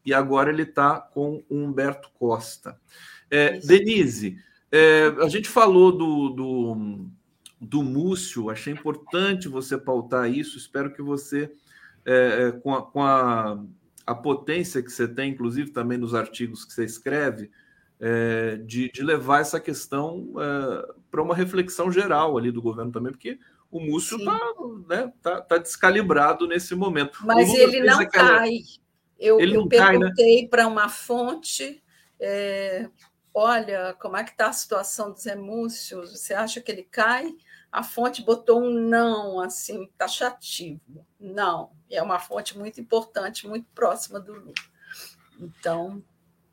e 0.06 0.14
agora 0.14 0.52
ele 0.52 0.64
está 0.64 1.00
com 1.00 1.44
o 1.50 1.58
Humberto 1.58 2.10
Costa. 2.18 2.80
É, 3.30 3.60
Denise, 3.60 4.38
é, 4.72 5.14
a 5.22 5.30
gente 5.30 5.48
falou 5.48 5.92
do, 5.92 6.30
do, 6.30 7.06
do 7.60 7.84
Múcio, 7.84 8.50
achei 8.50 8.74
importante 8.74 9.48
você 9.48 9.78
pautar 9.78 10.30
isso, 10.30 10.58
espero 10.58 10.94
que 10.94 11.02
você, 11.02 11.52
é, 12.06 12.48
é 12.48 12.52
com, 12.52 12.74
a, 12.74 12.82
com 12.82 13.04
a 13.04 13.64
a 14.06 14.14
potência 14.14 14.82
que 14.84 14.92
você 14.92 15.08
tem, 15.08 15.32
inclusive 15.32 15.72
também 15.72 15.98
nos 15.98 16.14
artigos 16.14 16.64
que 16.64 16.74
você 16.74 16.86
escreve, 16.86 17.50
é, 18.00 18.58
de, 18.58 18.92
de, 18.92 19.02
levar 19.02 19.40
essa 19.40 19.60
questão 19.60 20.34
é, 20.38 20.94
para 21.10 21.22
uma 21.22 21.34
reflexão 21.34 21.92
geral 21.92 22.38
ali 22.38 22.52
do 22.52 22.62
governo 22.62 22.92
também, 22.92 23.12
porque 23.12 23.40
o 23.72 23.80
Múcio 23.80 24.18
está 24.18 24.40
né, 24.88 25.14
tá, 25.22 25.42
tá 25.42 25.58
descalibrado 25.58 26.48
nesse 26.48 26.76
momento. 26.76 27.20
Mas 27.26 27.54
ele 27.54 27.82
não 27.82 28.00
aquela... 28.00 28.40
cai. 28.40 28.60
Eu, 29.18 29.40
ele 29.40 29.56
eu 29.56 29.68
perguntei 29.68 30.44
né? 30.44 30.48
para 30.50 30.68
uma 30.68 30.90
fonte, 30.90 31.82
é, 32.20 32.90
olha, 33.34 33.96
como 34.00 34.18
é 34.18 34.24
que 34.24 34.32
está 34.32 34.48
a 34.48 34.54
situação 34.54 35.12
do 35.12 35.20
Zé 35.20 35.36
Múcio? 35.36 36.02
Você 36.06 36.34
acha 36.34 36.60
que 36.60 36.72
ele 36.72 36.84
cai? 36.84 37.34
A 37.76 37.84
fonte 37.84 38.24
botou 38.24 38.62
um 38.64 38.72
não, 38.72 39.42
assim, 39.42 39.90
taxativo. 39.98 41.06
Não. 41.20 41.72
É 41.92 42.02
uma 42.02 42.20
fonte 42.20 42.58
muito 42.58 42.80
importante, 42.80 43.50
muito 43.50 43.68
próxima 43.76 44.18
do 44.18 44.32
Lula. 44.32 44.54
Então. 45.38 46.02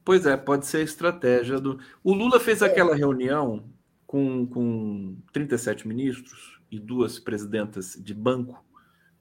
Pois 0.05 0.27
é, 0.27 0.37
pode 0.37 0.67
ser 0.67 0.79
a 0.79 0.83
estratégia 0.83 1.61
do. 1.61 1.79
O 2.03 2.13
Lula 2.13 2.41
fez 2.41 2.61
é. 2.61 2.67
aquela 2.67 2.97
reunião 2.97 3.63
com, 4.05 4.45
com 4.49 5.17
37 5.33 5.87
ministros 5.87 6.61
e 6.69 6.81
duas 6.81 7.21
presidentas 7.21 7.97
de 7.97 8.13
banco, 8.13 8.65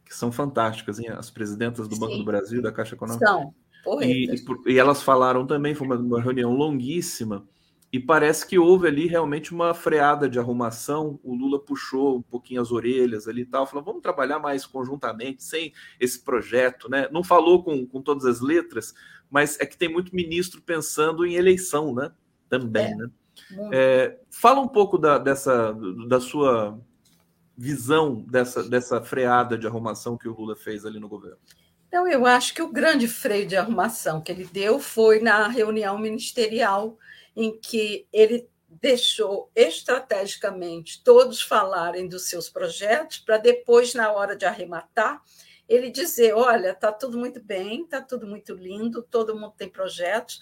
que 0.04 0.16
são 0.16 0.32
fantásticas, 0.32 0.98
hein? 0.98 1.10
as 1.10 1.30
presidentas 1.30 1.88
do 1.88 2.00
Banco 2.00 2.14
Sim. 2.14 2.18
do 2.18 2.26
Brasil 2.26 2.60
e 2.62 2.64
da 2.64 2.72
Caixa 2.72 2.96
Econômica. 2.96 3.28
São, 3.28 3.54
e, 4.02 4.26
e, 4.26 4.74
e 4.74 4.80
elas 4.80 5.04
falaram 5.04 5.46
também, 5.46 5.76
foi 5.76 5.86
uma, 5.86 5.98
uma 5.98 6.20
reunião 6.20 6.52
longuíssima 6.52 7.48
e 7.92 8.00
parece 8.00 8.48
que 8.48 8.58
houve 8.58 8.88
ali 8.88 9.06
realmente 9.06 9.54
uma 9.54 9.74
freada 9.74 10.30
de 10.30 10.40
arrumação. 10.40 11.20
O 11.24 11.36
Lula 11.36 11.60
puxou 11.60 12.18
um 12.18 12.22
pouquinho 12.22 12.62
as 12.62 12.72
orelhas 12.72 13.28
ali 13.28 13.42
e 13.42 13.46
tal, 13.46 13.68
falou: 13.68 13.84
vamos 13.84 14.02
trabalhar 14.02 14.40
mais 14.40 14.66
conjuntamente, 14.66 15.44
sem 15.44 15.74
esse 16.00 16.20
projeto, 16.20 16.90
né? 16.90 17.10
Não 17.12 17.24
falou 17.24 17.64
com, 17.64 17.86
com 17.86 18.02
todas 18.02 18.26
as 18.26 18.40
letras, 18.40 18.94
mas 19.30 19.60
é 19.60 19.66
que 19.66 19.78
tem 19.78 19.90
muito 19.90 20.16
ministro 20.16 20.62
pensando 20.62 21.26
em 21.26 21.36
eleição, 21.36 21.94
né? 21.94 22.12
Também, 22.50 22.86
é, 22.86 22.96
né? 22.96 23.10
É, 23.74 24.20
fala 24.30 24.62
um 24.62 24.68
pouco 24.68 24.98
da, 24.98 25.18
dessa, 25.18 25.76
da 26.08 26.20
sua 26.20 26.80
visão 27.58 28.22
dessa, 28.22 28.64
dessa 28.64 29.02
freada 29.02 29.58
de 29.58 29.68
arrumação 29.68 30.18
que 30.18 30.28
o 30.28 30.34
Lula 30.34 30.56
fez 30.56 30.86
ali 30.86 31.00
no 31.00 31.10
governo. 31.10 31.38
Então, 31.88 32.08
eu 32.08 32.26
acho 32.26 32.54
que 32.54 32.62
o 32.62 32.72
grande 32.72 33.08
freio 33.08 33.46
de 33.46 33.58
arrumação 33.58 34.22
que 34.22 34.32
ele 34.32 34.46
deu 34.46 34.80
foi 34.80 35.20
na 35.20 35.48
reunião 35.50 35.98
ministerial, 35.98 36.98
em 37.36 37.60
que 37.60 38.08
ele 38.12 38.50
deixou 38.70 39.52
estrategicamente 39.54 41.04
todos 41.04 41.42
falarem 41.42 42.08
dos 42.08 42.30
seus 42.30 42.50
projetos, 42.50 43.20
para 43.20 43.38
depois, 43.38 43.94
na 43.94 44.12
hora 44.12 44.36
de 44.36 44.46
arrematar, 44.46 45.22
ele 45.68 45.90
dizer: 45.90 46.34
olha, 46.34 46.72
está 46.72 46.92
tudo 46.92 47.18
muito 47.18 47.42
bem, 47.42 47.84
está 47.84 48.02
tudo 48.02 48.28
muito 48.28 48.54
lindo, 48.54 49.04
todo 49.04 49.36
mundo 49.36 49.54
tem 49.58 49.70
projetos, 49.70 50.42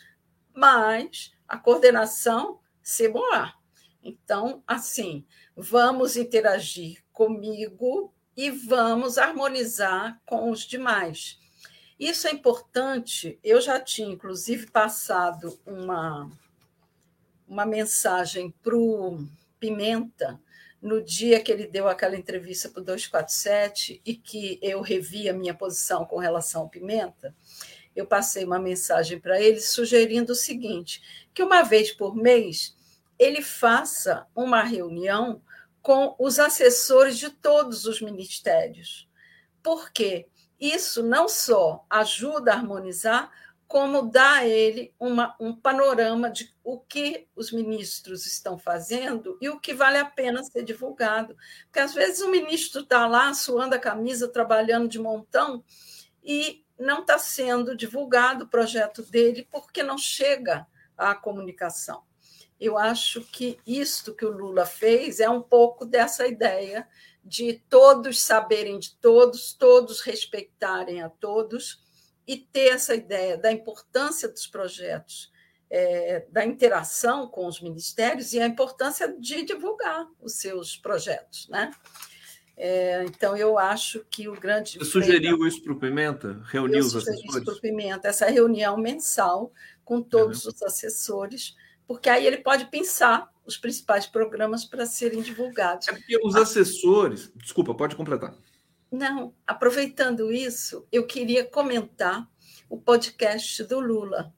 mas 0.53 1.34
a 1.48 1.57
coordenação 1.57 2.60
lá. 3.30 3.53
Então, 4.02 4.64
assim, 4.66 5.26
vamos 5.56 6.16
interagir 6.16 7.03
comigo 7.11 8.14
e 8.36 8.49
vamos 8.49 9.18
harmonizar 9.18 10.20
com 10.26 10.49
os 10.49 10.61
demais. 10.61 11.38
Isso 11.99 12.28
é 12.28 12.32
importante. 12.32 13.38
Eu 13.44 13.60
já 13.60 13.80
tinha, 13.80 14.07
inclusive, 14.07 14.72
passado 14.72 15.60
uma, 15.66 16.32
uma 17.49 17.65
mensagem 17.65 18.53
para 18.61 18.77
o 18.77 19.27
Pimenta 19.59 20.39
no 20.80 21.03
dia 21.03 21.41
que 21.41 21.51
ele 21.51 21.65
deu 21.65 21.89
aquela 21.89 22.15
entrevista 22.15 22.69
para 22.69 22.80
o 22.80 22.85
247 22.85 24.01
e 24.05 24.15
que 24.15 24.59
eu 24.61 24.81
revi 24.81 25.27
a 25.27 25.34
minha 25.34 25.53
posição 25.53 26.05
com 26.05 26.17
relação 26.17 26.61
ao 26.61 26.69
Pimenta. 26.69 27.35
Eu 27.95 28.05
passei 28.05 28.45
uma 28.45 28.59
mensagem 28.59 29.19
para 29.19 29.41
ele 29.41 29.59
sugerindo 29.59 30.31
o 30.31 30.35
seguinte: 30.35 31.01
que 31.34 31.41
uma 31.41 31.63
vez 31.63 31.91
por 31.91 32.15
mês 32.15 32.77
ele 33.17 33.41
faça 33.41 34.27
uma 34.35 34.63
reunião 34.63 35.41
com 35.81 36.15
os 36.19 36.39
assessores 36.39 37.17
de 37.17 37.31
todos 37.31 37.85
os 37.85 37.99
ministérios. 37.99 39.09
Por 39.61 39.91
quê? 39.91 40.27
Isso 40.59 41.01
não 41.01 41.27
só 41.27 41.85
ajuda 41.89 42.51
a 42.51 42.55
harmonizar, 42.55 43.31
como 43.70 44.02
dá 44.02 44.38
a 44.38 44.48
ele 44.48 44.91
uma, 45.00 45.36
um 45.40 45.56
panorama 45.56 46.28
de 46.28 46.52
o 46.64 46.80
que 46.80 47.28
os 47.36 47.52
ministros 47.52 48.26
estão 48.26 48.58
fazendo 48.58 49.38
e 49.40 49.48
o 49.48 49.60
que 49.60 49.76
vale 49.76 50.00
a 50.00 50.06
pena 50.06 50.44
ser 50.44 50.64
divulgado. 50.64 51.38
Porque 51.66 51.80
às 51.80 51.94
vezes 51.94 52.20
o 52.22 52.32
ministro 52.32 52.82
está 52.82 53.06
lá 53.06 53.32
suando 53.32 53.76
a 53.76 53.80
camisa, 53.80 54.28
trabalhando 54.28 54.88
de 54.88 54.98
montão, 54.98 55.64
e 56.24 56.66
não 56.80 57.02
está 57.02 57.20
sendo 57.20 57.78
divulgado 57.78 58.46
o 58.46 58.48
projeto 58.48 59.04
dele 59.04 59.48
porque 59.52 59.84
não 59.84 60.00
chega 60.00 60.66
à 60.98 61.14
comunicação. 61.14 62.02
Eu 62.60 62.76
acho 62.76 63.22
que 63.22 63.60
isto 63.68 64.16
que 64.16 64.26
o 64.26 64.36
Lula 64.36 64.66
fez 64.66 65.20
é 65.20 65.30
um 65.30 65.44
pouco 65.44 65.86
dessa 65.86 66.26
ideia 66.26 66.88
de 67.24 67.62
todos 67.70 68.20
saberem 68.20 68.80
de 68.80 68.96
todos, 68.96 69.54
todos 69.54 70.02
respeitarem 70.02 71.04
a 71.04 71.10
todos 71.10 71.88
e 72.30 72.38
ter 72.38 72.68
essa 72.76 72.93
ideia 72.93 73.35
da 73.39 73.51
importância 73.51 74.30
dos 74.30 74.45
projetos, 74.45 75.31
é, 75.68 76.27
da 76.30 76.45
interação 76.45 77.27
com 77.27 77.47
os 77.47 77.60
ministérios 77.60 78.34
e 78.34 78.39
a 78.39 78.45
importância 78.45 79.15
de 79.19 79.43
divulgar 79.43 80.07
os 80.22 80.34
seus 80.35 80.77
projetos, 80.77 81.49
né? 81.49 81.72
É, 82.56 83.03
então, 83.06 83.35
eu 83.35 83.57
acho 83.57 84.06
que 84.11 84.30
o 84.30 84.39
grande. 84.39 84.77
Você 84.77 84.85
sugeriu 84.85 85.43
isso 85.47 85.64
para 85.64 85.73
o 85.73 85.80
Pimenta? 85.80 86.39
Reuniu 86.51 86.81
os 86.81 86.95
assessores? 86.95 87.23
Isso 87.23 87.43
para 87.43 87.53
o 87.56 87.61
Pimenta, 87.61 88.07
essa 88.07 88.27
reunião 88.27 88.77
mensal 88.77 89.51
com 89.84 89.99
todos 89.99 90.45
uhum. 90.45 90.51
os 90.53 90.61
assessores, 90.61 91.56
porque 91.88 92.11
aí 92.11 92.27
ele 92.27 92.38
pode 92.38 92.65
pensar 92.65 93.27
os 93.43 93.57
principais 93.57 94.06
programas 94.06 94.65
para 94.65 94.85
serem 94.85 95.23
divulgados. 95.23 95.88
É 95.88 95.93
porque 95.93 96.19
os 96.23 96.35
assessores. 96.35 97.31
Desculpa, 97.38 97.73
pode 97.73 97.95
completar. 97.95 98.35
Não, 98.91 99.34
aproveitando 99.45 100.32
isso, 100.32 100.88
eu 100.91 101.06
queria 101.06 101.45
comentar 101.45 102.28
o 102.70 102.78
podcast 102.78 103.64
do 103.64 103.80
Lula, 103.80 104.34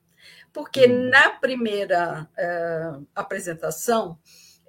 porque 0.51 0.85
hum. 0.85 1.09
na 1.09 1.29
primeira 1.31 2.27
uh, 2.37 3.07
apresentação 3.15 4.19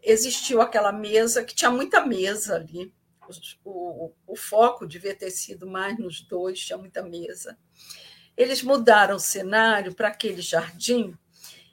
existiu 0.03 0.61
aquela 0.61 0.93
mesa, 0.93 1.45
que 1.45 1.55
tinha 1.55 1.71
muita 1.71 2.05
mesa 2.05 2.57
ali, 2.57 2.93
o, 3.65 4.13
o, 4.27 4.37
foco 4.37 4.87
devia 4.87 5.15
ter 5.15 5.31
sido 5.31 5.67
mais 5.67 5.99
nos 5.99 6.21
dois, 6.21 6.59
tinha 6.61 6.77
muita 6.77 7.03
mesa. 7.03 7.57
Eles 8.37 8.63
mudaram 8.63 9.17
o 9.17 9.21
cenário 9.21 9.95
para 9.95 10.09
aquele 10.09 10.43
jardim 10.43 11.17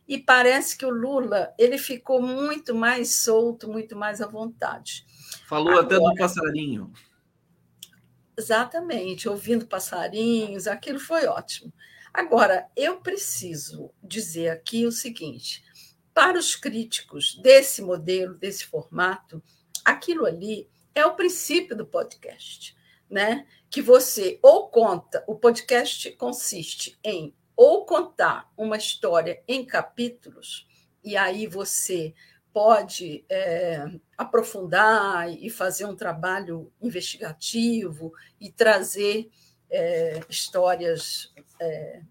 e 0.07 0.17
parece 0.17 0.77
que 0.77 0.85
o 0.85 0.89
Lula 0.89 1.53
ele 1.57 1.77
ficou 1.77 2.21
muito 2.21 2.73
mais 2.73 3.15
solto, 3.15 3.67
muito 3.69 3.95
mais 3.95 4.21
à 4.21 4.27
vontade. 4.27 5.05
Falou 5.47 5.69
Agora, 5.69 5.85
até 5.85 5.95
do 5.97 6.15
passarinho. 6.15 6.91
Exatamente, 8.39 9.27
ouvindo 9.27 9.67
passarinhos, 9.67 10.65
aquilo 10.65 10.97
foi 10.97 11.25
ótimo. 11.25 11.73
Agora, 12.13 12.69
eu 12.73 13.01
preciso 13.01 13.91
dizer 14.01 14.47
aqui 14.47 14.85
o 14.85 14.93
seguinte: 14.93 15.61
para 16.13 16.39
os 16.39 16.55
críticos 16.55 17.35
desse 17.35 17.81
modelo, 17.81 18.35
desse 18.35 18.63
formato, 18.65 19.43
aquilo 19.83 20.25
ali 20.25 20.69
é 20.95 21.05
o 21.05 21.15
princípio 21.15 21.75
do 21.75 21.85
podcast, 21.85 22.77
né? 23.09 23.45
Que 23.69 23.81
você 23.81 24.39
ou 24.41 24.69
conta, 24.69 25.21
o 25.27 25.35
podcast 25.35 26.09
consiste 26.11 26.97
em 27.03 27.35
ou 27.57 27.85
contar 27.85 28.49
uma 28.55 28.77
história 28.77 29.43
em 29.49 29.65
capítulos, 29.65 30.65
e 31.03 31.17
aí 31.17 31.45
você 31.45 32.13
pode 32.53 33.23
é, 33.29 33.85
aprofundar 34.17 35.29
e 35.31 35.49
fazer 35.49 35.85
um 35.85 35.95
trabalho 35.95 36.71
investigativo 36.81 38.13
e 38.39 38.51
trazer 38.51 39.29
é, 39.69 40.19
histórias 40.29 41.33
é, 41.59 42.01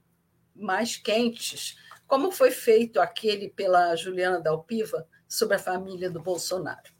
mais 0.55 0.97
quentes, 0.97 1.77
como 2.06 2.31
foi 2.31 2.51
feito 2.51 3.01
aquele 3.01 3.48
pela 3.48 3.94
Juliana 3.97 4.40
Dalpiva 4.40 5.06
sobre 5.27 5.56
a 5.56 5.60
família 5.60 6.10
do 6.10 6.23
Bolsonaro. 6.23 6.93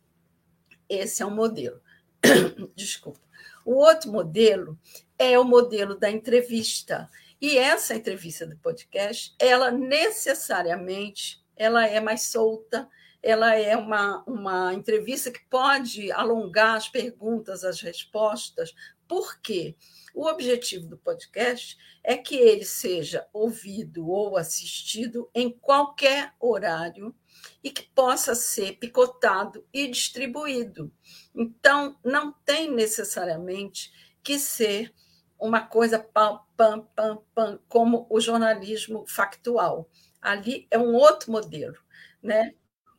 Esse 0.89 1.23
é 1.23 1.27
um 1.27 1.35
modelo. 1.35 1.81
Desculpa. 2.74 3.20
O 3.65 3.74
outro 3.74 4.10
modelo 4.10 4.78
é 5.19 5.39
o 5.39 5.44
modelo 5.44 5.98
da 5.98 6.10
entrevista, 6.10 7.09
e 7.40 7.56
essa 7.56 7.94
entrevista 7.94 8.47
do 8.47 8.56
podcast, 8.56 9.35
ela 9.39 9.70
necessariamente 9.70 11.40
ela 11.56 11.86
é 11.86 12.01
mais 12.01 12.23
solta, 12.23 12.89
ela 13.23 13.55
é 13.55 13.77
uma, 13.77 14.23
uma 14.27 14.73
entrevista 14.74 15.31
que 15.31 15.45
pode 15.49 16.11
alongar 16.12 16.77
as 16.77 16.89
perguntas, 16.89 17.65
as 17.65 17.81
respostas. 17.81 18.74
Por 19.07 19.40
quê? 19.40 19.77
O 20.15 20.27
objetivo 20.27 20.86
do 20.86 20.99
podcast 20.99 21.77
é 22.03 22.16
que 22.16 22.36
ele 22.36 22.65
seja 22.65 23.27
ouvido 23.32 24.09
ou 24.09 24.36
assistido 24.36 25.31
em 25.35 25.51
qualquer 25.51 26.32
horário 26.40 27.15
e 27.62 27.70
que 27.70 27.82
possa 27.95 28.35
ser 28.35 28.78
picotado 28.78 29.66
e 29.73 29.89
distribuído. 29.89 30.93
Então, 31.35 31.99
não 32.05 32.32
tem 32.45 32.70
necessariamente 32.70 33.93
que 34.23 34.39
ser 34.39 34.93
uma 35.39 35.61
coisa 35.61 35.99
pam, 35.99 36.40
pam, 36.57 36.81
pam, 36.95 37.23
pam, 37.35 37.61
como 37.69 38.07
o 38.11 38.20
jornalismo 38.20 39.05
factual. 39.07 39.89
Ali 40.20 40.66
é 40.70 40.78
um 40.78 40.95
outro 40.95 41.31
modelo. 41.31 41.77
Né? 42.23 42.55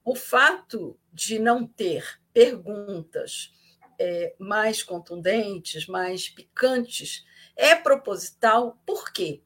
O 0.10 0.16
fato 0.16 0.98
de 1.14 1.38
não 1.38 1.68
ter 1.68 2.20
perguntas 2.34 3.54
é, 4.00 4.34
mais 4.40 4.82
contundentes, 4.82 5.86
mais 5.86 6.28
picantes, 6.28 7.24
é 7.56 7.76
proposital, 7.76 8.82
por 8.88 9.14
quê? 9.14 9.44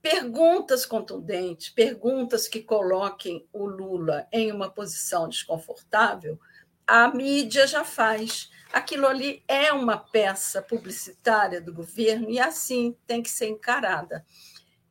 Perguntas 0.00 0.86
contundentes, 0.86 1.68
perguntas 1.68 2.46
que 2.46 2.62
coloquem 2.62 3.44
o 3.52 3.66
Lula 3.66 4.28
em 4.30 4.52
uma 4.52 4.70
posição 4.70 5.28
desconfortável, 5.28 6.38
a 6.86 7.08
mídia 7.08 7.66
já 7.66 7.82
faz 7.82 8.52
aquilo 8.72 9.08
ali 9.08 9.42
é 9.48 9.72
uma 9.72 9.98
peça 9.98 10.62
publicitária 10.62 11.60
do 11.60 11.74
governo 11.74 12.30
e 12.30 12.38
assim 12.38 12.96
tem 13.04 13.20
que 13.20 13.30
ser 13.30 13.48
encarada. 13.48 14.24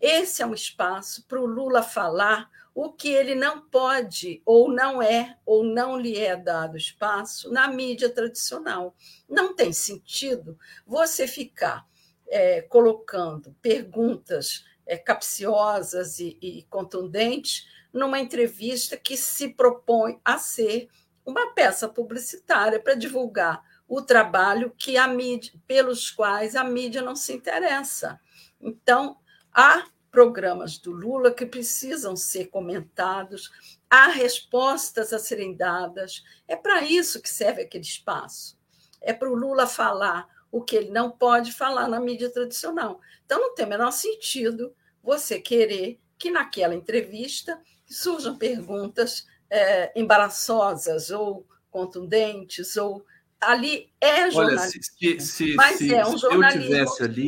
Esse 0.02 0.42
é 0.42 0.46
um 0.46 0.54
espaço 0.54 1.26
para 1.30 1.40
o 1.40 1.46
Lula 1.46 1.82
falar 1.82 2.52
o 2.74 2.92
que 2.92 3.10
ele 3.10 3.36
não 3.36 3.62
pode, 3.62 4.42
ou 4.46 4.70
não 4.70 5.02
é, 5.02 5.38
ou 5.46 5.64
não 5.64 5.98
lhe 5.98 6.18
é 6.18 6.36
dado 6.36 6.76
espaço 6.76 7.52
na 7.52 7.68
mídia 7.68 8.10
tradicional. 8.10 8.96
Não 9.30 9.56
tem 9.56 9.72
sentido 9.72 10.58
você 10.86 11.28
ficar 11.28 11.86
é, 12.28 12.62
colocando 12.64 13.56
perguntas 13.62 14.66
é, 14.86 14.98
capciosas 14.98 16.20
e, 16.20 16.38
e 16.42 16.64
contundentes 16.64 17.68
numa 17.94 18.20
entrevista 18.20 18.98
que 18.98 19.16
se 19.16 19.50
propõe 19.50 20.20
a 20.26 20.40
ser 20.40 20.90
uma 21.24 21.54
peça 21.54 21.88
publicitária 21.88 22.80
para 22.80 22.96
divulgar 22.96 23.64
o 23.88 24.02
trabalho 24.02 24.74
que 24.76 24.98
a 24.98 25.08
mídia, 25.08 25.54
pelos 25.68 26.10
quais 26.10 26.56
a 26.56 26.64
mídia 26.64 27.02
não 27.02 27.16
se 27.16 27.34
interessa. 27.34 28.20
Então, 28.60 29.18
há 29.54 29.86
programas 30.14 30.78
do 30.78 30.92
Lula 30.92 31.34
que 31.34 31.44
precisam 31.44 32.16
ser 32.16 32.46
comentados, 32.46 33.52
há 33.90 34.10
respostas 34.10 35.12
a 35.12 35.18
serem 35.18 35.56
dadas. 35.56 36.24
É 36.48 36.56
para 36.56 36.84
isso 36.84 37.20
que 37.20 37.28
serve 37.28 37.64
aquele 37.64 37.84
espaço. 37.84 38.56
É 39.02 39.12
para 39.12 39.28
o 39.28 39.34
Lula 39.34 39.66
falar 39.66 40.30
o 40.52 40.62
que 40.62 40.76
ele 40.76 40.92
não 40.92 41.10
pode 41.10 41.52
falar 41.52 41.88
na 41.88 42.00
mídia 42.00 42.30
tradicional. 42.30 43.02
Então, 43.26 43.40
não 43.40 43.56
tem 43.56 43.66
o 43.66 43.70
menor 43.70 43.90
sentido 43.90 44.76
você 45.02 45.40
querer 45.40 46.00
que 46.16 46.30
naquela 46.30 46.76
entrevista 46.76 47.60
surjam 47.88 48.38
perguntas 48.38 49.26
é, 49.50 49.92
embaraçosas 50.00 51.10
ou 51.10 51.44
contundentes 51.72 52.78
ou 52.78 53.04
ali 53.50 53.92
é 54.00 54.30
jornalismo, 54.32 54.82
Olha, 55.02 55.20
se, 55.20 55.20
se, 55.20 55.56
mas 55.56 55.78
se, 55.78 55.94
é 55.94 56.06
um 56.06 56.18
jornalismo 56.18 57.04
ali... 57.04 57.28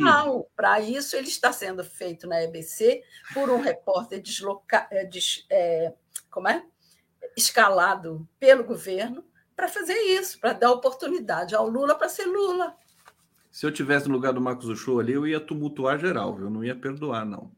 Para 0.54 0.80
isso, 0.80 1.16
ele 1.16 1.28
está 1.28 1.52
sendo 1.52 1.82
feito 1.84 2.26
na 2.26 2.42
EBC 2.42 3.02
por 3.34 3.50
um 3.50 3.60
repórter 3.60 4.20
desloca... 4.20 4.86
É, 4.90 5.04
des... 5.04 5.46
é... 5.50 5.92
como 6.30 6.48
é? 6.48 6.62
escalado 7.36 8.26
pelo 8.40 8.64
governo 8.64 9.22
para 9.54 9.68
fazer 9.68 9.94
isso, 9.94 10.40
para 10.40 10.54
dar 10.54 10.72
oportunidade 10.72 11.54
ao 11.54 11.68
Lula 11.68 11.94
para 11.94 12.08
ser 12.08 12.26
Lula. 12.26 12.74
Se 13.50 13.64
eu 13.64 13.72
tivesse 13.72 14.08
no 14.08 14.14
lugar 14.14 14.32
do 14.32 14.40
Marcos 14.40 14.68
Uchoa 14.68 15.02
ali, 15.02 15.12
eu 15.12 15.26
ia 15.26 15.40
tumultuar 15.40 15.98
geral, 15.98 16.38
eu 16.38 16.50
não 16.50 16.64
ia 16.64 16.74
perdoar, 16.74 17.24
não. 17.24 17.50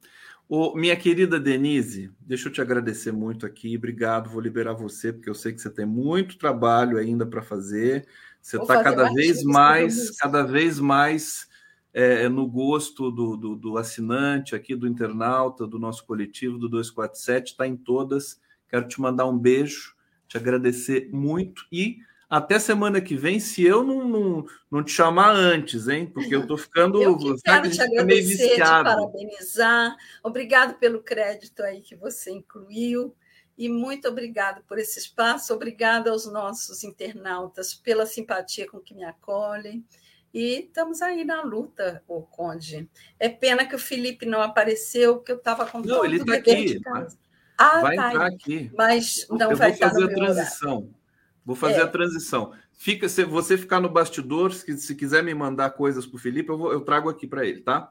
Ô, 0.49 0.75
minha 0.77 0.97
querida 0.97 1.39
Denise, 1.39 2.11
deixa 2.21 2.49
eu 2.49 2.53
te 2.53 2.61
agradecer 2.61 3.13
muito 3.13 3.45
aqui, 3.45 3.77
obrigado, 3.77 4.31
vou 4.31 4.41
liberar 4.41 4.73
você, 4.73 5.13
porque 5.13 5.29
eu 5.29 5.35
sei 5.35 5.53
que 5.53 5.61
você 5.61 5.69
tem 5.69 5.85
muito 5.85 6.39
trabalho 6.39 6.99
ainda 6.99 7.27
para 7.27 7.43
fazer. 7.43 8.07
Você 8.41 8.57
está 8.57 8.83
cada 8.83 9.13
vez 9.13 9.43
mais, 9.43 10.11
cada 10.17 10.43
vez 10.43 10.79
mais 10.81 11.49
é, 11.93 12.29
no 12.29 12.47
gosto 12.47 13.11
do, 13.11 13.37
do, 13.37 13.57
do, 13.57 13.79
assinante 13.79 14.55
aqui, 14.55 14.75
do 14.75 14.87
internauta, 14.87 15.67
do 15.67 15.79
nosso 15.79 16.07
coletivo, 16.07 16.59
do 16.59 16.69
247, 16.69 17.53
está 17.53 17.67
em 17.67 17.77
todas. 17.77 18.41
Quero 18.69 18.87
te 18.87 19.01
mandar 19.01 19.27
um 19.27 19.39
beijo, 19.39 19.95
te 20.27 20.37
agradecer 20.37 21.09
muito 21.13 21.67
e 21.73 21.99
até 22.31 22.59
semana 22.59 23.01
que 23.01 23.17
vem, 23.17 23.41
se 23.41 23.65
eu 23.65 23.83
não, 23.83 24.07
não, 24.07 24.47
não 24.71 24.83
te 24.83 24.93
chamar 24.93 25.31
antes, 25.31 25.89
hein? 25.89 26.07
Porque 26.07 26.35
eu 26.35 26.43
estou 26.43 26.59
ficando. 26.59 27.03
Eu 27.03 27.17
que 27.17 27.35
quero 27.43 27.71
te 27.71 27.81
agradecer, 27.81 28.51
te 28.51 28.59
parabenizar. 28.59 29.97
Obrigado 30.23 30.75
pelo 30.79 31.03
crédito 31.03 31.63
aí 31.63 31.81
que 31.81 31.97
você 31.97 32.31
incluiu. 32.31 33.15
E 33.59 33.69
muito 33.69 34.07
obrigado 34.07 34.63
por 34.69 34.79
esse 34.79 35.01
espaço, 35.01 35.53
obrigado 35.53 36.09
aos 36.09 36.31
nossos 36.31 36.85
internautas 36.85 37.75
pela 37.75 38.07
simpatia 38.07 38.69
com 38.69 38.79
que 38.79 38.95
me 38.95 39.05
acolhem. 39.05 39.85
E 40.33 40.61
estamos 40.61 41.03
aí 41.03 41.25
na 41.25 41.43
luta, 41.43 42.01
o 42.07 42.23
Conde. 42.23 42.89
É 43.19 43.29
pena 43.29 43.67
que 43.67 43.75
o 43.75 43.79
Felipe 43.79 44.25
não 44.25 44.41
apareceu, 44.41 45.17
porque 45.17 45.33
eu 45.33 45.39
estava 45.39 45.67
com 45.67 45.81
não, 45.81 46.05
ele 46.05 46.19
está 46.19 46.35
aqui. 46.35 46.81
Ah, 47.59 47.81
vai 47.81 47.97
tá 47.97 48.09
entrar 48.11 48.27
aí. 48.27 48.35
aqui. 48.35 48.71
Mas 48.77 49.27
não 49.29 49.51
eu 49.51 49.57
vai 49.57 49.71
vou 49.73 49.79
fazer 49.81 50.05
a 50.05 50.15
transição. 50.15 50.77
Horário. 50.77 50.95
Vou 51.45 51.57
fazer 51.57 51.81
é. 51.81 51.83
a 51.83 51.89
transição. 51.89 52.53
Fica, 52.75 53.09
se 53.09 53.25
você 53.25 53.59
ficar 53.59 53.81
no 53.81 53.89
bastidor, 53.89 54.53
se, 54.53 54.79
se 54.79 54.95
quiser 54.95 55.25
me 55.25 55.35
mandar 55.35 55.71
coisas 55.71 56.07
para 56.07 56.15
o 56.15 56.21
Felipe, 56.21 56.51
eu, 56.51 56.59
vou, 56.59 56.73
eu 56.73 56.83
trago 56.83 57.09
aqui 57.09 57.27
para 57.27 57.45
ele, 57.45 57.63
tá? 57.63 57.91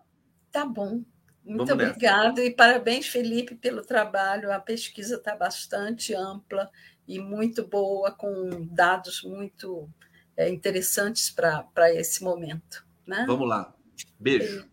Tá 0.49 0.65
bom. 0.65 1.03
Muito 1.47 1.71
obrigado 1.71 2.41
e 2.41 2.51
parabéns, 2.51 3.07
Felipe, 3.07 3.55
pelo 3.55 3.81
trabalho. 3.81 4.51
A 4.51 4.59
pesquisa 4.59 5.15
está 5.15 5.35
bastante 5.35 6.13
ampla 6.13 6.69
e 7.07 7.19
muito 7.19 7.65
boa, 7.65 8.11
com 8.11 8.67
dados 8.69 9.23
muito 9.23 9.89
é, 10.35 10.49
interessantes 10.49 11.29
para 11.29 11.93
esse 11.93 12.21
momento. 12.23 12.85
Né? 13.05 13.23
Vamos 13.25 13.47
lá. 13.47 13.73
Beijo. 14.19 14.45
Beijo. 14.45 14.67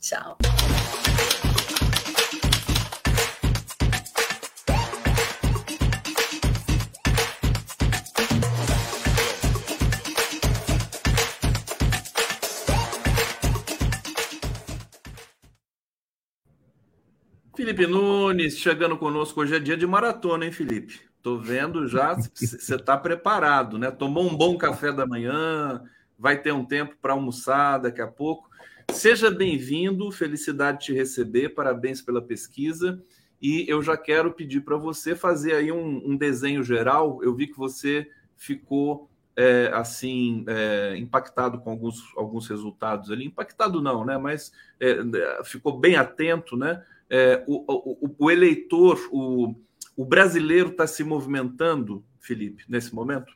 Tchau. 0.00 0.36
Felipe 17.66 17.88
Nunes 17.88 18.56
chegando 18.58 18.96
conosco 18.96 19.40
hoje 19.40 19.56
é 19.56 19.58
dia 19.58 19.76
de 19.76 19.84
maratona, 19.88 20.44
hein, 20.44 20.52
Felipe? 20.52 21.00
Tô 21.20 21.36
vendo 21.36 21.88
já, 21.88 22.14
você 22.14 22.76
está 22.76 22.96
preparado, 22.96 23.76
né? 23.76 23.90
Tomou 23.90 24.22
um 24.22 24.36
bom 24.36 24.56
café 24.56 24.92
da 24.92 25.04
manhã, 25.04 25.82
vai 26.16 26.40
ter 26.40 26.52
um 26.52 26.64
tempo 26.64 26.94
para 27.02 27.14
almoçar 27.14 27.78
daqui 27.78 28.00
a 28.00 28.06
pouco. 28.06 28.48
Seja 28.92 29.32
bem-vindo, 29.32 30.12
felicidade 30.12 30.84
te 30.84 30.92
receber, 30.92 31.56
parabéns 31.56 32.00
pela 32.00 32.22
pesquisa. 32.22 33.02
E 33.42 33.64
eu 33.68 33.82
já 33.82 33.96
quero 33.96 34.30
pedir 34.30 34.60
para 34.60 34.76
você 34.76 35.16
fazer 35.16 35.56
aí 35.56 35.72
um, 35.72 36.12
um, 36.12 36.16
desenho 36.16 36.62
geral. 36.62 37.18
Eu 37.20 37.34
vi 37.34 37.48
que 37.48 37.58
você 37.58 38.08
ficou 38.36 39.10
é, 39.34 39.72
assim 39.74 40.44
é, 40.46 40.96
impactado 40.96 41.58
com 41.58 41.70
alguns, 41.72 42.00
alguns 42.16 42.46
resultados 42.46 43.10
ali. 43.10 43.24
Impactado 43.24 43.82
não, 43.82 44.04
né? 44.04 44.16
Mas 44.16 44.52
é, 44.78 45.42
ficou 45.42 45.76
bem 45.76 45.96
atento, 45.96 46.56
né? 46.56 46.80
É, 47.10 47.44
o, 47.46 47.64
o, 47.66 48.14
o, 48.18 48.30
eleitor, 48.30 48.98
o, 49.10 49.54
o 49.96 50.04
brasileiro 50.04 50.70
está 50.70 50.86
se 50.86 51.04
movimentando, 51.04 52.04
Felipe, 52.18 52.64
nesse 52.68 52.94
momento? 52.94 53.32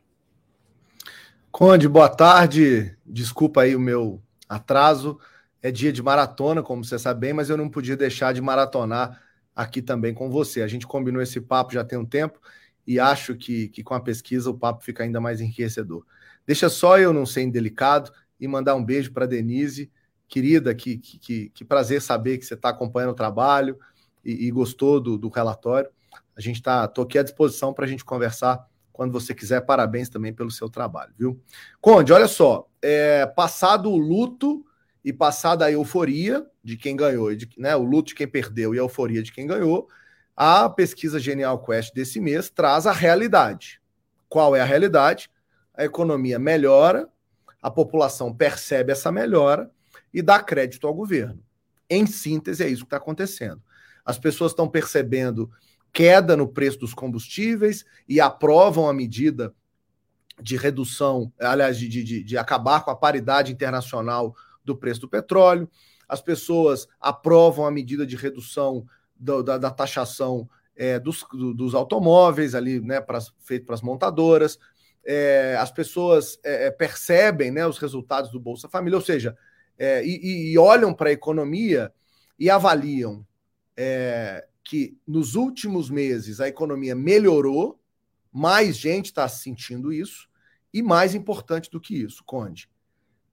Conde, 1.50 1.88
boa 1.88 2.08
tarde. 2.08 2.96
Desculpa 3.04 3.62
aí 3.62 3.74
o 3.74 3.80
meu 3.80 4.22
atraso. 4.48 5.18
É 5.62 5.70
dia 5.70 5.92
de 5.92 6.02
maratona, 6.02 6.62
como 6.62 6.84
você 6.84 6.98
sabe 6.98 7.20
bem, 7.20 7.32
mas 7.32 7.50
eu 7.50 7.56
não 7.56 7.68
podia 7.68 7.96
deixar 7.96 8.32
de 8.32 8.40
maratonar 8.40 9.20
aqui 9.54 9.82
também 9.82 10.14
com 10.14 10.30
você. 10.30 10.62
A 10.62 10.68
gente 10.68 10.86
combinou 10.86 11.20
esse 11.20 11.40
papo 11.40 11.74
já 11.74 11.84
tem 11.84 11.98
um 11.98 12.06
tempo 12.06 12.40
e 12.86 12.98
acho 12.98 13.34
que, 13.34 13.68
que 13.68 13.82
com 13.82 13.94
a 13.94 14.00
pesquisa 14.00 14.50
o 14.50 14.56
papo 14.56 14.82
fica 14.82 15.02
ainda 15.02 15.20
mais 15.20 15.40
enriquecedor. 15.40 16.04
Deixa 16.46 16.68
só 16.68 16.98
eu 16.98 17.12
não 17.12 17.26
ser 17.26 17.42
indelicado 17.42 18.10
e 18.40 18.48
mandar 18.48 18.74
um 18.74 18.84
beijo 18.84 19.12
para 19.12 19.26
Denise 19.26 19.90
querida, 20.30 20.72
que, 20.74 20.96
que, 20.96 21.50
que 21.50 21.64
prazer 21.64 22.00
saber 22.00 22.38
que 22.38 22.46
você 22.46 22.54
está 22.54 22.68
acompanhando 22.68 23.10
o 23.10 23.14
trabalho 23.14 23.76
e, 24.24 24.46
e 24.46 24.50
gostou 24.52 25.00
do, 25.00 25.18
do, 25.18 25.28
relatório. 25.28 25.90
A 26.36 26.40
gente 26.40 26.56
está, 26.56 26.84
aqui 26.84 27.18
à 27.18 27.22
disposição 27.24 27.74
para 27.74 27.84
a 27.84 27.88
gente 27.88 28.04
conversar 28.04 28.64
quando 28.92 29.12
você 29.12 29.34
quiser. 29.34 29.60
Parabéns 29.62 30.08
também 30.08 30.32
pelo 30.32 30.50
seu 30.50 30.70
trabalho, 30.70 31.12
viu? 31.18 31.42
Conde, 31.80 32.12
olha 32.12 32.28
só, 32.28 32.68
é, 32.80 33.26
passado 33.26 33.90
o 33.90 33.96
luto 33.96 34.64
e 35.04 35.12
passada 35.12 35.64
a 35.64 35.72
euforia 35.72 36.46
de 36.62 36.76
quem 36.76 36.94
ganhou, 36.94 37.34
de, 37.34 37.48
né, 37.58 37.74
o 37.74 37.82
luto 37.82 38.10
de 38.10 38.14
quem 38.14 38.28
perdeu 38.28 38.72
e 38.72 38.78
a 38.78 38.82
euforia 38.82 39.22
de 39.22 39.32
quem 39.32 39.46
ganhou, 39.46 39.88
a 40.36 40.70
pesquisa 40.70 41.18
Genial 41.18 41.58
Quest 41.58 41.92
desse 41.92 42.20
mês 42.20 42.48
traz 42.48 42.86
a 42.86 42.92
realidade. 42.92 43.80
Qual 44.28 44.54
é 44.54 44.60
a 44.60 44.64
realidade? 44.64 45.28
A 45.74 45.84
economia 45.84 46.38
melhora, 46.38 47.08
a 47.60 47.70
população 47.70 48.32
percebe 48.32 48.92
essa 48.92 49.10
melhora 49.10 49.70
e 50.12 50.22
dar 50.22 50.42
crédito 50.42 50.86
ao 50.86 50.94
governo. 50.94 51.42
Em 51.88 52.06
síntese, 52.06 52.62
é 52.62 52.68
isso 52.68 52.82
que 52.82 52.86
está 52.86 52.96
acontecendo. 52.96 53.62
As 54.04 54.18
pessoas 54.18 54.52
estão 54.52 54.68
percebendo 54.68 55.50
queda 55.92 56.36
no 56.36 56.48
preço 56.48 56.78
dos 56.78 56.94
combustíveis 56.94 57.84
e 58.08 58.20
aprovam 58.20 58.88
a 58.88 58.92
medida 58.92 59.52
de 60.40 60.56
redução, 60.56 61.32
aliás, 61.38 61.78
de, 61.78 61.88
de, 61.88 62.24
de 62.24 62.38
acabar 62.38 62.84
com 62.84 62.90
a 62.90 62.96
paridade 62.96 63.52
internacional 63.52 64.34
do 64.64 64.76
preço 64.76 65.02
do 65.02 65.08
petróleo. 65.08 65.68
As 66.08 66.20
pessoas 66.20 66.88
aprovam 67.00 67.66
a 67.66 67.70
medida 67.70 68.06
de 68.06 68.16
redução 68.16 68.86
do, 69.16 69.42
da, 69.42 69.58
da, 69.58 69.70
taxação 69.70 70.48
é, 70.74 70.98
dos, 70.98 71.26
do, 71.32 71.52
dos 71.52 71.74
automóveis 71.74 72.54
ali, 72.54 72.80
né, 72.80 73.04
feito 73.40 73.66
para 73.66 73.74
as 73.74 73.82
montadoras. 73.82 74.58
É, 75.04 75.56
as 75.58 75.70
pessoas 75.70 76.38
é, 76.42 76.66
é, 76.66 76.70
percebem 76.70 77.50
né, 77.50 77.66
os 77.66 77.78
resultados 77.78 78.30
do 78.30 78.40
Bolsa 78.40 78.68
Família, 78.68 78.96
ou 78.96 79.04
seja, 79.04 79.36
é, 79.80 80.04
e, 80.04 80.52
e, 80.52 80.58
olham 80.58 80.92
para 80.92 81.08
a 81.08 81.12
economia 81.12 81.90
e 82.38 82.50
avaliam 82.50 83.26
é, 83.74 84.46
que 84.62 84.94
nos 85.06 85.34
últimos 85.34 85.88
meses 85.88 86.38
a 86.38 86.46
economia 86.46 86.94
melhorou, 86.94 87.80
mais 88.30 88.76
gente 88.76 89.06
está 89.06 89.26
sentindo 89.26 89.90
isso, 89.90 90.28
e 90.72 90.82
mais 90.82 91.14
importante 91.14 91.70
do 91.70 91.80
que 91.80 91.96
isso, 91.96 92.22
Conde, 92.24 92.68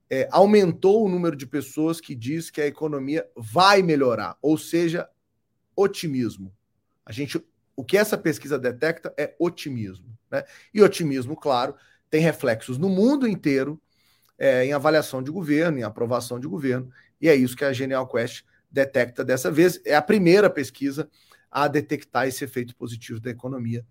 é, 0.09 0.29
aumentou 0.31 1.05
o 1.05 1.09
número 1.09 1.35
de 1.35 1.45
pessoas 1.45 1.99
que 1.99 2.15
diz 2.15 2.49
que 2.49 2.61
a 2.61 2.65
economia 2.65 3.29
vai 3.35 3.83
melhorar, 3.83 4.37
ou 4.41 4.57
seja, 4.57 5.07
otimismo. 5.75 6.55
A 7.05 7.11
gente, 7.11 7.45
o 7.75 7.83
que 7.83 7.97
essa 7.97 8.17
pesquisa 8.17 8.57
detecta 8.57 9.13
é 9.17 9.35
otimismo, 9.37 10.17
né? 10.31 10.45
E 10.73 10.81
otimismo, 10.81 11.35
claro, 11.35 11.75
tem 12.09 12.21
reflexos 12.21 12.77
no 12.77 12.87
mundo 12.87 13.27
inteiro 13.27 13.79
é, 14.37 14.65
em 14.65 14.73
avaliação 14.73 15.21
de 15.21 15.31
governo, 15.31 15.79
em 15.79 15.83
aprovação 15.83 16.39
de 16.39 16.47
governo, 16.47 16.89
e 17.19 17.27
é 17.27 17.35
isso 17.35 17.55
que 17.55 17.65
a 17.65 17.73
Genial 17.73 18.07
Quest 18.07 18.43
detecta 18.69 19.23
dessa 19.23 19.49
vez. 19.49 19.81
É 19.85 19.95
a 19.95 20.01
primeira 20.01 20.49
pesquisa 20.49 21.09
a 21.49 21.67
detectar 21.67 22.27
esse 22.27 22.43
efeito 22.43 22.75
positivo 22.75 23.19
da 23.19 23.29
economia 23.29 23.85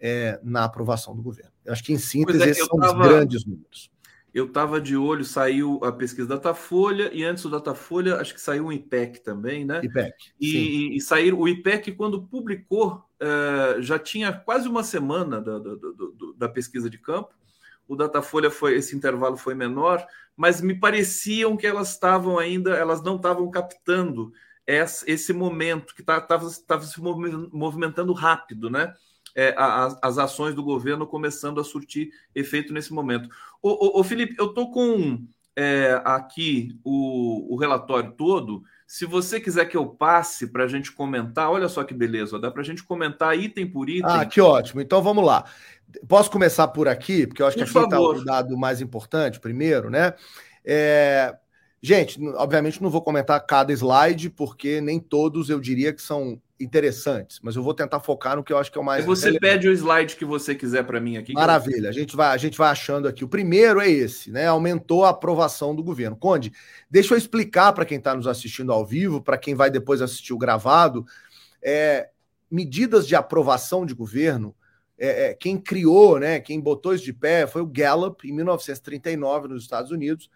é, 0.00 0.40
na 0.42 0.64
aprovação 0.64 1.14
do 1.14 1.22
governo. 1.22 1.52
Eu 1.64 1.72
acho 1.72 1.84
que, 1.84 1.92
em 1.92 1.98
síntese, 1.98 2.42
é, 2.42 2.48
esses 2.48 2.66
são 2.66 2.78
tava, 2.78 3.00
os 3.00 3.08
grandes 3.08 3.46
números. 3.46 3.90
Eu 4.34 4.46
estava 4.46 4.80
de 4.80 4.96
olho, 4.96 5.24
saiu 5.24 5.78
a 5.84 5.92
pesquisa 5.92 6.26
Datafolha, 6.26 7.10
e 7.12 7.22
antes 7.22 7.42
do 7.44 7.50
Datafolha, 7.50 8.16
acho 8.16 8.34
que 8.34 8.40
saiu 8.40 8.66
o 8.66 8.72
IPEC 8.72 9.20
também, 9.20 9.64
né? 9.64 9.80
IPEC. 9.84 10.14
E, 10.40 10.96
e, 10.96 11.32
o 11.32 11.46
IPEC, 11.46 11.92
quando 11.92 12.22
publicou, 12.22 13.04
uh, 13.20 13.80
já 13.80 13.98
tinha 13.98 14.32
quase 14.32 14.66
uma 14.66 14.82
semana 14.82 15.40
da, 15.40 15.58
da, 15.58 15.74
da, 15.74 15.86
da 16.36 16.48
pesquisa 16.48 16.88
de 16.88 16.98
campo, 16.98 17.34
o 17.92 17.96
Datafolha 17.96 18.50
foi 18.50 18.76
esse 18.76 18.96
intervalo 18.96 19.36
foi 19.36 19.54
menor, 19.54 20.06
mas 20.36 20.60
me 20.60 20.74
pareciam 20.74 21.56
que 21.56 21.66
elas 21.66 21.90
estavam 21.90 22.38
ainda, 22.38 22.74
elas 22.74 23.02
não 23.02 23.16
estavam 23.16 23.50
captando 23.50 24.32
esse 24.66 25.32
momento 25.32 25.94
que 25.94 26.00
estava 26.00 26.48
tá, 26.66 26.80
se 26.80 27.00
movimentando 27.00 28.12
rápido, 28.12 28.70
né? 28.70 28.94
É, 29.34 29.54
as, 29.56 29.98
as, 30.02 30.18
ações 30.18 30.54
do 30.54 30.62
governo 30.62 31.06
começando 31.06 31.58
a 31.58 31.64
surtir 31.64 32.10
efeito 32.34 32.72
nesse 32.72 32.92
momento. 32.92 33.28
Ô 33.62 34.04
Felipe, 34.04 34.34
eu 34.38 34.46
estou 34.46 34.70
com 34.70 35.26
é, 35.56 36.00
aqui 36.04 36.78
o, 36.84 37.54
o, 37.54 37.56
relatório 37.56 38.12
todo. 38.12 38.62
Se 38.92 39.06
você 39.06 39.40
quiser 39.40 39.64
que 39.64 39.74
eu 39.74 39.86
passe 39.86 40.48
para 40.48 40.64
a 40.64 40.68
gente 40.68 40.92
comentar, 40.92 41.50
olha 41.50 41.66
só 41.66 41.82
que 41.82 41.94
beleza, 41.94 42.38
dá 42.38 42.50
para 42.50 42.60
a 42.60 42.64
gente 42.64 42.84
comentar 42.84 43.34
item 43.34 43.66
por 43.66 43.88
item. 43.88 44.02
Ah, 44.04 44.26
que 44.26 44.38
ótimo. 44.38 44.82
Então 44.82 45.02
vamos 45.02 45.24
lá. 45.24 45.46
Posso 46.06 46.30
começar 46.30 46.68
por 46.68 46.86
aqui, 46.86 47.26
porque 47.26 47.40
eu 47.40 47.46
acho 47.46 47.56
por 47.56 47.64
que 47.64 47.70
aqui 47.70 47.84
está 47.84 47.98
o 47.98 48.22
dado 48.22 48.54
mais 48.54 48.82
importante 48.82 49.40
primeiro, 49.40 49.88
né? 49.88 50.12
É, 50.62 51.34
Gente, 51.84 52.16
obviamente 52.36 52.80
não 52.80 52.88
vou 52.90 53.02
comentar 53.02 53.44
cada 53.44 53.72
slide, 53.72 54.30
porque 54.30 54.80
nem 54.80 55.00
todos 55.00 55.50
eu 55.50 55.58
diria 55.58 55.92
que 55.92 56.00
são 56.00 56.40
interessantes, 56.62 57.40
mas 57.42 57.56
eu 57.56 57.62
vou 57.62 57.74
tentar 57.74 58.00
focar 58.00 58.36
no 58.36 58.44
que 58.44 58.52
eu 58.52 58.58
acho 58.58 58.70
que 58.70 58.78
é 58.78 58.80
o 58.80 58.84
mais. 58.84 59.04
Você 59.04 59.26
relevante. 59.26 59.40
pede 59.40 59.68
o 59.68 59.72
slide 59.72 60.16
que 60.16 60.24
você 60.24 60.54
quiser 60.54 60.84
para 60.84 61.00
mim 61.00 61.16
aqui. 61.16 61.32
Maravilha, 61.32 61.88
a 61.88 61.92
gente, 61.92 62.14
vai, 62.14 62.28
a 62.28 62.36
gente 62.36 62.56
vai 62.56 62.70
achando 62.70 63.08
aqui. 63.08 63.24
O 63.24 63.28
primeiro 63.28 63.80
é 63.80 63.90
esse, 63.90 64.30
né? 64.30 64.46
Aumentou 64.46 65.04
a 65.04 65.10
aprovação 65.10 65.74
do 65.74 65.82
governo. 65.82 66.16
Conde, 66.16 66.52
deixa 66.90 67.14
eu 67.14 67.18
explicar 67.18 67.72
para 67.72 67.84
quem 67.84 67.98
está 67.98 68.14
nos 68.14 68.26
assistindo 68.26 68.72
ao 68.72 68.86
vivo, 68.86 69.20
para 69.20 69.38
quem 69.38 69.54
vai 69.54 69.70
depois 69.70 70.00
assistir 70.00 70.32
o 70.32 70.38
gravado. 70.38 71.04
É, 71.62 72.08
medidas 72.50 73.06
de 73.06 73.14
aprovação 73.14 73.84
de 73.84 73.94
governo. 73.94 74.54
É, 74.98 75.30
é, 75.30 75.34
quem 75.34 75.58
criou, 75.58 76.18
né, 76.18 76.38
quem 76.38 76.60
botou 76.60 76.94
isso 76.94 77.04
de 77.04 77.12
pé 77.12 77.46
foi 77.46 77.60
o 77.60 77.66
Gallup, 77.66 78.28
em 78.28 78.32
1939, 78.32 79.48
nos 79.48 79.62
Estados 79.62 79.90
Unidos 79.90 80.30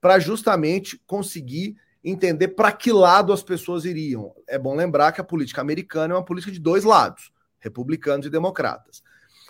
para 0.00 0.18
justamente 0.18 1.00
conseguir 1.06 1.76
entender 2.02 2.48
para 2.48 2.72
que 2.72 2.92
lado 2.92 3.32
as 3.32 3.42
pessoas 3.42 3.84
iriam. 3.84 4.32
É 4.46 4.58
bom 4.58 4.74
lembrar 4.74 5.12
que 5.12 5.20
a 5.20 5.24
política 5.24 5.60
americana 5.60 6.14
é 6.14 6.16
uma 6.16 6.24
política 6.24 6.52
de 6.52 6.60
dois 6.60 6.84
lados, 6.84 7.32
republicanos 7.58 8.26
e 8.26 8.30
democratas. 8.30 9.02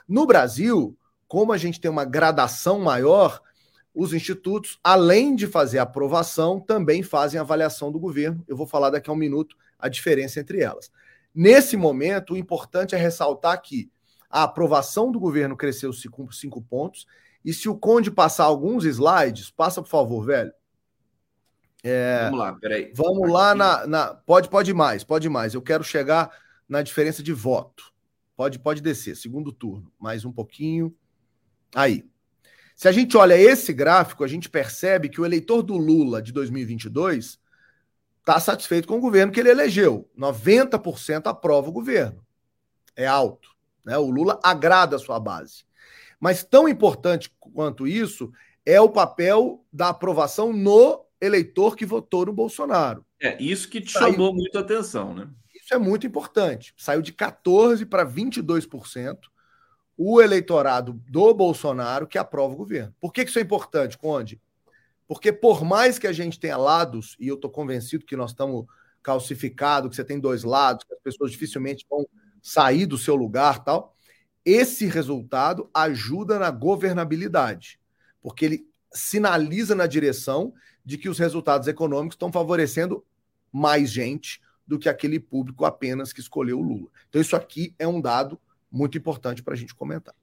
No 0.09 0.27
Brasil, 0.27 0.97
como 1.27 1.53
a 1.53 1.59
gente 1.59 1.81
tem 1.81 1.91
uma 1.91 2.05
gradação 2.05 2.81
maior, 2.81 3.41
os 3.95 4.13
institutos, 4.13 4.79
além 4.83 5.35
de 5.35 5.47
fazer 5.47 5.79
aprovação, 5.79 6.59
também 6.61 7.03
fazem 7.03 7.39
avaliação 7.39 7.93
do 7.93 7.99
governo. 7.99 8.43
Eu 8.47 8.57
vou 8.57 8.67
falar 8.67 8.91
daqui 8.91 9.11
a 9.11 9.13
um 9.13 9.17
minuto 9.17 9.57
a 9.79 9.89
diferença 9.89 10.41
entre 10.41 10.61
elas. 10.61 10.91
Nesse 11.35 11.77
momento, 11.77 12.33
o 12.33 12.37
importante 12.37 12.95
é 12.95 12.99
ressaltar 12.99 13.61
que 13.61 13.91
a 14.31 14.43
aprovação 14.45 15.11
do 15.11 15.21
governo 15.21 15.57
cresceu 15.57 15.93
cinco, 15.93 16.63
pontos 16.63 17.07
e 17.45 17.53
se 17.53 17.69
o 17.69 17.77
Conde 17.77 18.11
passar 18.11 18.45
alguns 18.45 18.85
slides, 18.85 19.51
passa, 19.51 19.83
por 19.83 19.89
favor, 19.89 20.25
velho. 20.25 20.53
É, 21.89 22.25
vamos 22.25 22.39
lá, 22.39 22.53
peraí. 22.53 22.93
Vamos 22.95 23.31
lá 23.31 23.55
na, 23.55 23.87
na. 23.87 24.15
Pode, 24.15 24.49
pode 24.51 24.75
mais, 24.75 25.03
pode 25.03 25.29
mais. 25.29 25.55
Eu 25.55 25.63
quero 25.63 25.83
chegar 25.83 26.31
na 26.69 26.83
diferença 26.83 27.23
de 27.23 27.33
voto. 27.33 27.93
Pode, 28.37 28.59
pode 28.59 28.83
descer, 28.83 29.17
segundo 29.17 29.51
turno. 29.51 29.91
Mais 29.99 30.25
um 30.25 30.33
pouquinho. 30.33 30.95
Aí. 31.75 32.05
Se 32.77 32.87
a 32.87 32.93
gente 32.93 33.17
olha 33.17 33.37
esse 33.37 33.73
gráfico, 33.73 34.23
a 34.23 34.29
gente 34.29 34.49
percebe 34.49 35.09
que 35.09 35.21
o 35.21 35.25
eleitor 35.25 35.63
do 35.63 35.77
Lula 35.77 36.23
de 36.23 36.31
2022 36.31 37.41
está 38.21 38.39
satisfeito 38.39 38.87
com 38.87 38.99
o 38.99 39.01
governo 39.01 39.33
que 39.33 39.41
ele 39.41 39.51
elegeu. 39.51 40.09
90% 40.17 41.27
aprova 41.27 41.71
o 41.71 41.73
governo. 41.73 42.25
É 42.95 43.05
alto. 43.05 43.51
Né? 43.85 43.99
O 43.99 44.11
Lula 44.11 44.39
agrada 44.45 44.95
a 44.95 44.99
sua 44.99 45.19
base. 45.19 45.65
Mas 46.21 46.45
tão 46.45 46.69
importante 46.69 47.35
quanto 47.41 47.87
isso 47.87 48.31
é 48.65 48.81
o 48.81 48.91
papel 48.91 49.65
da 49.73 49.89
aprovação 49.89 50.53
no 50.53 51.08
eleitor 51.21 51.77
que 51.77 51.87
votou 51.87 52.27
no 52.27 52.33
Bolsonaro. 52.33 53.05
É, 53.21 53.41
isso 53.43 53.69
que 53.69 53.81
te 53.81 53.93
Saiu... 53.93 54.13
chamou 54.13 54.35
muito 54.35 54.57
a 54.57 54.61
atenção, 54.61 55.15
né? 55.15 55.29
Isso 55.55 55.75
é 55.75 55.79
muito 55.79 56.07
importante. 56.07 56.73
Saiu 56.77 57.03
de 57.03 57.13
14% 57.13 57.87
para 57.89 58.07
22% 58.07 59.19
o 59.97 60.23
eleitorado 60.23 61.03
do 61.09 61.35
Bolsonaro 61.35 62.07
que 62.07 62.17
aprova 62.17 62.55
o 62.55 62.57
governo. 62.57 62.95
Por 63.01 63.13
que 63.13 63.23
isso 63.23 63.39
é 63.39 63.43
importante, 63.43 63.99
Conde? 63.99 64.41
Porque 65.09 65.33
por 65.33 65.65
mais 65.65 65.99
que 65.99 66.07
a 66.07 66.13
gente 66.13 66.39
tenha 66.39 66.57
lados, 66.57 67.17
e 67.19 67.27
eu 67.27 67.35
estou 67.35 67.51
convencido 67.51 68.05
que 68.05 68.17
nós 68.17 68.31
estamos 68.31 68.67
calcificados, 69.03 69.91
que 69.91 69.97
você 69.97 70.05
tem 70.05 70.21
dois 70.21 70.45
lados, 70.45 70.85
que 70.85 70.95
as 70.95 71.01
pessoas 71.01 71.33
dificilmente 71.33 71.85
vão 71.91 72.07
sair 72.41 72.87
do 72.87 72.97
seu 72.97 73.17
lugar 73.17 73.65
tal, 73.65 73.97
esse 74.45 74.87
resultado 74.87 75.69
ajuda 75.75 76.39
na 76.39 76.51
governabilidade, 76.51 77.81
porque 78.23 78.45
ele 78.45 78.69
sinaliza 78.93 79.75
na 79.75 79.87
direção 79.87 80.55
de 80.89 80.97
que 80.97 81.11
os 81.11 81.19
resultados 81.19 81.69
econômicos 81.69 82.15
estão 82.15 82.33
favorecendo 82.33 83.05
mais 83.53 83.91
gente 83.91 84.41
do 84.67 84.79
que 84.79 84.89
aquele 84.89 85.21
público 85.21 85.67
apenas 85.67 86.15
que 86.15 86.21
escolheu 86.21 86.59
o 86.59 86.63
Lula. 86.63 86.89
Então, 87.11 87.21
isso 87.21 87.37
aqui 87.37 87.75
é 87.79 87.87
um 87.87 88.01
dado 88.01 88.41
muito 88.73 88.97
importante 88.97 89.43
para 89.43 89.53
a 89.53 89.57
gente 89.57 89.75
comentar. 89.75 90.15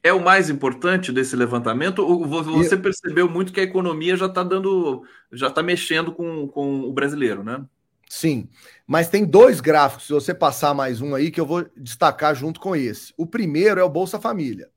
É 0.00 0.12
o 0.12 0.22
mais 0.22 0.48
importante 0.48 1.10
desse 1.10 1.34
levantamento? 1.34 2.06
Você 2.28 2.76
percebeu 2.76 3.28
muito 3.28 3.52
que 3.52 3.58
a 3.58 3.64
economia 3.64 4.16
já 4.16 4.26
está 4.26 4.44
dando, 4.44 5.02
já 5.32 5.48
está 5.48 5.60
mexendo 5.60 6.12
com, 6.12 6.46
com 6.46 6.82
o 6.82 6.92
brasileiro, 6.92 7.42
né? 7.42 7.64
Sim, 8.08 8.48
mas 8.86 9.08
tem 9.08 9.24
dois 9.24 9.60
gráficos, 9.60 10.06
se 10.06 10.12
você 10.12 10.32
passar 10.32 10.72
mais 10.72 11.00
um 11.00 11.16
aí, 11.16 11.32
que 11.32 11.40
eu 11.40 11.46
vou 11.46 11.66
destacar 11.76 12.32
junto 12.32 12.60
com 12.60 12.76
esse. 12.76 13.12
O 13.16 13.26
primeiro 13.26 13.80
é 13.80 13.82
o 13.82 13.90
Bolsa 13.90 14.20
Família. 14.20 14.70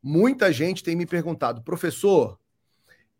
Muita 0.00 0.52
gente 0.52 0.84
tem 0.84 0.94
me 0.94 1.06
perguntado, 1.06 1.60
professor, 1.62 2.38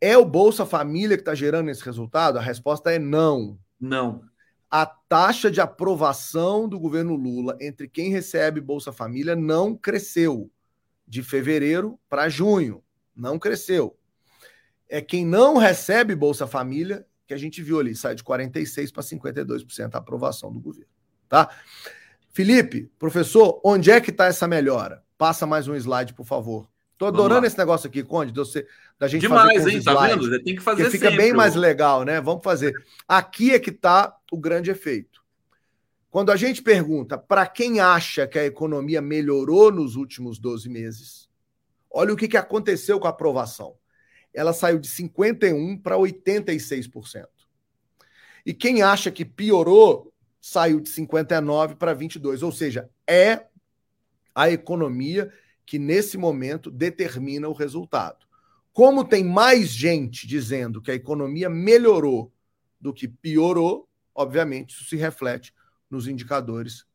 é 0.02 0.18
o 0.18 0.24
Bolsa 0.24 0.66
Família 0.66 1.16
que 1.16 1.22
está 1.22 1.32
gerando 1.32 1.70
esse 1.70 1.84
resultado? 1.84 2.36
A 2.36 2.42
resposta 2.42 2.90
é 2.90 2.98
não. 2.98 3.56
Não. 3.78 4.24
A 4.68 4.84
taxa 4.84 5.48
de 5.48 5.60
aprovação 5.60 6.68
do 6.68 6.80
governo 6.80 7.14
Lula 7.14 7.56
entre 7.60 7.86
quem 7.86 8.10
recebe 8.10 8.60
Bolsa 8.60 8.92
Família 8.92 9.36
não 9.36 9.76
cresceu 9.76 10.50
de 11.06 11.22
fevereiro 11.22 12.00
para 12.08 12.28
junho. 12.28 12.82
Não 13.14 13.38
cresceu. 13.38 13.96
É 14.88 15.00
quem 15.00 15.24
não 15.24 15.56
recebe 15.56 16.16
Bolsa 16.16 16.48
Família 16.48 17.06
que 17.24 17.32
a 17.32 17.38
gente 17.38 17.62
viu 17.62 17.78
ali, 17.78 17.94
sai 17.94 18.16
de 18.16 18.24
46% 18.24 18.92
para 18.92 19.04
52% 19.04 19.94
a 19.94 19.98
aprovação 19.98 20.52
do 20.52 20.58
governo. 20.58 20.90
Tá? 21.28 21.48
Felipe, 22.32 22.90
professor, 22.98 23.60
onde 23.64 23.92
é 23.92 24.00
que 24.00 24.10
está 24.10 24.26
essa 24.26 24.48
melhora? 24.48 25.04
Passa 25.16 25.46
mais 25.46 25.68
um 25.68 25.76
slide, 25.76 26.12
por 26.12 26.26
favor. 26.26 26.71
Estou 27.08 27.24
adorando 27.24 27.46
esse 27.46 27.58
negócio 27.58 27.88
aqui, 27.88 28.02
Conde, 28.02 28.32
de 28.32 28.38
você, 28.38 28.66
da 28.98 29.08
gente 29.08 29.22
Demais, 29.22 29.58
fazer 29.58 29.70
hein? 29.70 29.78
Slides, 29.78 29.84
tá 29.84 30.06
vendo? 30.06 30.44
Tem 30.44 30.56
que 30.56 30.62
fazer 30.62 30.90
fica 30.90 31.10
sempre, 31.10 31.24
bem 31.24 31.32
mais 31.32 31.54
legal, 31.54 32.04
né? 32.04 32.20
Vamos 32.20 32.42
fazer. 32.42 32.72
Aqui 33.08 33.52
é 33.52 33.58
que 33.58 33.70
está 33.70 34.16
o 34.30 34.38
grande 34.38 34.70
efeito. 34.70 35.22
Quando 36.10 36.30
a 36.30 36.36
gente 36.36 36.62
pergunta 36.62 37.16
para 37.16 37.46
quem 37.46 37.80
acha 37.80 38.26
que 38.26 38.38
a 38.38 38.44
economia 38.44 39.00
melhorou 39.00 39.72
nos 39.72 39.96
últimos 39.96 40.38
12 40.38 40.68
meses, 40.68 41.28
olha 41.90 42.12
o 42.12 42.16
que, 42.16 42.28
que 42.28 42.36
aconteceu 42.36 43.00
com 43.00 43.06
a 43.06 43.10
aprovação 43.10 43.74
ela 44.32 44.52
saiu 44.52 44.78
de 44.78 44.88
51% 44.88 45.82
para 45.82 45.96
86%. 45.96 47.26
E 48.44 48.54
quem 48.54 48.82
acha 48.82 49.10
que 49.10 49.24
piorou, 49.24 50.12
saiu 50.40 50.80
de 50.80 50.90
59% 50.90 51.76
para 51.76 51.94
22%. 51.94 52.42
Ou 52.42 52.52
seja, 52.52 52.88
é 53.06 53.46
a 54.34 54.50
economia 54.50 55.32
que 55.64 55.78
nesse 55.78 56.18
momento 56.18 56.70
determina 56.70 57.48
o 57.48 57.52
resultado. 57.52 58.26
Como 58.72 59.04
tem 59.04 59.22
mais 59.22 59.68
gente 59.68 60.26
dizendo 60.26 60.80
que 60.80 60.90
a 60.90 60.94
economia 60.94 61.48
melhorou 61.48 62.32
do 62.80 62.92
que 62.92 63.06
piorou, 63.06 63.88
obviamente 64.14 64.70
isso 64.70 64.84
se 64.84 64.96
reflete 64.96 65.54
nos 65.90 66.08
indicadores 66.08 66.86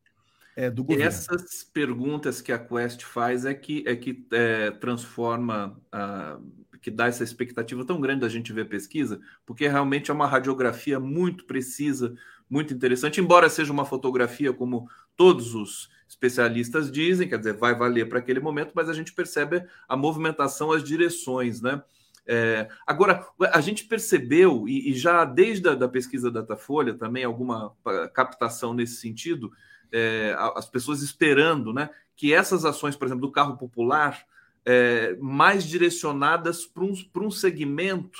é, 0.55 0.69
do 0.71 0.83
governo. 0.83 1.05
Essas 1.05 1.63
perguntas 1.63 2.41
que 2.41 2.51
a 2.51 2.57
Quest 2.57 3.03
faz 3.03 3.45
é 3.45 3.53
que, 3.53 3.83
é 3.87 3.95
que 3.95 4.25
é, 4.31 4.71
transforma 4.71 5.79
a 5.91 6.39
que 6.87 6.91
dá 6.91 7.07
essa 7.07 7.23
expectativa 7.23 7.83
tão 7.83 7.99
grande 7.99 8.21
da 8.21 8.29
gente 8.29 8.53
ver 8.53 8.69
pesquisa, 8.69 9.19
porque 9.45 9.67
realmente 9.67 10.09
é 10.09 10.13
uma 10.13 10.27
radiografia 10.27 10.99
muito 10.99 11.45
precisa, 11.45 12.15
muito 12.49 12.73
interessante, 12.73 13.19
embora 13.19 13.49
seja 13.49 13.73
uma 13.73 13.83
fotografia 13.83 14.53
como 14.53 14.89
todos 15.15 15.53
os 15.53 15.89
especialistas 16.07 16.91
dizem, 16.91 17.27
quer 17.27 17.37
dizer, 17.37 17.53
vai 17.53 17.75
valer 17.75 18.07
para 18.07 18.19
aquele 18.19 18.39
momento, 18.39 18.71
mas 18.73 18.89
a 18.89 18.93
gente 18.93 19.13
percebe 19.13 19.63
a 19.87 19.97
movimentação, 19.97 20.71
as 20.71 20.83
direções, 20.83 21.61
né? 21.61 21.81
É, 22.29 22.67
agora, 22.85 23.25
a 23.53 23.61
gente 23.61 23.85
percebeu, 23.85 24.67
e, 24.67 24.91
e 24.91 24.93
já 24.93 25.23
desde 25.23 25.69
a 25.69 25.75
da 25.75 25.87
pesquisa 25.87 26.29
Datafolha, 26.29 26.93
também 26.93 27.23
alguma 27.23 27.73
captação 28.13 28.73
nesse 28.73 28.95
sentido, 28.95 29.51
é, 29.91 30.35
as 30.55 30.67
pessoas 30.69 31.01
esperando 31.01 31.73
né, 31.73 31.89
que 32.15 32.33
essas 32.33 32.65
ações, 32.65 32.97
por 32.97 33.05
exemplo, 33.05 33.25
do 33.25 33.31
carro 33.31 33.55
popular, 33.55 34.25
é, 34.65 35.15
mais 35.21 35.63
direcionadas 35.63 36.65
para 36.65 36.83
um, 36.83 36.93
um 37.15 37.31
segmento 37.31 38.19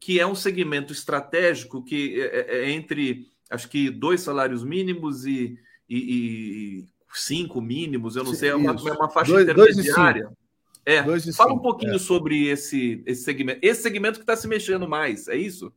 que 0.00 0.18
é 0.18 0.26
um 0.26 0.34
segmento 0.34 0.92
estratégico 0.92 1.84
que 1.84 2.20
é, 2.20 2.24
é, 2.24 2.58
é 2.64 2.70
entre 2.70 3.28
acho 3.48 3.68
que 3.68 3.88
dois 3.88 4.20
salários 4.20 4.64
mínimos 4.64 5.24
e, 5.24 5.56
e, 5.88 5.96
e 5.96 6.88
cinco 7.20 7.60
mínimos, 7.60 8.16
eu 8.16 8.24
não 8.24 8.34
sei, 8.34 8.50
é 8.50 8.54
uma, 8.54 8.72
é 8.72 8.92
uma 8.92 9.08
faixa 9.08 9.32
dois, 9.32 9.44
intermediária. 9.44 10.24
Dois 10.24 10.36
É, 10.84 11.32
fala 11.32 11.54
um 11.54 11.58
pouquinho 11.58 11.96
é. 11.96 11.98
sobre 11.98 12.48
esse, 12.48 13.02
esse 13.06 13.22
segmento. 13.22 13.60
Esse 13.62 13.82
segmento 13.82 14.18
que 14.18 14.22
está 14.22 14.36
se 14.36 14.46
mexendo 14.46 14.88
mais, 14.88 15.28
é 15.28 15.36
isso? 15.36 15.72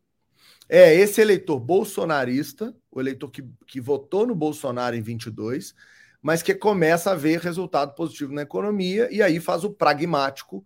É, 0.70 0.94
esse 0.94 1.22
eleitor 1.22 1.60
bolsonarista, 1.60 2.76
o 2.92 3.00
eleitor 3.00 3.32
que, 3.32 3.44
que 3.66 3.80
votou 3.80 4.28
no 4.28 4.36
Bolsonaro 4.36 4.96
em 4.96 5.02
22, 5.02 5.74
mas 6.22 6.44
que 6.44 6.54
começa 6.54 7.12
a 7.12 7.16
ver 7.16 7.40
resultado 7.40 7.96
positivo 7.96 8.34
na 8.34 8.42
economia 8.42 9.08
e 9.12 9.22
aí 9.22 9.40
faz 9.40 9.64
o 9.64 9.70
pragmático 9.70 10.66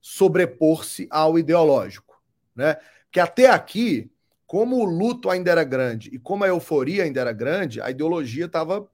sobrepor-se 0.00 1.08
ao 1.10 1.38
ideológico, 1.38 2.22
né? 2.54 2.76
Que 3.10 3.18
até 3.18 3.50
aqui, 3.50 4.08
como 4.46 4.76
o 4.76 4.84
luto 4.84 5.28
ainda 5.28 5.50
era 5.50 5.64
grande 5.64 6.10
e 6.12 6.18
como 6.18 6.44
a 6.44 6.48
euforia 6.48 7.02
ainda 7.02 7.20
era 7.20 7.32
grande, 7.32 7.80
a 7.80 7.90
ideologia 7.90 8.46
estava 8.46 8.88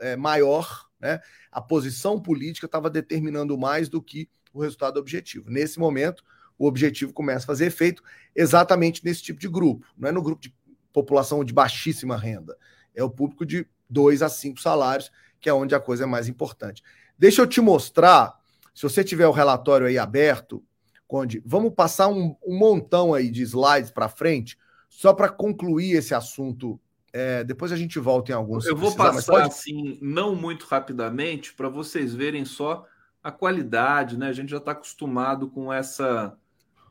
é, 0.00 0.16
maior, 0.16 0.86
né? 1.00 1.20
A 1.50 1.60
posição 1.60 2.20
política 2.20 2.66
estava 2.66 2.90
determinando 2.90 3.56
mais 3.56 3.88
do 3.88 4.02
que 4.02 4.28
o 4.52 4.60
resultado 4.60 4.98
objetivo. 4.98 5.50
Nesse 5.50 5.78
momento, 5.78 6.24
o 6.58 6.66
objetivo 6.66 7.12
começa 7.12 7.44
a 7.44 7.46
fazer 7.46 7.66
efeito 7.66 8.02
exatamente 8.34 9.04
nesse 9.04 9.22
tipo 9.22 9.38
de 9.38 9.48
grupo. 9.48 9.86
Não 9.96 10.08
é 10.08 10.12
no 10.12 10.22
grupo 10.22 10.42
de 10.42 10.54
população 10.92 11.44
de 11.44 11.52
baixíssima 11.52 12.16
renda. 12.16 12.56
É 12.94 13.02
o 13.02 13.10
público 13.10 13.46
de 13.46 13.66
dois 13.88 14.22
a 14.22 14.28
cinco 14.28 14.60
salários, 14.60 15.10
que 15.40 15.48
é 15.48 15.54
onde 15.54 15.74
a 15.74 15.80
coisa 15.80 16.04
é 16.04 16.06
mais 16.06 16.28
importante. 16.28 16.82
Deixa 17.16 17.42
eu 17.42 17.46
te 17.46 17.60
mostrar, 17.60 18.38
se 18.74 18.82
você 18.82 19.04
tiver 19.04 19.26
o 19.26 19.32
relatório 19.32 19.86
aí 19.86 19.98
aberto, 19.98 20.64
Conde, 21.08 21.42
vamos 21.44 21.72
passar 21.72 22.08
um, 22.08 22.36
um 22.46 22.56
montão 22.56 23.14
aí 23.14 23.30
de 23.30 23.42
slides 23.42 23.90
para 23.90 24.10
frente, 24.10 24.58
só 24.90 25.14
para 25.14 25.30
concluir 25.30 25.92
esse 25.92 26.14
assunto. 26.14 26.78
É, 27.18 27.42
depois 27.42 27.72
a 27.72 27.76
gente 27.76 27.98
volta 27.98 28.30
em 28.30 28.34
alguns. 28.34 28.64
Eu 28.64 28.76
vou 28.76 28.92
precisar, 28.92 29.12
passar 29.12 29.32
pode... 29.32 29.48
assim, 29.48 29.98
não 30.00 30.36
muito 30.36 30.66
rapidamente, 30.66 31.52
para 31.52 31.68
vocês 31.68 32.14
verem 32.14 32.44
só 32.44 32.86
a 33.20 33.32
qualidade, 33.32 34.16
né? 34.16 34.28
A 34.28 34.32
gente 34.32 34.50
já 34.50 34.58
está 34.58 34.70
acostumado 34.70 35.48
com 35.48 35.72
essa 35.72 36.36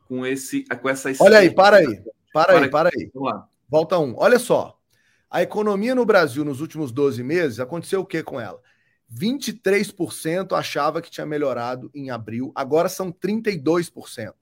com 0.06 0.26
esse 0.26 0.64
com 0.64 0.88
essa 0.88 1.10
Olha 1.20 1.38
aí, 1.38 1.50
para 1.50 1.78
aí. 1.78 2.02
Para, 2.30 2.52
para 2.52 2.58
aí, 2.58 2.70
para 2.70 2.90
aí. 2.94 3.10
Vamos 3.14 3.32
lá. 3.32 3.48
Volta 3.66 3.98
um. 3.98 4.14
Olha 4.18 4.38
só. 4.38 4.78
A 5.30 5.42
economia 5.42 5.94
no 5.94 6.04
Brasil 6.04 6.44
nos 6.44 6.60
últimos 6.60 6.92
12 6.92 7.22
meses 7.22 7.58
aconteceu 7.58 8.00
o 8.00 8.06
que 8.06 8.22
com 8.22 8.38
ela? 8.38 8.60
23% 9.10 10.52
achava 10.52 11.00
que 11.00 11.10
tinha 11.10 11.26
melhorado 11.26 11.90
em 11.94 12.10
abril, 12.10 12.52
agora 12.54 12.90
são 12.90 13.10
32%. 13.10 14.34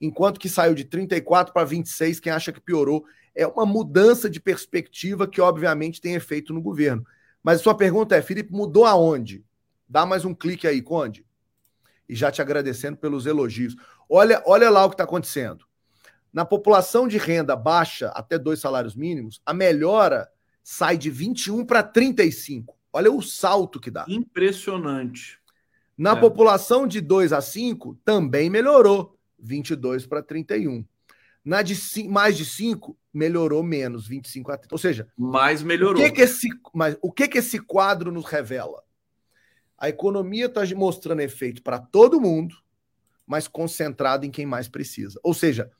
Enquanto 0.00 0.40
que 0.40 0.48
saiu 0.48 0.74
de 0.74 0.84
34 0.84 1.52
para 1.52 1.64
26, 1.64 2.18
quem 2.18 2.32
acha 2.32 2.52
que 2.52 2.60
piorou 2.60 3.04
é 3.34 3.46
uma 3.46 3.64
mudança 3.64 4.28
de 4.28 4.40
perspectiva 4.40 5.26
que 5.26 5.40
obviamente 5.40 6.00
tem 6.00 6.14
efeito 6.14 6.52
no 6.52 6.60
governo. 6.60 7.06
Mas 7.42 7.60
a 7.60 7.62
sua 7.62 7.74
pergunta 7.74 8.14
é, 8.14 8.22
Felipe, 8.22 8.52
mudou 8.52 8.84
aonde? 8.84 9.44
Dá 9.88 10.06
mais 10.06 10.24
um 10.24 10.34
clique 10.34 10.66
aí, 10.66 10.80
Conde. 10.80 11.26
E 12.08 12.14
já 12.14 12.30
te 12.30 12.40
agradecendo 12.40 12.96
pelos 12.96 13.26
elogios. 13.26 13.76
Olha, 14.08 14.42
olha 14.46 14.70
lá 14.70 14.84
o 14.84 14.88
que 14.88 14.94
está 14.94 15.04
acontecendo. 15.04 15.66
Na 16.32 16.44
população 16.44 17.06
de 17.06 17.18
renda 17.18 17.54
baixa 17.54 18.08
até 18.08 18.38
dois 18.38 18.60
salários 18.60 18.94
mínimos, 18.94 19.40
a 19.44 19.52
melhora 19.52 20.30
sai 20.62 20.96
de 20.96 21.10
21 21.10 21.64
para 21.64 21.82
35. 21.82 22.76
Olha 22.92 23.10
o 23.10 23.20
salto 23.20 23.80
que 23.80 23.90
dá. 23.90 24.04
Impressionante. 24.08 25.38
Na 25.96 26.12
é. 26.12 26.16
população 26.20 26.86
de 26.86 27.00
2 27.00 27.32
a 27.32 27.40
5, 27.40 27.98
também 28.04 28.48
melhorou, 28.48 29.18
22 29.38 30.06
para 30.06 30.22
31. 30.22 30.84
Na 31.44 31.62
de 31.62 31.76
mais 32.08 32.36
de 32.36 32.44
5, 32.44 32.96
melhorou 33.12 33.62
menos, 33.62 34.06
25 34.06 34.52
a 34.52 34.56
30. 34.56 34.74
Ou 34.74 34.78
seja, 34.78 35.08
mais 35.16 35.62
melhorou. 35.62 36.00
O 36.00 36.04
que, 36.04 36.10
que 36.10 36.22
esse, 36.22 36.48
mas, 36.72 36.96
o 37.02 37.12
que, 37.12 37.28
que 37.28 37.38
esse 37.38 37.58
quadro 37.58 38.10
nos 38.10 38.24
revela? 38.24 38.82
A 39.76 39.88
economia 39.88 40.46
está 40.46 40.62
mostrando 40.74 41.20
efeito 41.20 41.62
para 41.62 41.78
todo 41.78 42.20
mundo, 42.20 42.54
mas 43.26 43.48
concentrado 43.48 44.24
em 44.24 44.30
quem 44.30 44.46
mais 44.46 44.68
precisa. 44.68 45.18
Ou 45.22 45.34
seja, 45.34 45.70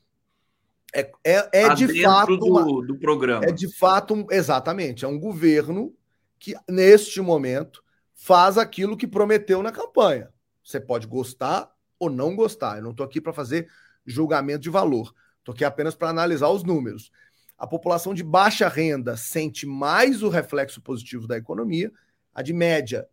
é, 0.92 1.10
é, 1.24 1.48
é 1.52 1.68
tá 1.68 1.74
de 1.74 2.02
fato. 2.02 2.36
Do, 2.36 2.46
uma, 2.46 2.86
do 2.86 2.98
programa. 2.98 3.44
É 3.44 3.52
de 3.52 3.72
fato, 3.72 4.14
um, 4.14 4.26
exatamente. 4.30 5.04
É 5.04 5.08
um 5.08 5.18
governo 5.18 5.94
que, 6.38 6.54
neste 6.68 7.20
momento, 7.20 7.82
faz 8.12 8.58
aquilo 8.58 8.96
que 8.96 9.06
prometeu 9.06 9.62
na 9.62 9.72
campanha. 9.72 10.28
Você 10.62 10.80
pode 10.80 11.06
gostar 11.06 11.72
ou 11.98 12.10
não 12.10 12.36
gostar. 12.36 12.76
Eu 12.76 12.82
não 12.82 12.90
estou 12.90 13.06
aqui 13.06 13.20
para 13.20 13.32
fazer 13.32 13.68
julgamento 14.04 14.60
de 14.60 14.70
valor. 14.70 15.14
Estou 15.42 15.52
aqui 15.52 15.64
apenas 15.64 15.96
para 15.96 16.08
analisar 16.08 16.48
os 16.48 16.62
números. 16.62 17.10
A 17.58 17.66
população 17.66 18.14
de 18.14 18.22
baixa 18.22 18.68
renda 18.68 19.16
sente 19.16 19.66
mais 19.66 20.22
o 20.22 20.28
reflexo 20.28 20.80
positivo 20.80 21.26
da 21.26 21.36
economia, 21.36 21.92
a 22.32 22.42
de 22.42 22.52
média 22.52 23.08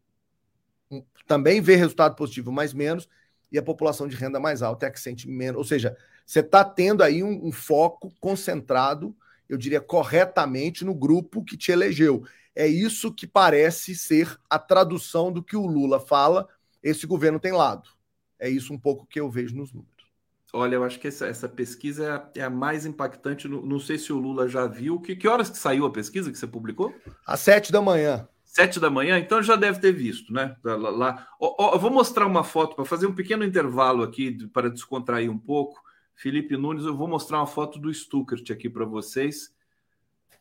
também 1.27 1.61
vê 1.61 1.75
resultado 1.75 2.15
positivo, 2.15 2.51
mas 2.51 2.73
menos, 2.73 3.07
e 3.51 3.57
a 3.57 3.63
população 3.63 4.07
de 4.07 4.15
renda 4.15 4.39
mais 4.39 4.61
alta 4.61 4.85
é 4.85 4.89
a 4.89 4.91
que 4.91 4.99
sente 4.99 5.27
menos. 5.27 5.57
Ou 5.57 5.63
seja, 5.63 5.95
você 6.25 6.39
está 6.39 6.63
tendo 6.63 7.03
aí 7.03 7.23
um, 7.23 7.47
um, 7.47 7.51
foco 7.51 8.13
concentrado, 8.19 9.15
eu 9.47 9.57
diria 9.57 9.81
corretamente, 9.81 10.85
no 10.85 10.93
grupo 10.93 11.43
que 11.43 11.57
te 11.57 11.71
elegeu. 11.71 12.23
É 12.55 12.67
isso 12.67 13.13
que 13.13 13.25
parece 13.25 13.95
ser 13.95 14.37
a 14.49 14.59
tradução 14.59 15.31
do 15.31 15.43
que 15.43 15.55
o 15.55 15.65
Lula 15.65 15.99
fala. 15.99 16.47
Esse 16.81 17.07
governo 17.07 17.39
tem 17.39 17.51
lado. 17.51 17.89
É 18.39 18.49
isso 18.49 18.73
um 18.73 18.79
pouco 18.79 19.05
que 19.05 19.19
eu 19.19 19.29
vejo 19.29 19.55
nos 19.55 19.71
números. 19.71 19.98
Olha, 20.51 20.75
eu 20.75 20.83
acho 20.83 20.99
que 20.99 21.07
essa, 21.07 21.27
essa 21.27 21.47
pesquisa 21.47 22.05
é 22.05 22.11
a, 22.11 22.29
é 22.35 22.43
a, 22.43 22.49
mais 22.49 22.85
impactante. 22.85 23.47
Não, 23.47 23.61
não, 23.61 23.79
sei 23.79 23.97
se 23.97 24.11
o 24.11 24.17
Lula 24.17 24.47
já 24.47 24.65
viu. 24.65 24.99
Que, 24.99 25.15
que 25.15 25.27
horas 25.27 25.49
que 25.49 25.57
saiu 25.57 25.85
a 25.85 25.91
pesquisa 25.91 26.31
que 26.31 26.37
você 26.37 26.47
publicou? 26.47 26.93
Às 27.25 27.41
sete 27.41 27.71
da 27.71 27.81
manhã. 27.81 28.27
Sete 28.43 28.79
da 28.79 28.89
manhã, 28.89 29.19
então 29.19 29.43
já 29.43 29.55
deve 29.55 29.79
ter 29.79 29.91
visto, 29.91 30.33
né? 30.33 30.55
Lá, 30.63 30.89
lá. 30.89 31.27
Ó, 31.39 31.55
ó, 31.59 31.75
eu 31.75 31.79
vou 31.79 31.91
mostrar 31.91 32.25
uma 32.25 32.43
foto 32.43 32.75
para 32.75 32.83
fazer 32.83 33.05
um 33.05 33.13
pequeno 33.13 33.43
intervalo 33.43 34.01
aqui 34.01 34.47
para 34.47 34.71
descontrair 34.71 35.29
um 35.29 35.37
pouco. 35.37 35.79
Felipe 36.15 36.57
Nunes, 36.57 36.83
eu 36.83 36.97
vou 36.97 37.07
mostrar 37.07 37.37
uma 37.37 37.47
foto 37.47 37.77
do 37.77 37.93
Stuckert 37.93 38.51
aqui 38.51 38.67
para 38.67 38.85
vocês. 38.85 39.53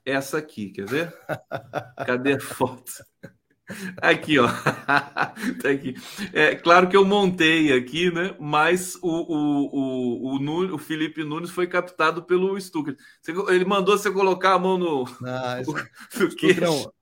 Essa 0.06 0.38
aqui, 0.38 0.70
quer 0.70 0.86
ver? 0.86 1.14
Cadê 2.06 2.32
a 2.32 2.40
foto? 2.40 3.04
Aqui, 4.00 4.38
ó. 4.38 4.48
tá 5.60 5.70
aqui. 5.70 5.94
É 6.32 6.54
claro 6.54 6.88
que 6.88 6.96
eu 6.96 7.04
montei 7.04 7.72
aqui, 7.72 8.10
né? 8.10 8.34
Mas 8.40 8.96
o, 8.96 9.08
o, 9.08 9.66
o, 9.72 10.34
o, 10.34 10.38
Nunes, 10.38 10.72
o 10.72 10.78
Felipe 10.78 11.22
Nunes 11.22 11.50
foi 11.50 11.66
captado 11.66 12.22
pelo 12.22 12.58
Stucker. 12.58 12.96
Ele 13.48 13.64
mandou 13.64 13.96
você 13.96 14.10
colocar 14.10 14.54
a 14.54 14.58
mão 14.58 14.78
no. 14.78 15.04
Ah, 15.24 15.60
no 16.16 16.92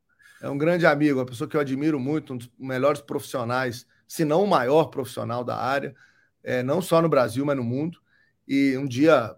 é 0.40 0.50
um 0.50 0.58
grande 0.58 0.84
amigo, 0.86 1.18
uma 1.18 1.26
pessoa 1.26 1.48
que 1.48 1.56
eu 1.56 1.60
admiro 1.60 1.98
muito, 1.98 2.34
um 2.34 2.36
dos 2.36 2.50
melhores 2.58 3.00
profissionais, 3.00 3.86
se 4.06 4.24
não 4.24 4.44
o 4.44 4.46
maior 4.46 4.86
profissional 4.86 5.42
da 5.42 5.56
área, 5.56 5.94
é, 6.42 6.62
não 6.62 6.82
só 6.82 7.00
no 7.00 7.08
Brasil, 7.08 7.44
mas 7.44 7.56
no 7.56 7.64
mundo. 7.64 7.98
E 8.46 8.76
um 8.76 8.86
dia 8.86 9.34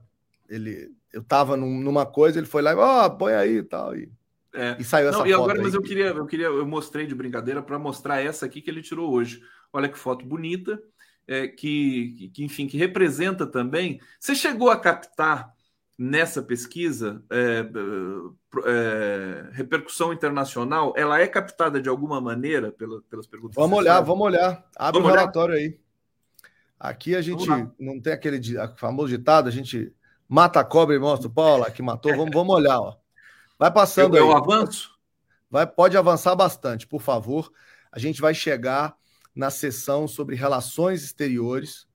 ele, 0.48 0.90
eu 1.12 1.20
estava 1.20 1.56
num, 1.56 1.80
numa 1.80 2.04
coisa, 2.04 2.38
ele 2.38 2.46
foi 2.46 2.62
lá 2.62 2.72
e 2.72 2.74
oh, 2.74 3.10
põe 3.10 3.32
aí 3.34 3.58
e 3.58 3.62
tal. 3.62 3.94
E, 3.94 4.10
é. 4.54 4.76
e 4.78 4.84
saiu 4.84 5.08
essa 5.08 5.18
não, 5.18 5.24
foto. 5.24 5.30
E 5.30 5.34
agora, 5.34 5.58
aí. 5.58 5.64
mas 5.64 5.74
eu 5.74 5.82
queria, 5.82 6.06
eu 6.06 6.26
queria, 6.26 6.46
eu 6.46 6.66
mostrei 6.66 7.06
de 7.06 7.14
brincadeira 7.14 7.62
para 7.62 7.78
mostrar 7.78 8.22
essa 8.22 8.46
aqui 8.46 8.60
que 8.60 8.70
ele 8.70 8.82
tirou 8.82 9.12
hoje. 9.12 9.42
Olha 9.72 9.88
que 9.88 9.98
foto 9.98 10.24
bonita, 10.24 10.80
é, 11.26 11.46
que, 11.46 12.30
que, 12.32 12.44
enfim, 12.44 12.66
que 12.66 12.78
representa 12.78 13.46
também. 13.46 14.00
Você 14.18 14.34
chegou 14.34 14.70
a 14.70 14.78
captar 14.78 15.52
nessa 15.98 16.40
pesquisa, 16.40 17.22
é, 17.30 17.68
é, 18.64 19.48
repercussão 19.52 20.12
internacional, 20.12 20.94
ela 20.96 21.20
é 21.20 21.26
captada 21.26 21.82
de 21.82 21.88
alguma 21.88 22.20
maneira 22.20 22.70
pela, 22.70 23.02
pelas 23.10 23.26
perguntas? 23.26 23.56
Vamos 23.56 23.78
olhar, 23.78 23.96
sabe? 23.96 24.06
vamos 24.06 24.26
olhar. 24.26 24.64
Abre 24.76 25.00
o 25.00 25.04
um 25.04 25.08
relatório 25.08 25.54
aí. 25.56 25.78
Aqui 26.78 27.16
a 27.16 27.20
gente 27.20 27.44
não 27.78 28.00
tem 28.00 28.12
aquele 28.12 28.40
famoso 28.76 29.08
ditado, 29.08 29.48
a 29.48 29.50
gente 29.50 29.92
mata 30.28 30.60
a 30.60 30.64
cobra 30.64 30.94
e 30.94 30.98
mostra 30.98 31.26
o 31.26 31.30
pau 31.30 31.58
lá 31.58 31.70
que 31.70 31.82
matou. 31.82 32.16
Vamos, 32.16 32.32
vamos 32.32 32.54
olhar, 32.54 32.78
ó. 32.78 32.96
Vai 33.58 33.72
passando 33.72 34.16
eu, 34.16 34.24
aí. 34.24 34.30
Eu 34.30 34.36
avanço? 34.36 34.90
Vai, 35.50 35.66
pode 35.66 35.96
avançar 35.96 36.34
bastante, 36.34 36.86
por 36.86 37.00
favor. 37.00 37.50
A 37.90 37.98
gente 37.98 38.20
vai 38.20 38.34
chegar 38.34 38.96
na 39.34 39.50
sessão 39.50 40.06
sobre 40.06 40.36
relações 40.36 41.02
exteriores 41.02 41.88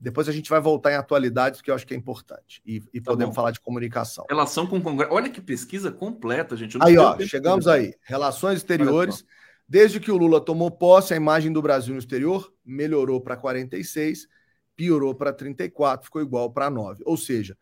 depois 0.00 0.30
a 0.30 0.32
gente 0.32 0.48
vai 0.48 0.60
voltar 0.60 0.92
em 0.92 0.96
atualidades, 0.96 1.60
que 1.60 1.70
eu 1.70 1.74
acho 1.74 1.86
que 1.86 1.92
é 1.92 1.96
importante. 1.96 2.62
E, 2.64 2.82
e 2.92 3.00
tá 3.02 3.10
podemos 3.10 3.32
bom. 3.32 3.36
falar 3.36 3.50
de 3.50 3.60
comunicação. 3.60 4.24
Relação 4.30 4.66
com 4.66 4.78
o 4.78 4.82
Congresso. 4.82 5.12
Olha 5.12 5.28
que 5.28 5.42
pesquisa 5.42 5.92
completa, 5.92 6.56
gente. 6.56 6.78
Aí, 6.80 6.96
ó, 6.96 7.18
chegamos 7.20 7.68
aí. 7.68 7.94
Relações 8.00 8.56
exteriores. 8.56 9.26
Desde 9.68 10.00
que 10.00 10.10
o 10.10 10.16
Lula 10.16 10.40
tomou 10.40 10.70
posse, 10.70 11.12
a 11.12 11.16
imagem 11.16 11.52
do 11.52 11.60
Brasil 11.60 11.92
no 11.92 12.00
exterior 12.00 12.50
melhorou 12.64 13.20
para 13.20 13.36
46, 13.36 14.26
piorou 14.74 15.14
para 15.14 15.34
34, 15.34 16.06
ficou 16.06 16.22
igual 16.22 16.50
para 16.50 16.70
9. 16.70 17.02
Ou 17.04 17.16
seja, 17.16 17.56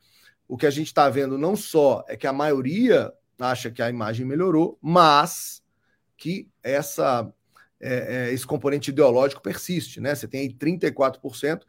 o 0.47 0.57
que 0.57 0.65
a 0.65 0.71
gente 0.71 0.87
está 0.87 1.11
vendo 1.11 1.37
não 1.37 1.57
só 1.57 2.05
é 2.09 2.17
que 2.17 2.27
a 2.27 2.33
maioria 2.33 3.13
acha 3.39 3.71
que 3.71 3.83
a 3.83 3.89
imagem 3.89 4.27
melhorou, 4.27 4.79
mas 4.81 5.63
que 6.17 6.49
essa, 6.63 7.31
é, 7.81 8.29
é, 8.29 8.33
esse 8.33 8.47
componente 8.47 8.91
ideológico 8.91 9.43
persiste. 9.43 10.01
Né? 10.01 10.15
Você 10.15 10.27
tem 10.27 10.41
aí 10.41 10.53
34% 10.53 11.61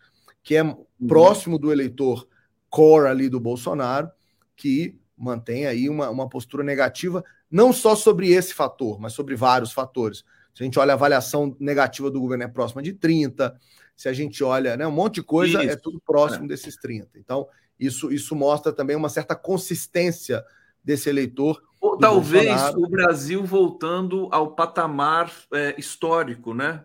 que 0.42 0.56
é 0.56 0.64
uhum. 0.64 0.86
próximo 1.08 1.60
do 1.60 1.72
eleitor 1.72 2.28
core 2.70 3.08
ali 3.08 3.30
do 3.30 3.40
Bolsonaro, 3.40 4.10
que 4.56 4.98
mantém 5.18 5.68
aí 5.68 5.90
uma, 5.90 6.10
uma 6.10 6.30
postura 6.30 6.64
negativa, 6.64 7.24
não 7.52 7.74
só 7.74 7.96
sobre 7.96 8.32
esse 8.32 8.54
fator, 8.54 9.00
mas 9.00 9.14
sobre 9.14 9.36
vários 9.36 9.72
fatores. 9.72 10.24
Se 10.54 10.64
a 10.64 10.66
gente 10.66 10.80
olha 10.80 10.94
a 10.94 10.96
avaliação 10.96 11.56
negativa 11.60 12.10
do 12.10 12.20
governo 12.20 12.44
é 12.44 12.48
próxima 12.48 12.82
de 12.82 12.94
30, 12.94 13.56
Se 13.96 14.08
a 14.08 14.14
gente 14.14 14.44
olha, 14.44 14.78
né, 14.78 14.88
um 14.88 14.92
monte 14.92 15.16
de 15.16 15.24
coisa, 15.24 15.60
é 15.60 15.66
isso. 15.66 15.74
é 15.74 15.76
tudo 15.76 16.02
próximo 16.06 16.46
é. 16.46 16.48
desses 16.48 16.76
30. 16.78 17.20
Então, 17.20 17.48
isso, 17.78 18.12
isso 18.12 18.36
mostra 18.36 18.72
também 18.72 18.96
uma 18.96 19.10
certa 19.10 19.36
consistência 19.36 20.44
desse 20.84 21.10
eleitor. 21.10 21.62
Ou 21.82 21.98
talvez 21.98 22.48
Bolsonaro. 22.48 22.82
o 22.82 22.90
Brasil 22.90 23.44
voltando 23.46 24.28
ao 24.32 24.52
patamar 24.54 25.32
é, 25.54 25.76
histórico, 25.78 26.54
né? 26.54 26.84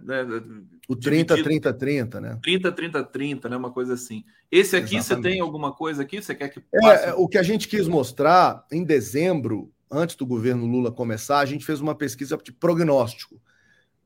O 0.88 0.94
30, 0.94 1.42
30, 1.42 1.72
30, 1.72 2.20
né? 2.20 2.38
30, 2.42 2.70
30, 2.70 3.04
30, 3.04 3.48
né? 3.48 3.56
Uma 3.56 3.72
coisa 3.72 3.94
assim. 3.94 4.24
Esse 4.50 4.76
aqui, 4.76 4.96
Exatamente. 4.96 5.24
você 5.24 5.30
tem 5.32 5.40
alguma 5.40 5.72
coisa 5.72 6.02
aqui? 6.02 6.22
Você 6.22 6.34
quer 6.34 6.48
que 6.48 6.60
é, 6.72 6.80
passe? 6.80 7.06
É, 7.06 7.14
o 7.14 7.26
que 7.26 7.38
a 7.38 7.42
gente 7.42 7.66
quis 7.66 7.88
mostrar 7.88 8.64
em 8.70 8.84
dezembro, 8.84 9.72
antes 9.90 10.14
do 10.14 10.24
governo 10.24 10.64
Lula 10.64 10.92
começar, 10.92 11.40
a 11.40 11.46
gente 11.46 11.64
fez 11.64 11.80
uma 11.80 11.94
pesquisa 11.94 12.36
de 12.36 12.52
prognóstico. 12.52 13.40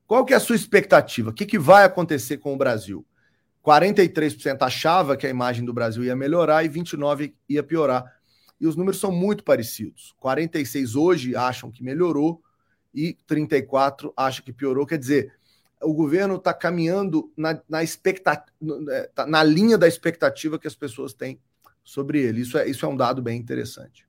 Qual 0.07 0.25
que 0.25 0.33
é 0.33 0.37
a 0.37 0.39
sua 0.39 0.55
expectativa? 0.55 1.29
O 1.29 1.33
que, 1.33 1.45
que 1.45 1.59
vai 1.59 1.85
acontecer 1.85 2.37
com 2.37 2.51
o 2.55 2.57
Brasil? 2.57 3.05
43% 3.63 4.57
achava 4.61 5.15
que 5.15 5.27
a 5.27 5.29
imagem 5.29 5.63
do 5.63 5.73
Brasil 5.73 6.03
ia 6.03 6.15
melhorar 6.15 6.63
e 6.63 6.69
29% 6.69 7.31
ia 7.47 7.61
piorar. 7.61 8.18
E 8.59 8.67
os 8.67 8.75
números 8.75 8.99
são 8.99 9.11
muito 9.11 9.43
parecidos. 9.43 10.13
46 10.19 10.95
hoje 10.95 11.35
acham 11.35 11.71
que 11.71 11.83
melhorou 11.83 12.41
e 12.93 13.17
34 13.25 14.13
acham 14.15 14.43
que 14.43 14.51
piorou. 14.51 14.85
Quer 14.85 14.97
dizer, 14.97 15.33
o 15.81 15.93
governo 15.93 16.35
está 16.35 16.53
caminhando 16.53 17.31
na, 17.37 17.59
na, 17.69 17.83
expectativa, 17.83 18.51
é, 18.89 19.07
tá 19.13 19.25
na 19.25 19.43
linha 19.43 19.77
da 19.77 19.87
expectativa 19.87 20.59
que 20.59 20.67
as 20.67 20.75
pessoas 20.75 21.13
têm 21.13 21.39
sobre 21.83 22.21
ele. 22.21 22.41
Isso 22.41 22.57
é, 22.57 22.67
isso 22.67 22.85
é 22.85 22.89
um 22.89 22.97
dado 22.97 23.21
bem 23.21 23.39
interessante. 23.39 24.07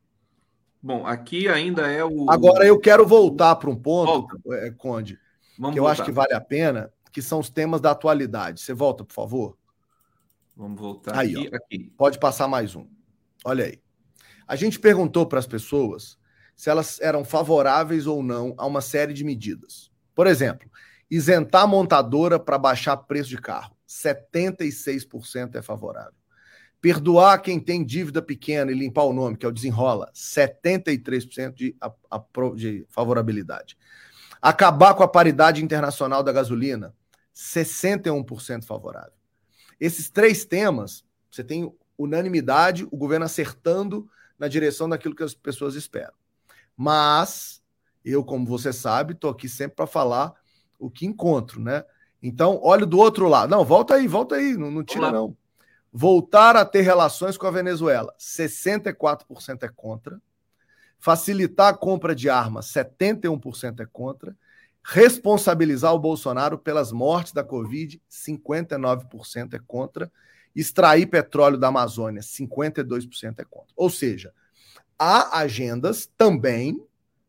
Bom, 0.82 1.06
aqui 1.06 1.47
ainda 1.47 1.90
é 1.90 2.05
o. 2.05 2.31
Agora 2.31 2.66
eu 2.66 2.78
quero 2.78 3.06
voltar 3.06 3.55
para 3.56 3.70
um 3.70 3.77
ponto, 3.77 4.27
é, 4.52 4.70
Conde, 4.70 5.18
Vamos 5.59 5.74
que 5.74 5.81
eu 5.81 5.86
acho 5.86 6.05
que 6.05 6.10
vale 6.10 6.32
a 6.32 6.40
pena, 6.40 6.90
que 7.12 7.20
são 7.20 7.39
os 7.39 7.51
temas 7.51 7.81
da 7.81 7.90
atualidade. 7.90 8.60
Você 8.60 8.72
volta, 8.72 9.05
por 9.05 9.12
favor? 9.12 9.59
Vamos 10.56 10.81
voltar 10.81 11.16
aí, 11.16 11.36
aqui, 11.36 11.55
aqui. 11.55 11.93
Pode 11.97 12.18
passar 12.18 12.48
mais 12.48 12.74
um. 12.74 12.86
Olha 13.44 13.66
aí. 13.66 13.81
A 14.51 14.56
gente 14.56 14.81
perguntou 14.81 15.27
para 15.27 15.39
as 15.39 15.47
pessoas 15.47 16.18
se 16.56 16.68
elas 16.68 17.01
eram 17.01 17.24
favoráveis 17.24 18.09
ou 18.09 18.20
não 18.20 18.52
a 18.59 18.66
uma 18.66 18.81
série 18.81 19.12
de 19.12 19.22
medidas. 19.22 19.93
Por 20.12 20.27
exemplo, 20.27 20.68
isentar 21.09 21.62
a 21.62 21.66
montadora 21.68 22.36
para 22.36 22.59
baixar 22.59 22.97
preço 22.97 23.31
de 23.31 23.39
carro. 23.39 23.77
76% 23.89 25.55
é 25.55 25.62
favorável. 25.62 26.18
Perdoar 26.81 27.40
quem 27.40 27.60
tem 27.60 27.85
dívida 27.85 28.20
pequena 28.20 28.72
e 28.72 28.74
limpar 28.74 29.05
o 29.05 29.12
nome, 29.12 29.36
que 29.36 29.47
é 29.47 29.48
o 29.48 29.52
desenrola. 29.52 30.10
73% 30.12 31.55
de, 31.55 31.77
de 32.56 32.86
favorabilidade. 32.89 33.78
Acabar 34.43 34.94
com 34.94 35.05
a 35.05 35.09
paridade 35.09 35.62
internacional 35.62 36.24
da 36.24 36.32
gasolina, 36.32 36.93
61% 37.32 38.64
favorável. 38.64 39.12
Esses 39.78 40.10
três 40.10 40.44
temas, 40.44 41.05
você 41.31 41.44
tem 41.44 41.72
unanimidade, 41.97 42.85
o 42.90 42.97
governo 42.97 43.27
acertando 43.27 44.10
na 44.40 44.48
direção 44.48 44.88
daquilo 44.88 45.14
que 45.14 45.22
as 45.22 45.34
pessoas 45.34 45.74
esperam. 45.74 46.14
Mas 46.74 47.62
eu, 48.02 48.24
como 48.24 48.46
você 48.46 48.72
sabe, 48.72 49.12
estou 49.12 49.30
aqui 49.30 49.48
sempre 49.48 49.76
para 49.76 49.86
falar 49.86 50.32
o 50.78 50.90
que 50.90 51.04
encontro, 51.04 51.60
né? 51.60 51.84
Então, 52.22 52.58
olha 52.62 52.86
do 52.86 52.98
outro 52.98 53.28
lado. 53.28 53.50
Não, 53.50 53.64
volta 53.64 53.94
aí, 53.94 54.08
volta 54.08 54.36
aí, 54.36 54.56
não, 54.56 54.70
não 54.70 54.82
tira 54.82 55.12
não. 55.12 55.36
Voltar 55.92 56.56
a 56.56 56.64
ter 56.64 56.80
relações 56.80 57.36
com 57.36 57.46
a 57.46 57.50
Venezuela, 57.50 58.14
64% 58.18 59.62
é 59.62 59.68
contra. 59.68 60.20
Facilitar 60.98 61.68
a 61.68 61.76
compra 61.76 62.14
de 62.14 62.30
armas, 62.30 62.66
71% 62.66 63.80
é 63.80 63.86
contra. 63.86 64.36
Responsabilizar 64.82 65.92
o 65.92 65.98
Bolsonaro 65.98 66.58
pelas 66.58 66.92
mortes 66.92 67.32
da 67.32 67.44
Covid, 67.44 68.00
59% 68.10 69.54
é 69.54 69.58
contra. 69.66 70.10
Extrair 70.55 71.06
petróleo 71.06 71.56
da 71.56 71.68
Amazônia, 71.68 72.20
52% 72.20 73.39
é 73.39 73.44
contra. 73.44 73.72
Ou 73.77 73.89
seja, 73.89 74.32
há 74.98 75.39
agendas 75.39 76.10
também 76.16 76.82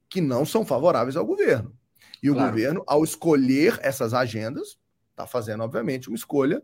que 0.09 0.19
não 0.19 0.45
são 0.45 0.65
favoráveis 0.65 1.15
ao 1.15 1.25
governo. 1.25 1.73
E 2.21 2.29
o 2.29 2.33
claro. 2.33 2.49
governo, 2.49 2.83
ao 2.85 3.03
escolher 3.03 3.79
essas 3.81 4.13
agendas, 4.13 4.77
está 5.09 5.25
fazendo, 5.25 5.63
obviamente, 5.63 6.09
uma 6.09 6.15
escolha 6.15 6.61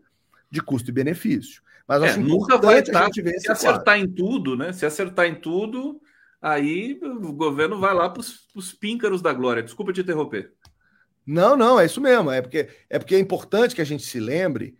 de 0.50 0.60
custo 0.60 0.90
e 0.90 0.92
benefício. 0.92 1.62
Mas 1.86 2.02
é, 2.02 2.16
nunca 2.18 2.58
vai 2.58 2.80
estar, 2.80 3.10
se 3.12 3.50
acertar 3.50 3.84
quadro. 3.84 4.04
em 4.04 4.08
tudo, 4.08 4.56
né? 4.56 4.72
Se 4.72 4.84
acertar 4.84 5.26
em 5.26 5.34
tudo, 5.34 6.00
aí 6.40 7.00
o 7.02 7.32
governo 7.32 7.80
vai 7.80 7.94
lá 7.94 8.10
para 8.10 8.22
os 8.54 8.72
píncaros 8.72 9.22
da 9.22 9.32
glória. 9.32 9.62
Desculpa 9.62 9.92
te 9.92 10.02
interromper. 10.02 10.52
Não, 11.26 11.56
não, 11.56 11.78
é 11.78 11.86
isso 11.86 12.00
mesmo. 12.00 12.30
É 12.30 12.40
porque, 12.40 12.68
é 12.88 12.98
porque 12.98 13.14
é 13.14 13.18
importante 13.18 13.74
que 13.74 13.82
a 13.82 13.86
gente 13.86 14.02
se 14.02 14.20
lembre 14.20 14.77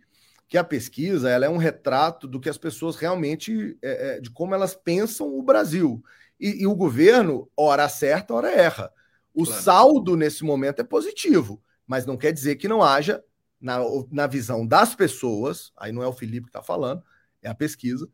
que 0.49 0.57
a 0.57 0.63
pesquisa 0.63 1.29
ela 1.29 1.45
é 1.45 1.49
um 1.49 1.57
retrato 1.57 2.27
do 2.27 2.39
que 2.39 2.49
as 2.49 2.57
pessoas 2.57 2.95
realmente, 2.95 3.77
é, 3.83 4.17
é, 4.17 4.19
de 4.19 4.31
como 4.31 4.55
elas 4.55 4.73
pensam 4.73 5.31
o 5.37 5.43
Brasil. 5.43 6.03
E, 6.39 6.63
e, 6.63 6.67
o 6.67 6.75
governo, 6.75 7.47
hora 7.55 7.83
acerta, 7.83 8.33
hora 8.33 8.51
erra. 8.51 8.91
O 9.31 9.45
claro. 9.45 9.61
saldo 9.61 10.17
nesse 10.17 10.43
momento 10.43 10.79
é 10.79 10.83
positivo, 10.83 11.61
mas 11.85 12.05
não 12.05 12.17
quer 12.17 12.33
dizer 12.33 12.55
que 12.55 12.67
não 12.67 12.81
haja, 12.81 13.23
na, 13.61 13.77
na 14.11 14.25
visão 14.25 14.65
das 14.65 14.95
pessoas, 14.95 15.71
aí 15.77 15.91
não 15.91 16.01
é 16.01 16.07
o 16.07 16.13
Felipe 16.13 16.45
que 16.45 16.49
está 16.49 16.63
falando, 16.63 17.03
é 17.43 17.49
a 17.49 17.53
pesquisa, 17.53 18.09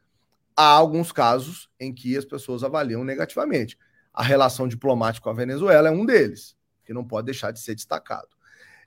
há 0.58 0.66
alguns 0.66 1.12
casos 1.12 1.70
em 1.80 1.94
que 1.94 2.18
as 2.18 2.26
pessoas 2.26 2.64
avaliam 2.64 3.04
negativamente. 3.04 3.78
A 4.14 4.24
relação 4.24 4.68
diplomática 4.68 5.24
com 5.24 5.30
a 5.30 5.34
Venezuela 5.34 5.88
é 5.88 5.92
um 5.92 6.06
deles, 6.06 6.58
que 6.84 6.94
não 6.94 7.06
pode 7.06 7.26
deixar 7.26 7.52
de 7.52 7.60
ser 7.60 7.76
destacado. 7.76 8.35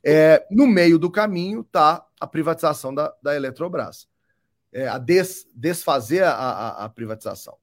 É, 0.05 0.47
no 0.51 0.67
meio 0.67 0.99
do 0.99 1.11
caminho 1.11 1.61
está 1.61 2.05
a 2.21 2.27
privatização 2.27 2.95
da, 2.95 3.15
da 3.23 3.35
Eletrobras. 3.35 4.09
É, 4.73 4.87
a 4.87 4.99
des, 4.99 5.47
desfazer 5.55 6.23
a, 6.25 6.33
a, 6.33 6.85
a, 6.85 6.89
privatização. 6.89 7.57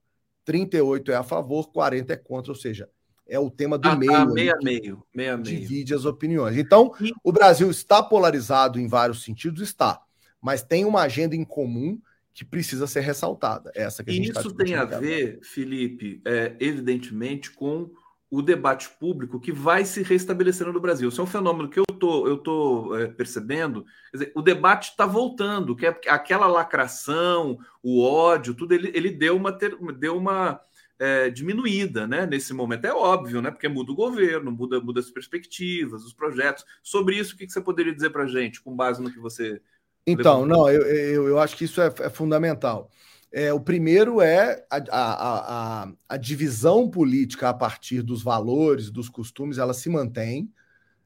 38 0.44 1.12
é 1.12 1.16
a 1.16 1.24
favor, 1.24 1.72
40 1.72 2.14
é 2.14 2.18
contra, 2.18 2.52
ou 2.52 2.58
seja, 2.58 2.90
é 3.28 3.40
o 3.40 3.50
tema 3.50 3.78
do 3.78 3.88
ah, 3.88 3.96
meio. 3.96 4.14
Ah, 4.14 4.26
meia, 4.26 4.56
meio, 4.62 5.04
meia, 5.14 5.38
divide 5.38 5.92
meio. 5.92 6.00
as 6.00 6.06
opiniões. 6.06 6.58
Então, 6.58 6.92
o 7.24 7.32
Brasil 7.32 7.70
está 7.70 8.02
polarizado 8.02 8.80
em 8.80 8.88
vários 8.88 9.24
sentidos? 9.24 9.62
Está. 9.62 10.02
Mas 10.42 10.62
tem 10.62 10.86
uma 10.86 11.02
agenda 11.02 11.36
em 11.36 11.44
comum 11.44 12.00
que 12.34 12.44
precisa 12.44 12.86
ser 12.86 13.00
ressaltada. 13.00 13.72
Essa 13.74 14.04
que 14.04 14.12
a 14.12 14.14
gente 14.14 14.34
tá 14.34 14.42
Isso 14.42 14.54
tá 14.54 14.64
tem 14.64 14.76
a 14.76 14.84
ver, 14.84 15.40
Felipe, 15.42 16.22
é, 16.26 16.56
evidentemente, 16.60 17.50
com 17.52 17.90
o 18.30 18.42
debate 18.42 18.90
público 19.00 19.40
que 19.40 19.52
vai 19.52 19.86
se 19.86 20.02
restabelecendo 20.02 20.74
no 20.74 20.80
Brasil. 20.80 21.10
Isso 21.10 21.22
é 21.22 21.24
um 21.24 21.28
fenômeno 21.28 21.70
que 21.70 21.80
eu 21.80 21.86
tô, 21.86 22.28
eu 22.28 22.38
tô 22.38 22.96
é, 22.96 23.08
percebendo. 23.08 23.86
Dizer, 24.12 24.32
o 24.36 24.42
debate 24.42 24.90
está 24.90 25.06
voltando, 25.06 25.76
que 25.76 25.86
é 25.86 25.96
aquela 26.08 26.48
lacração, 26.48 27.58
o 27.84 28.04
ódio, 28.04 28.54
tudo 28.54 28.74
ele, 28.74 28.92
ele 28.94 29.12
deu 29.12 29.38
uma 29.38 29.52
ter, 29.52 29.78
deu 29.94 30.18
uma 30.18 30.60
é, 30.98 31.30
diminuída, 31.30 32.08
né? 32.08 32.26
Nesse 32.26 32.54
momento 32.54 32.86
é 32.86 32.94
óbvio, 32.94 33.42
né? 33.42 33.52
Porque 33.52 33.68
muda 33.68 33.92
o 33.92 33.96
governo, 33.96 34.52
muda, 34.52 34.80
muda 34.82 35.00
as 35.00 35.12
perspectivas, 35.12 36.04
os 36.04 36.14
projetos. 36.14 36.66
Sobre 36.82 37.18
isso, 37.18 37.36
o 37.36 37.38
que, 37.38 37.46
que 37.46 37.54
você 37.54 37.62
poderia 37.62 37.94
dizer 37.94 38.10
para 38.10 38.28
gente, 38.28 38.62
com 38.62 38.76
base 38.76 39.02
no 39.02 39.12
que 39.12 39.20
você 39.20 39.62
então, 40.08 40.46
não, 40.46 40.70
eu, 40.70 40.84
eu, 40.84 41.28
eu 41.30 41.40
acho 41.40 41.58
que 41.58 41.66
isso 41.66 41.82
é, 41.82 41.92
é 42.00 42.10
fundamental. 42.10 42.92
É, 43.38 43.52
o 43.52 43.60
primeiro 43.60 44.22
é 44.22 44.66
a, 44.70 44.78
a, 44.78 45.84
a, 45.84 45.92
a, 46.08 46.16
divisão 46.16 46.90
política 46.90 47.50
a 47.50 47.54
partir 47.54 48.02
dos 48.02 48.24
valores, 48.24 48.90
dos 48.90 49.10
costumes, 49.10 49.58
ela 49.58 49.74
se 49.74 49.90
mantém. 49.90 50.50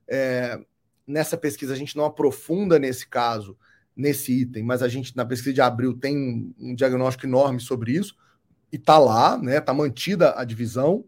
É, 0.08 0.64
nessa 1.08 1.36
pesquisa 1.36 1.74
a 1.74 1.76
gente 1.76 1.98
não 1.98 2.06
aprofunda 2.06 2.78
nesse 2.78 3.08
caso, 3.08 3.58
nesse 3.96 4.42
item, 4.42 4.62
mas 4.62 4.84
a 4.84 4.88
gente 4.88 5.18
na 5.18 5.26
pesquisa 5.26 5.56
de 5.56 5.62
abril 5.62 5.96
tem 5.98 6.16
um, 6.16 6.54
um 6.60 6.76
diagnóstico 6.76 7.26
enorme 7.26 7.60
sobre 7.60 7.94
isso 7.94 8.16
e 8.72 8.76
está 8.76 9.00
lá, 9.00 9.36
né? 9.36 9.58
Está 9.58 9.74
mantida 9.74 10.40
a 10.40 10.44
divisão. 10.44 11.04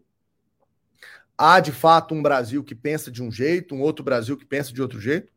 Há 1.38 1.60
de 1.60 1.70
fato 1.70 2.16
um 2.16 2.22
Brasil 2.22 2.64
que 2.64 2.74
pensa 2.74 3.12
de 3.12 3.22
um 3.22 3.30
jeito, 3.30 3.76
um 3.76 3.80
outro 3.80 4.04
Brasil 4.04 4.36
que 4.36 4.44
pensa 4.44 4.72
de 4.72 4.82
outro 4.82 5.00
jeito, 5.00 5.32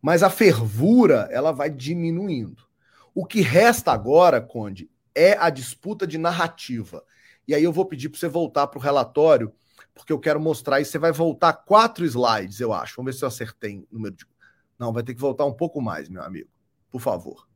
mas 0.00 0.22
a 0.22 0.30
fervura 0.30 1.28
ela 1.32 1.50
vai 1.50 1.68
diminuindo. 1.68 2.65
O 3.16 3.24
que 3.24 3.40
resta 3.40 3.92
agora, 3.92 4.42
Conde, 4.42 4.90
é 5.14 5.38
a 5.38 5.48
disputa 5.48 6.06
de 6.06 6.18
narrativa. 6.18 7.02
E 7.48 7.54
aí 7.54 7.64
eu 7.64 7.72
vou 7.72 7.86
pedir 7.86 8.10
para 8.10 8.20
você 8.20 8.28
voltar 8.28 8.66
para 8.66 8.78
o 8.78 8.82
relatório, 8.82 9.54
porque 9.94 10.12
eu 10.12 10.20
quero 10.20 10.38
mostrar. 10.38 10.82
E 10.82 10.84
você 10.84 10.98
vai 10.98 11.12
voltar 11.12 11.54
quatro 11.54 12.04
slides, 12.04 12.60
eu 12.60 12.74
acho. 12.74 12.94
Vamos 12.94 13.14
ver 13.14 13.18
se 13.18 13.24
eu 13.24 13.28
acertei 13.28 13.78
o 13.78 13.86
número 13.90 14.14
de. 14.14 14.26
Não, 14.78 14.92
vai 14.92 15.02
ter 15.02 15.14
que 15.14 15.20
voltar 15.20 15.46
um 15.46 15.54
pouco 15.54 15.80
mais, 15.80 16.10
meu 16.10 16.22
amigo. 16.22 16.50
Por 16.90 17.00
favor. 17.00 17.48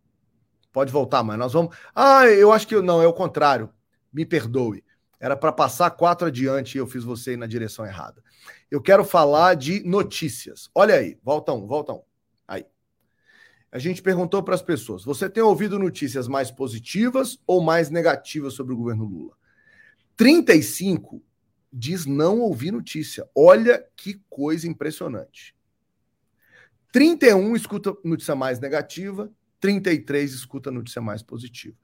Pode 0.73 0.91
voltar, 0.91 1.23
mas 1.23 1.39
nós 1.39 1.53
vamos. 1.53 1.77
Ah, 1.95 2.27
eu 2.27 2.51
acho 2.53 2.67
que 2.67 2.81
não, 2.81 3.03
é 3.03 3.07
o 3.07 3.13
contrário. 3.13 3.69
Me 4.11 4.25
perdoe. 4.25 4.83
Era 5.21 5.37
para 5.37 5.53
passar 5.53 5.91
quatro 5.91 6.29
adiante 6.29 6.77
e 6.77 6.79
eu 6.79 6.87
fiz 6.87 7.05
você 7.05 7.35
ir 7.35 7.37
na 7.37 7.47
direção 7.47 7.85
errada. 7.85 8.25
Eu 8.71 8.81
quero 8.81 9.05
falar 9.05 9.57
de 9.57 9.85
notícias. 9.85 10.71
Olha 10.75 10.95
aí, 10.95 11.19
volta 11.23 11.53
um, 11.53 11.67
volta 11.67 11.93
um 11.93 12.01
a 13.73 13.79
gente 13.79 14.03
perguntou 14.03 14.43
para 14.43 14.55
as 14.55 14.63
pessoas: 14.63 15.05
você 15.05 15.29
tem 15.29 15.43
ouvido 15.43 15.79
notícias 15.79 16.27
mais 16.27 16.51
positivas 16.51 17.39
ou 17.47 17.61
mais 17.61 17.91
negativas 17.91 18.55
sobre 18.55 18.73
o 18.73 18.77
governo 18.77 19.05
Lula? 19.05 19.37
35 20.17 21.23
diz 21.73 22.05
não 22.05 22.41
ouvir 22.41 22.73
notícia. 22.73 23.29
Olha 23.35 23.85
que 23.97 24.21
coisa 24.29 24.67
impressionante. 24.67 25.55
31 26.93 27.55
escuta 27.55 27.97
notícia 28.05 28.35
mais 28.35 28.59
negativa, 28.59 29.31
33 29.61 30.33
escuta 30.33 30.71
notícia 30.71 31.01
mais 31.01 31.23
positiva. 31.23 31.77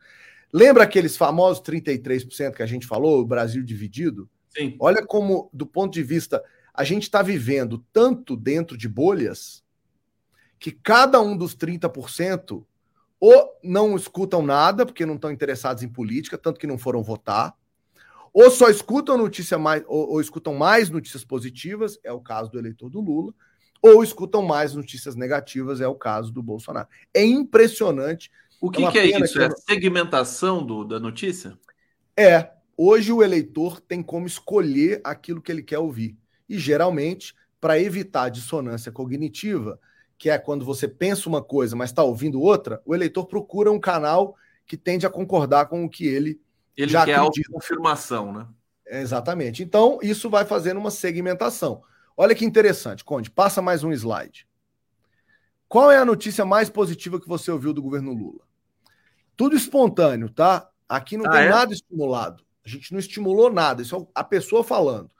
Lembra 0.52 0.84
aqueles 0.84 1.16
famosos 1.16 1.62
33% 1.62 2.54
que 2.54 2.62
a 2.62 2.66
gente 2.66 2.86
falou, 2.86 3.20
o 3.20 3.26
Brasil 3.26 3.62
dividido? 3.62 4.28
Sim. 4.48 4.76
Olha 4.80 5.04
como, 5.04 5.50
do 5.52 5.66
ponto 5.66 5.92
de 5.92 6.02
vista, 6.02 6.42
a 6.74 6.82
gente 6.82 7.04
está 7.04 7.22
vivendo 7.22 7.84
tanto 7.92 8.36
dentro 8.36 8.76
de 8.76 8.88
bolhas 8.88 9.62
que 10.58 10.72
cada 10.72 11.20
um 11.20 11.36
dos 11.36 11.56
30% 11.56 12.64
ou 13.18 13.58
não 13.62 13.96
escutam 13.96 14.42
nada, 14.42 14.84
porque 14.84 15.06
não 15.06 15.14
estão 15.14 15.30
interessados 15.30 15.82
em 15.82 15.88
política, 15.88 16.36
tanto 16.36 16.60
que 16.60 16.66
não 16.66 16.78
foram 16.78 17.02
votar, 17.02 17.54
ou 18.32 18.50
só 18.50 18.68
escutam 18.68 19.16
notícia 19.16 19.56
mais, 19.56 19.82
ou, 19.86 20.10
ou, 20.10 20.20
escutam 20.20 20.54
mais 20.54 20.90
notícias 20.90 21.24
positivas, 21.24 21.98
é 22.04 22.12
o 22.12 22.20
caso 22.20 22.50
do 22.50 22.58
eleitor 22.58 22.90
do 22.90 23.00
Lula, 23.00 23.32
ou 23.80 24.04
escutam 24.04 24.42
mais 24.42 24.74
notícias 24.74 25.14
negativas, 25.14 25.80
é 25.80 25.88
o 25.88 25.94
caso 25.94 26.30
do 26.30 26.42
Bolsonaro. 26.42 26.88
É 27.14 27.24
impressionante. 27.24 28.30
O 28.60 28.70
que 28.70 28.84
é, 28.84 28.90
que 28.90 28.98
é 28.98 29.20
isso? 29.20 29.34
Que... 29.34 29.42
É 29.42 29.46
a 29.46 29.50
segmentação 29.50 30.64
do, 30.64 30.84
da 30.84 31.00
notícia? 31.00 31.58
É. 32.16 32.50
Hoje 32.76 33.10
o 33.10 33.22
eleitor 33.22 33.80
tem 33.80 34.02
como 34.02 34.26
escolher 34.26 35.00
aquilo 35.02 35.40
que 35.40 35.50
ele 35.50 35.62
quer 35.62 35.78
ouvir. 35.78 36.14
E 36.46 36.58
geralmente, 36.58 37.34
para 37.58 37.80
evitar 37.80 38.28
dissonância 38.28 38.92
cognitiva, 38.92 39.80
que 40.18 40.30
é 40.30 40.38
quando 40.38 40.64
você 40.64 40.88
pensa 40.88 41.28
uma 41.28 41.42
coisa, 41.42 41.76
mas 41.76 41.90
está 41.90 42.02
ouvindo 42.02 42.40
outra, 42.40 42.80
o 42.84 42.94
eleitor 42.94 43.26
procura 43.26 43.70
um 43.70 43.80
canal 43.80 44.36
que 44.66 44.76
tende 44.76 45.06
a 45.06 45.10
concordar 45.10 45.66
com 45.66 45.84
o 45.84 45.90
que 45.90 46.06
ele, 46.06 46.40
ele 46.76 46.90
já 46.90 47.04
quer 47.04 47.18
acredita. 47.18 47.52
confirmação, 47.52 48.32
né? 48.32 48.46
Exatamente. 48.86 49.62
Então, 49.62 49.98
isso 50.02 50.30
vai 50.30 50.44
fazendo 50.44 50.78
uma 50.78 50.90
segmentação. 50.90 51.82
Olha 52.16 52.34
que 52.34 52.44
interessante, 52.44 53.04
Conde, 53.04 53.30
passa 53.30 53.60
mais 53.60 53.84
um 53.84 53.92
slide. 53.92 54.46
Qual 55.68 55.90
é 55.90 55.98
a 55.98 56.04
notícia 56.04 56.44
mais 56.44 56.70
positiva 56.70 57.20
que 57.20 57.28
você 57.28 57.50
ouviu 57.50 57.72
do 57.72 57.82
governo 57.82 58.12
Lula? 58.12 58.40
Tudo 59.36 59.56
espontâneo, 59.56 60.30
tá? 60.30 60.70
Aqui 60.88 61.16
não 61.16 61.26
ah, 61.26 61.30
tem 61.30 61.42
é? 61.42 61.50
nada 61.50 61.72
estimulado. 61.72 62.44
A 62.64 62.68
gente 62.68 62.92
não 62.92 62.98
estimulou 62.98 63.52
nada, 63.52 63.82
isso 63.82 63.96
é 63.96 64.06
a 64.14 64.24
pessoa 64.24 64.64
falando. 64.64 65.10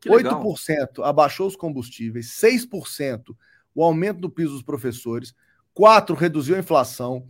Que 0.00 0.08
8% 0.08 1.02
abaixou 1.02 1.46
os 1.46 1.56
combustíveis, 1.56 2.38
6% 2.38 3.34
o 3.74 3.82
aumento 3.82 4.20
do 4.20 4.30
piso 4.30 4.52
dos 4.52 4.62
professores, 4.62 5.34
quatro, 5.72 6.14
reduziu 6.14 6.56
a 6.56 6.60
inflação, 6.60 7.26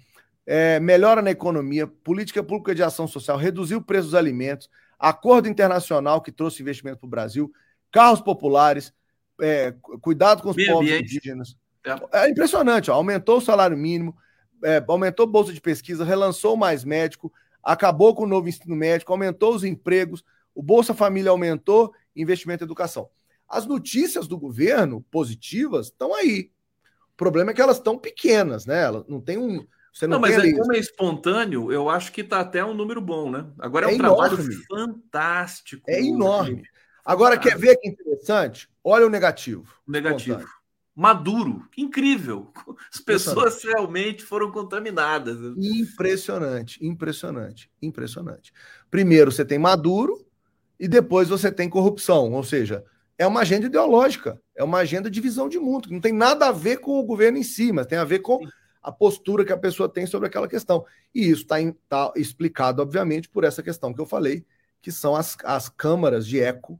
é, 0.47 0.79
melhora 0.79 1.23
na 1.23 1.31
economia, 1.31 1.87
política 1.87 2.43
pública 2.43 2.75
de 2.75 2.83
ação 2.83 3.07
social, 3.07 3.37
reduziu 3.37 3.79
o 3.79 3.83
preço 3.83 4.09
dos 4.09 4.15
alimentos, 4.15 4.69
acordo 4.99 5.49
internacional 5.49 6.21
que 6.21 6.31
trouxe 6.31 6.63
investimento 6.63 6.99
para 6.99 7.07
o 7.07 7.11
Brasil, 7.11 7.53
carros 7.91 8.21
populares, 8.21 8.93
é, 9.41 9.75
cuidado 10.01 10.43
com 10.43 10.51
os 10.51 10.57
Bem 10.57 10.67
povos 10.67 10.83
ambiente. 10.83 11.17
indígenas. 11.17 11.57
É. 11.85 12.25
é, 12.25 12.31
impressionante, 12.31 12.91
ó, 12.91 12.95
aumentou 12.95 13.39
o 13.39 13.43
salário 13.43 13.77
mínimo, 13.77 14.17
é, 14.63 14.83
aumentou 14.87 15.25
a 15.25 15.29
bolsa 15.29 15.53
de 15.53 15.61
pesquisa, 15.61 16.05
relançou 16.05 16.57
mais 16.57 16.85
médico, 16.85 17.33
acabou 17.63 18.15
com 18.15 18.25
o 18.25 18.29
novo 18.29 18.49
ensino 18.49 18.77
médico, 18.77 19.13
aumentou 19.13 19.55
os 19.55 19.65
empregos, 19.65 20.25
o 20.55 20.63
Bolsa 20.63 20.95
Família 20.95 21.31
aumentou, 21.31 21.93
investimento 22.15 22.63
em 22.63 22.67
educação. 22.67 23.09
As 23.55 23.67
notícias 23.67 24.27
do 24.27 24.37
governo 24.37 25.01
positivas 25.13 25.87
estão 25.87 26.13
aí. 26.13 26.51
O 27.13 27.17
problema 27.17 27.53
é 27.53 27.55
que 27.55 27.63
elas 27.63 27.77
estão 27.77 27.97
pequenas, 27.97 28.67
né? 28.67 28.83
Elas 28.83 29.05
não 29.07 29.21
tem 29.21 29.39
um. 29.39 29.65
Você 29.93 30.09
não, 30.09 30.15
não 30.17 30.21
mas 30.21 30.37
é, 30.37 30.53
como 30.53 30.75
é 30.75 30.79
espontâneo, 30.79 31.71
eu 31.71 31.89
acho 31.89 32.11
que 32.11 32.23
está 32.23 32.41
até 32.41 32.65
um 32.65 32.75
número 32.75 33.01
bom, 33.01 33.31
né? 33.31 33.47
Agora 33.61 33.87
é, 33.87 33.91
é 33.91 33.93
um 33.93 33.99
enorme. 34.01 34.37
trabalho 34.37 34.67
fantástico. 34.67 35.85
É 35.89 36.03
enorme. 36.03 36.65
Agora, 37.05 37.39
quer 37.39 37.57
ver 37.57 37.77
que 37.77 37.89
interessante? 37.91 38.69
Olha 38.83 39.07
o 39.07 39.11
negativo. 39.11 39.73
Negativo. 39.87 40.39
Espontâneo. 40.39 40.65
Maduro, 40.97 41.69
incrível. 41.77 42.53
As 42.93 43.01
pessoas 43.01 43.63
realmente 43.63 44.25
foram 44.25 44.51
contaminadas. 44.51 45.39
Impressionante, 45.57 46.85
impressionante, 46.85 47.71
impressionante. 47.81 48.53
Primeiro 48.91 49.31
você 49.31 49.45
tem 49.45 49.59
Maduro 49.61 50.27
e 50.79 50.89
depois 50.89 51.29
você 51.29 51.53
tem 51.53 51.69
corrupção, 51.69 52.33
ou 52.33 52.43
seja, 52.43 52.85
é 53.17 53.27
uma 53.27 53.41
agenda 53.41 53.67
ideológica, 53.67 54.41
é 54.55 54.65
uma 54.65 54.79
agenda 54.79 55.11
de 55.11 55.21
visão 55.21 55.49
de 55.49 55.59
mundo, 55.59 55.89
que 55.89 55.95
não 55.95 56.01
tem 56.01 56.13
nada 56.13 56.49
a 56.49 56.53
ver 56.53 56.79
com 56.79 56.99
o 56.99 57.05
governo 57.05 57.39
em 57.39 57.43
si, 57.43 57.73
mas 57.73 57.87
tem 57.87 57.99
a 57.99 58.05
ver 58.05 58.21
com 58.21 58.41
a 58.83 58.93
postura 58.93 59.45
que 59.45 59.53
a 59.53 59.57
pessoa 59.57 59.89
tem 59.89 60.07
sobre 60.07 60.29
aquela 60.29 60.49
questão. 60.49 60.85
E 61.15 61.29
isso 61.29 61.43
está 61.43 61.57
tá 61.89 62.13
explicado, 62.17 62.83
obviamente, 62.83 63.29
por 63.29 63.45
essa 63.45 63.63
questão 63.63 63.95
que 63.95 64.01
eu 64.01 64.07
falei, 64.07 64.45
que 64.83 64.93
são 64.93 65.17
as, 65.17 65.37
as 65.45 65.69
câmaras 65.69 66.27
de 66.27 66.41
eco 66.41 66.79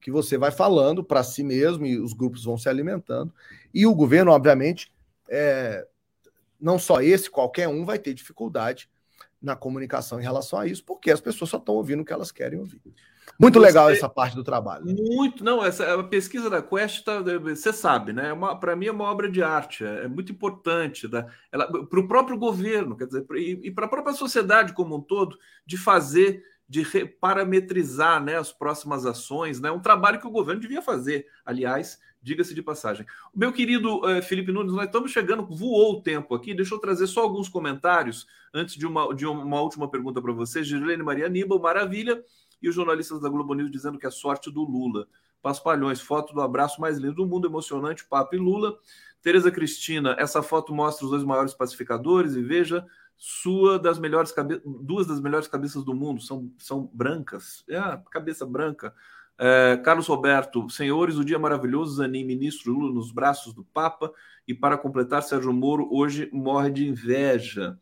que 0.00 0.10
você 0.10 0.36
vai 0.36 0.50
falando 0.50 1.04
para 1.04 1.22
si 1.22 1.42
mesmo 1.42 1.86
e 1.86 1.98
os 1.98 2.12
grupos 2.12 2.44
vão 2.44 2.56
se 2.56 2.68
alimentando. 2.68 3.32
E 3.72 3.86
o 3.86 3.94
governo, 3.94 4.32
obviamente, 4.32 4.92
é, 5.28 5.86
não 6.60 6.78
só 6.78 7.00
esse, 7.00 7.30
qualquer 7.30 7.68
um 7.68 7.84
vai 7.84 7.98
ter 7.98 8.14
dificuldade 8.14 8.88
na 9.40 9.54
comunicação 9.54 10.18
em 10.18 10.22
relação 10.22 10.58
a 10.58 10.66
isso, 10.66 10.84
porque 10.84 11.10
as 11.10 11.20
pessoas 11.20 11.50
só 11.50 11.58
estão 11.58 11.74
ouvindo 11.74 12.00
o 12.00 12.04
que 12.04 12.12
elas 12.12 12.32
querem 12.32 12.58
ouvir. 12.58 12.80
Muito 13.38 13.58
legal 13.58 13.90
essa 13.90 14.08
parte 14.08 14.34
do 14.34 14.42
trabalho. 14.42 14.84
Muito, 14.86 15.44
não, 15.44 15.62
essa 15.64 15.94
a 15.94 16.02
pesquisa 16.02 16.48
da 16.48 16.62
Quest, 16.62 17.04
tá, 17.04 17.22
você 17.40 17.72
sabe, 17.72 18.12
né? 18.12 18.30
É 18.30 18.54
para 18.56 18.74
mim 18.74 18.86
é 18.86 18.92
uma 18.92 19.04
obra 19.04 19.30
de 19.30 19.42
arte, 19.42 19.84
é, 19.84 20.04
é 20.04 20.08
muito 20.08 20.32
importante 20.32 21.08
para 21.08 22.00
o 22.00 22.08
próprio 22.08 22.38
governo, 22.38 22.96
quer 22.96 23.06
dizer, 23.06 23.26
e, 23.34 23.60
e 23.64 23.70
para 23.70 23.86
a 23.86 23.88
própria 23.88 24.14
sociedade 24.14 24.72
como 24.72 24.96
um 24.96 25.00
todo, 25.00 25.38
de 25.66 25.76
fazer, 25.76 26.42
de 26.68 26.84
parametrizar 27.20 28.22
né, 28.22 28.36
as 28.36 28.52
próximas 28.52 29.04
ações, 29.04 29.60
né? 29.60 29.70
Um 29.70 29.80
trabalho 29.80 30.20
que 30.20 30.26
o 30.26 30.32
governo 30.32 30.60
devia 30.60 30.80
fazer, 30.80 31.26
aliás, 31.44 31.98
diga-se 32.22 32.54
de 32.54 32.62
passagem. 32.62 33.06
Meu 33.34 33.52
querido 33.52 34.00
uh, 34.00 34.20
Felipe 34.22 34.50
Nunes, 34.50 34.72
nós 34.72 34.86
estamos 34.86 35.12
chegando, 35.12 35.46
voou 35.46 35.92
o 35.92 36.02
tempo 36.02 36.34
aqui. 36.34 36.54
Deixa 36.54 36.74
eu 36.74 36.78
trazer 36.80 37.06
só 37.06 37.22
alguns 37.22 37.48
comentários 37.48 38.26
antes 38.52 38.74
de 38.74 38.84
uma, 38.84 39.14
de 39.14 39.24
uma 39.26 39.60
última 39.60 39.88
pergunta 39.88 40.20
para 40.20 40.32
você. 40.32 40.64
Girilene 40.64 41.04
Maria 41.04 41.26
Aníbal, 41.26 41.60
maravilha 41.60 42.20
e 42.60 42.68
os 42.68 42.74
jornalistas 42.74 43.20
da 43.20 43.28
Globo 43.28 43.54
News 43.54 43.70
dizendo 43.70 43.98
que 43.98 44.06
é 44.06 44.10
sorte 44.10 44.50
do 44.50 44.62
Lula. 44.62 45.06
Paspalhões, 45.42 46.00
foto 46.00 46.34
do 46.34 46.40
abraço 46.40 46.80
mais 46.80 46.98
lindo 46.98 47.14
do 47.14 47.26
mundo, 47.26 47.46
emocionante, 47.46 48.04
Papa 48.04 48.34
e 48.34 48.38
Lula. 48.38 48.78
Tereza 49.22 49.50
Cristina, 49.50 50.16
essa 50.18 50.42
foto 50.42 50.74
mostra 50.74 51.04
os 51.04 51.10
dois 51.10 51.24
maiores 51.24 51.54
pacificadores 51.54 52.34
e 52.34 52.42
veja, 52.42 52.86
sua 53.16 53.78
das 53.78 53.98
melhores 53.98 54.30
cabe... 54.30 54.60
duas 54.64 55.06
das 55.06 55.20
melhores 55.20 55.48
cabeças 55.48 55.84
do 55.84 55.94
mundo 55.94 56.20
são, 56.20 56.50
são 56.58 56.90
brancas. 56.92 57.64
É 57.68 57.80
cabeça 58.10 58.44
branca. 58.46 58.94
É, 59.38 59.76
Carlos 59.84 60.06
Roberto, 60.06 60.68
senhores, 60.70 61.16
o 61.16 61.24
dia 61.24 61.38
maravilhoso, 61.38 61.96
Zanin, 61.96 62.24
ministro 62.24 62.72
Lula 62.72 62.92
nos 62.92 63.12
braços 63.12 63.52
do 63.52 63.64
Papa. 63.64 64.12
E 64.46 64.54
para 64.54 64.78
completar, 64.78 65.22
Sérgio 65.22 65.52
Moro 65.52 65.88
hoje 65.90 66.30
morre 66.32 66.70
de 66.70 66.88
inveja. 66.88 67.78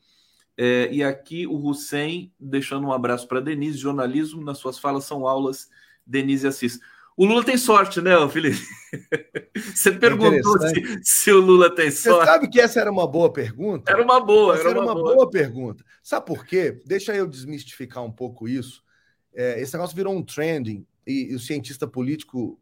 É, 0.57 0.89
e 0.93 1.03
aqui 1.03 1.47
o 1.47 1.57
Hussein 1.57 2.33
deixando 2.39 2.87
um 2.87 2.93
abraço 2.93 3.27
para 3.27 3.41
Denise, 3.41 3.77
jornalismo, 3.79 4.43
nas 4.43 4.59
suas 4.59 4.79
falas 4.79 5.05
são 5.05 5.27
aulas, 5.27 5.69
Denise 6.07 6.47
Assis. 6.47 6.79
O 7.17 7.25
Lula 7.25 7.45
tem 7.45 7.57
sorte, 7.57 8.01
né, 8.01 8.13
Felipe? 8.29 8.59
Você 9.75 9.93
perguntou 9.93 10.61
se, 10.61 11.01
se, 11.03 11.31
o 11.31 11.41
Lula 11.41 11.73
tem 11.73 11.91
sorte. 11.91 12.19
Você 12.19 12.33
sabe 12.33 12.49
que 12.49 12.61
essa 12.61 12.81
era 12.81 12.91
uma 12.91 13.07
boa 13.07 13.33
pergunta? 13.33 13.91
Era 13.91 14.03
uma 14.03 14.21
boa. 14.21 14.55
Essa 14.55 14.69
era, 14.69 14.81
uma, 14.81 14.93
uma 14.93 14.95
boa. 14.95 15.15
boa. 15.15 15.31
pergunta. 15.31 15.85
Sabe 16.03 16.27
por 16.27 16.45
quê? 16.45 16.83
Deixa 16.85 17.15
eu 17.15 17.27
desmistificar 17.27 18.03
um 18.03 18.11
pouco 18.11 18.49
isso. 18.49 18.83
É, 19.33 19.61
esse 19.61 19.73
negócio 19.75 19.95
virou 19.95 20.15
um 20.15 20.23
trending, 20.25 20.85
e, 21.07 21.31
e, 21.31 21.35
o 21.35 21.39
cientista 21.39 21.87
político 21.87 22.61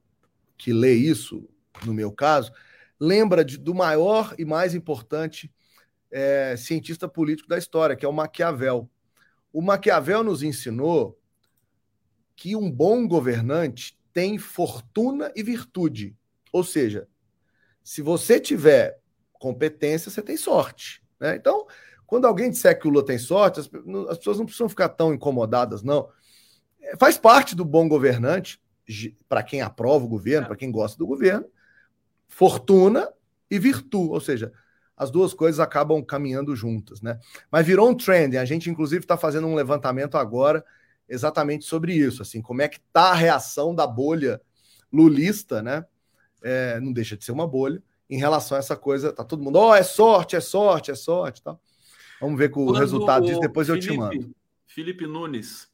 que 0.59 0.73
lê 0.73 0.95
isso, 0.95 1.49
no 1.85 1.95
meu 1.95 2.13
caso, 2.13 2.53
lembra 3.01 3.45
de, 3.45 3.57
do 3.57 3.75
maior 3.75 4.35
e 4.39 4.45
mais 4.45 4.75
importante 4.75 5.51
é, 6.13 6.55
cientista 6.57 7.09
político 7.09 7.49
da 7.49 7.57
história, 7.57 7.97
que 7.97 8.05
é 8.05 8.09
o 8.09 8.13
Maquiavel. 8.13 8.89
O 9.53 9.63
Maquiavel 9.63 10.23
nos 10.23 10.43
ensinou 10.43 11.19
que 12.37 12.55
um 12.55 12.71
bom 12.71 13.09
governante 13.09 13.99
tem 14.13 14.37
fortuna 14.37 15.33
e 15.35 15.43
virtude. 15.43 16.15
Ou 16.53 16.63
seja, 16.63 17.09
se 17.83 18.03
você 18.03 18.39
tiver 18.39 19.01
competência, 19.33 20.11
você 20.11 20.23
tem 20.23 20.37
sorte. 20.37 21.03
Né? 21.19 21.35
Então, 21.35 21.67
quando 22.07 22.27
alguém 22.27 22.51
disser 22.51 22.79
que 22.79 22.87
o 22.87 22.91
Lula 22.91 23.07
tem 23.07 23.19
sorte, 23.19 23.61
as, 23.61 23.71
as 24.11 24.19
pessoas 24.19 24.39
não 24.39 24.45
precisam 24.45 24.69
ficar 24.69 24.91
tão 24.91 25.15
incomodadas, 25.15 25.83
não. 25.83 26.11
É, 26.81 26.97
faz 26.97 27.17
parte 27.17 27.57
do 27.57 27.65
bom 27.65 27.89
governante, 27.89 28.61
para 29.29 29.43
quem 29.43 29.63
aprova 29.63 30.05
o 30.05 30.09
governo, 30.09 30.47
para 30.47 30.57
quem 30.57 30.71
gosta 30.71 30.99
do 30.99 31.07
governo, 31.07 31.47
fortuna 32.29 33.11
e 33.51 33.59
virtude. 33.59 34.11
Ou 34.11 34.21
seja, 34.21 34.53
as 34.97 35.11
duas 35.11 35.35
coisas 35.35 35.59
acabam 35.61 36.03
caminhando 36.05 36.55
juntas, 36.55 37.01
né? 37.01 37.19
Mas 37.51 37.67
virou 37.67 37.89
um 37.89 37.95
trend. 37.95 38.37
A 38.37 38.45
gente, 38.45 38.71
inclusive, 38.71 39.05
está 39.05 39.17
fazendo 39.17 39.47
um 39.47 39.55
levantamento 39.55 40.17
agora 40.17 40.65
exatamente 41.09 41.65
sobre 41.65 41.95
isso, 41.95 42.23
assim, 42.23 42.41
como 42.41 42.63
é 42.63 42.69
que 42.69 42.81
tá 42.93 43.11
a 43.11 43.15
reação 43.15 43.75
da 43.75 43.87
bolha 43.87 44.41
lulista, 44.93 45.63
né? 45.63 45.85
É, 46.43 46.81
não 46.81 46.93
deixa 46.93 47.17
de 47.17 47.25
ser 47.25 47.33
uma 47.33 47.47
bolha 47.47 47.83
em 48.09 48.19
relação 48.19 48.57
a 48.57 48.59
essa 48.59 48.77
coisa. 48.77 49.13
Tá 49.13 49.25
todo 49.25 49.43
mundo, 49.43 49.57
ó, 49.57 49.71
oh, 49.71 49.75
é 49.75 49.83
sorte, 49.83 50.37
é 50.37 50.41
sorte, 50.41 50.91
é 50.91 50.95
sorte, 50.95 51.43
tá? 51.43 51.57
Vamos 52.21 52.39
ver 52.39 52.51
com 52.51 52.65
o 52.65 52.73
resultado 52.73 53.27
disso. 53.27 53.41
Depois 53.41 53.67
Felipe, 53.67 53.87
eu 53.87 53.93
te 53.93 53.99
mando. 53.99 54.35
Felipe 54.67 55.07
Nunes, 55.07 55.69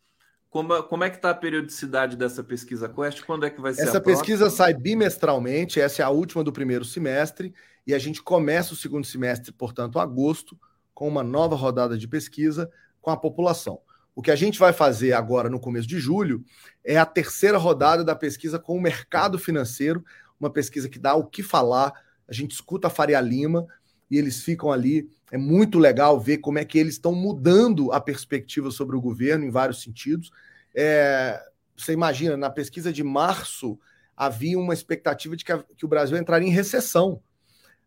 Como, 0.58 0.82
como 0.82 1.04
é 1.04 1.10
que 1.10 1.14
está 1.14 1.30
a 1.30 1.34
periodicidade 1.34 2.16
dessa 2.16 2.42
pesquisa 2.42 2.88
Quest? 2.88 3.22
Quando 3.22 3.46
é 3.46 3.50
que 3.50 3.60
vai 3.60 3.72
ser 3.72 3.82
Essa 3.82 4.00
pesquisa 4.00 4.50
sai 4.50 4.74
bimestralmente, 4.74 5.78
essa 5.78 6.02
é 6.02 6.04
a 6.04 6.10
última 6.10 6.42
do 6.42 6.52
primeiro 6.52 6.84
semestre, 6.84 7.54
e 7.86 7.94
a 7.94 7.98
gente 8.00 8.20
começa 8.20 8.72
o 8.72 8.76
segundo 8.76 9.06
semestre, 9.06 9.52
portanto, 9.52 10.00
agosto, 10.00 10.58
com 10.92 11.06
uma 11.06 11.22
nova 11.22 11.54
rodada 11.54 11.96
de 11.96 12.08
pesquisa 12.08 12.68
com 13.00 13.08
a 13.08 13.16
população. 13.16 13.78
O 14.16 14.20
que 14.20 14.32
a 14.32 14.34
gente 14.34 14.58
vai 14.58 14.72
fazer 14.72 15.12
agora 15.12 15.48
no 15.48 15.60
começo 15.60 15.86
de 15.86 16.00
julho 16.00 16.44
é 16.84 16.98
a 16.98 17.06
terceira 17.06 17.56
rodada 17.56 18.02
da 18.02 18.16
pesquisa 18.16 18.58
com 18.58 18.76
o 18.76 18.80
mercado 18.80 19.38
financeiro, 19.38 20.04
uma 20.40 20.50
pesquisa 20.50 20.88
que 20.88 20.98
dá 20.98 21.14
o 21.14 21.24
que 21.24 21.40
falar. 21.40 21.92
A 22.28 22.32
gente 22.32 22.50
escuta 22.50 22.88
a 22.88 22.90
Faria 22.90 23.20
Lima 23.20 23.64
e 24.10 24.18
eles 24.18 24.42
ficam 24.42 24.72
ali. 24.72 25.08
É 25.30 25.38
muito 25.38 25.78
legal 25.78 26.18
ver 26.18 26.38
como 26.38 26.58
é 26.58 26.64
que 26.64 26.80
eles 26.80 26.94
estão 26.94 27.14
mudando 27.14 27.92
a 27.92 28.00
perspectiva 28.00 28.72
sobre 28.72 28.96
o 28.96 29.00
governo 29.00 29.44
em 29.44 29.50
vários 29.50 29.82
sentidos. 29.82 30.32
É, 30.80 31.42
você 31.76 31.92
imagina, 31.92 32.36
na 32.36 32.50
pesquisa 32.50 32.92
de 32.92 33.02
março 33.02 33.76
havia 34.16 34.56
uma 34.56 34.72
expectativa 34.72 35.36
de 35.36 35.44
que, 35.44 35.50
a, 35.50 35.64
que 35.76 35.84
o 35.84 35.88
Brasil 35.88 36.16
entraria 36.16 36.46
em 36.46 36.52
recessão. 36.52 37.20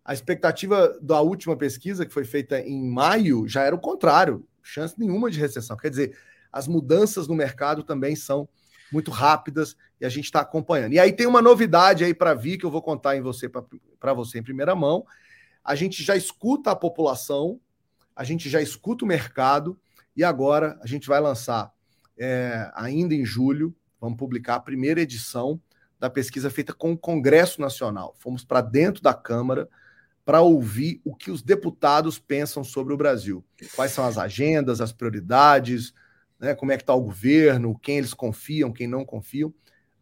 A 0.03 0.13
expectativa 0.13 0.99
da 1.01 1.21
última 1.21 1.55
pesquisa, 1.55 2.05
que 2.05 2.11
foi 2.11 2.25
feita 2.25 2.59
em 2.59 2.85
maio, 2.85 3.47
já 3.47 3.63
era 3.63 3.73
o 3.73 3.79
contrário 3.79 4.45
chance 4.61 4.93
nenhuma 4.99 5.31
de 5.31 5.39
recessão. 5.39 5.77
Quer 5.77 5.89
dizer, 5.89 6.17
as 6.51 6.67
mudanças 6.67 7.29
no 7.29 7.33
mercado 7.33 7.81
também 7.81 8.13
são 8.13 8.47
muito 8.91 9.09
rápidas 9.09 9.77
e 10.01 10.05
a 10.05 10.09
gente 10.09 10.25
está 10.25 10.41
acompanhando. 10.41 10.91
E 10.91 10.99
aí 10.99 11.13
tem 11.13 11.25
uma 11.25 11.41
novidade 11.41 12.03
aí 12.03 12.13
para 12.13 12.33
vir 12.33 12.57
que 12.57 12.65
eu 12.65 12.71
vou 12.71 12.81
contar 12.81 13.15
em 13.15 13.21
você 13.21 13.47
para 13.47 14.13
você 14.13 14.39
em 14.39 14.43
primeira 14.43 14.75
mão. 14.75 15.05
A 15.63 15.75
gente 15.75 16.03
já 16.03 16.15
escuta 16.17 16.71
a 16.71 16.75
população, 16.75 17.57
a 18.13 18.25
gente 18.25 18.49
já 18.49 18.61
escuta 18.61 19.05
o 19.05 19.07
mercado 19.07 19.79
e 20.13 20.25
agora 20.25 20.77
a 20.81 20.87
gente 20.87 21.07
vai 21.07 21.21
lançar 21.21 21.71
é, 22.17 22.71
ainda 22.75 23.13
em 23.13 23.25
julho, 23.25 23.75
vamos 23.99 24.17
publicar 24.17 24.55
a 24.55 24.59
primeira 24.59 25.01
edição 25.01 25.61
da 25.99 26.09
pesquisa 26.09 26.49
feita 26.49 26.73
com 26.73 26.91
o 26.91 26.97
Congresso 26.97 27.61
Nacional. 27.61 28.15
Fomos 28.17 28.43
para 28.43 28.61
dentro 28.61 29.03
da 29.03 29.13
Câmara 29.13 29.69
para 30.25 30.41
ouvir 30.41 31.01
o 31.03 31.15
que 31.15 31.31
os 31.31 31.41
deputados 31.41 32.19
pensam 32.19 32.63
sobre 32.63 32.93
o 32.93 32.97
Brasil. 32.97 33.43
Quais 33.75 33.91
são 33.91 34.05
as 34.05 34.17
agendas, 34.17 34.81
as 34.81 34.91
prioridades, 34.91 35.93
né, 36.39 36.55
como 36.55 36.71
é 36.71 36.77
que 36.77 36.83
está 36.83 36.93
o 36.93 37.01
governo, 37.01 37.77
quem 37.79 37.97
eles 37.97 38.13
confiam, 38.13 38.71
quem 38.71 38.87
não 38.87 39.05
confiam. 39.05 39.53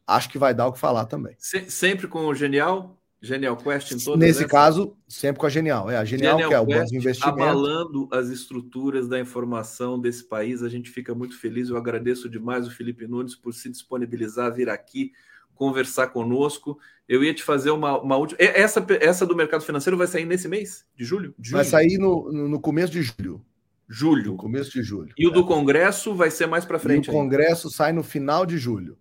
Acho 0.06 0.30
que 0.30 0.38
vai 0.38 0.54
dar 0.54 0.68
o 0.68 0.74
que 0.74 0.80
falar 0.80 1.06
também. 1.06 1.36
Se, 1.38 1.70
sempre 1.70 2.08
com 2.08 2.26
o 2.26 2.36
Genial? 2.36 2.99
Genial 3.22 3.58
Quest 3.58 3.92
em 3.92 4.00
todas 4.00 4.20
Nesse 4.20 4.40
essas? 4.40 4.52
caso, 4.52 4.96
sempre 5.08 5.40
com 5.40 5.46
a 5.46 5.50
Genial. 5.50 5.90
É 5.90 5.98
a 5.98 6.06
Genial, 6.06 6.40
Genial 6.40 6.50
que 6.50 6.56
é 6.56 6.60
o 6.60 6.66
Quest, 6.66 6.94
investimento. 6.94 7.42
Abalando 7.42 8.08
as 8.12 8.30
estruturas 8.30 9.08
da 9.10 9.20
informação 9.20 10.00
desse 10.00 10.24
país, 10.24 10.64
a 10.64 10.70
gente 10.70 10.90
fica 10.90 11.14
muito 11.14 11.38
feliz. 11.38 11.70
Eu 11.70 11.78
agradeço 11.78 12.30
demais 12.30 12.66
o 12.66 12.72
Felipe 12.72 13.06
Nunes 13.08 13.36
por 13.36 13.54
se 13.54 13.70
disponibilizar 13.70 14.48
a 14.48 14.50
vir 14.50 14.70
aqui 14.70 15.12
conversar 15.60 16.08
conosco. 16.08 16.80
Eu 17.08 17.22
ia 17.22 17.34
te 17.34 17.44
fazer 17.44 17.72
uma, 17.72 18.00
uma 18.00 18.16
última. 18.16 18.38
Essa, 18.42 18.86
essa 19.02 19.26
do 19.26 19.36
mercado 19.36 19.62
financeiro 19.62 19.98
vai 19.98 20.08
sair 20.08 20.24
nesse 20.24 20.48
mês 20.48 20.86
de 20.96 21.04
julho? 21.04 21.36
De 21.38 21.50
julho? 21.50 21.62
Vai 21.62 21.66
sair 21.66 21.98
no, 21.98 22.32
no 22.32 22.60
começo 22.62 22.94
de 22.94 23.02
julho. 23.02 23.42
Julho. 23.86 24.32
No 24.32 24.38
começo 24.38 24.72
de 24.72 24.82
julho. 24.82 25.14
E 25.18 25.28
o 25.28 25.32
do 25.32 25.46
Congresso 25.46 26.16
vai 26.16 26.32
ser 26.32 26.48
mais 26.48 26.64
para 26.64 26.80
frente. 26.80 27.08
E 27.08 27.10
o 27.10 27.14
Congresso 27.14 27.68
ainda. 27.68 27.76
sai 27.76 27.92
no 27.92 28.04
final 28.04 28.46
de 28.46 28.58
julho. 28.58 28.98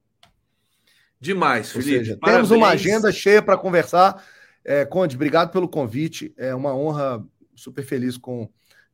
Demais, 1.21 1.73
Felipe. 1.73 1.91
Ou 1.91 1.99
seja, 1.99 2.19
temos 2.23 2.51
uma 2.51 2.69
agenda 2.69 3.11
cheia 3.11 3.43
para 3.43 3.57
conversar. 3.57 4.25
É, 4.65 4.85
Conde, 4.85 5.17
obrigado 5.17 5.51
pelo 5.51 5.69
convite. 5.69 6.33
É 6.37 6.55
uma 6.55 6.75
honra, 6.75 7.25
super 7.55 7.85
feliz 7.85 8.17
com 8.17 8.49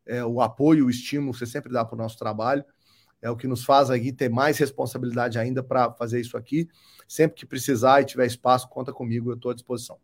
é, 0.06 0.24
o 0.24 0.40
apoio, 0.40 0.86
o 0.86 0.90
estímulo 0.90 1.32
que 1.32 1.38
você 1.38 1.46
sempre 1.46 1.72
dá 1.72 1.84
para 1.84 1.94
o 1.94 1.98
nosso 1.98 2.18
trabalho. 2.18 2.64
É 3.20 3.30
o 3.30 3.36
que 3.36 3.46
nos 3.46 3.64
faz 3.64 3.90
aqui 3.90 4.12
ter 4.12 4.28
mais 4.28 4.59
responsabilidade 4.59 5.38
ainda 5.38 5.62
para 5.62 5.90
fazer 5.92 6.20
isso 6.20 6.36
aqui. 6.36 6.68
Sempre 7.09 7.36
que 7.38 7.46
precisar 7.46 8.01
e 8.01 8.05
tiver 8.05 8.26
espaço, 8.26 8.68
conta 8.68 8.92
comigo, 8.92 9.30
eu 9.30 9.34
estou 9.34 9.51
à 9.51 9.55
disposição. 9.55 9.98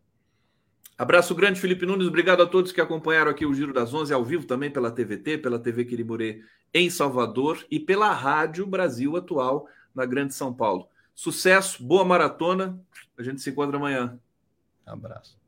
Abraço 0.97 1.33
grande, 1.33 1.59
Felipe 1.59 1.85
Nunes. 1.85 2.07
Obrigado 2.07 2.43
a 2.43 2.47
todos 2.47 2.71
que 2.71 2.81
acompanharam 2.81 3.31
aqui 3.31 3.45
o 3.45 3.53
Giro 3.53 3.73
das 3.73 3.93
Onze 3.93 4.13
ao 4.13 4.23
vivo, 4.23 4.45
também 4.45 4.69
pela 4.69 4.91
TVT, 4.91 5.39
pela 5.39 5.57
TV 5.57 5.85
Quiriburê 5.85 6.41
em 6.73 6.89
Salvador 6.89 7.65
e 7.71 7.79
pela 7.79 8.11
Rádio 8.11 8.67
Brasil 8.67 9.15
Atual 9.15 9.65
na 9.95 10.05
Grande 10.05 10.33
São 10.33 10.53
Paulo. 10.53 10.87
Sucesso, 11.21 11.83
boa 11.83 12.03
maratona. 12.03 12.83
A 13.15 13.21
gente 13.21 13.41
se 13.41 13.51
encontra 13.51 13.77
amanhã. 13.77 14.19
abraço. 14.83 15.39